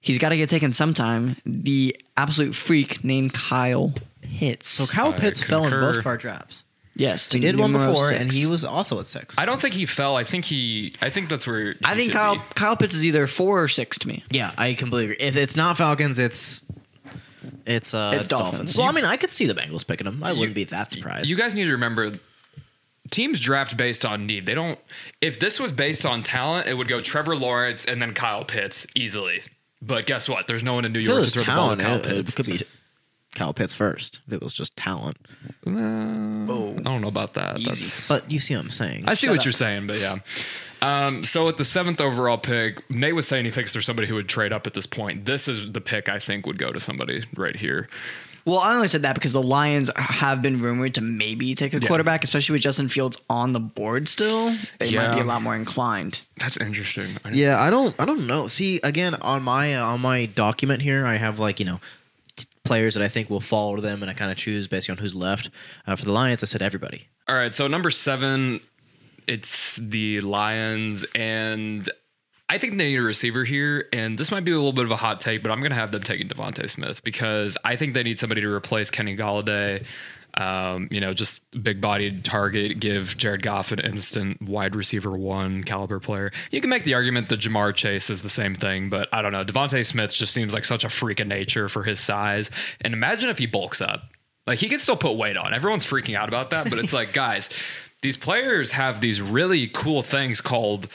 he's 0.00 0.18
got 0.18 0.28
to 0.30 0.36
get 0.36 0.48
taken 0.48 0.72
sometime. 0.72 1.36
The 1.44 1.96
absolute 2.16 2.54
freak 2.54 3.02
named 3.04 3.32
Kyle 3.32 3.92
Pitts. 4.22 4.68
so 4.68 4.86
Kyle 4.86 5.12
I 5.12 5.16
Pitts 5.18 5.42
fell 5.42 5.64
in 5.64 5.70
concur. 5.70 5.80
both 5.92 5.96
of 5.98 6.06
our 6.06 6.16
drafts. 6.16 6.64
Yes, 6.96 7.28
to 7.28 7.38
He 7.38 7.42
did 7.42 7.56
one 7.58 7.72
numero 7.72 7.92
before, 7.92 8.10
and 8.12 8.30
he 8.30 8.46
was 8.46 8.64
also 8.64 9.00
at 9.00 9.06
six. 9.06 9.38
I 9.38 9.46
don't 9.46 9.60
think 9.60 9.74
he 9.74 9.86
fell. 9.86 10.16
I 10.16 10.24
think 10.24 10.44
he. 10.44 10.92
I 11.00 11.08
think 11.08 11.30
that's 11.30 11.46
where. 11.46 11.74
I 11.82 11.90
he 11.92 11.96
think 11.96 12.12
should 12.12 12.18
Kyle 12.18 12.34
be. 12.34 12.42
Kyle 12.54 12.76
Pitts 12.76 12.94
is 12.94 13.06
either 13.06 13.26
four 13.26 13.62
or 13.62 13.68
six 13.68 13.96
to 14.00 14.08
me. 14.08 14.22
yeah, 14.30 14.52
I 14.58 14.74
completely 14.74 15.14
agree. 15.14 15.26
If 15.26 15.36
it's 15.36 15.56
not 15.56 15.78
Falcons, 15.78 16.18
it's 16.18 16.62
it's 17.64 17.94
uh, 17.94 18.12
It's 18.16 18.26
Dolphins. 18.28 18.76
Well, 18.76 18.86
I 18.88 18.92
mean, 18.92 19.04
I 19.06 19.16
could 19.16 19.32
see 19.32 19.46
the 19.46 19.54
Bengals 19.54 19.86
picking 19.86 20.06
him. 20.06 20.22
I 20.22 20.32
wouldn't 20.32 20.54
be 20.54 20.64
that 20.64 20.90
surprised. 20.92 21.30
You 21.30 21.36
guys 21.36 21.54
need 21.54 21.64
to 21.64 21.72
remember. 21.72 22.12
Teams 23.10 23.40
draft 23.40 23.76
based 23.76 24.04
on 24.04 24.26
need. 24.26 24.46
They 24.46 24.54
don't. 24.54 24.78
If 25.20 25.40
this 25.40 25.58
was 25.58 25.72
based 25.72 26.06
on 26.06 26.22
talent, 26.22 26.68
it 26.68 26.74
would 26.74 26.88
go 26.88 27.00
Trevor 27.00 27.34
Lawrence 27.36 27.84
and 27.84 28.00
then 28.00 28.14
Kyle 28.14 28.44
Pitts 28.44 28.86
easily. 28.94 29.42
But 29.82 30.06
guess 30.06 30.28
what? 30.28 30.46
There's 30.46 30.62
no 30.62 30.74
one 30.74 30.84
in 30.84 30.92
New 30.92 31.00
if 31.00 31.04
it 31.06 31.08
York 31.08 31.18
was 31.20 31.32
to 31.32 31.40
throw 31.40 31.54
the 31.54 31.56
ball 31.58 31.76
to 31.76 31.82
talent, 31.82 32.04
Kyle 32.04 32.12
it, 32.12 32.16
Pitts. 32.24 32.32
it 32.32 32.36
could 32.36 32.46
be 32.46 32.62
Kyle 33.34 33.52
Pitts 33.54 33.72
first. 33.72 34.20
If 34.26 34.34
it 34.34 34.42
was 34.42 34.52
just 34.52 34.76
talent, 34.76 35.16
Uh, 35.66 35.70
I 35.70 35.72
don't 36.82 37.00
know 37.00 37.08
about 37.08 37.34
that. 37.34 37.62
That's, 37.64 38.06
but 38.06 38.30
you 38.30 38.38
see 38.38 38.54
what 38.54 38.64
I'm 38.64 38.70
saying. 38.70 39.04
I 39.08 39.14
see 39.14 39.26
Shut 39.26 39.30
what 39.32 39.38
up. 39.40 39.44
you're 39.46 39.52
saying, 39.52 39.86
but 39.86 39.98
yeah. 39.98 40.18
Um, 40.82 41.24
so 41.24 41.48
at 41.48 41.56
the 41.56 41.64
seventh 41.64 42.00
overall 42.00 42.38
pick, 42.38 42.88
Nate 42.90 43.14
was 43.14 43.28
saying 43.28 43.44
he 43.44 43.50
thinks 43.50 43.72
there's 43.72 43.84
somebody 43.86 44.08
who 44.08 44.14
would 44.14 44.28
trade 44.28 44.52
up 44.52 44.66
at 44.66 44.72
this 44.74 44.86
point. 44.86 45.24
This 45.26 45.46
is 45.48 45.72
the 45.72 45.80
pick 45.80 46.08
I 46.08 46.18
think 46.18 46.46
would 46.46 46.58
go 46.58 46.72
to 46.72 46.80
somebody 46.80 47.24
right 47.36 47.56
here. 47.56 47.88
Well, 48.44 48.58
I 48.58 48.74
only 48.74 48.88
said 48.88 49.02
that 49.02 49.14
because 49.14 49.32
the 49.32 49.42
Lions 49.42 49.90
have 49.96 50.40
been 50.42 50.60
rumored 50.60 50.94
to 50.94 51.00
maybe 51.00 51.54
take 51.54 51.74
a 51.74 51.78
Yeah. 51.80 51.86
quarterback, 51.86 52.24
especially 52.24 52.54
with 52.54 52.62
Justin 52.62 52.88
Fields 52.88 53.18
on 53.28 53.52
the 53.52 53.60
board 53.60 54.08
still. 54.08 54.56
They 54.78 54.92
might 54.94 55.14
be 55.14 55.20
a 55.20 55.24
lot 55.24 55.42
more 55.42 55.54
inclined. 55.54 56.20
That's 56.38 56.56
interesting. 56.56 57.16
I- 57.24 57.30
Yeah, 57.32 57.60
I 57.60 57.70
don't. 57.70 57.94
I 57.98 58.04
don't 58.04 58.26
know. 58.26 58.48
See, 58.48 58.80
again, 58.82 59.14
on 59.16 59.42
my 59.42 59.74
uh, 59.74 59.84
on 59.84 60.00
my 60.00 60.26
document 60.26 60.82
here, 60.82 61.06
I 61.06 61.16
have 61.16 61.38
like 61.38 61.58
you 61.60 61.66
know 61.66 61.80
t- 62.36 62.46
players 62.64 62.94
that 62.94 63.02
I 63.02 63.08
think 63.08 63.28
will 63.30 63.40
fall 63.40 63.76
to 63.76 63.82
them, 63.82 64.02
and 64.02 64.10
I 64.10 64.14
kind 64.14 64.30
of 64.32 64.38
choose 64.38 64.66
based 64.68 64.88
on 64.88 64.96
who's 64.96 65.14
left. 65.14 65.50
Uh, 65.86 65.96
for 65.96 66.04
the 66.04 66.12
Lions, 66.12 66.42
I 66.42 66.46
said 66.46 66.62
everybody. 66.62 67.08
All 67.28 67.34
right, 67.36 67.54
so 67.54 67.66
number 67.66 67.90
seven, 67.90 68.60
it's 69.26 69.76
the 69.76 70.20
Lions, 70.22 71.04
and 71.14 71.88
I 72.50 72.58
think 72.58 72.78
they 72.78 72.88
need 72.90 72.96
a 72.96 73.02
receiver 73.02 73.44
here. 73.44 73.86
And 73.92 74.18
this 74.18 74.32
might 74.32 74.44
be 74.44 74.50
a 74.50 74.56
little 74.56 74.72
bit 74.72 74.84
of 74.84 74.90
a 74.90 74.96
hot 74.96 75.20
take, 75.20 75.40
but 75.40 75.52
I'm 75.52 75.60
going 75.60 75.70
to 75.70 75.76
have 75.76 75.92
them 75.92 76.02
taking 76.02 76.26
DeVonta 76.26 76.68
Smith 76.68 77.04
because 77.04 77.56
I 77.64 77.76
think 77.76 77.94
they 77.94 78.02
need 78.02 78.18
somebody 78.18 78.40
to 78.40 78.52
replace 78.52 78.90
Kenny 78.90 79.16
Golladay. 79.16 79.86
Um, 80.34 80.88
you 80.90 81.00
know, 81.00 81.14
just 81.14 81.44
big 81.62 81.80
bodied 81.80 82.24
target, 82.24 82.80
give 82.80 83.16
Jared 83.16 83.42
Goff 83.42 83.70
an 83.70 83.78
instant 83.78 84.42
wide 84.42 84.74
receiver 84.74 85.16
one 85.16 85.62
caliber 85.62 86.00
player. 86.00 86.32
You 86.50 86.60
can 86.60 86.70
make 86.70 86.82
the 86.82 86.94
argument 86.94 87.28
that 87.28 87.38
Ja'Marr 87.38 87.72
Chase 87.72 88.10
is 88.10 88.22
the 88.22 88.30
same 88.30 88.56
thing, 88.56 88.90
but 88.90 89.08
I 89.12 89.22
don't 89.22 89.30
know. 89.30 89.44
DeVonta 89.44 89.86
Smith 89.86 90.12
just 90.12 90.32
seems 90.32 90.52
like 90.52 90.64
such 90.64 90.82
a 90.82 90.88
freak 90.88 91.20
of 91.20 91.28
nature 91.28 91.68
for 91.68 91.84
his 91.84 92.00
size. 92.00 92.50
And 92.80 92.94
imagine 92.94 93.30
if 93.30 93.38
he 93.38 93.46
bulks 93.46 93.80
up. 93.80 94.02
Like 94.48 94.58
he 94.58 94.68
can 94.68 94.80
still 94.80 94.96
put 94.96 95.12
weight 95.12 95.36
on. 95.36 95.54
Everyone's 95.54 95.86
freaking 95.86 96.16
out 96.16 96.26
about 96.26 96.50
that, 96.50 96.68
but 96.68 96.80
it's 96.80 96.92
like, 96.92 97.12
guys, 97.12 97.48
these 98.02 98.16
players 98.16 98.72
have 98.72 99.00
these 99.00 99.22
really 99.22 99.68
cool 99.68 100.02
things 100.02 100.40
called 100.40 100.88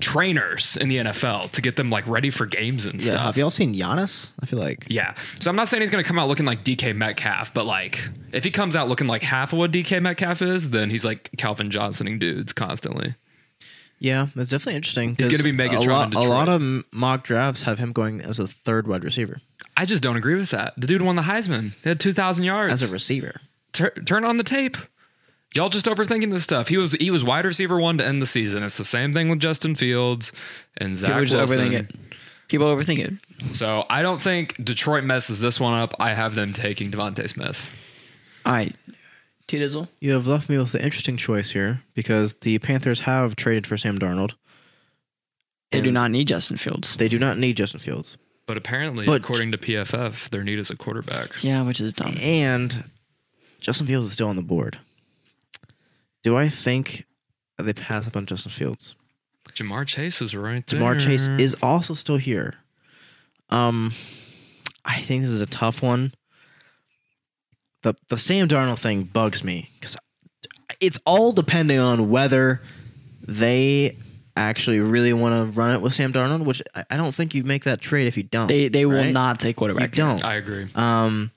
trainers 0.00 0.76
in 0.76 0.88
the 0.88 0.96
NFL 0.98 1.50
to 1.52 1.62
get 1.62 1.76
them 1.76 1.90
like 1.90 2.06
ready 2.06 2.30
for 2.30 2.46
games 2.46 2.86
and 2.86 3.00
Yeah, 3.02 3.10
stuff. 3.12 3.20
have 3.26 3.36
y'all 3.36 3.50
seen 3.50 3.74
Giannis? 3.74 4.32
I 4.40 4.46
feel 4.46 4.58
like 4.58 4.86
Yeah. 4.88 5.14
So 5.40 5.50
I'm 5.50 5.56
not 5.56 5.68
saying 5.68 5.80
he's 5.80 5.90
going 5.90 6.02
to 6.04 6.08
come 6.08 6.18
out 6.18 6.28
looking 6.28 6.46
like 6.46 6.64
DK 6.64 6.94
Metcalf, 6.94 7.52
but 7.54 7.66
like 7.66 8.08
if 8.32 8.44
he 8.44 8.50
comes 8.50 8.76
out 8.76 8.88
looking 8.88 9.06
like 9.06 9.22
half 9.22 9.52
of 9.52 9.58
what 9.58 9.72
DK 9.72 10.00
Metcalf 10.02 10.42
is, 10.42 10.70
then 10.70 10.90
he's 10.90 11.04
like 11.04 11.30
Calvin 11.38 11.70
Johnsoning 11.70 12.18
dudes 12.18 12.52
constantly. 12.52 13.14
yeah, 13.98 14.26
it's 14.36 14.50
definitely 14.50 14.76
interesting. 14.76 15.16
He's 15.16 15.28
'cause 15.28 15.40
gonna 15.42 15.52
be 15.52 15.56
Megatron 15.56 15.86
A 15.86 15.88
lot, 15.88 16.14
a 16.14 16.20
lot 16.20 16.48
of 16.48 16.84
mock 16.92 17.24
drafts 17.24 17.62
have 17.62 17.78
him 17.78 17.92
going 17.92 18.20
as 18.20 18.38
a 18.38 18.46
third 18.46 18.86
wide 18.86 19.04
receiver 19.04 19.40
I 19.78 19.84
just 19.86 20.02
don't 20.02 20.16
agree 20.16 20.34
with 20.34 20.50
that. 20.50 20.74
The 20.78 20.86
dude 20.86 21.02
won 21.02 21.16
the 21.16 21.22
Heisman. 21.22 21.72
He 21.82 21.88
had 21.90 22.00
2,000 22.00 22.44
yards. 22.44 22.72
as 22.72 22.82
a 22.82 22.88
receiver. 22.88 23.40
Tur- 23.72 23.90
turn 24.06 24.24
on 24.24 24.36
the 24.38 24.44
tape. 24.44 24.76
Y'all 25.56 25.68
just 25.68 25.86
overthinking 25.86 26.30
this 26.30 26.44
stuff. 26.44 26.68
He 26.68 26.76
was 26.76 26.92
he 26.92 27.10
was 27.10 27.24
wide 27.24 27.44
receiver 27.46 27.78
one 27.80 27.98
to 27.98 28.06
end 28.06 28.20
the 28.22 28.26
season. 28.26 28.62
It's 28.62 28.76
the 28.76 28.84
same 28.84 29.12
thing 29.12 29.28
with 29.28 29.40
Justin 29.40 29.74
Fields 29.74 30.32
and 30.76 30.96
Zach 30.96 31.10
People 31.10 31.24
just 31.24 31.34
Wilson. 31.34 31.58
overthink 31.58 31.72
it. 31.72 31.94
People 32.48 32.66
overthink 32.66 32.98
it. 32.98 33.56
So 33.56 33.84
I 33.90 34.02
don't 34.02 34.20
think 34.20 34.62
Detroit 34.64 35.02
messes 35.04 35.40
this 35.40 35.58
one 35.58 35.74
up. 35.74 35.94
I 35.98 36.14
have 36.14 36.34
them 36.34 36.52
taking 36.52 36.90
DeVonta 36.92 37.28
Smith. 37.28 37.74
All 38.44 38.52
right. 38.52 38.74
T 39.48 39.58
Dizzle. 39.58 39.88
You 40.00 40.12
have 40.12 40.26
left 40.26 40.48
me 40.48 40.58
with 40.58 40.72
the 40.72 40.82
interesting 40.84 41.16
choice 41.16 41.50
here 41.50 41.82
because 41.94 42.34
the 42.34 42.58
Panthers 42.58 43.00
have 43.00 43.34
traded 43.36 43.66
for 43.66 43.76
Sam 43.76 43.98
Darnold. 43.98 44.32
They 45.72 45.80
do 45.80 45.90
not 45.90 46.10
need 46.10 46.28
Justin 46.28 46.56
Fields. 46.56 46.96
They 46.96 47.08
do 47.08 47.18
not 47.18 47.38
need 47.38 47.56
Justin 47.56 47.80
Fields, 47.80 48.16
But 48.46 48.56
apparently, 48.56 49.06
But- 49.06 49.20
according 49.22 49.52
to 49.52 49.58
PFF, 49.58 50.30
their 50.30 50.44
need 50.44 50.58
is 50.58 50.70
a 50.70 50.76
quarterback. 50.76 51.42
Yeah, 51.42 51.62
which 51.62 51.80
is 51.80 51.92
dumb. 51.92 52.14
and 52.20 52.84
Justin 53.60 53.86
Fields 53.86 54.06
is 54.06 54.12
still 54.12 54.28
on 54.28 54.36
the 54.36 54.42
board. 54.42 54.78
Do 56.26 56.36
I 56.36 56.48
think 56.48 57.06
they 57.56 57.72
pass 57.72 58.08
up 58.08 58.16
on 58.16 58.26
Justin 58.26 58.50
Fields? 58.50 58.96
Ja'Marr 59.50 59.86
Chase 59.86 60.20
is 60.20 60.34
right 60.34 60.66
there. 60.66 60.80
Ja'Marr 60.80 60.98
Chase 60.98 61.28
is 61.38 61.54
also 61.62 61.94
still 61.94 62.16
here. 62.16 62.54
Um, 63.48 63.92
I 64.84 65.02
think 65.02 65.22
this 65.22 65.30
is 65.30 65.40
a 65.40 65.46
tough 65.46 65.82
one. 65.84 66.12
the 67.84 67.94
The 68.08 68.18
Sam 68.18 68.48
Darnold 68.48 68.80
thing 68.80 69.04
bugs 69.04 69.44
me 69.44 69.70
because 69.78 69.96
it's 70.80 70.98
all 71.06 71.30
depending 71.30 71.78
on 71.78 72.10
whether 72.10 72.60
they 73.24 73.96
actually 74.34 74.80
really 74.80 75.12
want 75.12 75.36
to 75.36 75.56
run 75.56 75.76
it 75.76 75.80
with 75.80 75.94
Sam 75.94 76.12
Darnold. 76.12 76.44
Which 76.44 76.60
I, 76.74 76.84
I 76.90 76.96
don't 76.96 77.14
think 77.14 77.36
you 77.36 77.44
make 77.44 77.62
that 77.62 77.80
trade 77.80 78.08
if 78.08 78.16
you 78.16 78.24
don't. 78.24 78.48
They 78.48 78.66
they 78.66 78.84
will 78.84 79.12
not 79.12 79.38
take 79.38 79.54
You 79.54 79.58
quarterback. 79.58 79.92
don't. 79.92 80.24
I 80.24 80.34
agree. 80.34 80.66
Um, 80.74 81.30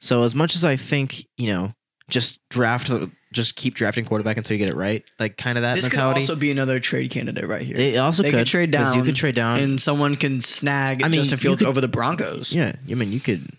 so 0.00 0.22
as 0.22 0.34
much 0.34 0.54
as 0.56 0.64
I 0.64 0.76
think 0.76 1.26
you 1.36 1.48
know, 1.48 1.74
just 2.08 2.38
draft, 2.48 2.90
just 3.34 3.56
keep 3.56 3.74
drafting 3.74 4.04
quarterback 4.06 4.36
until 4.38 4.54
you 4.56 4.58
get 4.64 4.70
it 4.72 4.76
right, 4.76 5.04
like 5.18 5.36
kind 5.36 5.58
of 5.58 5.62
that 5.62 5.74
This 5.74 5.88
could 5.88 5.98
also 5.98 6.34
be 6.36 6.50
another 6.50 6.80
trade 6.80 7.10
candidate 7.10 7.46
right 7.46 7.60
here. 7.62 7.76
It 7.76 7.96
also 7.98 8.22
they 8.22 8.30
could, 8.30 8.38
could 8.38 8.46
trade 8.46 8.72
'cause 8.72 8.88
down. 8.92 8.96
you 8.98 9.04
could 9.04 9.16
trade 9.16 9.34
down. 9.34 9.58
and 9.58 9.80
someone 9.80 10.16
can 10.16 10.40
snag 10.40 11.02
I 11.02 11.08
mean, 11.08 11.14
Justin 11.14 11.36
you 11.38 11.42
Fields 11.42 11.58
could- 11.60 11.68
over 11.68 11.80
the 11.82 11.88
Broncos. 11.88 12.52
yeah, 12.52 12.72
I 12.90 12.94
mean 12.94 13.12
you 13.12 13.20
could. 13.20 13.50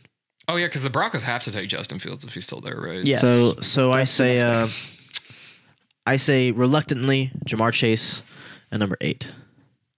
Oh 0.47 0.55
yeah, 0.55 0.65
because 0.67 0.83
the 0.83 0.89
Broncos 0.89 1.23
have 1.23 1.43
to 1.43 1.51
take 1.51 1.69
Justin 1.69 1.99
Fields 1.99 2.23
if 2.23 2.33
he's 2.33 2.43
still 2.45 2.61
there, 2.61 2.79
right? 2.79 3.03
Yes. 3.03 3.21
So 3.21 3.55
so 3.61 3.91
I 3.91 3.99
That's 3.99 4.11
the 4.11 4.15
say, 4.17 4.39
uh, 4.41 4.67
I 6.07 6.15
say 6.17 6.51
reluctantly 6.51 7.31
Ja'Marr 7.45 7.73
Chase 7.73 8.21
at 8.71 8.79
number 8.79 8.97
eight. 9.01 9.31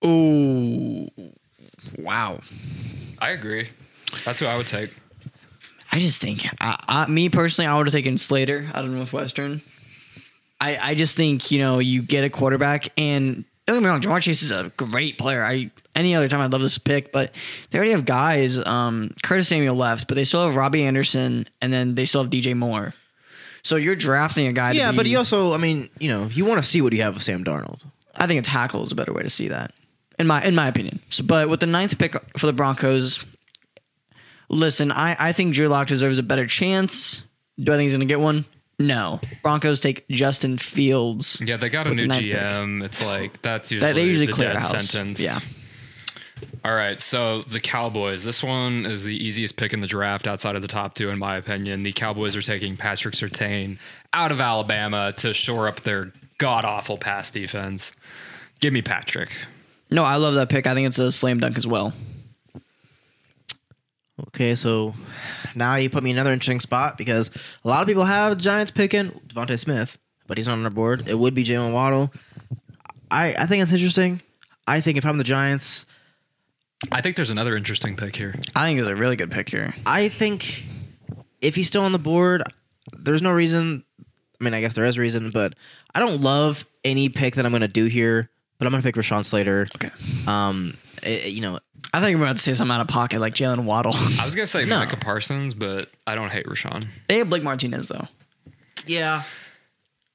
Ooh. 0.06 1.10
Wow. 1.98 2.42
I 3.20 3.32
agree. 3.32 3.68
That's 4.26 4.40
who 4.40 4.46
I 4.46 4.56
would 4.58 4.68
take. 4.68 4.90
I 5.92 6.00
just 6.00 6.22
think, 6.22 6.46
I, 6.60 6.78
I, 6.88 7.08
me 7.08 7.30
personally, 7.30 7.68
I 7.68 7.78
would 7.78 7.88
have 7.88 7.94
taken 7.94 8.18
Slater 8.18 8.70
out 8.74 8.84
of 8.84 8.92
Northwestern. 8.92 9.62
I, 10.60 10.78
I 10.78 10.96
just 10.96 11.16
think 11.16 11.52
you 11.52 11.60
know 11.60 11.80
you 11.80 12.02
get 12.02 12.24
a 12.24 12.30
quarterback, 12.30 12.90
and 12.98 13.46
don't 13.66 13.78
get 13.78 13.84
me 13.84 13.90
wrong, 13.90 14.02
Ja'Marr 14.02 14.22
Chase 14.22 14.42
is 14.42 14.52
a 14.52 14.72
great 14.76 15.18
player. 15.18 15.44
I 15.46 15.72
any 15.96 16.16
other 16.16 16.28
time 16.28 16.40
I'd 16.42 16.52
love 16.52 16.62
this 16.62 16.78
pick, 16.78 17.12
but 17.12 17.32
they 17.70 17.78
already 17.78 17.92
have 17.92 18.06
guys. 18.06 18.64
Um, 18.66 19.14
Curtis 19.24 19.48
Samuel 19.48 19.76
left, 19.76 20.08
but 20.08 20.16
they 20.16 20.26
still 20.26 20.46
have 20.46 20.56
Robbie 20.56 20.84
Anderson, 20.84 21.48
and 21.62 21.72
then 21.72 21.96
they 21.96 22.06
still 22.06 22.24
have 22.24 22.32
DJ 22.32 22.56
Moore. 22.56 22.94
So 23.64 23.76
you're 23.76 23.96
drafting 23.96 24.48
a 24.48 24.54
guy. 24.54 24.72
Yeah, 24.72 24.92
be, 24.92 24.98
but 24.98 25.06
he 25.06 25.16
also, 25.16 25.54
I 25.54 25.58
mean, 25.58 25.90
you 26.00 26.10
know, 26.10 26.26
you 26.28 26.46
want 26.46 26.62
to 26.62 26.68
see 26.68 26.82
what 26.82 26.94
you 26.94 27.02
have 27.02 27.16
with 27.16 27.24
Sam 27.24 27.44
Darnold. 27.44 27.82
I 28.16 28.26
think 28.28 28.40
a 28.40 28.44
tackle 28.44 28.84
is 28.84 28.92
a 28.92 28.96
better 28.96 29.14
way 29.14 29.24
to 29.24 29.30
see 29.30 29.50
that, 29.50 29.74
in 30.18 30.26
my 30.26 30.44
in 30.44 30.56
my 30.56 30.68
opinion. 30.68 31.00
So, 31.10 31.24
but 31.24 31.50
with 31.50 31.60
the 31.60 31.68
ninth 31.68 31.98
pick 31.98 32.16
for 32.38 32.46
the 32.46 32.54
Broncos, 32.54 33.24
listen, 34.50 34.92
I 34.92 35.16
I 35.20 35.32
think 35.32 35.54
Drew 35.54 35.68
Lock 35.68 35.88
deserves 35.88 36.20
a 36.20 36.24
better 36.24 36.46
chance. 36.48 37.24
Do 37.60 37.72
I 37.74 37.76
think 37.76 37.84
he's 37.90 37.94
going 37.98 38.08
to 38.08 38.12
get 38.12 38.20
one? 38.20 38.46
No. 38.80 39.20
Broncos 39.42 39.80
take 39.80 40.08
Justin 40.10 40.60
Fields. 40.60 41.42
Yeah, 41.44 41.58
they 41.58 41.70
got 41.70 41.88
a 41.88 41.90
With 41.90 41.98
new 42.00 42.08
ninth 42.08 42.24
pick. 42.26 42.34
GM. 42.36 42.84
It's 42.86 43.02
like 43.02 43.42
that's 43.42 43.72
usually 43.72 43.94
they 43.94 44.04
usually 44.06 44.28
the 44.28 44.34
clear 44.34 44.54
dead 44.54 44.62
house. 44.62 44.90
sentence. 44.90 45.20
Yeah. 45.20 45.40
All 46.64 46.76
right, 46.76 47.00
so 47.02 47.42
the 47.44 47.60
Cowboys. 47.60 48.24
This 48.24 48.44
one 48.44 48.86
is 48.86 49.04
the 49.04 49.16
easiest 49.16 49.56
pick 49.58 49.74
in 49.74 49.80
the 49.80 49.88
draft 49.88 50.28
outside 50.28 50.56
of 50.56 50.62
the 50.62 50.68
top 50.68 50.94
two, 50.96 51.10
in 51.10 51.18
my 51.18 51.38
opinion. 51.38 51.82
The 51.84 51.94
Cowboys 51.94 52.36
are 52.36 52.42
taking 52.42 52.78
Patrick 52.78 53.16
Sertain 53.16 53.80
out 54.14 54.32
of 54.32 54.40
Alabama 54.42 55.14
to 55.18 55.34
shore 55.34 55.68
up 55.68 55.82
their 55.82 56.12
god 56.38 56.66
awful 56.66 56.98
pass 56.98 57.32
defense. 57.32 57.94
Give 58.60 58.74
me 58.74 58.82
Patrick. 58.84 59.30
No, 59.90 60.04
I 60.04 60.18
love 60.18 60.34
that 60.36 60.50
pick. 60.50 60.68
I 60.68 60.74
think 60.76 60.88
it's 60.88 61.00
a 61.00 61.12
slam 61.12 61.40
dunk 61.40 61.58
as 61.58 61.66
well. 61.66 61.94
Okay, 64.20 64.56
so 64.56 64.96
now 65.56 65.76
you 65.76 65.90
put 65.90 66.04
me 66.04 66.12
in 66.12 66.18
another 66.18 66.34
interesting 66.34 66.60
spot 66.60 66.98
because 66.98 67.30
a 67.64 67.68
lot 67.68 67.82
of 67.82 67.88
people 67.88 68.06
have 68.06 68.38
Giants 68.38 68.72
picking 68.72 69.12
DeVonta 69.28 69.60
Smith, 69.60 69.98
but 70.26 70.38
he's 70.38 70.48
not 70.48 70.54
on 70.54 70.64
our 70.64 70.72
board. 70.72 71.08
It 71.08 71.16
would 71.16 71.36
be 71.36 71.44
Jaylen 71.44 71.72
Waddle. 71.72 72.12
I, 73.12 73.34
I 73.34 73.46
think 73.46 73.64
it's 73.64 73.72
interesting. 73.72 74.22
I 74.66 74.82
think 74.82 74.98
if 74.98 75.06
I'm 75.06 75.18
the 75.18 75.24
Giants, 75.24 75.86
I 76.92 77.02
think 77.02 77.16
there's 77.16 77.30
another 77.30 77.56
interesting 77.56 77.96
pick 77.96 78.16
here. 78.16 78.36
I 78.56 78.66
think 78.66 78.80
it's 78.80 78.88
a 78.88 78.96
really 78.96 79.16
good 79.16 79.32
pick 79.32 79.50
here. 79.50 79.76
I 79.86 80.10
think 80.10 80.64
if 81.42 81.56
he's 81.56 81.68
still 81.68 81.84
on 81.84 81.92
the 81.92 82.00
board, 82.00 82.44
there's 82.98 83.22
no 83.22 83.32
reason. 83.32 83.84
I 84.40 84.44
mean, 84.44 84.54
I 84.54 84.62
guess 84.62 84.76
there 84.76 84.86
is 84.86 84.98
a 84.98 85.02
reason, 85.02 85.32
but 85.32 85.54
I 85.94 86.00
don't 86.00 86.22
love 86.22 86.66
any 86.84 87.10
pick 87.10 87.36
that 87.36 87.46
I'm 87.46 87.52
going 87.52 87.62
to 87.62 87.68
do 87.68 87.86
here. 87.86 88.30
But 88.58 88.66
I'm 88.66 88.72
going 88.72 88.82
to 88.82 88.88
pick 88.88 88.96
Rashawn 88.96 89.24
Slater. 89.24 89.68
Okay. 89.76 89.92
Um, 90.26 90.78
eh, 91.08 91.28
you 91.28 91.42
know, 91.42 91.60
I 91.94 92.02
think 92.02 92.18
we're 92.18 92.26
about 92.26 92.36
to 92.38 92.42
say 92.42 92.54
something 92.54 92.74
out 92.74 92.82
of 92.82 92.88
pocket 92.88 93.20
like 93.22 93.34
Jaylen 93.34 93.64
Waddle. 93.64 93.94
I 93.96 94.26
was 94.26 94.36
gonna 94.36 94.46
say 94.48 94.66
No. 94.66 94.80
Micah 94.80 94.98
Parsons, 94.98 95.54
but 95.54 95.90
I 96.06 96.16
don't 96.16 96.32
hate 96.32 96.46
Rashawn. 96.46 96.88
they 97.08 97.18
have 97.20 97.30
Blake 97.30 97.44
Martinez 97.44 97.88
though. 97.88 98.08
yeah. 98.86 99.24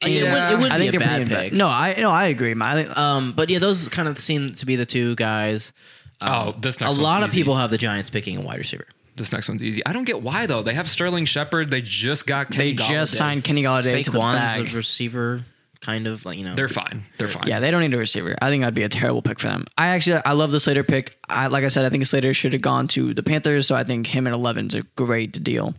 Yeah. 0.05 0.09
It 0.09 0.25
would, 0.25 0.61
it 0.61 0.63
would 0.65 0.73
I 0.73 0.79
be 0.79 0.83
think 0.85 0.95
a 0.95 0.99
they're 0.99 1.01
bad 1.07 1.09
bringing 1.29 1.29
pick. 1.29 1.51
back. 1.53 1.53
No, 1.53 1.69
I 1.69 1.95
no, 1.99 2.11
I 2.11 2.25
agree. 2.27 2.55
My, 2.55 2.73
I 2.73 2.75
think, 2.83 2.97
Um, 2.99 3.33
but 3.35 3.51
yeah, 3.51 3.61
those 3.61 3.87
kind 3.89 4.09
of 4.09 4.19
seem 4.19 4.55
to 4.55 4.67
be 4.67 4.75
the 4.77 4.87
two 4.87 5.15
guys. 5.15 5.73
Um, 6.21 6.33
Oh, 6.49 6.55
this 6.61 6.81
a 6.81 6.85
next 6.85 6.99
lot 6.99 7.21
one's 7.21 7.25
of 7.25 7.31
easy. 7.31 7.41
people 7.41 7.55
have 7.57 7.71
the 7.71 7.79
Giants 7.79 8.11
picking 8.11 8.37
a 8.37 8.41
wide 8.41 8.59
receiver. 8.59 8.85
This 9.15 9.31
next 9.31 9.49
one's 9.49 9.63
easy. 9.63 9.85
I 9.87 9.93
don't 9.93 10.05
get 10.05 10.21
why 10.23 10.47
though. 10.47 10.63
They 10.63 10.75
have 10.75 10.89
Sterling 10.91 11.25
Shepard. 11.27 11.71
They 11.71 11.83
just 11.83 12.27
got. 12.27 12.51
they 12.51 12.75
Kenny 12.75 12.95
just 12.95 13.15
signed 13.15 13.45
Kenny 13.45 13.63
Golladay 13.63 14.03
to 14.05 14.11
the 14.11 14.19
Saquon's 14.19 14.35
bag. 14.37 14.73
a 14.73 14.77
receiver, 14.77 15.45
kind 15.83 16.07
of 16.07 16.25
like 16.25 16.39
you 16.39 16.45
know. 16.45 16.55
They're 16.55 16.69
fine. 16.69 17.03
They're 17.19 17.29
fine. 17.29 17.47
Yeah, 17.47 17.61
they 17.61 17.71
don't 17.71 17.83
need 17.83 17.93
a 17.93 17.99
receiver. 17.99 18.35
I 18.41 18.49
think 18.49 18.63
that'd 18.63 18.75
be 18.75 18.83
a 18.85 18.89
terrible 18.89 19.21
pick 19.23 19.39
for 19.39 19.49
them. 19.49 19.67
I 19.77 19.89
actually, 19.89 20.21
I 20.25 20.33
love 20.33 20.51
the 20.53 20.61
Slater 20.61 20.85
pick. 20.85 21.19
I 21.29 21.49
like 21.49 21.65
I 21.65 21.69
said, 21.69 21.85
I 21.85 21.91
think 21.91 22.07
Slater 22.07 22.33
should 22.33 22.53
have 22.55 22.63
gone 22.63 22.89
to 22.89 23.13
the 23.13 23.23
Panthers. 23.23 23.67
So 23.67 23.75
I 23.75 23.85
think 23.85 24.07
him 24.07 24.27
at 24.27 24.33
eleven 24.33 24.67
is 24.69 24.75
a 24.75 24.83
great 24.97 25.43
deal. 25.45 25.75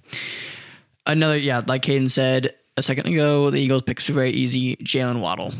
Another, 1.07 1.37
yeah, 1.37 1.61
like 1.67 1.81
Caden 1.81 2.09
said 2.09 2.53
a 2.77 2.81
second 2.83 3.07
ago, 3.07 3.49
the 3.49 3.59
Eagles 3.59 3.81
picks 3.81 4.09
are 4.09 4.13
very 4.13 4.31
easy. 4.31 4.75
Jaylen 4.77 5.19
Waddle. 5.19 5.53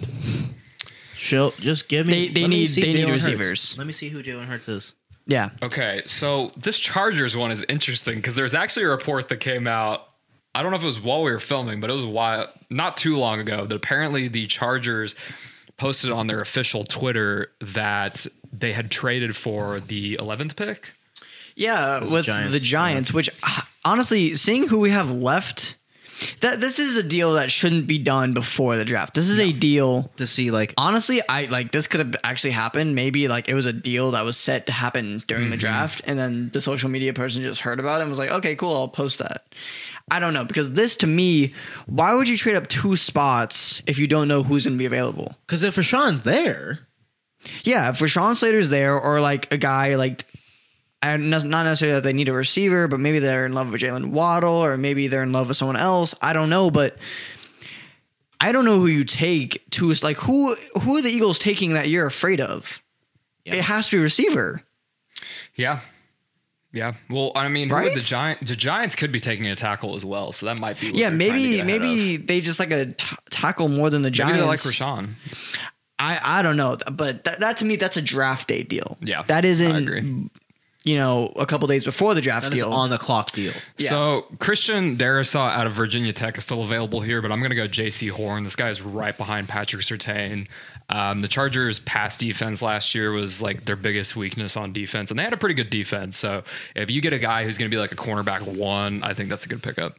Show, 1.16 1.54
just 1.60 1.88
give 1.90 2.08
me. 2.08 2.28
They- 2.28 2.34
they 2.34 2.42
let 2.42 2.50
me 2.50 2.56
need- 2.62 2.68
see 2.68 2.82
they 2.82 2.94
need 2.94 3.06
Jalen 3.06 3.10
Hurts. 3.12 3.26
receivers. 3.26 3.76
Let 3.78 3.88
me 3.88 3.94
see 3.94 4.10
who 4.10 4.22
Jalen 4.24 4.46
Hurts 4.46 4.68
is. 4.68 4.94
Yeah, 5.26 5.52
Okay, 5.62 6.02
so 6.06 6.52
this 6.58 6.78
Chargers 6.80 7.38
one 7.38 7.50
is 7.50 7.64
interesting 7.70 8.16
because 8.16 8.36
there's 8.36 8.54
actually 8.54 8.84
a 8.84 8.90
report 8.90 9.30
that 9.30 9.38
came 9.38 9.68
out. 9.68 10.10
I 10.56 10.62
don't 10.62 10.72
know 10.72 10.78
if 10.78 10.84
it 10.84 10.88
was 10.88 11.00
while 11.00 11.24
we 11.24 11.32
were 11.32 11.40
filming, 11.40 11.80
but 11.80 11.90
it 11.90 11.94
was 11.94 12.04
a 12.04 12.08
while, 12.08 12.48
not 12.70 12.98
too 12.98 13.18
long 13.18 13.40
ago, 13.40 13.66
that 13.66 13.76
apparently 13.76 14.28
the 14.28 14.46
Chargers 14.46 15.16
posted 15.78 16.12
on 16.12 16.28
their 16.28 16.42
official 16.42 16.84
Twitter 16.84 17.52
that 17.60 18.28
they 18.52 18.74
had 18.74 18.92
traded 18.92 19.36
for 19.36 19.80
the 19.80 20.16
11th 20.18 20.56
pick. 20.56 20.94
yeah, 21.56 22.00
Those 22.00 22.12
with 22.12 22.26
Giants, 22.26 22.52
the 22.52 22.60
Giants, 22.60 23.14
which 23.14 23.30
uh, 23.42 23.62
honestly, 23.84 24.36
seeing 24.36 24.68
who 24.68 24.80
we 24.80 24.92
have 24.92 25.10
left, 25.10 25.76
that 26.42 26.60
this 26.62 26.80
is 26.80 26.98
a 26.98 27.04
deal 27.04 27.34
that 27.34 27.52
shouldn't 27.52 27.88
be 27.88 27.98
done 27.98 28.34
before 28.34 28.76
the 28.78 28.86
draft. 28.86 29.14
This 29.14 29.28
is 29.30 29.40
a 29.40 29.52
deal 29.52 30.12
To 30.18 30.28
see 30.28 30.52
like 30.52 30.74
honestly 30.78 31.22
i 31.28 31.46
like 31.46 31.72
this 31.72 31.88
could 31.88 32.00
have 32.00 32.16
actually 32.24 32.52
happened. 32.52 32.96
Maybe 32.96 33.28
like 33.28 33.48
it 33.50 33.54
was 33.56 33.66
a 33.66 33.74
deal 33.74 34.12
that 34.12 34.24
was 34.24 34.38
set 34.38 34.66
to 34.68 34.72
happen 34.74 35.24
during 35.28 35.44
Mm-hmm. 35.44 35.52
the 35.52 35.58
draft 35.58 36.02
and 36.06 36.18
then 36.20 36.50
the 36.54 36.62
social 36.62 36.90
media 36.90 37.14
person 37.14 37.42
just 37.42 37.60
heard 37.62 37.80
about 37.80 38.00
it 38.00 38.04
and 38.04 38.10
was 38.10 38.20
like 38.20 38.30
okay 38.32 38.56
cool 38.56 38.76
i'll 38.76 38.88
post 38.88 39.20
that. 39.20 39.44
I 40.12 40.20
don't 40.20 40.34
know 40.34 40.44
because 40.44 40.72
this 40.74 40.96
to 40.98 41.08
me 41.08 41.54
why 41.86 42.14
would 42.14 42.28
you 42.28 42.38
trade 42.38 42.56
up 42.56 42.68
two 42.68 42.96
spots 42.98 43.82
if 43.88 43.98
you 44.00 44.08
don't 44.08 44.28
know 44.28 44.44
who's 44.44 44.66
going 44.66 44.78
to 44.78 44.80
be 44.82 44.86
available? 44.86 45.36
Because 45.48 45.64
if 45.64 45.76
Rashawn's 45.76 46.22
there, 46.24 46.80
yeah 47.64 47.90
if 47.90 48.00
Rashawn 48.00 48.36
slater's 48.36 48.70
there 48.70 49.00
or 49.00 49.22
like 49.22 49.52
a 49.54 49.58
guy 49.58 49.96
like 49.96 50.26
not 51.04 51.64
necessarily 51.64 51.96
that 51.96 52.04
they 52.04 52.14
need 52.14 52.30
a 52.30 52.34
receiver, 52.34 52.88
but 52.88 53.00
maybe 53.00 53.20
they're 53.20 53.46
in 53.46 53.54
love 53.54 53.72
with 53.72 53.82
Jaylen 53.82 54.12
Waddle, 54.12 54.54
or 54.54 54.78
maybe 54.78 55.08
they're 55.08 55.24
in 55.24 55.32
love 55.34 55.50
with 55.50 55.58
someone 55.58 55.76
else. 55.78 56.16
I 56.22 56.34
don't 56.34 56.50
know, 56.50 56.72
but 56.72 56.98
I 58.40 58.52
don't 58.52 58.66
know 58.66 58.80
who 58.80 58.88
you 58.88 59.04
take 59.04 59.64
to 59.72 59.92
like 60.02 60.18
who 60.18 60.56
who 60.82 60.98
are 60.98 61.02
the 61.02 61.10
Eagles 61.10 61.40
taking 61.40 61.74
that 61.74 61.90
you're 61.90 62.06
afraid 62.08 62.42
of? 62.42 62.82
Yeah. 63.46 63.56
It 63.56 63.64
has 63.64 63.90
to 63.90 63.98
be 63.98 64.02
receiver. 64.04 64.62
Yeah. 65.56 65.80
Yeah. 66.72 66.94
Well, 67.10 67.32
I 67.36 67.48
mean, 67.50 67.70
who 67.70 67.76
Right? 67.76 67.94
the 67.94 68.02
Giant 68.02 68.48
the 68.48 68.56
Giants 68.56 68.96
could 68.96 69.12
be 69.12 69.20
taking 69.20 69.48
a 69.48 69.56
tackle 69.56 69.96
as 69.96 70.04
well, 70.04 70.32
so 70.32 70.46
that 70.48 70.58
might 70.58 70.80
be. 70.80 70.88
What 70.92 70.96
yeah, 71.00 71.10
maybe 71.10 71.62
maybe 71.62 72.18
they 72.18 72.42
just 72.42 72.60
like 72.60 72.72
a 72.72 72.88
t- 72.88 73.16
tackle 73.30 73.68
more 73.70 73.90
than 73.90 74.02
the 74.02 74.10
Giants. 74.12 74.34
maybe 74.34 74.42
they 74.42 74.48
like 74.48 74.60
Rashawn. 74.60 75.14
I 76.00 76.20
I 76.24 76.42
don't 76.42 76.58
know, 76.58 76.78
but 76.92 77.24
that, 77.26 77.40
that 77.42 77.58
to 77.58 77.66
me 77.66 77.76
that's 77.76 77.96
a 77.98 78.02
draft 78.02 78.48
day 78.48 78.64
deal. 78.64 78.98
Yeah, 79.02 79.22
that 79.24 79.46
isn't. 79.46 80.32
I 80.86 80.90
agree. 80.90 80.92
You 80.92 80.98
know, 80.98 81.34
a 81.36 81.46
couple 81.46 81.68
days 81.68 81.84
before 81.86 82.14
the 82.14 82.22
draft 82.22 82.44
that 82.44 82.54
is 82.54 82.62
deal. 82.62 82.74
on 82.74 82.90
the 82.90 82.98
clock 82.98 83.32
deal. 83.32 83.54
Yeah. 83.78 83.90
So 83.90 84.26
Christian 84.40 84.98
Darrisaw 84.98 85.50
out 85.50 85.66
of 85.66 85.74
Virginia 85.74 86.12
Tech 86.12 86.38
is 86.38 86.44
still 86.44 86.64
available 86.64 87.02
here, 87.02 87.22
but 87.22 87.32
I'm 87.32 87.40
going 87.40 87.52
to 87.52 87.56
go 87.56 87.68
Jaycee 87.68 88.10
Horn. 88.10 88.44
This 88.44 88.56
guy 88.56 88.70
is 88.70 88.82
right 88.82 89.18
behind 89.18 89.48
Patrick 89.48 89.82
Surtain. 89.82 90.48
Um, 90.90 91.22
the 91.22 91.28
Chargers' 91.28 91.80
pass 91.80 92.18
defense 92.18 92.62
last 92.62 92.94
year 92.94 93.12
was 93.12 93.42
like 93.42 93.66
their 93.66 93.78
biggest 93.78 94.16
weakness 94.16 94.58
on 94.58 94.74
defense, 94.74 95.10
and 95.10 95.18
they 95.18 95.24
had 95.24 95.34
a 95.34 95.38
pretty 95.38 95.56
good 95.56 95.70
defense. 95.70 96.18
So 96.18 96.44
if 96.76 96.92
you 96.92 97.02
get 97.02 97.14
a 97.14 97.20
guy 97.20 97.46
who's 97.46 97.58
going 97.58 97.72
to 97.72 97.76
be 97.76 97.80
like 97.80 97.92
a 97.94 97.96
cornerback 97.96 98.42
one, 98.42 99.04
I 99.04 99.14
think 99.14 99.30
that's 99.30 99.46
a 99.46 99.50
good 99.50 99.64
pickup. 99.64 99.98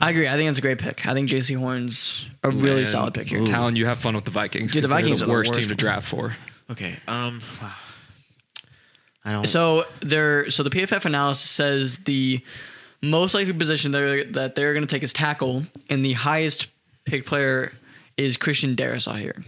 I 0.00 0.10
agree. 0.10 0.28
I 0.28 0.36
think 0.36 0.50
it's 0.50 0.58
a 0.58 0.62
great 0.62 0.78
pick. 0.78 1.06
I 1.06 1.14
think 1.14 1.30
Jaycee 1.30 1.56
Horn's 1.56 2.28
a 2.42 2.50
really 2.50 2.80
And 2.80 2.88
solid 2.88 3.14
pick 3.14 3.28
here. 3.28 3.44
Talon, 3.44 3.76
you 3.76 3.86
have 3.86 3.98
fun 4.00 4.16
with 4.16 4.24
the 4.24 4.32
Vikings. 4.32 4.72
Dude, 4.72 4.82
the 4.82 4.88
they're 4.88 4.98
Vikings 4.98 5.22
are 5.22 5.26
the 5.26 5.30
the 5.30 5.32
worst, 5.32 5.50
worst 5.50 5.60
team 5.60 5.68
to 5.68 5.74
draft 5.76 6.08
for. 6.08 6.34
Okay. 6.70 6.96
Um. 7.06 7.40
Wow. 7.62 7.72
I 9.24 9.32
don't. 9.32 9.46
So 9.46 9.84
they're 10.00 10.50
so 10.50 10.62
the 10.62 10.70
PFF 10.70 11.04
analysis 11.04 11.48
says 11.48 11.98
the 11.98 12.42
most 13.02 13.34
likely 13.34 13.52
position 13.52 13.92
they're, 13.92 14.24
that 14.24 14.54
they're 14.54 14.72
going 14.72 14.86
to 14.86 14.92
take 14.92 15.02
is 15.02 15.12
tackle, 15.12 15.64
and 15.88 16.04
the 16.04 16.12
highest 16.12 16.68
pick 17.04 17.26
player 17.26 17.72
is 18.16 18.36
Christian 18.36 18.76
Darrisaw 18.76 19.18
here. 19.18 19.44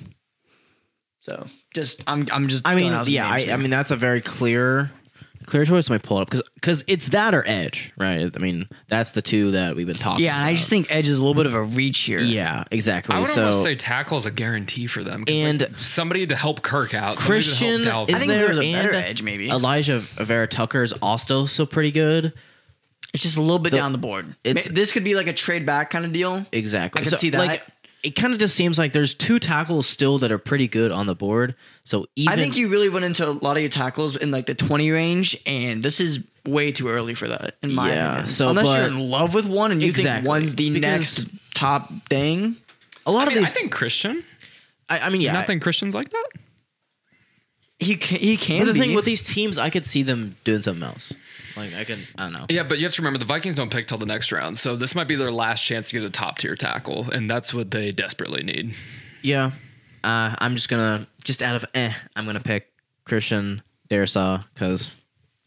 So 1.20 1.46
just 1.74 2.02
I'm 2.06 2.26
I'm 2.32 2.48
just 2.48 2.66
I 2.66 2.74
mean, 2.74 2.84
throwing 2.84 2.94
out 2.94 3.06
some 3.06 3.14
yeah. 3.14 3.28
I. 3.28 3.52
I 3.52 3.56
mean, 3.56 3.70
that's 3.70 3.90
a 3.90 3.96
very 3.96 4.20
clear, 4.20 4.90
clear 5.46 5.64
choice. 5.64 5.88
Let 5.88 6.02
me 6.02 6.06
pull 6.06 6.18
it 6.18 6.22
up 6.22 6.30
because 6.30 6.42
because 6.54 6.84
it's 6.86 7.08
that 7.10 7.34
or 7.34 7.42
edge, 7.46 7.92
right? 7.96 8.30
I 8.34 8.38
mean, 8.38 8.68
that's 8.88 9.12
the 9.12 9.22
two 9.22 9.52
that 9.52 9.76
we've 9.76 9.86
been 9.86 9.96
talking. 9.96 10.24
yeah, 10.24 10.36
and 10.36 10.44
I 10.44 10.54
just 10.54 10.68
think 10.68 10.86
Edge 10.90 11.08
is 11.08 11.18
a 11.18 11.20
little 11.22 11.34
bit 11.34 11.46
of 11.46 11.54
a 11.54 11.62
reach 11.62 12.00
here. 12.00 12.18
yeah, 12.20 12.64
exactly. 12.70 13.14
I 13.14 13.20
would 13.20 13.28
so 13.28 13.44
almost 13.44 13.62
say 13.62 13.74
tackle 13.76 14.18
is 14.18 14.26
a 14.26 14.30
guarantee 14.30 14.86
for 14.86 15.02
them. 15.04 15.24
And- 15.28 15.62
like, 15.62 15.76
somebody 15.76 16.26
to 16.26 16.36
help 16.36 16.62
Kirk 16.62 16.92
out. 16.94 17.18
somebody 17.18 17.42
to 17.44 17.56
help 17.56 17.58
Christian 17.60 17.82
Dalvin. 17.82 18.08
is 18.10 18.14
I 18.16 18.18
think 18.18 18.30
there 18.30 18.46
there's 18.46 18.58
a 18.58 18.72
better 18.72 18.94
edge, 18.94 19.22
maybe. 19.22 19.48
Alijah 19.48 20.00
Vera-Tucker 20.00 20.82
is 20.82 20.92
also 20.94 21.46
so 21.46 21.64
pretty 21.66 21.90
good. 21.90 22.32
It's 23.14 23.22
just 23.22 23.38
a 23.38 23.40
little 23.40 23.58
bit 23.60 23.70
The- 23.70 23.76
down 23.78 23.92
the 23.92 23.98
board. 23.98 24.34
it's- 24.44 24.68
this 24.68 24.92
could 24.92 25.04
be 25.04 25.14
like 25.14 25.26
a 25.26 25.32
trade 25.32 25.64
back 25.64 25.90
kind 25.90 26.04
of 26.04 26.12
deal. 26.12 26.44
Exactly. 26.52 27.00
I 27.00 27.04
could 27.04 27.16
see 27.18 27.30
that. 27.30 27.38
Like, 27.38 27.64
it 28.02 28.10
kind 28.10 28.32
of 28.32 28.38
just 28.38 28.54
seems 28.54 28.78
like 28.78 28.92
there's 28.92 29.14
two 29.14 29.38
tackles 29.38 29.86
still 29.86 30.18
that 30.18 30.30
are 30.30 30.38
pretty 30.38 30.68
good 30.68 30.92
on 30.92 31.06
the 31.06 31.14
board. 31.14 31.54
So 31.84 32.06
even 32.16 32.32
I 32.32 32.36
think 32.36 32.56
you 32.56 32.68
really 32.68 32.88
went 32.88 33.04
into 33.04 33.28
a 33.28 33.32
lot 33.32 33.56
of 33.56 33.62
your 33.62 33.70
tackles 33.70 34.16
in 34.16 34.30
like 34.30 34.46
the 34.46 34.54
20 34.54 34.90
range, 34.90 35.36
and 35.46 35.82
this 35.82 35.98
is 36.00 36.20
way 36.46 36.70
too 36.70 36.88
early 36.88 37.14
for 37.14 37.26
that, 37.28 37.56
in 37.62 37.74
my 37.74 37.88
Yeah, 37.88 38.12
opinion. 38.12 38.30
so, 38.30 38.48
Unless 38.50 38.64
but- 38.66 38.78
you're 38.78 38.86
in 38.88 39.10
love 39.10 39.34
with 39.34 39.46
one 39.46 39.72
and 39.72 39.82
you 39.82 39.88
Exactly, 39.88 40.12
think 40.22 40.26
one's 40.28 40.54
the 40.54 40.70
because- 40.70 41.18
next 41.24 41.28
top 41.54 41.90
thing. 42.08 42.56
a 43.06 43.10
lot 43.10 43.26
I, 43.26 43.30
mean, 43.34 43.38
of 43.38 43.44
I 43.44 43.46
think 43.48 43.72
Christian. 43.72 44.22
I, 44.88 45.00
I 45.00 45.08
mean, 45.08 45.20
You 45.20 45.26
yeah, 45.26 45.32
not 45.32 45.46
think 45.48 45.62
Christian's 45.62 45.94
like 45.94 46.10
that? 46.10 46.26
he 47.78 47.96
can, 47.96 48.18
he 48.18 48.36
can 48.36 48.60
But 48.60 48.66
the 48.68 48.72
be. 48.74 48.80
thing 48.80 48.94
with 48.94 49.04
these 49.04 49.20
teams, 49.22 49.58
I 49.58 49.68
could 49.70 49.84
see 49.84 50.02
them 50.02 50.36
doing 50.44 50.62
something 50.62 50.82
else. 50.82 51.12
Like 51.56 51.74
I 51.74 51.84
can, 51.84 51.98
I 52.16 52.24
don't 52.24 52.32
know. 52.34 52.46
Yeah, 52.50 52.62
but 52.64 52.78
you 52.78 52.84
have 52.84 52.92
to 52.94 53.02
remember 53.02 53.18
the 53.18 53.24
Vikings 53.24 53.54
don't 53.54 53.70
pick 53.70 53.86
till 53.86 53.98
the 53.98 54.06
next 54.06 54.30
round, 54.32 54.58
so 54.58 54.76
this 54.76 54.94
might 54.94 55.08
be 55.08 55.16
their 55.16 55.32
last 55.32 55.62
chance 55.62 55.88
to 55.90 55.98
get 55.98 56.02
a 56.08 56.10
top 56.10 56.38
tier 56.38 56.54
tackle, 56.56 57.10
and 57.10 57.30
that's 57.30 57.54
what 57.54 57.70
they 57.70 57.92
desperately 57.92 58.42
need. 58.42 58.74
Yeah, 59.22 59.52
uh, 60.04 60.36
I'm 60.38 60.54
just 60.54 60.68
gonna 60.68 61.06
just 61.24 61.42
out 61.42 61.56
of 61.56 61.64
eh, 61.74 61.92
I'm 62.14 62.26
gonna 62.26 62.40
pick 62.40 62.70
Christian 63.04 63.62
Darrisaw 63.90 64.44
because 64.54 64.94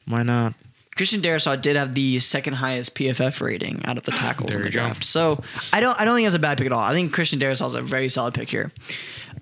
why 0.05 0.23
not? 0.23 0.53
Christian 0.95 1.21
Darrisaw 1.21 1.61
did 1.61 1.77
have 1.77 1.93
the 1.93 2.19
second 2.19 2.55
highest 2.55 2.93
PFF 2.93 3.39
rating 3.39 3.85
out 3.85 3.97
of 3.97 4.03
the 4.03 4.11
tackles 4.11 4.51
in 4.51 4.59
the 4.59 4.65
you 4.65 4.71
go. 4.71 4.81
draft. 4.81 5.03
So 5.05 5.41
I 5.71 5.79
don't 5.79 5.97
I 5.99 6.03
don't 6.03 6.15
think 6.15 6.25
that's 6.25 6.35
a 6.35 6.39
bad 6.39 6.57
pick 6.57 6.65
at 6.65 6.73
all. 6.73 6.79
I 6.81 6.91
think 6.91 7.13
Christian 7.13 7.39
Darrisaw 7.39 7.67
is 7.67 7.73
a 7.73 7.81
very 7.81 8.09
solid 8.09 8.33
pick 8.33 8.49
here. 8.49 8.73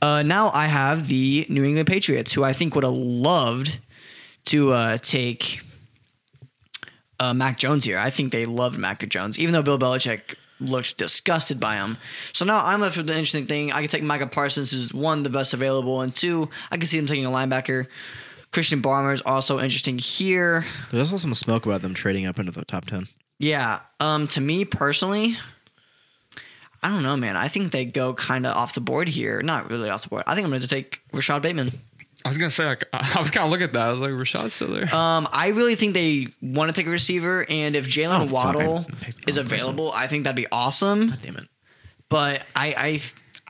Uh, 0.01 0.21
now 0.21 0.51
I 0.53 0.67
have 0.67 1.07
the 1.07 1.47
New 1.49 1.63
England 1.63 1.87
Patriots, 1.87 2.31
who 2.31 2.43
I 2.43 2.53
think 2.53 2.75
would 2.75 2.83
have 2.83 2.93
loved 2.93 3.79
to 4.45 4.71
uh, 4.71 4.97
take 4.97 5.61
uh, 7.19 7.33
Mac 7.33 7.57
Jones 7.57 7.83
here. 7.83 7.97
I 7.97 8.09
think 8.09 8.31
they 8.31 8.45
loved 8.45 8.77
Mac 8.77 9.07
Jones, 9.07 9.39
even 9.39 9.53
though 9.53 9.61
Bill 9.61 9.79
Belichick 9.79 10.35
looked 10.59 10.97
disgusted 10.97 11.59
by 11.59 11.75
him. 11.75 11.97
So 12.33 12.45
now 12.45 12.63
I'm 12.65 12.81
left 12.81 12.97
with 12.97 13.07
the 13.07 13.13
interesting 13.13 13.45
thing. 13.45 13.71
I 13.71 13.81
could 13.81 13.91
take 13.91 14.03
Micah 14.03 14.27
Parsons, 14.27 14.71
who's 14.71 14.93
one 14.93 15.23
the 15.23 15.29
best 15.29 15.53
available, 15.53 16.01
and 16.01 16.13
two, 16.13 16.49
I 16.71 16.77
could 16.77 16.89
see 16.89 16.97
them 16.97 17.05
taking 17.05 17.25
a 17.25 17.29
linebacker. 17.29 17.87
Christian 18.51 18.81
Barmore 18.81 19.13
is 19.13 19.21
also 19.25 19.59
interesting 19.59 19.97
here. 19.97 20.65
There's 20.91 21.11
also 21.11 21.21
some 21.21 21.33
smoke 21.33 21.65
about 21.65 21.81
them 21.81 21.93
trading 21.93 22.25
up 22.25 22.39
into 22.39 22.51
the 22.51 22.65
top 22.65 22.85
ten. 22.85 23.07
Yeah. 23.39 23.81
Um. 23.99 24.27
To 24.29 24.41
me 24.41 24.65
personally, 24.65 25.37
I 26.81 26.89
don't 26.89 27.03
know, 27.03 27.17
man. 27.17 27.35
I 27.37 27.49
think 27.49 27.71
they 27.71 27.85
go 27.85 28.13
kind 28.13 28.45
of 28.45 28.55
off 28.55 28.73
the 28.73 28.81
board 28.81 29.09
here. 29.09 29.41
Not 29.41 29.69
really 29.69 29.89
off 29.89 30.03
the 30.03 30.09
board. 30.09 30.23
I 30.25 30.33
think 30.33 30.45
I'm 30.45 30.51
going 30.51 30.61
to 30.61 30.67
take 30.67 31.01
Rashod 31.11 31.41
Bateman. 31.41 31.81
I 32.27 32.29
was 32.29 32.37
gonna 32.37 32.49
say, 32.49 32.65
like, 32.65 32.83
I 32.93 33.19
was 33.19 33.31
kind 33.31 33.45
of 33.45 33.51
looking 33.51 33.65
at 33.65 33.73
that. 33.73 33.87
I 33.87 33.91
was 33.91 33.99
like, 33.99 34.11
Rashod's 34.11 34.53
still 34.53 34.67
there. 34.69 34.93
Um. 34.93 35.27
I 35.31 35.49
really 35.49 35.75
think 35.75 35.93
they 35.93 36.27
want 36.41 36.69
to 36.69 36.73
take 36.79 36.87
a 36.87 36.91
receiver, 36.91 37.45
and 37.49 37.75
if 37.75 37.87
Jalen 37.87 38.29
Oh, 38.29 38.31
Waddle 38.31 38.85
I 38.89 39.05
picked 39.05 39.25
the 39.25 39.29
is 39.29 39.37
available, 39.37 39.91
I 39.93 40.07
think 40.07 40.23
that'd 40.25 40.35
be 40.35 40.47
awesome. 40.51 41.15
Damn 41.21 41.37
it. 41.37 41.47
But 42.09 42.45
I, 42.55 42.73
I, 42.77 43.01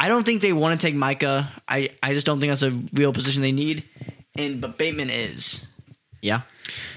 I 0.05 0.07
don't 0.07 0.25
think 0.25 0.41
they 0.41 0.53
want 0.53 0.80
to 0.80 0.88
take 0.88 0.95
Micah. 0.95 1.49
I, 1.67 1.89
I 2.01 2.13
just 2.13 2.25
don't 2.25 2.39
think 2.39 2.49
that's 2.51 2.63
a 2.63 2.71
real 2.93 3.13
position 3.13 3.41
they 3.43 3.51
need. 3.51 3.84
And 4.36 4.61
but 4.61 4.78
Bateman 4.78 5.09
is. 5.11 5.63
Yeah. 6.21 6.41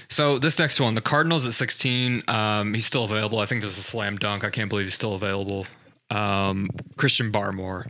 So 0.09 0.39
this 0.39 0.57
next 0.59 0.79
one, 0.79 0.95
the 0.95 1.01
Cardinals 1.01 1.45
at 1.45 1.53
16. 1.53 2.23
Um, 2.27 2.73
he's 2.73 2.85
still 2.85 3.03
available. 3.03 3.39
I 3.39 3.45
think 3.45 3.61
this 3.61 3.71
is 3.73 3.77
a 3.77 3.83
slam 3.83 4.17
dunk. 4.17 4.43
I 4.43 4.49
can't 4.49 4.69
believe 4.69 4.87
he's 4.87 4.95
still 4.95 5.13
available. 5.15 5.65
Um, 6.09 6.69
Christian 6.97 7.31
Barmore. 7.31 7.89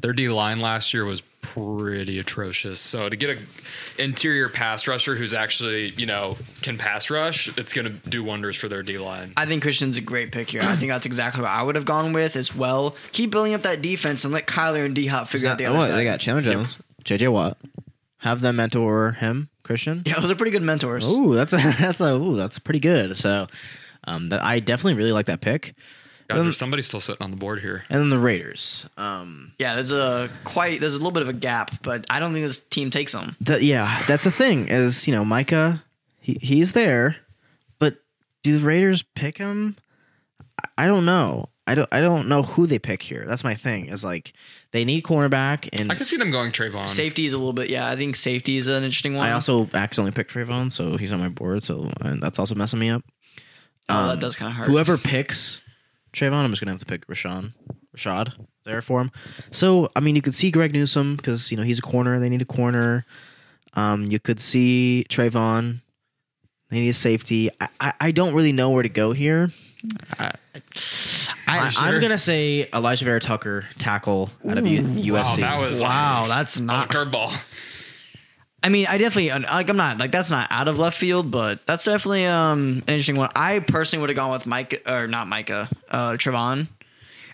Their 0.00 0.12
D 0.14 0.28
line 0.30 0.60
last 0.60 0.94
year 0.94 1.04
was 1.04 1.22
pretty 1.40 2.18
atrocious. 2.18 2.80
So 2.80 3.08
to 3.08 3.16
get 3.16 3.30
a 3.30 4.02
interior 4.02 4.48
pass 4.48 4.86
rusher 4.86 5.14
who's 5.14 5.34
actually 5.34 5.92
you 5.96 6.06
know 6.06 6.36
can 6.62 6.78
pass 6.78 7.10
rush, 7.10 7.56
it's 7.58 7.72
going 7.72 7.86
to 7.86 8.08
do 8.08 8.22
wonders 8.22 8.56
for 8.56 8.68
their 8.68 8.82
D 8.82 8.98
line. 8.98 9.32
I 9.36 9.46
think 9.46 9.62
Christian's 9.62 9.96
a 9.96 10.00
great 10.00 10.32
pick 10.32 10.50
here. 10.50 10.62
I 10.62 10.76
think 10.76 10.90
that's 10.90 11.06
exactly 11.06 11.42
what 11.42 11.50
I 11.50 11.62
would 11.62 11.74
have 11.74 11.84
gone 11.84 12.12
with 12.12 12.36
as 12.36 12.54
well. 12.54 12.94
Keep 13.12 13.30
building 13.30 13.54
up 13.54 13.62
that 13.62 13.82
defense 13.82 14.24
and 14.24 14.32
let 14.32 14.46
Kyler 14.46 14.84
and 14.84 14.94
D 14.94 15.06
Hop 15.06 15.28
figure 15.28 15.48
out 15.48 15.58
the 15.58 15.66
other 15.66 15.78
what, 15.78 15.88
side. 15.88 15.96
they 15.96 16.04
got 16.04 16.20
Chandler 16.20 16.42
Jones, 16.42 16.78
JJ 17.04 17.32
Watt. 17.32 17.58
Have 18.18 18.42
them 18.42 18.56
mentor 18.56 19.12
him, 19.12 19.48
Christian. 19.62 20.02
Yeah, 20.04 20.20
those 20.20 20.30
are 20.30 20.34
pretty 20.34 20.52
good 20.52 20.62
mentors. 20.62 21.08
Ooh, 21.08 21.34
that's 21.34 21.54
a 21.54 21.56
that's 21.78 22.00
a 22.00 22.14
ooh, 22.14 22.36
that's 22.36 22.58
pretty 22.58 22.80
good. 22.80 23.16
So, 23.16 23.46
um, 24.04 24.28
that 24.28 24.42
I 24.42 24.60
definitely 24.60 24.94
really 24.94 25.12
like 25.12 25.26
that 25.26 25.40
pick. 25.40 25.74
Guys, 26.34 26.42
there's 26.44 26.56
somebody 26.58 26.82
still 26.82 27.00
sitting 27.00 27.22
on 27.22 27.30
the 27.30 27.36
board 27.36 27.60
here. 27.60 27.84
And 27.90 28.00
then 28.00 28.10
the 28.10 28.18
Raiders. 28.18 28.88
Um, 28.96 29.52
Yeah, 29.58 29.74
there's 29.74 29.92
a 29.92 30.30
quite 30.44 30.80
there's 30.80 30.94
a 30.94 30.98
little 30.98 31.12
bit 31.12 31.22
of 31.22 31.28
a 31.28 31.32
gap, 31.34 31.82
but 31.82 32.06
I 32.10 32.20
don't 32.20 32.32
think 32.32 32.44
this 32.46 32.58
team 32.60 32.90
takes 32.90 33.12
them. 33.12 33.36
the, 33.40 33.62
yeah, 33.62 34.02
that's 34.06 34.24
the 34.24 34.30
thing 34.30 34.68
is 34.68 35.06
you 35.08 35.14
know 35.14 35.24
Micah, 35.24 35.82
he, 36.20 36.38
he's 36.40 36.72
there, 36.72 37.16
but 37.78 37.96
do 38.42 38.58
the 38.58 38.64
Raiders 38.64 39.02
pick 39.02 39.38
him? 39.38 39.76
I- 40.62 40.84
I 40.84 40.86
don't 40.86 41.04
know. 41.04 41.48
I 41.66 41.74
don't. 41.76 41.88
I 41.92 42.00
don't 42.00 42.26
know 42.28 42.42
who 42.42 42.66
they 42.66 42.78
pick 42.80 43.00
here. 43.00 43.24
That's 43.28 43.44
my 43.44 43.54
thing. 43.54 43.86
Is 43.90 44.02
like 44.02 44.32
they 44.72 44.84
need 44.84 45.04
cornerback, 45.04 45.68
and 45.72 45.92
I 45.92 45.94
can 45.94 46.04
see 46.04 46.16
them 46.16 46.32
going 46.32 46.50
Trayvon. 46.50 46.88
Safety 46.88 47.26
is 47.26 47.32
a 47.32 47.38
little 47.38 47.52
bit. 47.52 47.70
Yeah, 47.70 47.88
I 47.88 47.94
think 47.94 48.16
safety 48.16 48.56
is 48.56 48.66
an 48.66 48.82
interesting 48.82 49.14
one. 49.14 49.28
I 49.28 49.32
also 49.32 49.68
accidentally 49.72 50.10
picked 50.10 50.32
Trayvon, 50.34 50.72
so 50.72 50.96
he's 50.96 51.12
on 51.12 51.20
my 51.20 51.28
board. 51.28 51.62
So 51.62 51.90
and 52.00 52.20
that's 52.20 52.38
also 52.40 52.56
messing 52.56 52.80
me 52.80 52.88
up. 52.90 53.04
oh, 53.88 53.94
um, 53.94 54.08
that 54.08 54.20
does 54.20 54.34
kind 54.34 54.50
of 54.50 54.56
hurt. 54.56 54.66
Whoever 54.66 54.98
picks 54.98 55.60
Trayvon, 56.12 56.32
I'm 56.44 56.50
just 56.50 56.60
gonna 56.62 56.72
have 56.72 56.80
to 56.80 56.86
pick 56.86 57.06
Rashawn, 57.06 57.52
Rashad 57.96 58.32
there 58.64 58.82
for 58.82 59.00
him. 59.00 59.10
So 59.50 59.90
I 59.96 60.00
mean, 60.00 60.16
you 60.16 60.22
could 60.22 60.34
see 60.34 60.50
Greg 60.50 60.72
Newsome 60.72 61.16
because 61.16 61.50
you 61.50 61.56
know 61.56 61.62
he's 61.62 61.78
a 61.78 61.82
corner. 61.82 62.18
They 62.20 62.28
need 62.28 62.42
a 62.42 62.46
corner. 62.46 63.04
Um, 63.74 64.10
you 64.10 64.18
could 64.18 64.40
see 64.40 65.06
Trayvon. 65.08 65.80
They 66.70 66.80
need 66.80 66.88
a 66.90 66.92
safety. 66.94 67.50
I, 67.60 67.68
I, 67.80 67.92
I 68.00 68.10
don't 68.12 68.32
really 68.34 68.52
know 68.52 68.70
where 68.70 68.82
to 68.84 68.88
go 68.88 69.12
here. 69.12 69.50
I, 70.18 70.32
sure? 70.74 71.34
I'm 71.48 72.00
gonna 72.00 72.18
say 72.18 72.68
Alijah 72.72 73.02
Vera-Tucker 73.04 73.64
tackle 73.78 74.30
out 74.48 74.58
of 74.58 74.66
U- 74.66 74.82
Wow, 75.12 75.22
USC. 75.24 75.36
that 75.40 75.58
was 75.58 75.80
wow, 75.80 76.26
that's 76.28 76.56
a 76.56 76.62
not. 76.62 76.88
curveball. 76.90 77.32
I 78.62 78.68
mean, 78.68 78.86
I 78.88 78.98
definitely 78.98 79.30
like. 79.30 79.70
I'm 79.70 79.76
not 79.76 79.98
like 79.98 80.10
that's 80.10 80.30
not 80.30 80.46
out 80.50 80.68
of 80.68 80.78
left 80.78 80.98
field, 80.98 81.30
but 81.30 81.64
that's 81.66 81.84
definitely 81.84 82.26
um 82.26 82.82
an 82.86 82.94
interesting 82.94 83.16
one. 83.16 83.30
I 83.34 83.60
personally 83.60 84.00
would 84.02 84.10
have 84.10 84.16
gone 84.16 84.32
with 84.32 84.46
Mike 84.46 84.82
or 84.86 85.06
not 85.06 85.28
Micah, 85.28 85.68
uh, 85.90 86.12
Trevon. 86.12 86.68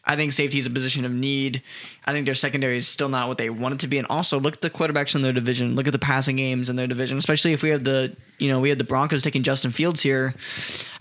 I 0.07 0.15
think 0.15 0.33
safety 0.33 0.59
is 0.59 0.67
a 0.67 0.71
position 0.71 1.05
of 1.05 1.13
need. 1.13 1.63
I 2.07 2.13
think 2.13 2.27
their 2.27 2.35
secondary 2.37 2.77
is 2.77 2.87
still 2.87 3.09
not 3.09 3.27
what 3.29 3.39
they 3.39 3.51
want 3.51 3.75
it 3.75 3.81
to 3.81 3.89
be. 3.89 3.99
And 3.99 4.07
also, 4.09 4.39
look 4.39 4.55
at 4.55 4.61
the 4.61 4.71
quarterbacks 4.71 5.15
in 5.17 5.23
their 5.23 5.33
division. 5.33 5.75
Look 5.75 5.87
at 5.89 5.93
the 5.93 5.99
passing 5.99 6.37
games 6.37 6.69
in 6.69 6.77
their 6.77 6.87
division, 6.87 7.19
especially 7.19 7.53
if 7.53 7.63
we 7.63 7.71
had 7.71 7.85
the, 7.85 8.17
you 8.39 8.49
know, 8.49 8.61
we 8.61 8.69
had 8.69 8.79
the 8.79 8.85
Broncos 8.85 9.23
taking 9.23 9.43
Justin 9.43 9.73
Fields 9.73 10.01
here. 10.01 10.35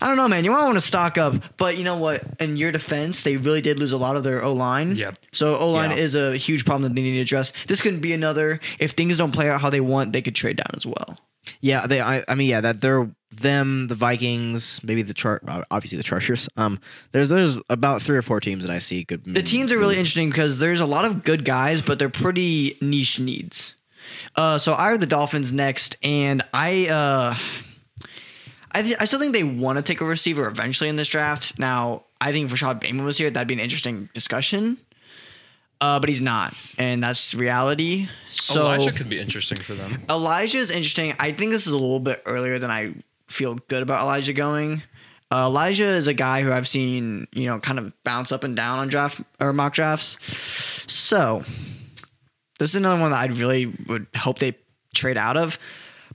I 0.00 0.08
don't 0.08 0.16
know, 0.16 0.26
man. 0.26 0.44
You 0.44 0.50
might 0.50 0.64
want 0.64 0.76
to 0.76 0.80
stock 0.80 1.18
up, 1.18 1.34
but 1.56 1.78
you 1.78 1.84
know 1.84 1.96
what? 1.98 2.22
In 2.40 2.56
your 2.56 2.72
defense, 2.72 3.22
they 3.22 3.36
really 3.36 3.60
did 3.60 3.78
lose 3.78 3.92
a 3.92 3.96
lot 3.96 4.16
of 4.16 4.24
their 4.24 4.42
O 4.44 4.52
line. 4.52 4.96
Yep. 4.96 5.18
So 5.32 5.56
O 5.56 5.70
line 5.70 5.90
Yeah. 5.92 5.98
is 5.98 6.14
a 6.16 6.36
huge 6.36 6.64
problem 6.64 6.82
that 6.82 6.94
they 6.96 7.02
need 7.02 7.14
to 7.14 7.20
address. 7.20 7.52
This 7.68 7.80
could 7.82 8.00
be 8.00 8.12
another. 8.12 8.58
If 8.80 8.92
things 8.92 9.16
don't 9.18 9.32
play 9.32 9.48
out 9.48 9.60
how 9.60 9.70
they 9.70 9.80
want, 9.80 10.12
they 10.12 10.22
could 10.22 10.34
trade 10.34 10.56
down 10.56 10.70
as 10.74 10.84
well. 10.84 11.18
Yeah, 11.60 11.86
they. 11.86 12.00
I, 12.00 12.24
I 12.26 12.34
mean, 12.34 12.48
yeah, 12.48 12.60
that 12.60 12.80
they're 12.80 13.08
them, 13.40 13.88
the 13.88 13.94
Vikings, 13.94 14.80
maybe 14.82 15.02
the 15.02 15.14
chart. 15.14 15.42
Obviously, 15.70 15.96
the 15.96 16.04
Chargers. 16.04 16.48
Um, 16.56 16.80
there's 17.12 17.28
there's 17.28 17.60
about 17.68 18.02
three 18.02 18.16
or 18.16 18.22
four 18.22 18.40
teams 18.40 18.64
that 18.64 18.72
I 18.72 18.78
see 18.78 19.04
good. 19.04 19.24
The 19.24 19.42
teams 19.42 19.72
are 19.72 19.78
really 19.78 19.96
interesting 19.96 20.30
because 20.30 20.58
there's 20.58 20.80
a 20.80 20.86
lot 20.86 21.04
of 21.04 21.22
good 21.22 21.44
guys, 21.44 21.82
but 21.82 21.98
they're 21.98 22.08
pretty 22.08 22.76
niche 22.80 23.20
needs. 23.20 23.74
Uh, 24.36 24.58
so 24.58 24.74
I 24.74 24.90
have 24.90 25.00
the 25.00 25.06
Dolphins 25.06 25.52
next, 25.52 25.96
and 26.02 26.42
I 26.52 26.88
uh, 26.88 27.34
I, 28.72 28.82
th- 28.82 28.96
I 29.00 29.04
still 29.06 29.18
think 29.18 29.32
they 29.32 29.44
want 29.44 29.78
to 29.78 29.82
take 29.82 30.00
a 30.00 30.04
receiver 30.04 30.46
eventually 30.46 30.88
in 30.88 30.96
this 30.96 31.08
draft. 31.08 31.58
Now 31.58 32.04
I 32.20 32.32
think 32.32 32.46
if 32.46 32.52
Rashod 32.52 32.80
Bateman 32.80 33.04
was 33.04 33.18
here, 33.18 33.30
that'd 33.30 33.48
be 33.48 33.54
an 33.54 33.60
interesting 33.60 34.08
discussion. 34.12 34.78
Uh, 35.78 36.00
but 36.00 36.08
he's 36.08 36.22
not, 36.22 36.54
and 36.78 37.02
that's 37.02 37.34
reality. 37.34 38.08
So 38.30 38.62
Elijah 38.62 38.92
could 38.92 39.10
be 39.10 39.20
interesting 39.20 39.58
for 39.58 39.74
them. 39.74 40.02
Elijah 40.08 40.56
is 40.56 40.70
interesting. 40.70 41.12
I 41.18 41.32
think 41.32 41.52
this 41.52 41.66
is 41.66 41.74
a 41.74 41.76
little 41.76 42.00
bit 42.00 42.22
earlier 42.24 42.58
than 42.58 42.70
I 42.70 42.94
feel 43.28 43.54
good 43.68 43.82
about 43.82 44.02
Elijah 44.02 44.32
going. 44.32 44.82
Uh, 45.30 45.46
Elijah 45.46 45.88
is 45.88 46.06
a 46.06 46.14
guy 46.14 46.42
who 46.42 46.52
I've 46.52 46.68
seen, 46.68 47.26
you 47.32 47.46
know, 47.46 47.58
kind 47.58 47.78
of 47.78 47.92
bounce 48.04 48.30
up 48.30 48.44
and 48.44 48.54
down 48.54 48.78
on 48.78 48.88
draft 48.88 49.20
or 49.40 49.52
mock 49.52 49.74
drafts. 49.74 50.18
So 50.86 51.44
this 52.58 52.70
is 52.70 52.76
another 52.76 53.00
one 53.00 53.10
that 53.10 53.18
I 53.18 53.26
really 53.26 53.66
would 53.88 54.06
hope 54.16 54.38
they 54.38 54.56
trade 54.94 55.16
out 55.16 55.36
of. 55.36 55.58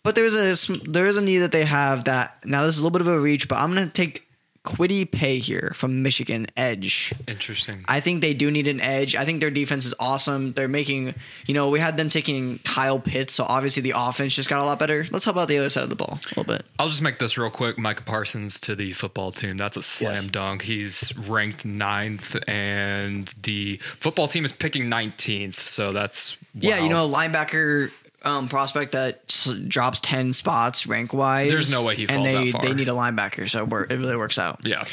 But 0.03 0.15
there's 0.15 0.33
a 0.33 0.77
there 0.89 1.07
is 1.07 1.17
a 1.17 1.21
need 1.21 1.39
that 1.39 1.51
they 1.51 1.65
have 1.65 2.05
that 2.05 2.43
now 2.45 2.65
this 2.65 2.75
is 2.75 2.81
a 2.81 2.83
little 2.83 2.97
bit 2.97 3.01
of 3.01 3.07
a 3.07 3.19
reach, 3.19 3.47
but 3.47 3.59
I'm 3.59 3.73
gonna 3.73 3.87
take 3.89 4.27
Kwity 4.63 5.09
Paye 5.09 5.39
here 5.39 5.71
from 5.75 6.03
Michigan 6.03 6.45
Edge. 6.55 7.13
Interesting. 7.27 7.83
I 7.87 7.99
think 7.99 8.21
they 8.21 8.35
do 8.35 8.51
need 8.51 8.67
an 8.67 8.79
edge. 8.79 9.15
I 9.15 9.25
think 9.25 9.39
their 9.41 9.49
defense 9.49 9.85
is 9.85 9.95
awesome. 9.99 10.53
They're 10.53 10.67
making, 10.67 11.15
you 11.47 11.53
know, 11.55 11.69
we 11.69 11.79
had 11.79 11.97
them 11.97 12.09
taking 12.09 12.59
Kyle 12.59 12.99
Pitts, 12.99 13.33
so 13.33 13.43
obviously 13.43 13.81
the 13.81 13.93
offense 13.95 14.35
just 14.35 14.49
got 14.49 14.61
a 14.61 14.63
lot 14.63 14.77
better. 14.77 15.05
Let's 15.11 15.25
talk 15.25 15.33
about 15.33 15.47
the 15.47 15.57
other 15.57 15.71
side 15.71 15.83
of 15.83 15.89
the 15.89 15.95
ball 15.95 16.19
a 16.23 16.27
little 16.29 16.43
bit. 16.43 16.63
I'll 16.77 16.89
just 16.89 17.01
make 17.01 17.17
this 17.17 17.39
real 17.39 17.49
quick. 17.49 17.79
Micah 17.79 18.03
Parsons 18.03 18.59
to 18.61 18.75
the 18.75 18.91
football 18.91 19.31
team. 19.31 19.57
That's 19.57 19.77
a 19.77 19.81
slam 19.83 20.23
Yes. 20.25 20.31
dunk. 20.31 20.61
He's 20.61 21.17
ranked 21.17 21.65
ninth, 21.65 22.35
and 22.47 23.33
the 23.41 23.79
football 23.99 24.27
team 24.27 24.45
is 24.45 24.51
picking 24.51 24.83
19th. 24.89 25.55
So 25.59 25.91
that's 25.91 26.37
Yeah, 26.53 26.83
you 26.83 26.89
know, 26.89 27.09
linebacker 27.09 27.89
um, 28.23 28.47
prospect 28.47 28.91
that 28.93 29.23
s- 29.29 29.53
drops 29.67 29.99
ten 29.99 30.33
spots 30.33 30.87
rank 30.87 31.13
wise. 31.13 31.49
There's 31.49 31.71
no 31.71 31.83
way 31.83 31.95
he 31.95 32.03
and 32.03 32.11
falls 32.11 32.27
they 32.27 32.45
that 32.45 32.51
far. 32.51 32.61
they 32.61 32.73
need 32.73 32.87
a 32.87 32.91
linebacker, 32.91 33.49
so 33.49 33.63
it, 33.63 33.97
really 33.97 34.17
works 34.17 34.37
out. 34.37 34.59
Yeah. 34.63 34.85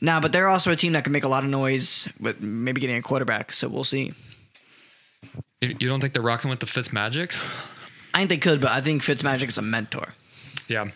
Now, 0.00 0.20
but 0.20 0.32
they're 0.32 0.48
also 0.48 0.70
a 0.70 0.76
team 0.76 0.92
that 0.92 1.04
can 1.04 1.12
make 1.12 1.24
a 1.24 1.28
lot 1.28 1.44
of 1.44 1.50
noise 1.50 2.08
with 2.20 2.40
maybe 2.40 2.80
getting 2.80 2.96
a 2.96 3.02
quarterback. 3.02 3.52
So 3.52 3.68
we'll 3.68 3.84
see. 3.84 4.12
You, 5.60 5.76
you 5.78 5.88
don't 5.88 6.00
think 6.00 6.12
they're 6.12 6.22
rocking 6.22 6.50
with 6.50 6.60
the 6.60 6.66
Fitz 6.66 6.92
Magic? 6.92 7.32
I 8.12 8.18
think 8.18 8.30
they 8.30 8.36
could, 8.36 8.60
but 8.60 8.70
I 8.70 8.80
think 8.80 9.02
Fitzmagic 9.02 9.48
is 9.48 9.58
a 9.58 9.62
mentor. 9.62 10.14
Yeah. 10.68 10.90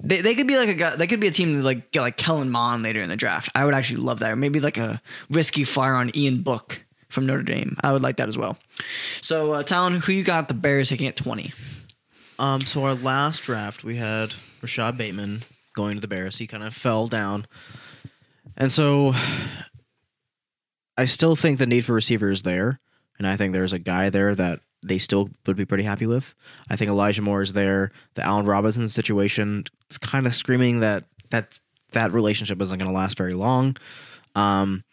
They, 0.00 0.20
they 0.20 0.34
could 0.34 0.46
be 0.46 0.56
like 0.56 0.68
a 0.68 0.74
guy. 0.74 0.96
They 0.96 1.06
could 1.06 1.18
be 1.18 1.26
a 1.26 1.32
team 1.32 1.56
that 1.56 1.62
like 1.62 1.90
get 1.90 2.02
like 2.02 2.16
Kellen 2.16 2.50
Mond 2.50 2.82
later 2.82 3.00
in 3.00 3.08
the 3.08 3.16
draft. 3.16 3.48
I 3.54 3.64
would 3.64 3.74
actually 3.74 4.00
love 4.00 4.18
that. 4.20 4.30
Or 4.32 4.36
maybe 4.36 4.60
like 4.60 4.76
a 4.76 5.00
risky 5.30 5.64
flyer 5.64 5.94
on 5.94 6.16
Ian 6.16 6.42
Book 6.42 6.82
from 7.08 7.26
Notre 7.26 7.42
Dame. 7.42 7.76
I 7.82 7.92
would 7.92 8.02
like 8.02 8.16
that 8.16 8.28
as 8.28 8.36
well. 8.36 8.58
So, 9.20 9.52
uh, 9.52 9.62
Talon, 9.62 10.00
who 10.00 10.12
you 10.12 10.22
got? 10.24 10.48
The 10.48 10.54
Bears 10.54 10.88
taking 10.88 11.06
at 11.06 11.16
twenty. 11.16 11.52
Um, 12.38 12.60
so 12.62 12.84
our 12.84 12.94
last 12.94 13.42
draft, 13.42 13.82
we 13.82 13.96
had 13.96 14.34
Rashod 14.62 14.96
Bateman 14.96 15.42
going 15.74 15.96
to 15.96 16.00
the 16.00 16.08
Bears. 16.08 16.38
He 16.38 16.46
kind 16.46 16.62
of 16.62 16.74
fell 16.74 17.08
down, 17.08 17.46
and 18.56 18.70
so 18.70 19.14
I 20.96 21.04
still 21.06 21.36
think 21.36 21.58
the 21.58 21.66
need 21.66 21.84
for 21.84 21.94
receiver 21.94 22.30
is 22.30 22.42
there, 22.42 22.80
and 23.18 23.26
I 23.26 23.36
think 23.36 23.52
there's 23.52 23.72
a 23.72 23.78
guy 23.78 24.10
there 24.10 24.34
that 24.34 24.60
they 24.84 24.98
still 24.98 25.30
would 25.46 25.56
be 25.56 25.64
pretty 25.64 25.82
happy 25.82 26.06
with. 26.06 26.34
I 26.70 26.76
think 26.76 26.88
Elijah 26.88 27.22
Moore 27.22 27.42
is 27.42 27.52
there. 27.52 27.90
The 28.14 28.22
Allen 28.24 28.46
Robinson 28.46 28.88
situation 28.88 29.64
is 29.90 29.98
kind 29.98 30.26
of 30.26 30.34
screaming 30.34 30.80
that 30.80 31.04
that 31.30 31.58
that 31.92 32.12
relationship 32.12 32.60
isn't 32.62 32.78
going 32.78 32.90
to 32.90 32.96
last 32.96 33.16
very 33.16 33.34
long. 33.34 33.76
Um, 34.34 34.84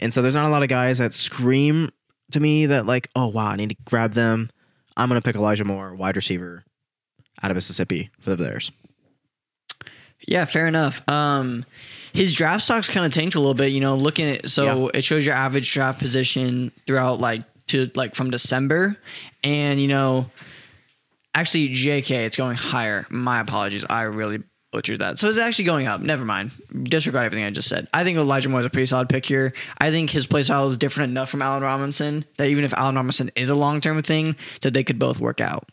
and 0.00 0.12
so 0.12 0.22
there's 0.22 0.34
not 0.34 0.46
a 0.46 0.50
lot 0.50 0.62
of 0.62 0.68
guys 0.68 0.98
that 0.98 1.12
scream 1.14 1.90
to 2.32 2.40
me 2.40 2.66
that 2.66 2.86
like, 2.86 3.08
oh 3.16 3.26
wow, 3.28 3.48
I 3.48 3.56
need 3.56 3.70
to 3.70 3.76
grab 3.84 4.14
them. 4.14 4.50
I'm 4.96 5.08
gonna 5.08 5.22
pick 5.22 5.36
Elijah 5.36 5.64
Moore, 5.64 5.94
wide 5.94 6.16
receiver, 6.16 6.64
out 7.42 7.50
of 7.50 7.54
Mississippi 7.56 8.10
for 8.20 8.30
the 8.30 8.36
Bears. 8.42 8.70
Yeah, 10.26 10.44
fair 10.44 10.66
enough. 10.66 11.08
Um, 11.08 11.64
his 12.12 12.34
draft 12.34 12.64
stock's 12.64 12.88
kind 12.88 13.06
of 13.06 13.12
tanked 13.12 13.34
a 13.36 13.38
little 13.38 13.54
bit. 13.54 13.72
You 13.72 13.80
know, 13.80 13.96
looking 13.96 14.28
at 14.28 14.50
so 14.50 14.64
Yeah. 14.86 14.90
it 14.98 15.04
shows 15.04 15.24
your 15.24 15.34
average 15.34 15.72
draft 15.72 15.98
position 16.00 16.72
throughout 16.86 17.20
like 17.20 17.42
to 17.68 17.90
like 17.94 18.14
from 18.14 18.30
December, 18.30 18.96
and 19.44 19.80
you 19.80 19.88
know, 19.88 20.30
actually 21.34 21.68
JK, 21.68 22.10
it's 22.26 22.36
going 22.36 22.56
higher. 22.56 23.06
My 23.10 23.40
apologies, 23.40 23.84
I 23.88 24.02
really 24.02 24.42
butchered 24.72 25.00
that. 25.00 25.18
So 25.18 25.28
it's 25.28 25.38
actually 25.38 25.64
going 25.64 25.86
up. 25.86 26.00
Never 26.00 26.24
mind. 26.24 26.52
Disregard 26.84 27.26
everything 27.26 27.44
I 27.44 27.50
just 27.50 27.68
said. 27.68 27.88
I 27.92 28.04
think 28.04 28.18
Elijah 28.18 28.48
Moore 28.48 28.60
is 28.60 28.66
a 28.66 28.70
pretty 28.70 28.86
solid 28.86 29.08
pick 29.08 29.24
here. 29.24 29.52
I 29.78 29.90
think 29.90 30.10
his 30.10 30.26
play 30.26 30.42
style 30.42 30.68
is 30.68 30.76
different 30.76 31.10
enough 31.10 31.30
from 31.30 31.42
Allen 31.42 31.62
Robinson 31.62 32.24
that 32.36 32.48
even 32.48 32.64
if 32.64 32.72
Allen 32.74 32.96
Robinson 32.96 33.30
is 33.34 33.48
a 33.48 33.54
long 33.54 33.80
term 33.80 34.02
thing, 34.02 34.36
that 34.62 34.74
they 34.74 34.84
could 34.84 34.98
both 34.98 35.20
work 35.20 35.40
out. 35.40 35.68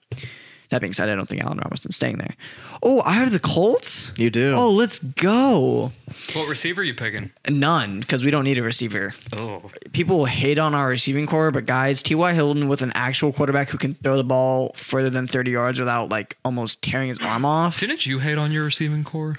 That 0.75 0.81
being 0.81 0.91
said, 0.91 1.07
I 1.07 1.15
don't 1.15 1.25
think 1.25 1.41
Allen 1.41 1.57
Robinson's 1.63 1.95
staying 1.95 2.17
there. 2.17 2.35
Oh, 2.83 3.01
I 3.05 3.13
heard 3.13 3.29
the 3.29 3.39
Colts. 3.39 4.11
You 4.17 4.29
do. 4.29 4.53
Oh, 4.57 4.71
let's 4.71 4.99
go. 4.99 5.93
What 6.33 6.49
receiver 6.49 6.81
are 6.81 6.83
you 6.83 6.93
picking? 6.93 7.31
None, 7.47 8.01
because 8.01 8.25
we 8.25 8.29
don't 8.29 8.43
need 8.43 8.57
a 8.57 8.61
receiver. 8.63 9.13
Oh, 9.37 9.71
People 9.93 10.25
hate 10.25 10.59
on 10.59 10.75
our 10.75 10.89
receiving 10.89 11.27
corps, 11.27 11.51
but 11.51 11.65
guys, 11.65 12.03
T.Y. 12.03 12.33
Hilton 12.33 12.67
with 12.67 12.81
an 12.81 12.91
actual 12.93 13.31
quarterback 13.31 13.69
who 13.69 13.77
can 13.77 13.93
throw 13.93 14.17
the 14.17 14.25
ball 14.25 14.73
further 14.75 15.09
than 15.09 15.27
30 15.27 15.51
yards 15.51 15.79
without 15.79 16.09
like 16.09 16.35
almost 16.43 16.81
tearing 16.81 17.07
his 17.07 17.19
arm 17.19 17.45
off. 17.45 17.79
didn't 17.79 18.05
you 18.05 18.19
hate 18.19 18.37
on 18.37 18.51
your 18.51 18.65
receiving 18.65 19.05
corps? 19.05 19.37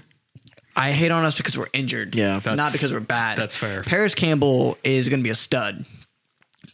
I 0.74 0.92
hate 0.92 1.10
on 1.10 1.26
us 1.26 1.36
because 1.36 1.58
we're 1.58 1.68
injured. 1.74 2.14
Yeah. 2.14 2.40
not 2.46 2.72
because 2.72 2.94
we're 2.94 3.00
bad. 3.00 3.36
that's 3.36 3.54
fair. 3.54 3.82
Parris 3.82 4.14
Campbell 4.14 4.78
is 4.84 5.10
going 5.10 5.20
to 5.20 5.24
be 5.24 5.28
a 5.30 5.34
stud. 5.34 5.84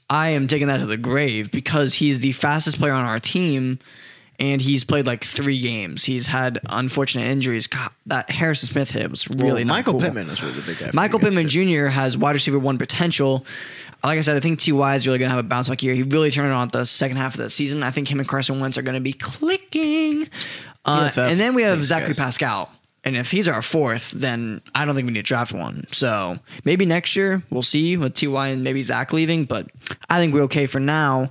I 0.08 0.28
am 0.30 0.46
taking 0.46 0.68
that 0.68 0.78
to 0.78 0.86
the 0.86 0.96
grave 0.96 1.50
because 1.50 1.94
he's 1.94 2.20
the 2.20 2.30
fastest 2.32 2.78
player 2.78 2.92
on 2.92 3.04
our 3.04 3.18
team, 3.18 3.78
and 4.38 4.60
he's 4.60 4.84
played 4.84 5.06
like 5.06 5.24
three 5.24 5.60
games. 5.60 6.04
He's 6.04 6.26
had 6.26 6.58
unfortunate 6.68 7.26
injuries. 7.26 7.66
God, 7.66 7.90
that 8.06 8.30
Harrison 8.30 8.68
Smith 8.68 8.90
hit 8.90 9.10
was 9.10 9.28
really 9.28 9.46
Well, 9.46 9.64
not 9.64 9.74
Michael 9.74 9.92
cool. 9.94 10.00
Pittman 10.02 10.30
is 10.30 10.42
really 10.42 10.54
the 10.54 10.62
big 10.62 10.78
guy. 10.78 10.90
Michael 10.92 11.18
Pittman. 11.18 11.48
Jr. 11.48 11.86
has 11.86 12.16
wide 12.16 12.32
receiver 12.32 12.58
one 12.58 12.78
potential. 12.78 13.44
Like 14.04 14.18
I 14.18 14.22
said, 14.22 14.36
I 14.36 14.40
think 14.40 14.58
Ty 14.58 14.94
is 14.96 15.06
really 15.06 15.18
going 15.18 15.28
to 15.28 15.36
have 15.36 15.44
a 15.44 15.48
bounce 15.48 15.68
back 15.68 15.82
year. 15.82 15.94
He 15.94 16.02
really 16.02 16.30
turned 16.30 16.48
it 16.48 16.54
on 16.54 16.68
the 16.68 16.84
second 16.84 17.18
half 17.18 17.34
of 17.34 17.40
the 17.40 17.50
season. 17.50 17.82
I 17.84 17.90
think 17.92 18.10
him 18.10 18.18
and 18.18 18.28
Carson 18.28 18.58
Wentz 18.58 18.76
are 18.76 18.82
going 18.82 18.94
to 18.96 19.00
be 19.00 19.12
clicking. 19.12 20.28
Uh, 20.84 21.10
and 21.16 21.38
then 21.38 21.54
we 21.54 21.62
have 21.62 21.78
thinks, 21.78 21.88
Zachary 21.88 22.08
guys. 22.08 22.16
Pascal. 22.18 22.72
And 23.04 23.16
if 23.16 23.30
he's 23.30 23.48
our 23.48 23.62
fourth, 23.62 24.12
then 24.12 24.60
I 24.74 24.84
don't 24.84 24.94
think 24.94 25.06
we 25.06 25.12
need 25.12 25.20
to 25.20 25.24
draft 25.24 25.52
one. 25.52 25.86
So 25.92 26.38
maybe 26.64 26.86
next 26.86 27.16
year 27.16 27.42
we'll 27.50 27.62
see 27.62 27.96
with 27.96 28.14
Ty 28.14 28.48
and 28.48 28.64
maybe 28.64 28.82
Zach 28.82 29.12
leaving. 29.12 29.44
But 29.44 29.70
I 30.08 30.18
think 30.18 30.34
we're 30.34 30.42
okay 30.42 30.66
for 30.66 30.80
now. 30.80 31.30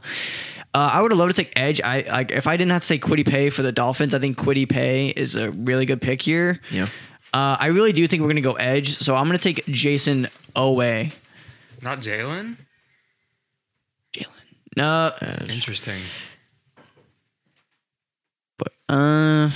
Uh, 0.73 0.89
I 0.93 1.01
would 1.01 1.11
have 1.11 1.19
loved 1.19 1.35
to 1.35 1.43
take 1.43 1.51
Edge. 1.59 1.81
I 1.81 2.01
like 2.09 2.31
if 2.31 2.47
I 2.47 2.55
didn't 2.55 2.71
have 2.71 2.81
to 2.83 2.87
take 2.87 3.01
Kwity 3.03 3.27
Paye 3.27 3.49
for 3.49 3.61
the 3.61 3.71
Dolphins. 3.73 4.13
I 4.13 4.19
think 4.19 4.37
Kwity 4.37 4.67
Paye 4.69 5.09
is 5.09 5.35
a 5.35 5.51
really 5.51 5.85
good 5.85 6.01
pick 6.01 6.21
here. 6.21 6.61
Yeah. 6.71 6.87
Uh, 7.33 7.57
I 7.59 7.67
really 7.67 7.91
do 7.93 8.07
think 8.07 8.21
we're 8.21 8.29
gonna 8.29 8.41
go 8.41 8.53
edge, 8.53 8.97
so 8.97 9.15
I'm 9.15 9.25
gonna 9.25 9.37
take 9.37 9.65
Jayson 9.65 10.27
Oweh. 10.55 11.11
Not 11.81 11.99
Jalen. 11.99 12.57
Jalen. 14.15 14.27
No, 14.77 15.13
Interesting. 15.49 16.01
but 18.57 18.71
uh, 18.89 19.49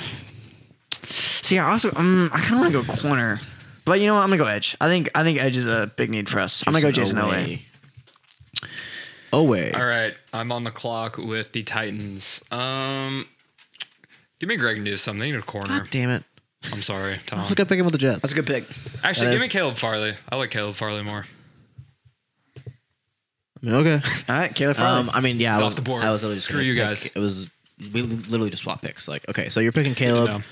see, 1.10 1.58
I 1.60 1.72
also 1.72 1.92
um, 1.96 2.30
I 2.34 2.40
kind 2.40 2.54
of 2.56 2.60
want 2.60 2.74
to 2.74 2.84
go 2.84 3.02
corner, 3.02 3.40
but 3.86 4.00
you 4.00 4.08
know 4.08 4.16
what? 4.16 4.22
I'm 4.24 4.30
gonna 4.30 4.42
go 4.42 4.48
edge. 4.50 4.76
I 4.82 4.88
think 4.88 5.10
I 5.16 5.24
think 5.24 5.42
edge 5.42 5.56
is 5.58 5.68
a 5.68 5.92
big 5.96 6.10
need 6.10 6.28
for 6.30 6.40
us. 6.40 6.64
I'm 6.68 6.74
gonna 6.74 6.82
go 6.84 6.92
Jayson 6.92 7.18
Oweh. 7.22 7.62
Oweh. 9.34 9.76
All 9.76 9.86
right, 9.86 10.14
I'm 10.34 10.52
on 10.52 10.64
the 10.64 10.72
clock 10.72 11.18
with 11.18 11.52
the 11.52 11.64
Titans. 11.64 12.42
Um, 12.52 13.28
give 14.40 14.48
me 14.50 14.56
Greg 14.58 14.82
Newsome. 14.82 15.20
They 15.20 15.32
need 15.32 15.38
a 15.38 15.42
corner. 15.42 15.80
God 15.80 15.88
damn 15.92 16.10
it. 16.10 16.24
I'm 16.72 16.82
sorry, 16.82 17.20
Tom. 17.26 17.40
I 17.40 17.44
was 17.44 17.54
gonna 17.54 17.68
pick 17.68 17.78
him 17.80 17.86
with 17.86 17.92
the 17.94 17.98
Jets. 18.00 18.22
That's 18.22 18.32
a 18.32 18.36
good 18.36 18.48
pick. 18.48 18.66
Actually, 19.04 19.28
That 19.28 19.32
give 19.34 19.42
is- 19.42 19.42
me 19.44 19.50
Caleb 19.50 19.78
Farley. 19.78 20.14
I 20.30 20.36
like 20.36 20.52
Caleb 20.52 20.76
Farley 20.76 21.04
more. 21.04 21.26
I 22.58 23.66
mean, 23.66 23.76
okay. 23.76 24.02
All 24.30 24.36
right, 24.36 24.54
Caleb 24.54 24.78
Farley. 24.78 25.00
Um, 25.02 25.10
I 25.14 25.22
mean, 25.22 25.40
yeah, 25.40 25.54
He's 25.54 25.60
I 25.60 25.64
off 25.64 25.68
was, 25.70 25.76
the 25.76 25.82
board. 25.82 26.04
I 26.04 26.12
was 26.12 26.22
literally 26.24 26.38
just 26.38 26.48
Screw 26.48 26.58
gonna 26.60 26.68
you 26.68 26.76
pick- 26.76 26.84
guys. 26.84 27.06
It 27.06 27.20
was 27.20 27.48
we 27.94 28.02
literally 28.04 28.50
just 28.50 28.64
swap 28.64 28.82
picks. 28.82 29.08
Like, 29.08 29.28
okay, 29.30 29.50
so 29.50 29.60
you're 29.60 29.72
picking 29.74 29.96
Caleb. 29.96 30.44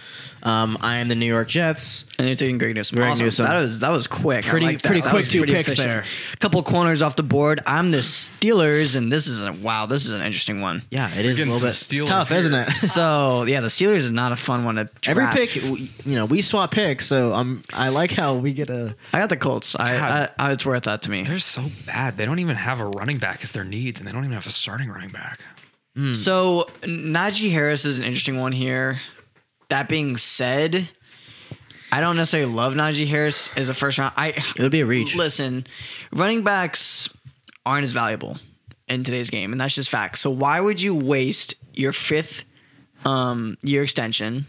Um, 0.44 0.78
I 0.82 0.98
am 0.98 1.08
the 1.08 1.16
New 1.16 1.26
York 1.26 1.48
Jets. 1.48 2.04
and 2.20 2.28
you're 2.28 2.36
taking 2.36 2.58
Greg 2.58 2.76
Newsome. 2.76 2.98
Greg 2.98 3.12
awesome. 3.12 3.24
Newsome. 3.26 3.46
That 3.46 3.62
was 3.62 3.80
that 3.80 3.92
was 3.92 4.08
quick. 4.08 4.46
I 4.46 4.50
Pretty- 4.50 4.66
like 4.66 4.82
that. 4.82 4.88
pretty 4.90 5.00
That 5.02 5.10
quick 5.12 5.20
was 5.24 5.32
two 5.32 5.38
pretty 5.40 5.54
picks 5.54 5.70
efficient. 5.74 5.88
there. 5.88 6.04
Couple 6.42 6.62
corners 6.64 7.02
off 7.02 7.16
the 7.16 7.24
board. 7.24 7.62
I'm 7.66 7.92
the 7.92 8.00
Steelers, 8.00 8.98
and 8.98 9.10
this 9.10 9.28
is 9.28 9.42
a 9.42 9.54
wow. 9.66 9.86
This 9.86 10.04
is 10.04 10.12
an 10.12 10.22
interesting 10.22 10.60
one. 10.60 10.82
Yeah, 10.90 11.10
it 11.16 11.26
is 11.26 11.40
a 11.40 11.46
little 11.46 11.62
bit 11.62 11.70
it's 11.70 11.84
Steelers 11.88 12.08
tough, 12.08 12.28
here. 12.30 12.38
isn't 12.40 12.54
it? 12.54 12.72
So 12.76 13.44
yeah, 13.44 13.62
the 13.62 13.70
Steelers 13.70 13.98
is 13.98 14.12
not 14.12 14.34
a 14.34 14.36
fun 14.36 14.66
one 14.66 14.76
to 14.76 14.90
Every 15.08 15.26
pick, 15.28 15.54
we- 15.64 15.92
you 16.06 16.16
know, 16.16 16.26
we 16.26 16.42
swap 16.42 16.72
picks, 16.72 17.06
so 17.08 17.34
um, 17.34 17.64
I 17.72 17.88
like 17.90 18.12
how 18.12 18.36
we 18.36 18.52
get 18.52 18.70
a. 18.70 18.96
I 19.14 19.20
got 19.20 19.30
the 19.30 19.38
Colts. 19.38 19.76
I, 19.80 19.96
I, 19.96 20.30
I 20.38 20.52
it's 20.52 20.66
worth 20.66 20.84
that 20.84 21.04
to 21.04 21.10
me. 21.10 21.24
They're 21.24 21.40
so 21.40 21.64
bad. 21.86 22.18
They 22.18 22.26
don't 22.26 22.40
even 22.40 22.58
have 22.58 22.82
a 22.82 22.86
running 22.88 23.18
back 23.18 23.44
as 23.44 23.54
their 23.54 23.64
needs, 23.64 24.00
and 24.00 24.08
they 24.08 24.12
don't 24.12 24.24
even 24.26 24.34
have 24.34 24.46
a 24.46 24.50
starting 24.52 24.90
running 24.90 25.10
back. 25.10 25.40
So 25.96 26.68
Najee 26.82 27.52
Harris 27.52 27.86
is 27.86 28.00
an 28.00 28.04
interesting 28.04 28.40
one 28.40 28.52
here. 28.52 29.00
That 29.70 29.88
being 29.88 30.18
said, 30.18 30.90
I 31.92 32.02
don't 32.02 32.16
necessarily 32.16 32.52
love 32.52 32.74
Najee 32.74 33.08
Harris 33.08 33.50
as 33.56 33.70
a 33.70 33.74
first 33.74 33.98
round. 34.00 34.14
I 34.18 34.30
it'll 34.56 34.70
be 34.70 34.82
a 34.82 34.86
reach. 34.86 35.16
listen. 35.16 35.68
Running 36.12 36.44
backs 36.44 37.10
aren't 37.66 37.84
as 37.84 37.92
valuable 37.92 38.40
in 38.88 39.04
today's 39.04 39.30
game, 39.30 39.52
and 39.52 39.62
that's 39.62 39.76
just 39.76 39.90
fact. 39.90 40.18
So 40.18 40.30
why 40.32 40.60
would 40.60 40.82
you 40.82 40.96
waste 40.96 41.56
your 41.74 41.92
fifth 41.94 42.44
um, 43.06 43.58
year 43.62 43.84
extension 43.84 44.48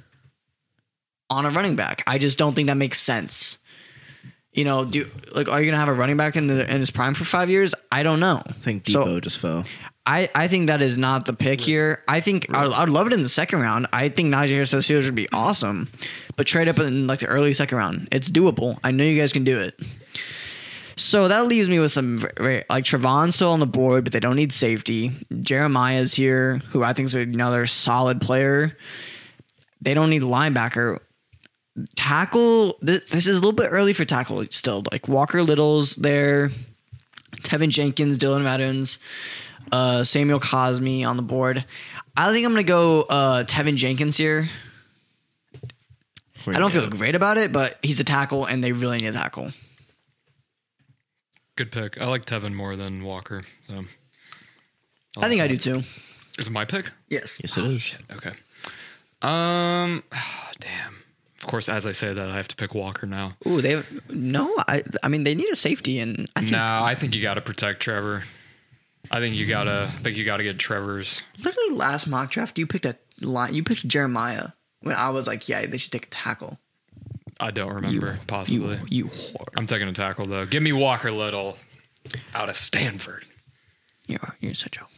on 1.28 1.44
a 1.46 1.50
running 1.50 1.76
back? 1.76 2.02
I 2.06 2.18
just 2.18 2.38
don't 2.38 2.54
think 2.54 2.68
that 2.68 2.76
makes 2.76 3.00
sense. 3.00 3.58
You 4.52 4.64
know, 4.64 4.84
do 4.84 5.08
like 5.34 5.48
are 5.50 5.60
you 5.60 5.66
gonna 5.70 5.78
have 5.78 5.88
a 5.88 5.92
running 5.94 6.16
back 6.16 6.36
in 6.36 6.46
the 6.46 6.62
in 6.72 6.80
his 6.80 6.90
prime 6.90 7.12
for 7.14 7.24
five 7.24 7.50
years? 7.50 7.74
I 7.92 8.02
don't 8.02 8.20
know. 8.20 8.42
I 8.46 8.52
think 8.52 8.88
So- 8.88 9.00
Depot 9.04 9.20
just 9.20 9.38
fell. 9.38 9.64
I, 10.06 10.28
I 10.34 10.48
think 10.48 10.66
that 10.66 10.82
is 10.82 10.98
not 10.98 11.24
the 11.24 11.32
pick 11.32 11.60
here. 11.60 12.02
I 12.06 12.20
think 12.20 12.54
I 12.54 12.64
would, 12.64 12.74
I 12.74 12.80
would 12.80 12.90
love 12.90 13.06
it 13.06 13.14
in 13.14 13.22
the 13.22 13.28
second 13.28 13.60
round. 13.60 13.86
I 13.92 14.10
think 14.10 14.32
Najee 14.32 14.50
Harris 14.50 14.70
to 14.70 14.76
the 14.76 14.82
Steelers 14.82 15.06
would 15.06 15.14
be 15.14 15.28
awesome, 15.32 15.90
but 16.36 16.46
trade 16.46 16.68
up 16.68 16.78
in 16.78 17.06
like 17.06 17.20
the 17.20 17.26
early 17.26 17.54
second 17.54 17.78
round. 17.78 18.08
It's 18.12 18.30
doable. 18.30 18.78
I 18.84 18.90
know 18.90 19.04
you 19.04 19.18
guys 19.18 19.32
can 19.32 19.44
do 19.44 19.58
it. 19.60 19.80
So 20.96 21.26
that 21.28 21.46
leaves 21.46 21.68
me 21.68 21.78
with 21.78 21.90
some 21.90 22.24
like 22.38 22.84
Trevon's 22.84 23.34
still 23.34 23.50
on 23.50 23.60
the 23.60 23.66
board, 23.66 24.04
but 24.04 24.12
they 24.12 24.20
don't 24.20 24.36
need 24.36 24.52
safety. 24.52 25.10
Jeremiah's 25.40 26.14
here, 26.14 26.58
who 26.70 26.84
I 26.84 26.92
think 26.92 27.06
is 27.06 27.14
another 27.14 27.66
solid 27.66 28.20
player. 28.20 28.76
They 29.80 29.94
don't 29.94 30.10
need 30.10 30.22
linebacker. 30.22 31.00
Tackle. 31.96 32.76
This, 32.80 33.10
this 33.10 33.26
is 33.26 33.38
a 33.38 33.40
little 33.40 33.52
bit 33.52 33.68
early 33.70 33.92
for 33.92 34.04
tackle 34.04 34.44
still. 34.50 34.84
Like 34.92 35.08
Walker 35.08 35.42
Little's 35.42 35.96
there. 35.96 36.50
Teven 37.38 37.70
Jenkins, 37.70 38.16
Dillon 38.16 38.44
Radunz 38.44 38.98
uh, 39.74 40.04
Samuel 40.04 40.38
Cosmi 40.38 41.06
on 41.06 41.16
the 41.16 41.22
board. 41.22 41.64
I 42.16 42.32
think 42.32 42.46
I'm 42.46 42.52
gonna 42.52 42.62
go 42.62 43.02
uh, 43.02 43.42
Teven 43.44 43.76
Jenkins 43.76 44.16
here. 44.16 44.48
I 46.46 46.52
don't 46.52 46.70
feel 46.70 46.86
great 46.88 47.14
about 47.14 47.38
it, 47.38 47.52
but 47.52 47.78
he's 47.82 48.00
a 48.00 48.04
tackle, 48.04 48.44
and 48.44 48.62
they 48.62 48.72
really 48.72 48.98
need 48.98 49.08
a 49.08 49.12
tackle. 49.12 49.50
Good 51.56 51.72
pick. 51.72 52.00
I 52.00 52.04
like 52.04 52.24
Teven 52.26 52.52
more 52.52 52.76
than 52.76 53.02
Walker. 53.02 53.42
So. 53.68 53.84
I 55.16 55.28
think 55.28 55.40
I 55.40 55.48
do 55.48 55.56
too. 55.56 55.82
Is 56.38 56.48
it 56.48 56.52
my 56.52 56.64
pick? 56.64 56.90
Yes. 57.08 57.38
Yes, 57.40 57.56
it 57.56 57.64
is. 57.64 57.94
Okay. 58.12 58.32
Um, 59.22 60.02
damn. 60.60 60.96
Of 61.40 61.46
course, 61.46 61.68
as 61.68 61.86
I 61.86 61.92
say 61.92 62.12
that, 62.12 62.28
I 62.28 62.36
have 62.36 62.48
to 62.48 62.56
pick 62.56 62.74
Walker 62.74 63.06
now. 63.06 63.32
Ooh, 63.46 63.60
they 63.60 63.72
have, 63.72 63.86
no. 64.10 64.54
I 64.68 64.82
I 65.02 65.08
mean 65.08 65.24
they 65.24 65.34
need 65.34 65.50
a 65.50 65.56
safety, 65.56 65.98
and 65.98 66.28
I 66.36 66.40
think 66.40 66.52
No, 66.52 66.82
I 66.82 66.94
think 66.94 67.14
you 67.14 67.22
got 67.22 67.34
to 67.34 67.40
protect 67.40 67.80
Trevor. 67.80 68.24
I 69.14 69.20
think 69.20 69.36
you 69.36 69.46
gotta. 69.46 69.88
I 69.96 70.02
think 70.02 70.16
you 70.16 70.24
gotta 70.24 70.42
get 70.42 70.58
Trevor's. 70.58 71.22
literally 71.38 71.70
last 71.70 72.08
mock 72.08 72.32
draft 72.32 72.58
you 72.58 72.66
picked 72.66 72.84
a 72.84 72.96
line. 73.20 73.54
You 73.54 73.62
picked 73.62 73.86
Jeremiah 73.86 74.48
when 74.80 74.96
I 74.96 75.10
was 75.10 75.28
like, 75.28 75.48
yeah, 75.48 75.66
they 75.66 75.76
should 75.78 75.92
take 75.92 76.06
a 76.06 76.10
tackle. 76.10 76.58
I 77.38 77.52
don't 77.52 77.72
remember. 77.72 78.18
possibly. 78.26 78.80
You 78.90 79.04
you 79.04 79.10
whore. 79.10 79.46
I'm 79.56 79.68
taking 79.68 79.86
a 79.86 79.92
tackle 79.92 80.26
though. 80.26 80.46
Give 80.46 80.64
me 80.64 80.72
Walker 80.72 81.12
Little 81.12 81.56
out 82.34 82.48
of 82.48 82.56
Stanford. 82.56 83.24
You're 84.08 84.34
you're 84.40 84.52
such 84.52 84.78
a 84.78 84.80
whore. 84.80 84.88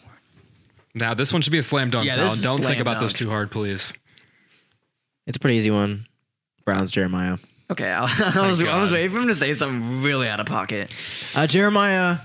Now 0.95 1.13
this 1.13 1.31
one 1.31 1.43
should 1.43 1.53
be 1.53 1.59
a 1.59 1.63
slam 1.63 1.91
dunk. 1.91 2.07
Yeah, 2.07 2.17
this 2.17 2.23
Talon. 2.25 2.33
is 2.39 2.43
Don't 2.43 2.57
think 2.63 2.67
slam 2.77 2.81
about 2.81 3.01
this 3.01 3.13
dunk. 3.13 3.19
too 3.19 3.29
hard, 3.31 3.51
please. 3.51 3.93
It's 5.27 5.37
a 5.37 5.41
pretty 5.41 5.59
easy 5.59 5.71
one. 5.71 6.07
Browns 6.65 6.91
Jeremiah. 6.91 7.37
Okay, 7.71 7.91
I, 7.95 8.33
I 8.35 8.47
was 8.47 8.63
I 8.63 8.81
was 8.83 8.93
waiting 8.93 9.11
for 9.11 9.19
him 9.19 9.29
to 9.29 9.35
say 9.35 9.53
something 9.53 10.03
really 10.03 10.27
out 10.27 10.41
of 10.41 10.47
pocket. 10.47 10.91
Uh, 11.35 11.47
Jeremiah, 11.47 12.19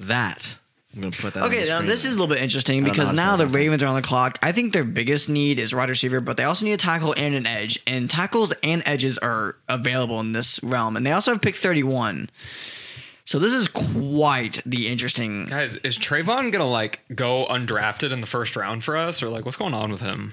that. 0.00 0.56
I'm 0.94 1.00
gonna 1.00 1.12
put 1.12 1.34
that. 1.34 1.42
on 1.42 1.48
Okay, 1.48 1.64
the 1.64 1.70
now 1.70 1.82
this 1.82 2.04
is 2.04 2.14
a 2.14 2.18
little 2.18 2.32
bit 2.34 2.42
interesting 2.42 2.84
because 2.84 3.12
now 3.12 3.36
the. 3.36 3.46
Ravens 3.46 3.82
are 3.82 3.86
on 3.86 3.94
the 3.94 4.02
clock. 4.02 4.38
I 4.42 4.52
think 4.52 4.72
their 4.72 4.84
biggest 4.84 5.28
need 5.28 5.58
is 5.58 5.74
wide 5.74 5.88
receiver, 5.88 6.20
but 6.20 6.36
they 6.36 6.44
also 6.44 6.64
need 6.64 6.72
a 6.72 6.76
tackle 6.76 7.14
and 7.16 7.34
an 7.34 7.46
edge. 7.46 7.80
And 7.86 8.08
tackles 8.08 8.52
and 8.62 8.82
edges 8.86 9.18
are 9.18 9.56
available 9.68 10.20
in 10.20 10.32
this 10.32 10.62
realm. 10.62 10.96
And 10.96 11.04
they 11.04 11.12
also 11.12 11.32
have 11.32 11.42
pick 11.42 11.54
31. 11.54 12.30
So 13.26 13.38
this 13.38 13.52
is 13.52 13.68
quite 13.68 14.60
the 14.66 14.88
interesting. 14.88 15.46
Guys, 15.46 15.74
is 15.76 15.98
Trayvon 15.98 16.52
gonna 16.52 16.68
like 16.68 17.00
go 17.14 17.46
undrafted 17.48 18.12
in 18.12 18.20
the 18.20 18.26
first 18.26 18.54
round 18.54 18.84
for 18.84 18.96
us, 18.96 19.22
or 19.22 19.28
like 19.28 19.44
what's 19.44 19.56
going 19.56 19.74
on 19.74 19.90
with 19.90 20.00
him? 20.00 20.32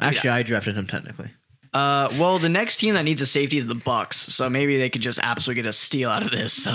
Actually, 0.00 0.30
I 0.30 0.42
drafted 0.42 0.76
him 0.76 0.86
technically. 0.86 1.30
Uh, 1.72 2.08
well, 2.18 2.38
the 2.38 2.48
next 2.48 2.78
team 2.78 2.94
that 2.94 3.04
needs 3.04 3.22
a 3.22 3.26
safety 3.26 3.56
is 3.56 3.66
the 3.68 3.74
Bucks. 3.76 4.16
So 4.32 4.50
maybe 4.50 4.76
they 4.78 4.88
could 4.90 5.02
just 5.02 5.20
absolutely 5.22 5.62
get 5.62 5.68
a 5.68 5.72
steal 5.72 6.10
out 6.10 6.22
of 6.24 6.30
this. 6.30 6.52
So 6.64 6.72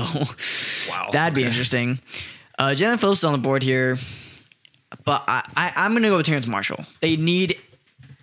Wow, 0.89 1.09
that'd 1.11 1.33
be 1.33 1.41
okay. 1.41 1.49
interesting. 1.49 1.99
Uh, 2.57 2.69
Jaelan 2.69 2.99
Phillips 2.99 3.19
is 3.19 3.23
on 3.25 3.33
the 3.33 3.37
board 3.39 3.63
here, 3.63 3.97
but 5.03 5.23
I, 5.27 5.43
I 5.55 5.73
I'm 5.75 5.93
gonna 5.93 6.07
go 6.09 6.17
with 6.17 6.25
Terrence 6.25 6.47
Marshall. 6.47 6.85
They 7.01 7.15
need 7.17 7.59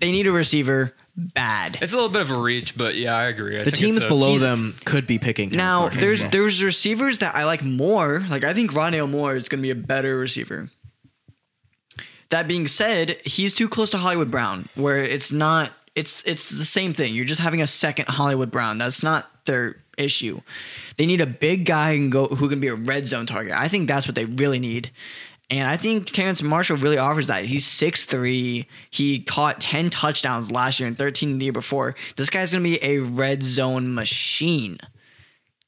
they 0.00 0.10
need 0.10 0.26
a 0.26 0.32
receiver 0.32 0.94
bad. 1.16 1.78
It's 1.82 1.92
a 1.92 1.96
little 1.96 2.08
bit 2.08 2.22
of 2.22 2.30
a 2.30 2.36
reach, 2.38 2.76
but 2.76 2.94
yeah, 2.94 3.14
I 3.14 3.24
agree. 3.24 3.56
I 3.56 3.58
The 3.58 3.70
think 3.70 3.76
teams 3.76 4.02
a- 4.02 4.08
below 4.08 4.38
them 4.38 4.74
could 4.84 5.06
be 5.06 5.18
picking. 5.18 5.50
Terrence 5.50 5.56
Now 5.58 5.80
Marshall 5.82 6.00
there's 6.00 6.20
well. 6.22 6.30
there's 6.30 6.62
receivers 6.64 7.18
that 7.18 7.34
I 7.36 7.44
like 7.44 7.62
more. 7.62 8.20
Like 8.30 8.44
I 8.44 8.54
think 8.54 8.74
Ronnie 8.74 9.00
Moore 9.02 9.36
is 9.36 9.48
gonna 9.48 9.62
be 9.62 9.70
a 9.70 9.74
better 9.74 10.16
receiver. 10.16 10.70
That 12.30 12.48
being 12.48 12.66
said, 12.66 13.18
he's 13.26 13.54
too 13.54 13.68
close 13.68 13.90
to 13.90 13.98
Hollywood 13.98 14.30
Brown, 14.30 14.68
where 14.74 14.96
it's 15.02 15.30
not. 15.32 15.70
It's 15.94 16.22
it's 16.24 16.48
the 16.48 16.64
same 16.64 16.94
thing. 16.94 17.14
You're 17.14 17.26
just 17.26 17.42
having 17.42 17.60
a 17.60 17.66
second 17.66 18.08
Hollywood 18.08 18.50
Brown. 18.50 18.78
That's 18.78 19.02
not 19.02 19.30
their 19.44 19.76
issue. 19.98 20.40
They 20.96 21.06
need 21.06 21.20
a 21.20 21.26
big 21.26 21.64
guy 21.66 21.92
who 21.94 21.98
can 21.98 22.10
go 22.10 22.26
who 22.28 22.48
can 22.48 22.60
be 22.60 22.68
a 22.68 22.74
red 22.74 23.06
zone 23.08 23.26
target. 23.26 23.52
I 23.54 23.68
think 23.68 23.88
that's 23.88 24.06
what 24.06 24.14
they 24.14 24.24
really 24.24 24.58
need. 24.58 24.90
And 25.50 25.68
I 25.68 25.76
think 25.76 26.06
Terrence 26.10 26.42
Marshall 26.42 26.78
really 26.78 26.96
offers 26.96 27.26
that. 27.26 27.44
He's 27.44 27.66
6'3. 27.66 28.64
He 28.90 29.20
caught 29.20 29.60
10 29.60 29.90
touchdowns 29.90 30.50
last 30.50 30.80
year 30.80 30.86
and 30.86 30.96
13 30.96 31.36
the 31.38 31.44
year 31.44 31.52
before. 31.52 31.94
This 32.16 32.30
guy's 32.30 32.52
going 32.52 32.64
to 32.64 32.70
be 32.70 32.82
a 32.82 33.00
red 33.00 33.42
zone 33.42 33.94
machine. 33.94 34.78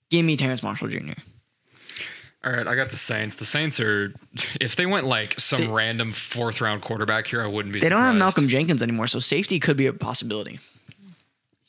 Give 0.09 0.25
me 0.25 0.39
Terrence 0.39 0.63
Marshall 0.63 0.89
Jr. 0.89 1.13
All 2.45 2.53
right, 2.53 2.67
I 2.67 2.75
got 2.77 2.91
the 2.91 2.97
Saints. 2.97 3.37
The 3.37 3.45
Saints 3.45 3.79
are, 3.81 4.15
if 4.59 4.75
they 4.77 4.87
went 4.87 5.07
like 5.07 5.39
some 5.39 5.61
They- 5.63 5.67
random 5.69 6.13
fourth 6.13 6.63
round 6.63 6.81
quarterback 6.81 7.27
here, 7.27 7.43
I 7.43 7.47
wouldn't 7.47 7.75
be. 7.75 7.81
They 7.81 7.89
don't 7.91 8.01
have. 8.01 8.15
Malcolm 8.17 8.49
Jenkins 8.49 8.81
anymore, 8.81 9.07
so 9.07 9.19
safety 9.19 9.59
could 9.61 9.77
be 9.77 9.87
a 9.87 9.93
possibility. 9.93 10.61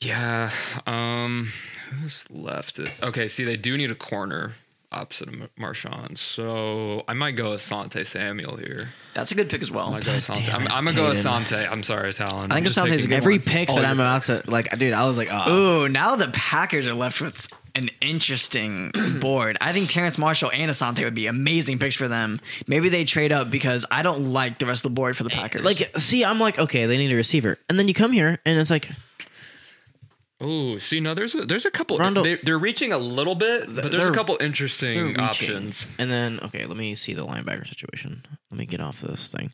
Yeah. 0.00 0.50
Um. 0.86 1.50
Who's 2.00 2.24
left? 2.30 2.78
it. 2.78 2.90
Okay. 3.02 3.28
See, 3.28 3.44
they 3.44 3.56
do 3.56 3.76
need 3.76 3.90
a 3.90 3.94
corner 3.94 4.54
opposite 4.92 5.28
of 5.28 5.34
Marshon, 5.58 6.16
so 6.16 7.04
I 7.08 7.12
might 7.14 7.32
go 7.32 7.50
with 7.50 7.60
Sante 7.60 8.04
Samuel 8.04 8.56
here. 8.56 8.90
That's 9.14 9.32
a 9.32 9.34
good 9.34 9.48
pick 9.48 9.60
as 9.62 9.70
well. 9.70 9.88
I 9.88 9.90
might 9.90 10.04
go 10.04 10.14
with 10.14 10.24
Sante. 10.24 10.44
damn 10.44 10.62
I'm, 10.62 10.68
I'm 10.68 10.84
gonna 10.84 10.96
go 10.96 11.08
with 11.08 11.18
Caden. 11.18 11.22
Sante. 11.22 11.56
I'm 11.66 11.82
sorry, 11.82 12.12
Talon. 12.12 12.50
I 12.52 12.54
think 12.54 12.58
I'm 12.58 12.64
just 12.64 12.78
Asante's 12.78 12.92
a 12.92 12.96
taking 12.96 13.08
good 13.10 13.16
every 13.16 13.38
one. 13.38 13.44
pick 13.44 13.68
all 13.68 13.76
that 13.76 13.84
I'm 13.84 13.98
about 13.98 14.22
picks. 14.22 14.42
to 14.44 14.50
like, 14.50 14.78
dude. 14.78 14.92
I 14.94 15.06
was 15.06 15.18
like, 15.18 15.28
oh, 15.30 15.82
Ooh, 15.84 15.88
now 15.88 16.16
the 16.16 16.28
Packers 16.28 16.86
are 16.86 16.94
left 16.94 17.20
with 17.20 17.48
an 17.74 17.90
interesting 18.00 18.90
board. 19.20 19.58
I 19.60 19.72
think 19.72 19.90
Terrence 19.90 20.16
Marshall 20.16 20.50
and 20.54 20.70
Asante 20.70 21.04
would 21.04 21.14
be 21.14 21.26
amazing 21.26 21.78
picks 21.78 21.94
for 21.94 22.08
them. 22.08 22.40
Maybe 22.66 22.88
they 22.88 23.04
trade 23.04 23.32
up 23.32 23.50
because 23.50 23.84
I 23.90 24.02
don't 24.02 24.32
like 24.32 24.58
the 24.58 24.66
rest 24.66 24.84
of 24.84 24.92
the 24.92 24.94
board 24.94 25.14
for 25.16 25.24
the 25.24 25.32
eh, 25.34 25.38
Packers. 25.38 25.64
like, 25.64 25.90
see, 25.98 26.24
I'm 26.24 26.40
like, 26.40 26.58
okay, 26.58 26.86
they 26.86 26.96
need 26.96 27.12
a 27.12 27.16
receiver, 27.16 27.58
and 27.68 27.78
then 27.78 27.86
you 27.86 27.92
come 27.92 28.12
here, 28.12 28.38
and 28.46 28.58
it's 28.58 28.70
like, 28.70 28.88
Oh, 30.38 30.76
see, 30.76 31.00
no, 31.00 31.14
there's 31.14 31.34
a, 31.34 31.46
there's 31.46 31.64
a 31.64 31.70
couple. 31.70 31.96
Rondo- 31.96 32.22
they, 32.22 32.36
they're 32.36 32.58
reaching 32.58 32.92
a 32.92 32.98
little 32.98 33.34
bit, 33.34 33.74
but 33.74 33.90
there's 33.90 34.06
a 34.06 34.12
couple 34.12 34.36
interesting 34.40 35.18
options. 35.18 35.86
And 35.98 36.10
then, 36.10 36.40
okay, 36.42 36.66
let 36.66 36.76
me 36.76 36.94
see 36.94 37.14
the 37.14 37.26
linebacker 37.26 37.66
situation. 37.66 38.22
Let 38.50 38.58
me 38.58 38.66
get 38.66 38.80
off 38.80 39.00
this 39.00 39.28
thing. 39.28 39.52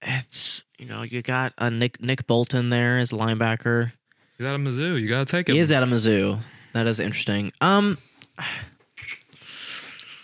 It's 0.00 0.62
you 0.78 0.86
know, 0.86 1.02
you 1.02 1.22
got 1.22 1.54
a 1.58 1.70
Nick 1.70 2.00
Nick 2.00 2.26
Bolton 2.26 2.70
there 2.70 2.98
as 2.98 3.10
a 3.10 3.16
linebacker. 3.16 3.92
He's 4.38 4.46
out 4.46 4.54
of 4.54 4.60
Mizzou. 4.60 5.00
You 5.00 5.08
gotta 5.08 5.24
take 5.24 5.48
him. 5.48 5.54
He 5.54 5.60
is 5.60 5.72
out 5.72 5.82
of 5.82 5.88
Mizzou. 5.88 6.38
That 6.72 6.86
is 6.86 7.00
interesting. 7.00 7.52
Um, 7.60 7.98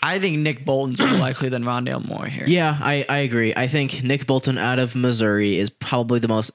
I 0.02 0.18
think 0.18 0.38
Nick 0.38 0.64
Bolton's 0.64 1.00
more 1.00 1.18
likely 1.18 1.48
than 1.48 1.62
Rondale 1.64 2.06
Moore 2.06 2.26
here. 2.26 2.46
yeah, 2.46 2.78
I 2.80 3.04
I 3.08 3.18
agree. 3.18 3.52
I 3.56 3.66
think 3.66 4.02
Nick 4.02 4.26
Bolton 4.26 4.58
out 4.58 4.78
of 4.78 4.94
Missouri 4.94 5.56
is 5.58 5.70
probably 5.70 6.18
the 6.20 6.28
most 6.28 6.50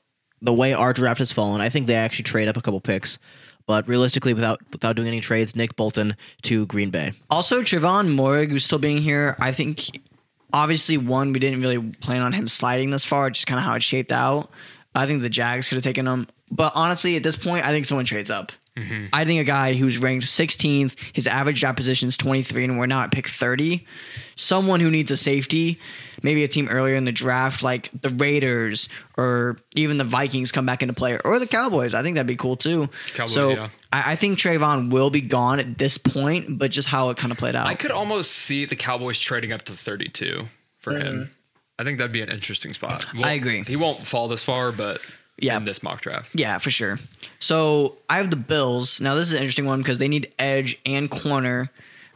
the 0.46 0.54
way 0.54 0.74
our 0.74 0.94
draft 0.94 1.20
has 1.20 1.32
fallen. 1.32 1.62
I 1.62 1.70
think 1.70 1.88
they 1.88 1.96
actually 1.96 2.24
trade 2.24 2.48
up 2.48 2.58
a 2.58 2.62
couple 2.62 2.80
picks, 2.80 3.18
but 3.66 3.88
realistically, 3.88 4.34
without 4.34 4.60
without 4.72 4.96
doing 4.96 5.08
any 5.08 5.20
trades, 5.20 5.56
Nick 5.56 5.76
Bolton 5.76 6.16
to 6.44 6.66
Green 6.68 6.92
Bay. 6.92 7.14
Also, 7.30 7.62
Trevon 7.62 8.16
Moehrig, 8.16 8.50
who's 8.50 8.64
still 8.64 8.80
being 8.80 9.00
here, 9.00 9.36
I 9.40 9.52
think 9.52 10.00
obviously 10.54 10.98
one, 10.98 11.34
we 11.34 11.40
didn't 11.40 11.62
really 11.62 11.92
plan 11.94 12.22
on 12.22 12.32
him 12.32 12.48
sliding 12.48 12.92
this 12.92 13.04
far, 13.04 13.30
just 13.30 13.48
kind 13.48 13.60
of 13.60 13.66
how 13.66 13.76
it 13.76 13.84
shaped 13.84 14.12
out. 14.12 14.50
I 14.94 15.06
think 15.06 15.22
the 15.22 15.30
Jags 15.30 15.68
could 15.68 15.76
have 15.76 15.84
taken 15.84 16.08
him. 16.08 16.28
But 16.50 16.72
honestly, 16.76 17.16
at 17.18 17.24
this 17.24 17.36
point, 17.36 17.66
I 17.66 17.72
think 17.72 17.86
someone 17.86 18.06
trades 18.06 18.30
up. 18.30 18.52
Mm-hmm. 18.78 19.08
I 19.14 19.26
think 19.26 19.42
a 19.42 19.46
guy 19.46 19.74
who's 19.74 19.98
ranked 19.98 20.26
16th, 20.26 20.96
his 21.14 21.28
average 21.28 21.62
draft 21.62 21.78
position 21.78 22.08
is 22.08 22.18
23, 22.18 22.66
and 22.66 22.78
we're 22.78 22.86
now 22.86 23.02
at 23.02 23.12
pick 23.12 23.28
30. 23.28 23.86
Someone 24.36 24.80
who 24.80 24.92
needs 24.92 25.12
a 25.12 25.18
safety, 25.18 25.80
maybe 26.26 26.44
a 26.44 26.48
team 26.48 26.68
earlier 26.70 26.96
in 26.96 27.06
the 27.06 27.12
draft, 27.12 27.64
like 27.64 27.90
the 28.02 28.10
Raiders 28.10 28.90
or 29.16 29.58
even 29.76 29.98
the 29.98 30.04
Vikings 30.04 30.52
come 30.52 30.66
back 30.66 30.82
into 30.82 30.94
play, 30.94 31.18
or 31.24 31.40
the 31.40 31.48
Cowboys. 31.48 31.94
I 31.94 32.02
think 32.02 32.16
that'd 32.16 32.28
be 32.28 32.36
cool 32.36 32.58
too. 32.58 32.90
Cowboys, 33.14 33.34
so 33.34 33.52
yeah. 33.52 33.70
I, 33.94 34.12
I 34.12 34.16
think 34.18 34.38
Trayvon 34.38 34.92
will 34.92 35.10
be 35.10 35.22
gone 35.22 35.60
at 35.60 35.78
this 35.78 35.98
point, 35.98 36.58
but 36.58 36.72
just 36.72 36.90
how 36.90 37.10
it 37.12 37.18
kind 37.18 37.32
of 37.32 37.38
played 37.38 37.56
out. 37.56 37.68
I 37.68 37.76
could 37.76 37.92
almost 37.92 38.32
see 38.32 38.66
the 38.66 38.76
Cowboys 38.76 39.18
trading 39.18 39.54
up 39.54 39.62
to 39.66 39.72
32 39.72 40.44
for 40.80 40.94
mm-hmm. 40.94 41.02
him. 41.02 41.32
I 41.78 41.84
think 41.84 42.00
that'd 42.00 42.12
be 42.12 42.22
an 42.22 42.30
interesting 42.30 42.74
spot. 42.74 43.06
I 43.24 43.34
agree. 43.34 43.64
He 43.64 43.76
won't 43.76 44.00
fall 44.00 44.28
this 44.28 44.44
far, 44.44 44.72
but 44.72 45.02
Yeah. 45.40 45.58
in 45.58 45.66
this 45.66 45.84
mock 45.84 46.02
draft. 46.02 46.32
Yeah, 46.34 46.58
for 46.58 46.72
sure. 46.72 47.00
So 47.40 47.98
I 48.10 48.18
have 48.18 48.30
the 48.30 48.38
Bills. 48.38 49.00
Now 49.00 49.16
this 49.16 49.28
is 49.28 49.34
an 49.34 49.40
interesting 49.40 49.66
one 49.66 49.82
because 49.82 50.00
they 50.00 50.08
need 50.08 50.34
edge 50.40 50.80
and 50.86 51.10
corner. 51.10 51.70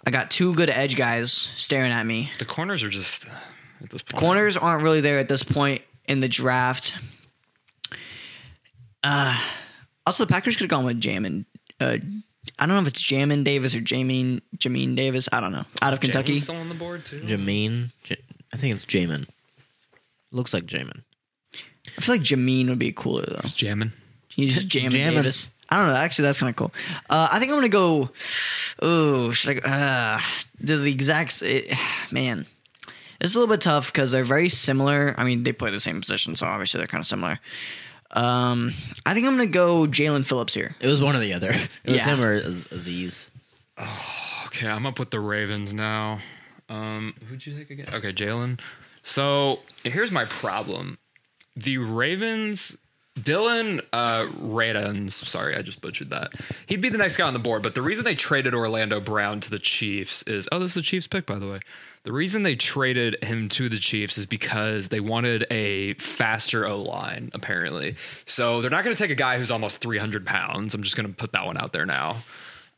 I 0.07 0.11
got 0.11 0.31
two 0.31 0.55
good 0.55 0.69
edge 0.69 0.95
guys 0.95 1.31
staring 1.57 1.91
at 1.91 2.05
me. 2.05 2.31
The 2.39 2.45
corners 2.45 2.83
are 2.83 2.89
just 2.89 3.25
at 3.81 3.89
this 3.89 4.01
point. 4.01 4.19
Corners 4.19 4.57
aren't 4.57 4.83
really 4.83 5.01
there 5.01 5.19
at 5.19 5.27
this 5.29 5.43
point 5.43 5.81
in 6.07 6.19
the 6.19 6.27
draft. 6.27 6.95
Uh, 9.03 9.37
also, 10.05 10.25
the 10.25 10.31
Packers 10.31 10.55
could 10.55 10.63
have 10.63 10.69
gone 10.69 10.85
with 10.85 10.99
Jamin. 11.01 11.45
Uh, 11.79 11.97
I 12.57 12.65
don't 12.65 12.75
know 12.75 12.81
if 12.81 12.87
it's 12.87 13.01
Jamin 13.01 13.43
Davis 13.43 13.75
or 13.75 13.79
Jameen 13.79 14.41
Jameen 14.57 14.95
Davis. 14.95 15.29
I 15.31 15.39
don't 15.39 15.51
know. 15.51 15.65
Out 15.81 15.93
of 15.93 15.99
Kentucky. 15.99 16.35
Jamin's 16.37 16.43
still 16.43 16.55
on 16.55 16.69
the 16.69 16.75
board 16.75 17.05
too. 17.05 17.21
Jameen, 17.21 17.91
J- 18.03 18.17
I 18.53 18.57
think 18.57 18.75
it's 18.75 18.85
Jamin. 18.85 19.27
Looks 20.31 20.53
like 20.53 20.65
Jamin. 20.65 21.03
I 21.97 22.01
feel 22.01 22.15
like 22.15 22.21
Jameen 22.23 22.67
would 22.69 22.79
be 22.79 22.91
cooler 22.91 23.25
though. 23.25 23.37
It's 23.39 23.53
jamming. 23.53 23.91
He's 24.29 24.53
just 24.55 24.67
jamming 24.69 24.91
Jamming. 24.91 25.15
Davis. 25.15 25.49
I 25.69 25.77
don't 25.77 25.87
know. 25.87 25.95
Actually, 25.95 26.25
that's 26.25 26.39
kind 26.39 26.49
of 26.49 26.55
cool. 26.55 26.73
Uh, 27.09 27.29
I 27.31 27.39
think 27.39 27.51
I'm 27.51 27.57
gonna 27.57 27.69
go. 27.69 28.09
Oh, 28.81 29.31
should 29.31 29.63
I? 29.65 30.15
Uh, 30.17 30.19
the, 30.59 30.77
the 30.77 30.91
exact 30.91 31.41
it, 31.43 31.71
man. 32.11 32.45
It's 33.21 33.35
a 33.35 33.39
little 33.39 33.53
bit 33.53 33.61
tough 33.61 33.91
because 33.91 34.11
they're 34.11 34.23
very 34.23 34.49
similar. 34.49 35.13
I 35.17 35.23
mean, 35.23 35.43
they 35.43 35.51
play 35.51 35.71
the 35.71 35.79
same 35.79 35.99
position, 35.99 36.35
so 36.35 36.45
obviously 36.45 36.77
they're 36.79 36.87
kind 36.87 37.01
of 37.01 37.07
similar. 37.07 37.39
Um, 38.11 38.73
I 39.05 39.13
think 39.13 39.27
I'm 39.27 39.33
gonna 39.37 39.45
go 39.47 39.85
Jaelan 39.85 40.25
Phillips 40.25 40.53
here. 40.53 40.75
It 40.79 40.87
was 40.87 41.01
one 41.01 41.15
or 41.15 41.19
the 41.19 41.33
other. 41.33 41.51
It 41.51 41.69
was 41.91 41.95
Yeah. 41.97 42.05
him 42.05 42.21
or 42.21 42.33
Az- 42.33 42.63
Azeez. 42.65 43.29
Okay, 44.47 44.67
I'm 44.67 44.85
up 44.85 44.99
with 44.99 45.11
the 45.11 45.19
Ravens 45.19 45.73
now. 45.73 46.19
Um, 46.69 47.13
who'd 47.27 47.45
you 47.45 47.57
take 47.57 47.69
again? 47.69 47.87
Okay, 47.93 48.11
Jalen. 48.13 48.59
So 49.03 49.59
here's 49.83 50.11
my 50.11 50.25
problem. 50.25 50.97
The 51.55 51.77
Ravens, 51.77 52.77
Dillon 53.23 53.81
uh, 53.93 54.25
Radunz, 54.41 55.11
sorry, 55.11 55.55
I 55.55 55.61
just 55.61 55.81
butchered 55.81 56.09
that. 56.09 56.33
He'd 56.67 56.81
be 56.81 56.89
the 56.89 56.97
next 56.97 57.17
guy 57.17 57.27
on 57.27 57.33
the 57.33 57.39
board, 57.39 57.63
but 57.63 57.75
the 57.75 57.81
reason 57.81 58.05
they 58.05 58.15
traded 58.15 58.53
Orlando 58.53 58.99
Brown 58.99 59.39
to 59.41 59.49
the 59.49 59.59
Chiefs 59.59 60.23
is 60.23 60.47
oh, 60.51 60.59
this 60.59 60.71
is 60.71 60.75
the 60.75 60.81
Chiefs 60.81 61.07
pick, 61.07 61.25
by 61.25 61.39
the 61.39 61.47
way. 61.47 61.59
The 62.03 62.13
reason 62.13 62.43
they 62.43 62.55
traded 62.55 63.21
him 63.23 63.49
to 63.49 63.67
the 63.67 63.77
Chiefs 63.77 64.17
is 64.17 64.25
because 64.25 64.87
they 64.87 65.01
wanted 65.01 65.45
a 65.51 65.95
faster 65.95 66.65
O 66.65 66.81
line, 66.81 67.29
apparently. 67.33 67.95
So 68.25 68.61
they're 68.61 68.69
not 68.69 68.85
going 68.85 68.95
to 68.95 69.01
take 69.01 69.11
a 69.11 69.15
guy 69.15 69.37
who's 69.37 69.51
almost 69.51 69.79
300 69.79 70.25
pounds. 70.25 70.73
I'm 70.73 70.81
just 70.81 70.95
going 70.95 71.09
to 71.09 71.13
put 71.13 71.33
that 71.33 71.45
one 71.45 71.57
out 71.57 71.73
there 71.73 71.85
now. 71.85 72.23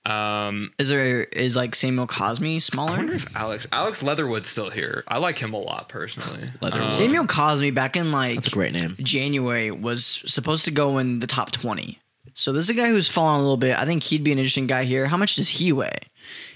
Um, 0.05 0.71
Is 0.79 0.89
there 0.89 1.25
is 1.25 1.55
like 1.55 1.75
Samuel 1.75 2.07
Cosmi 2.07 2.59
smaller? 2.61 2.91
I 2.91 2.93
smaller? 2.93 2.97
wonder 2.97 3.13
if 3.13 3.35
Alex 3.35 3.67
Alex 3.71 4.01
Leatherwood's 4.01 4.49
still 4.49 4.71
here. 4.71 5.03
I 5.07 5.19
like 5.19 5.37
him 5.37 5.53
a 5.53 5.59
lot 5.59 5.89
personally. 5.89 6.49
Leatherwood. 6.59 6.85
Um, 6.85 6.91
Samuel 6.91 7.25
Cosmi 7.25 7.73
back 7.73 7.95
in 7.95 8.11
like 8.11 8.35
That's 8.35 8.47
a 8.47 8.51
great 8.51 8.73
name. 8.73 8.95
January 8.99 9.69
was 9.69 10.23
supposed 10.25 10.65
to 10.65 10.71
go 10.71 10.97
in 10.97 11.19
the 11.19 11.27
top 11.27 11.51
20. 11.51 11.99
So 12.33 12.51
this 12.51 12.63
is 12.63 12.69
a 12.71 12.73
guy 12.73 12.87
who's 12.87 13.07
fallen 13.09 13.35
a 13.39 13.43
little 13.43 13.57
bit. 13.57 13.77
I 13.77 13.85
think 13.85 14.03
he'd 14.03 14.23
be 14.23 14.31
an 14.31 14.39
interesting 14.39 14.65
guy 14.65 14.85
here. 14.85 15.05
How 15.05 15.17
much 15.17 15.35
does 15.35 15.49
he 15.49 15.71
weigh? 15.71 15.99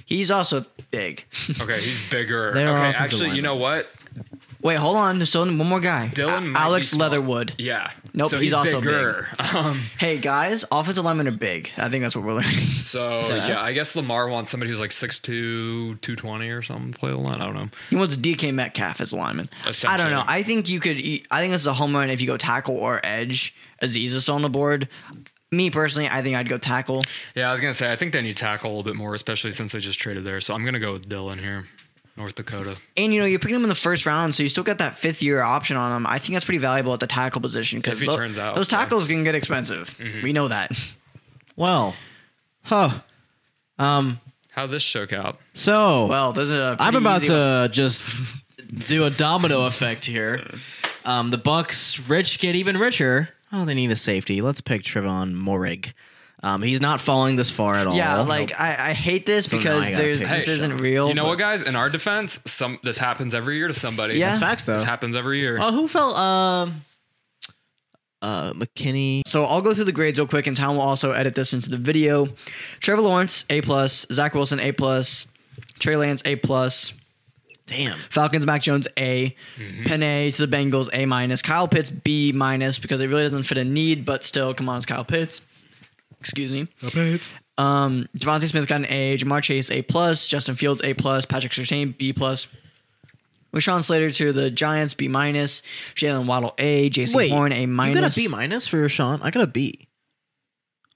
He's 0.05 0.31
also 0.31 0.63
big. 0.89 1.25
okay, 1.59 1.79
he's 1.81 2.09
bigger. 2.09 2.49
Okay, 2.51 2.97
actually, 2.97 3.31
you 3.31 3.41
know 3.41 3.55
what? 3.55 3.89
Wait, 4.65 4.79
hold 4.79 4.97
on. 4.97 5.19
There's 5.19 5.29
still 5.29 5.45
one 5.45 5.55
more 5.67 5.79
guy. 5.79 6.07
Dillon 6.07 6.55
A- 6.55 6.59
Alex. 6.59 6.95
Leatherwood. 6.95 7.53
Yeah. 7.59 7.91
Nope, 8.15 8.31
So 8.31 8.39
he's 8.39 8.51
also 8.51 8.81
bigger. 8.81 9.27
Um, 9.53 9.79
Hey 9.99 10.17
guys, 10.17 10.65
offensive 10.71 11.05
linemen 11.05 11.27
are 11.27 11.31
big. 11.31 11.69
I 11.77 11.87
think 11.87 12.01
that's 12.03 12.15
what 12.15 12.25
we're 12.25 12.33
learning. 12.33 12.49
so 12.75 13.27
Yes. 13.27 13.47
yeah, 13.47 13.61
I 13.61 13.73
guess 13.73 13.95
Lamar 13.95 14.27
wants 14.27 14.49
somebody 14.49 14.71
who's 14.71 14.79
like 14.79 14.89
6'2", 14.89 16.01
220 16.01 16.49
or 16.49 16.63
something 16.63 16.93
to 16.93 16.97
play 16.99 17.11
the 17.11 17.17
line. 17.17 17.35
I 17.35 17.45
don't 17.45 17.53
know. 17.53 17.69
He 17.91 17.95
wants 17.95 18.17
DK 18.17 18.51
Metcalf 18.55 19.01
as 19.01 19.13
a 19.13 19.17
lineman. 19.17 19.49
I 19.87 19.97
don't 19.97 20.09
know. 20.09 20.23
I 20.25 20.41
think 20.41 20.67
you 20.67 20.79
could. 20.79 20.97
I 20.97 21.39
think 21.41 21.51
this 21.53 21.61
is 21.61 21.67
a 21.67 21.73
home 21.73 21.95
run 21.95 22.09
if 22.09 22.19
you 22.19 22.25
go 22.27 22.37
tackle 22.37 22.75
or 22.75 22.99
edge. 23.03 23.53
Azeez 23.83 24.05
is 24.13 24.23
still 24.23 24.35
on 24.35 24.41
the 24.41 24.49
board. 24.49 24.89
Me 25.51 25.69
personally, 25.69 26.09
I 26.09 26.23
think 26.23 26.35
I'd 26.35 26.49
go 26.49 26.57
tackle. 26.57 27.03
Yeah, 27.35 27.49
I 27.49 27.51
was 27.51 27.61
gonna 27.61 27.73
say 27.75 27.91
I 27.91 27.95
think 27.95 28.13
they 28.13 28.21
need 28.23 28.35
tackle 28.35 28.69
a 28.69 28.71
little 28.71 28.83
bit 28.83 28.95
more, 28.95 29.13
especially 29.13 29.51
since 29.51 29.73
they 29.73 29.79
just 29.79 29.99
traded 29.99 30.23
there. 30.23 30.41
So 30.41 30.55
I'm 30.55 30.65
gonna 30.65 30.79
go 30.79 30.93
with 30.93 31.07
Dillon 31.07 31.37
here, 31.37 31.65
North 32.17 32.35
Dakota. 32.35 32.77
And 32.95 33.13
you 33.13 33.19
know, 33.19 33.25
you're 33.25 33.39
picking 33.39 33.55
him 33.57 33.63
in 33.63 33.69
the 33.69 33.75
first 33.75 34.05
round, 34.05 34.33
so 34.35 34.43
you 34.43 34.49
still 34.49 34.63
got 34.63 34.77
that 34.77 34.97
fifth 34.97 35.21
year 35.21 35.41
option 35.41 35.75
on 35.77 35.95
him. 35.95 36.07
I 36.07 36.17
think 36.17 36.33
that's 36.33 36.45
pretty 36.45 36.59
valuable 36.59 36.93
at 36.93 36.99
the 37.01 37.07
tackle 37.07 37.41
position 37.41 37.79
because 37.79 38.01
If 38.01 38.07
he 38.09 38.15
turns 38.15 38.39
out, 38.39 38.55
those 38.55 38.71
yeah. 38.71 38.77
tackles 38.77 39.07
can 39.07 39.23
get 39.23 39.35
expensive. 39.35 39.93
We 40.23 40.33
know 40.33 40.47
that. 40.47 40.71
Well, 41.57 41.95
huh. 42.63 42.99
Um. 43.79 44.19
How 44.49 44.67
this 44.67 44.83
shook 44.83 45.13
out? 45.13 45.39
So 45.53 46.07
Well, 46.07 46.33
this 46.33 46.45
is 46.49 46.51
a. 46.51 46.75
I'm 46.79 46.97
about 46.97 47.23
easy 47.23 47.31
one. 47.31 47.67
to 47.67 47.69
just 47.71 48.03
do 48.87 49.05
a 49.05 49.09
domino 49.09 49.65
effect 49.65 50.03
here. 50.05 50.41
Um, 51.05 51.31
the 51.31 51.37
Bucks 51.37 51.97
rich 52.09 52.39
get 52.39 52.55
even 52.57 52.77
richer. 52.77 53.29
Oh, 53.53 53.63
they 53.63 53.73
need 53.73 53.89
a 53.91 53.95
safety. 53.95 54.41
Let's 54.41 54.59
pick 54.59 54.83
Trevon 54.83 55.33
Moehrig. 55.33 55.93
Um, 56.45 56.61
he's 56.61 56.79
not 56.79 57.01
falling 57.01 57.37
this 57.37 57.49
far 57.49 57.73
at 57.73 57.87
all. 57.87 57.95
Yeah, 57.97 58.21
like 58.21 58.51
I, 58.59 58.89
I 58.89 58.93
hate 58.93 59.25
this 59.25 59.47
So 59.47 59.57
because 59.57 59.89
there's 59.89 60.19
pick 60.19 60.29
this 60.29 60.45
Hey, 60.45 60.53
isn't 60.53 60.77
real. 60.77 61.07
You 61.07 61.15
know 61.15 61.23
but- 61.23 61.29
what, 61.29 61.39
guys? 61.39 61.63
In 61.63 61.75
our 61.75 61.89
defense, 61.89 62.39
some 62.45 62.77
this 62.83 62.99
happens 62.99 63.33
every 63.33 63.57
year 63.57 63.67
to 63.67 63.73
somebody. 63.73 64.19
Yeah. 64.19 64.27
That's 64.27 64.39
facts 64.41 64.65
though. 64.65 64.73
This 64.73 64.83
happens 64.83 65.15
every 65.15 65.41
year. 65.41 65.57
Oh, 65.59 65.71
who 65.71 65.87
fell? 65.87 66.15
Um, 66.15 66.85
uh, 68.21 68.53
McKinney. 68.53 69.23
So 69.25 69.43
I'll 69.45 69.63
go 69.63 69.73
through 69.73 69.85
the 69.85 69.91
grades 69.91 70.19
real 70.19 70.27
quick, 70.27 70.45
and 70.45 70.55
Tom 70.55 70.75
will 70.75 70.83
also 70.83 71.13
edit 71.13 71.33
this 71.33 71.51
into 71.51 71.71
the 71.71 71.77
video. 71.77 72.27
Trevor 72.79 73.01
Lawrence 73.01 73.43
A 73.49 73.61
plus, 73.61 74.05
Zach 74.11 74.35
Wilson 74.35 74.59
A 74.59 74.71
plus, 74.71 75.25
Trey 75.79 75.95
Lance 75.95 76.21
A 76.25 76.35
plus, 76.35 76.93
Damn. 77.65 77.97
Falcons 78.11 78.45
Mac 78.45 78.61
Jones 78.61 78.87
A, 78.99 79.35
Penei 79.57 80.33
to 80.35 80.45
the 80.45 80.55
Bengals 80.55 80.89
A 80.93 81.07
minus, 81.07 81.41
Kyle 81.41 81.67
Pitts 81.67 81.89
B 81.89 82.31
minus 82.31 82.77
because 82.77 83.01
it 83.01 83.07
really 83.07 83.23
doesn't 83.23 83.43
fit 83.43 83.57
a 83.57 83.63
need, 83.63 84.05
but 84.05 84.23
still, 84.23 84.53
come 84.53 84.69
on, 84.69 84.77
it's 84.77 84.85
Kyle 84.85 85.03
Pitts. 85.03 85.41
Excuse 86.25 86.51
me. 86.51 86.67
Um, 87.57 88.07
DeVonta 88.17 88.47
Smith 88.49 88.67
got 88.67 88.81
an 88.81 88.87
A, 88.89 89.17
Ja'Marr 89.17 89.41
Chase 89.43 89.69
A 89.71 89.81
plus, 89.83 90.27
Justin 90.27 90.55
Fields 90.55 90.81
A 90.83 90.93
plus, 90.93 91.25
Patrick 91.25 91.53
Surtain 91.53 91.95
B 91.97 92.11
plus. 92.13 92.47
Rashawn 93.53 93.83
Slater 93.83 94.09
to 94.09 94.33
the 94.33 94.51
Giants 94.51 94.93
B 94.93 95.07
minus, 95.07 95.61
Jaylen 95.95 96.25
Waddle 96.25 96.53
A, 96.57 96.89
Jason 96.89 97.29
Horn 97.29 97.53
A 97.53 97.65
minus. 97.67 97.95
You 97.95 98.01
got 98.01 98.11
a 98.11 98.15
B 98.15 98.27
minus 98.27 98.67
for 98.67 98.89
Sean. 98.89 99.21
I 99.21 99.29
got 99.31 99.43
a 99.43 99.47
B. 99.47 99.87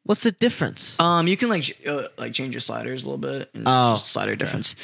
What's 0.04 0.24
the 0.24 0.32
difference? 0.32 1.00
Um, 1.00 1.28
you 1.28 1.38
can 1.38 1.50
like 1.50 1.80
uh, 1.88 2.08
like 2.18 2.34
change 2.34 2.54
your 2.56 2.62
sliders 2.62 3.04
a 3.04 3.06
little 3.06 3.18
bit. 3.20 3.50
and 3.54 3.64
Oh, 3.66 3.94
just 3.94 4.12
slider 4.12 4.36
difference. 4.36 4.76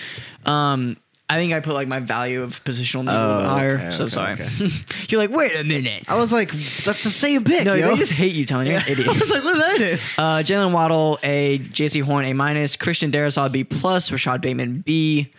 Um, 0.46 0.96
I 1.28 1.38
think 1.38 1.54
I 1.54 1.60
put 1.60 1.74
like 1.74 1.88
my 1.88 2.00
value 2.00 2.44
of 2.44 2.64
positional 2.64 3.04
need 3.04 3.10
a 3.12 3.28
little 3.28 3.38
bit 3.38 3.46
Oh, 3.46 3.50
higher. 3.50 3.76
okay, 3.80 3.92
so 3.92 4.04
okay, 4.06 4.10
sorry. 4.12 4.34
okay. 4.34 4.50
You're 5.10 5.20
like, 5.20 5.32
wait 5.32 5.56
a 5.60 5.64
minute. 5.64 6.04
I 6.08 6.16
was 6.18 6.32
like, 6.32 6.52
that's 6.52 7.04
the 7.04 7.10
same 7.10 7.44
pick. 7.44 7.66
No, 7.66 7.74
yo. 7.74 7.90
they 7.90 7.96
just 7.98 8.12
hate 8.12 8.36
you, 8.36 8.46
telling 8.46 8.68
you, 8.68 8.76
I 8.78 8.84
idiot. 8.88 9.08
was 9.08 9.32
like, 9.32 9.44
what 9.44 9.56
did 9.56 9.64
I 9.64 9.78
do? 9.78 9.94
Uh, 10.20 10.38
Jaylen 10.44 10.72
Waddle 10.72 11.18
A, 11.24 11.58
Jaycee 11.60 12.04
Horn 12.04 12.26
A 12.26 12.34
minus, 12.34 12.76
Christian 12.76 13.12
Darrisaw 13.12 13.52
B 13.52 13.64
plus, 13.64 14.12
Rashod 14.12 14.40
Bateman 14.42 14.82
B, 14.82 15.32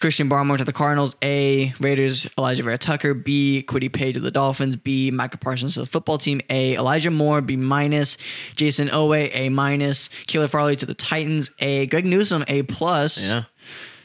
Christian 0.00 0.28
Barmore 0.28 0.58
to 0.58 0.64
the 0.64 0.72
Cardinals 0.72 1.14
A, 1.22 1.72
Raiders 1.80 2.26
Alijah 2.38 2.62
Vera-Tucker 2.62 3.14
B, 3.14 3.64
Kwity 3.66 3.92
Paye 3.92 4.12
to 4.12 4.20
the 4.20 4.30
Dolphins 4.30 4.76
B, 4.76 5.10
Micah 5.12 5.38
Parsons 5.38 5.74
to 5.74 5.80
the 5.80 5.86
football 5.86 6.18
team 6.18 6.40
A, 6.50 6.74
Elijah 6.76 7.10
Moore 7.10 7.40
B 7.40 7.56
minus, 7.56 8.16
Jayson 8.56 8.88
Oweh 8.90 9.30
A 9.32 9.48
minus, 9.48 10.08
Keelan 10.26 10.50
Farley 10.50 10.76
to 10.76 10.86
the 10.86 10.94
Titans 10.94 11.50
A, 11.60 11.86
Greg 11.86 12.04
Newsome 12.04 12.44
A 12.48 12.62
plus. 12.62 13.24
Yeah. 13.26 13.44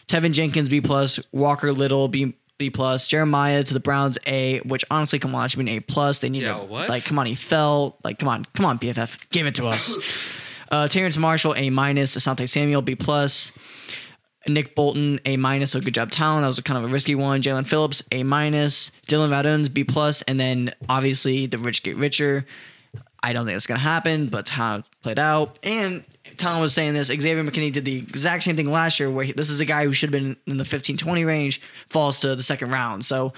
Teven 0.08 0.32
Jenkins 0.34 0.70
B 0.70 0.82
plus, 0.82 1.20
Walker 1.32 1.72
Little 1.74 2.08
B 2.08 2.36
B 2.58 2.70
plus, 2.70 3.08
Jeremiah 3.08 3.64
to 3.64 3.74
the 3.74 3.80
Browns 3.80 4.18
A, 4.28 4.60
which 4.60 4.86
honestly, 4.92 5.18
come 5.20 5.34
on, 5.36 5.50
should 5.50 5.58
be 5.64 5.72
an 5.72 5.78
A 5.78 5.80
plus. 5.82 6.20
They 6.20 6.30
need 6.30 6.44
Yeah, 6.44 6.60
to 6.60 6.64
what? 6.66 6.90
like, 6.90 7.04
come 7.06 7.18
on, 7.20 7.26
he 7.26 7.36
fell. 7.36 7.98
Like, 8.04 8.20
come 8.20 8.30
on, 8.30 8.46
come 8.54 8.66
on, 8.66 8.78
PFF, 8.80 9.18
give 9.32 9.48
it 9.48 9.56
to 9.56 9.66
us. 9.68 9.98
uh, 10.72 10.88
Terrence 10.88 11.18
Marshall 11.18 11.56
A 11.56 11.70
minus, 11.70 12.16
Asante 12.16 12.48
Samuel 12.48 12.82
B 12.84 12.96
plus, 12.96 13.52
Nick 14.48 14.76
Bolton 14.76 15.20
A 15.26 15.38
minus. 15.38 15.72
So 15.72 15.80
good 15.82 15.94
job, 15.94 16.12
Town. 16.12 16.42
That 16.42 16.48
was 16.48 16.60
kind 16.60 16.78
of 16.78 16.90
a 16.90 16.94
risky 16.94 17.16
one. 17.16 17.42
Jaelan 17.42 17.66
Phillips 17.66 18.04
A 18.12 18.24
minus, 18.24 18.92
Dillon 19.08 19.32
Radunz 19.32 19.74
B 19.74 19.84
plus, 19.84 20.22
and 20.24 20.40
then 20.40 20.74
obviously 20.90 21.46
the 21.48 21.58
rich 21.58 21.82
get 21.82 21.96
richer. 21.96 22.46
I 23.24 23.32
don't 23.34 23.46
think 23.46 23.56
it's 23.56 23.66
gonna 23.68 23.80
happen, 23.80 24.28
but 24.28 24.50
how 24.50 24.76
it 24.80 24.86
played 25.02 25.18
out. 25.18 25.58
And 25.64 26.04
Tom 26.38 26.62
was 26.62 26.74
saying 26.74 26.94
this. 26.94 27.08
Xavier 27.08 27.44
McKinney 27.44 27.72
did 27.72 27.86
the 27.86 27.98
exact 27.98 28.44
same 28.44 28.56
thing 28.56 28.72
last 28.72 29.00
year, 29.00 29.10
where 29.10 29.26
he, 29.26 29.32
this 29.32 29.50
is 29.50 29.60
a 29.60 29.66
guy 29.66 29.86
who 29.86 29.94
should 29.94 30.14
have 30.14 30.22
been 30.22 30.36
in 30.48 30.58
the 30.58 30.64
15-20 30.64 31.26
range, 31.26 31.62
falls 31.90 32.20
to 32.22 32.36
the 32.36 32.44
second 32.44 32.72
round. 32.72 33.06
So, 33.06 33.34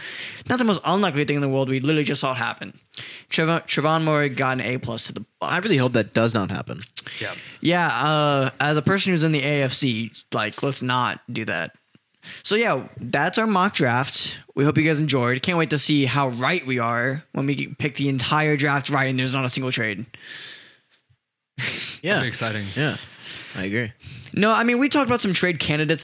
not 0.49 0.57
the 0.57 0.65
most 0.65 0.81
unlikely 0.85 1.25
thing 1.25 1.35
in 1.35 1.41
the 1.41 1.49
world. 1.49 1.69
We 1.69 1.79
literally 1.79 2.03
just 2.03 2.21
saw 2.21 2.31
it 2.31 2.37
happen. 2.37 2.77
Trevon, 3.29 3.61
Trevon 3.67 4.03
Moore 4.03 4.29
got 4.29 4.59
an 4.59 4.61
A 4.61 4.77
plus 4.77 5.07
to 5.07 5.13
the 5.13 5.25
Bucks. 5.39 5.53
I 5.53 5.57
really 5.59 5.77
hope 5.77 5.93
that 5.93 6.13
does 6.13 6.33
not 6.33 6.51
happen. 6.51 6.83
Yeah. 7.19 7.35
Yeah, 7.61 7.87
uh, 7.87 8.49
as 8.59 8.77
a 8.77 8.81
person 8.81 9.11
who's 9.13 9.23
in 9.23 9.31
the 9.31 9.41
AFC, 9.41 10.23
like 10.33 10.61
let's 10.63 10.81
not 10.81 11.21
do 11.31 11.45
that. 11.45 11.75
So 12.43 12.55
yeah, 12.55 12.87
that's 12.99 13.37
our 13.37 13.47
mock 13.47 13.73
draft. 13.73 14.37
We 14.55 14.63
hope 14.63 14.77
you 14.77 14.83
guys 14.83 14.99
enjoyed. 14.99 15.41
Can't 15.41 15.57
wait 15.57 15.69
to 15.71 15.77
see 15.77 16.05
how 16.05 16.29
right 16.29 16.65
we 16.65 16.79
are 16.79 17.23
when 17.33 17.45
we 17.45 17.67
pick 17.67 17.95
the 17.95 18.09
entire 18.09 18.57
draft 18.57 18.89
right 18.89 19.05
and 19.05 19.19
there's 19.19 19.33
not 19.33 19.45
a 19.45 19.49
single 19.49 19.71
trade. 19.71 20.05
Yeah. 22.01 22.15
Pretty 22.15 22.27
exciting. 22.27 22.65
Yeah. 22.75 22.97
I 23.55 23.63
agree. 23.63 23.91
No, 24.33 24.51
I 24.51 24.63
mean 24.63 24.77
we 24.79 24.89
talked 24.89 25.07
about 25.07 25.21
some 25.21 25.33
trade 25.33 25.59
candidates 25.59 25.93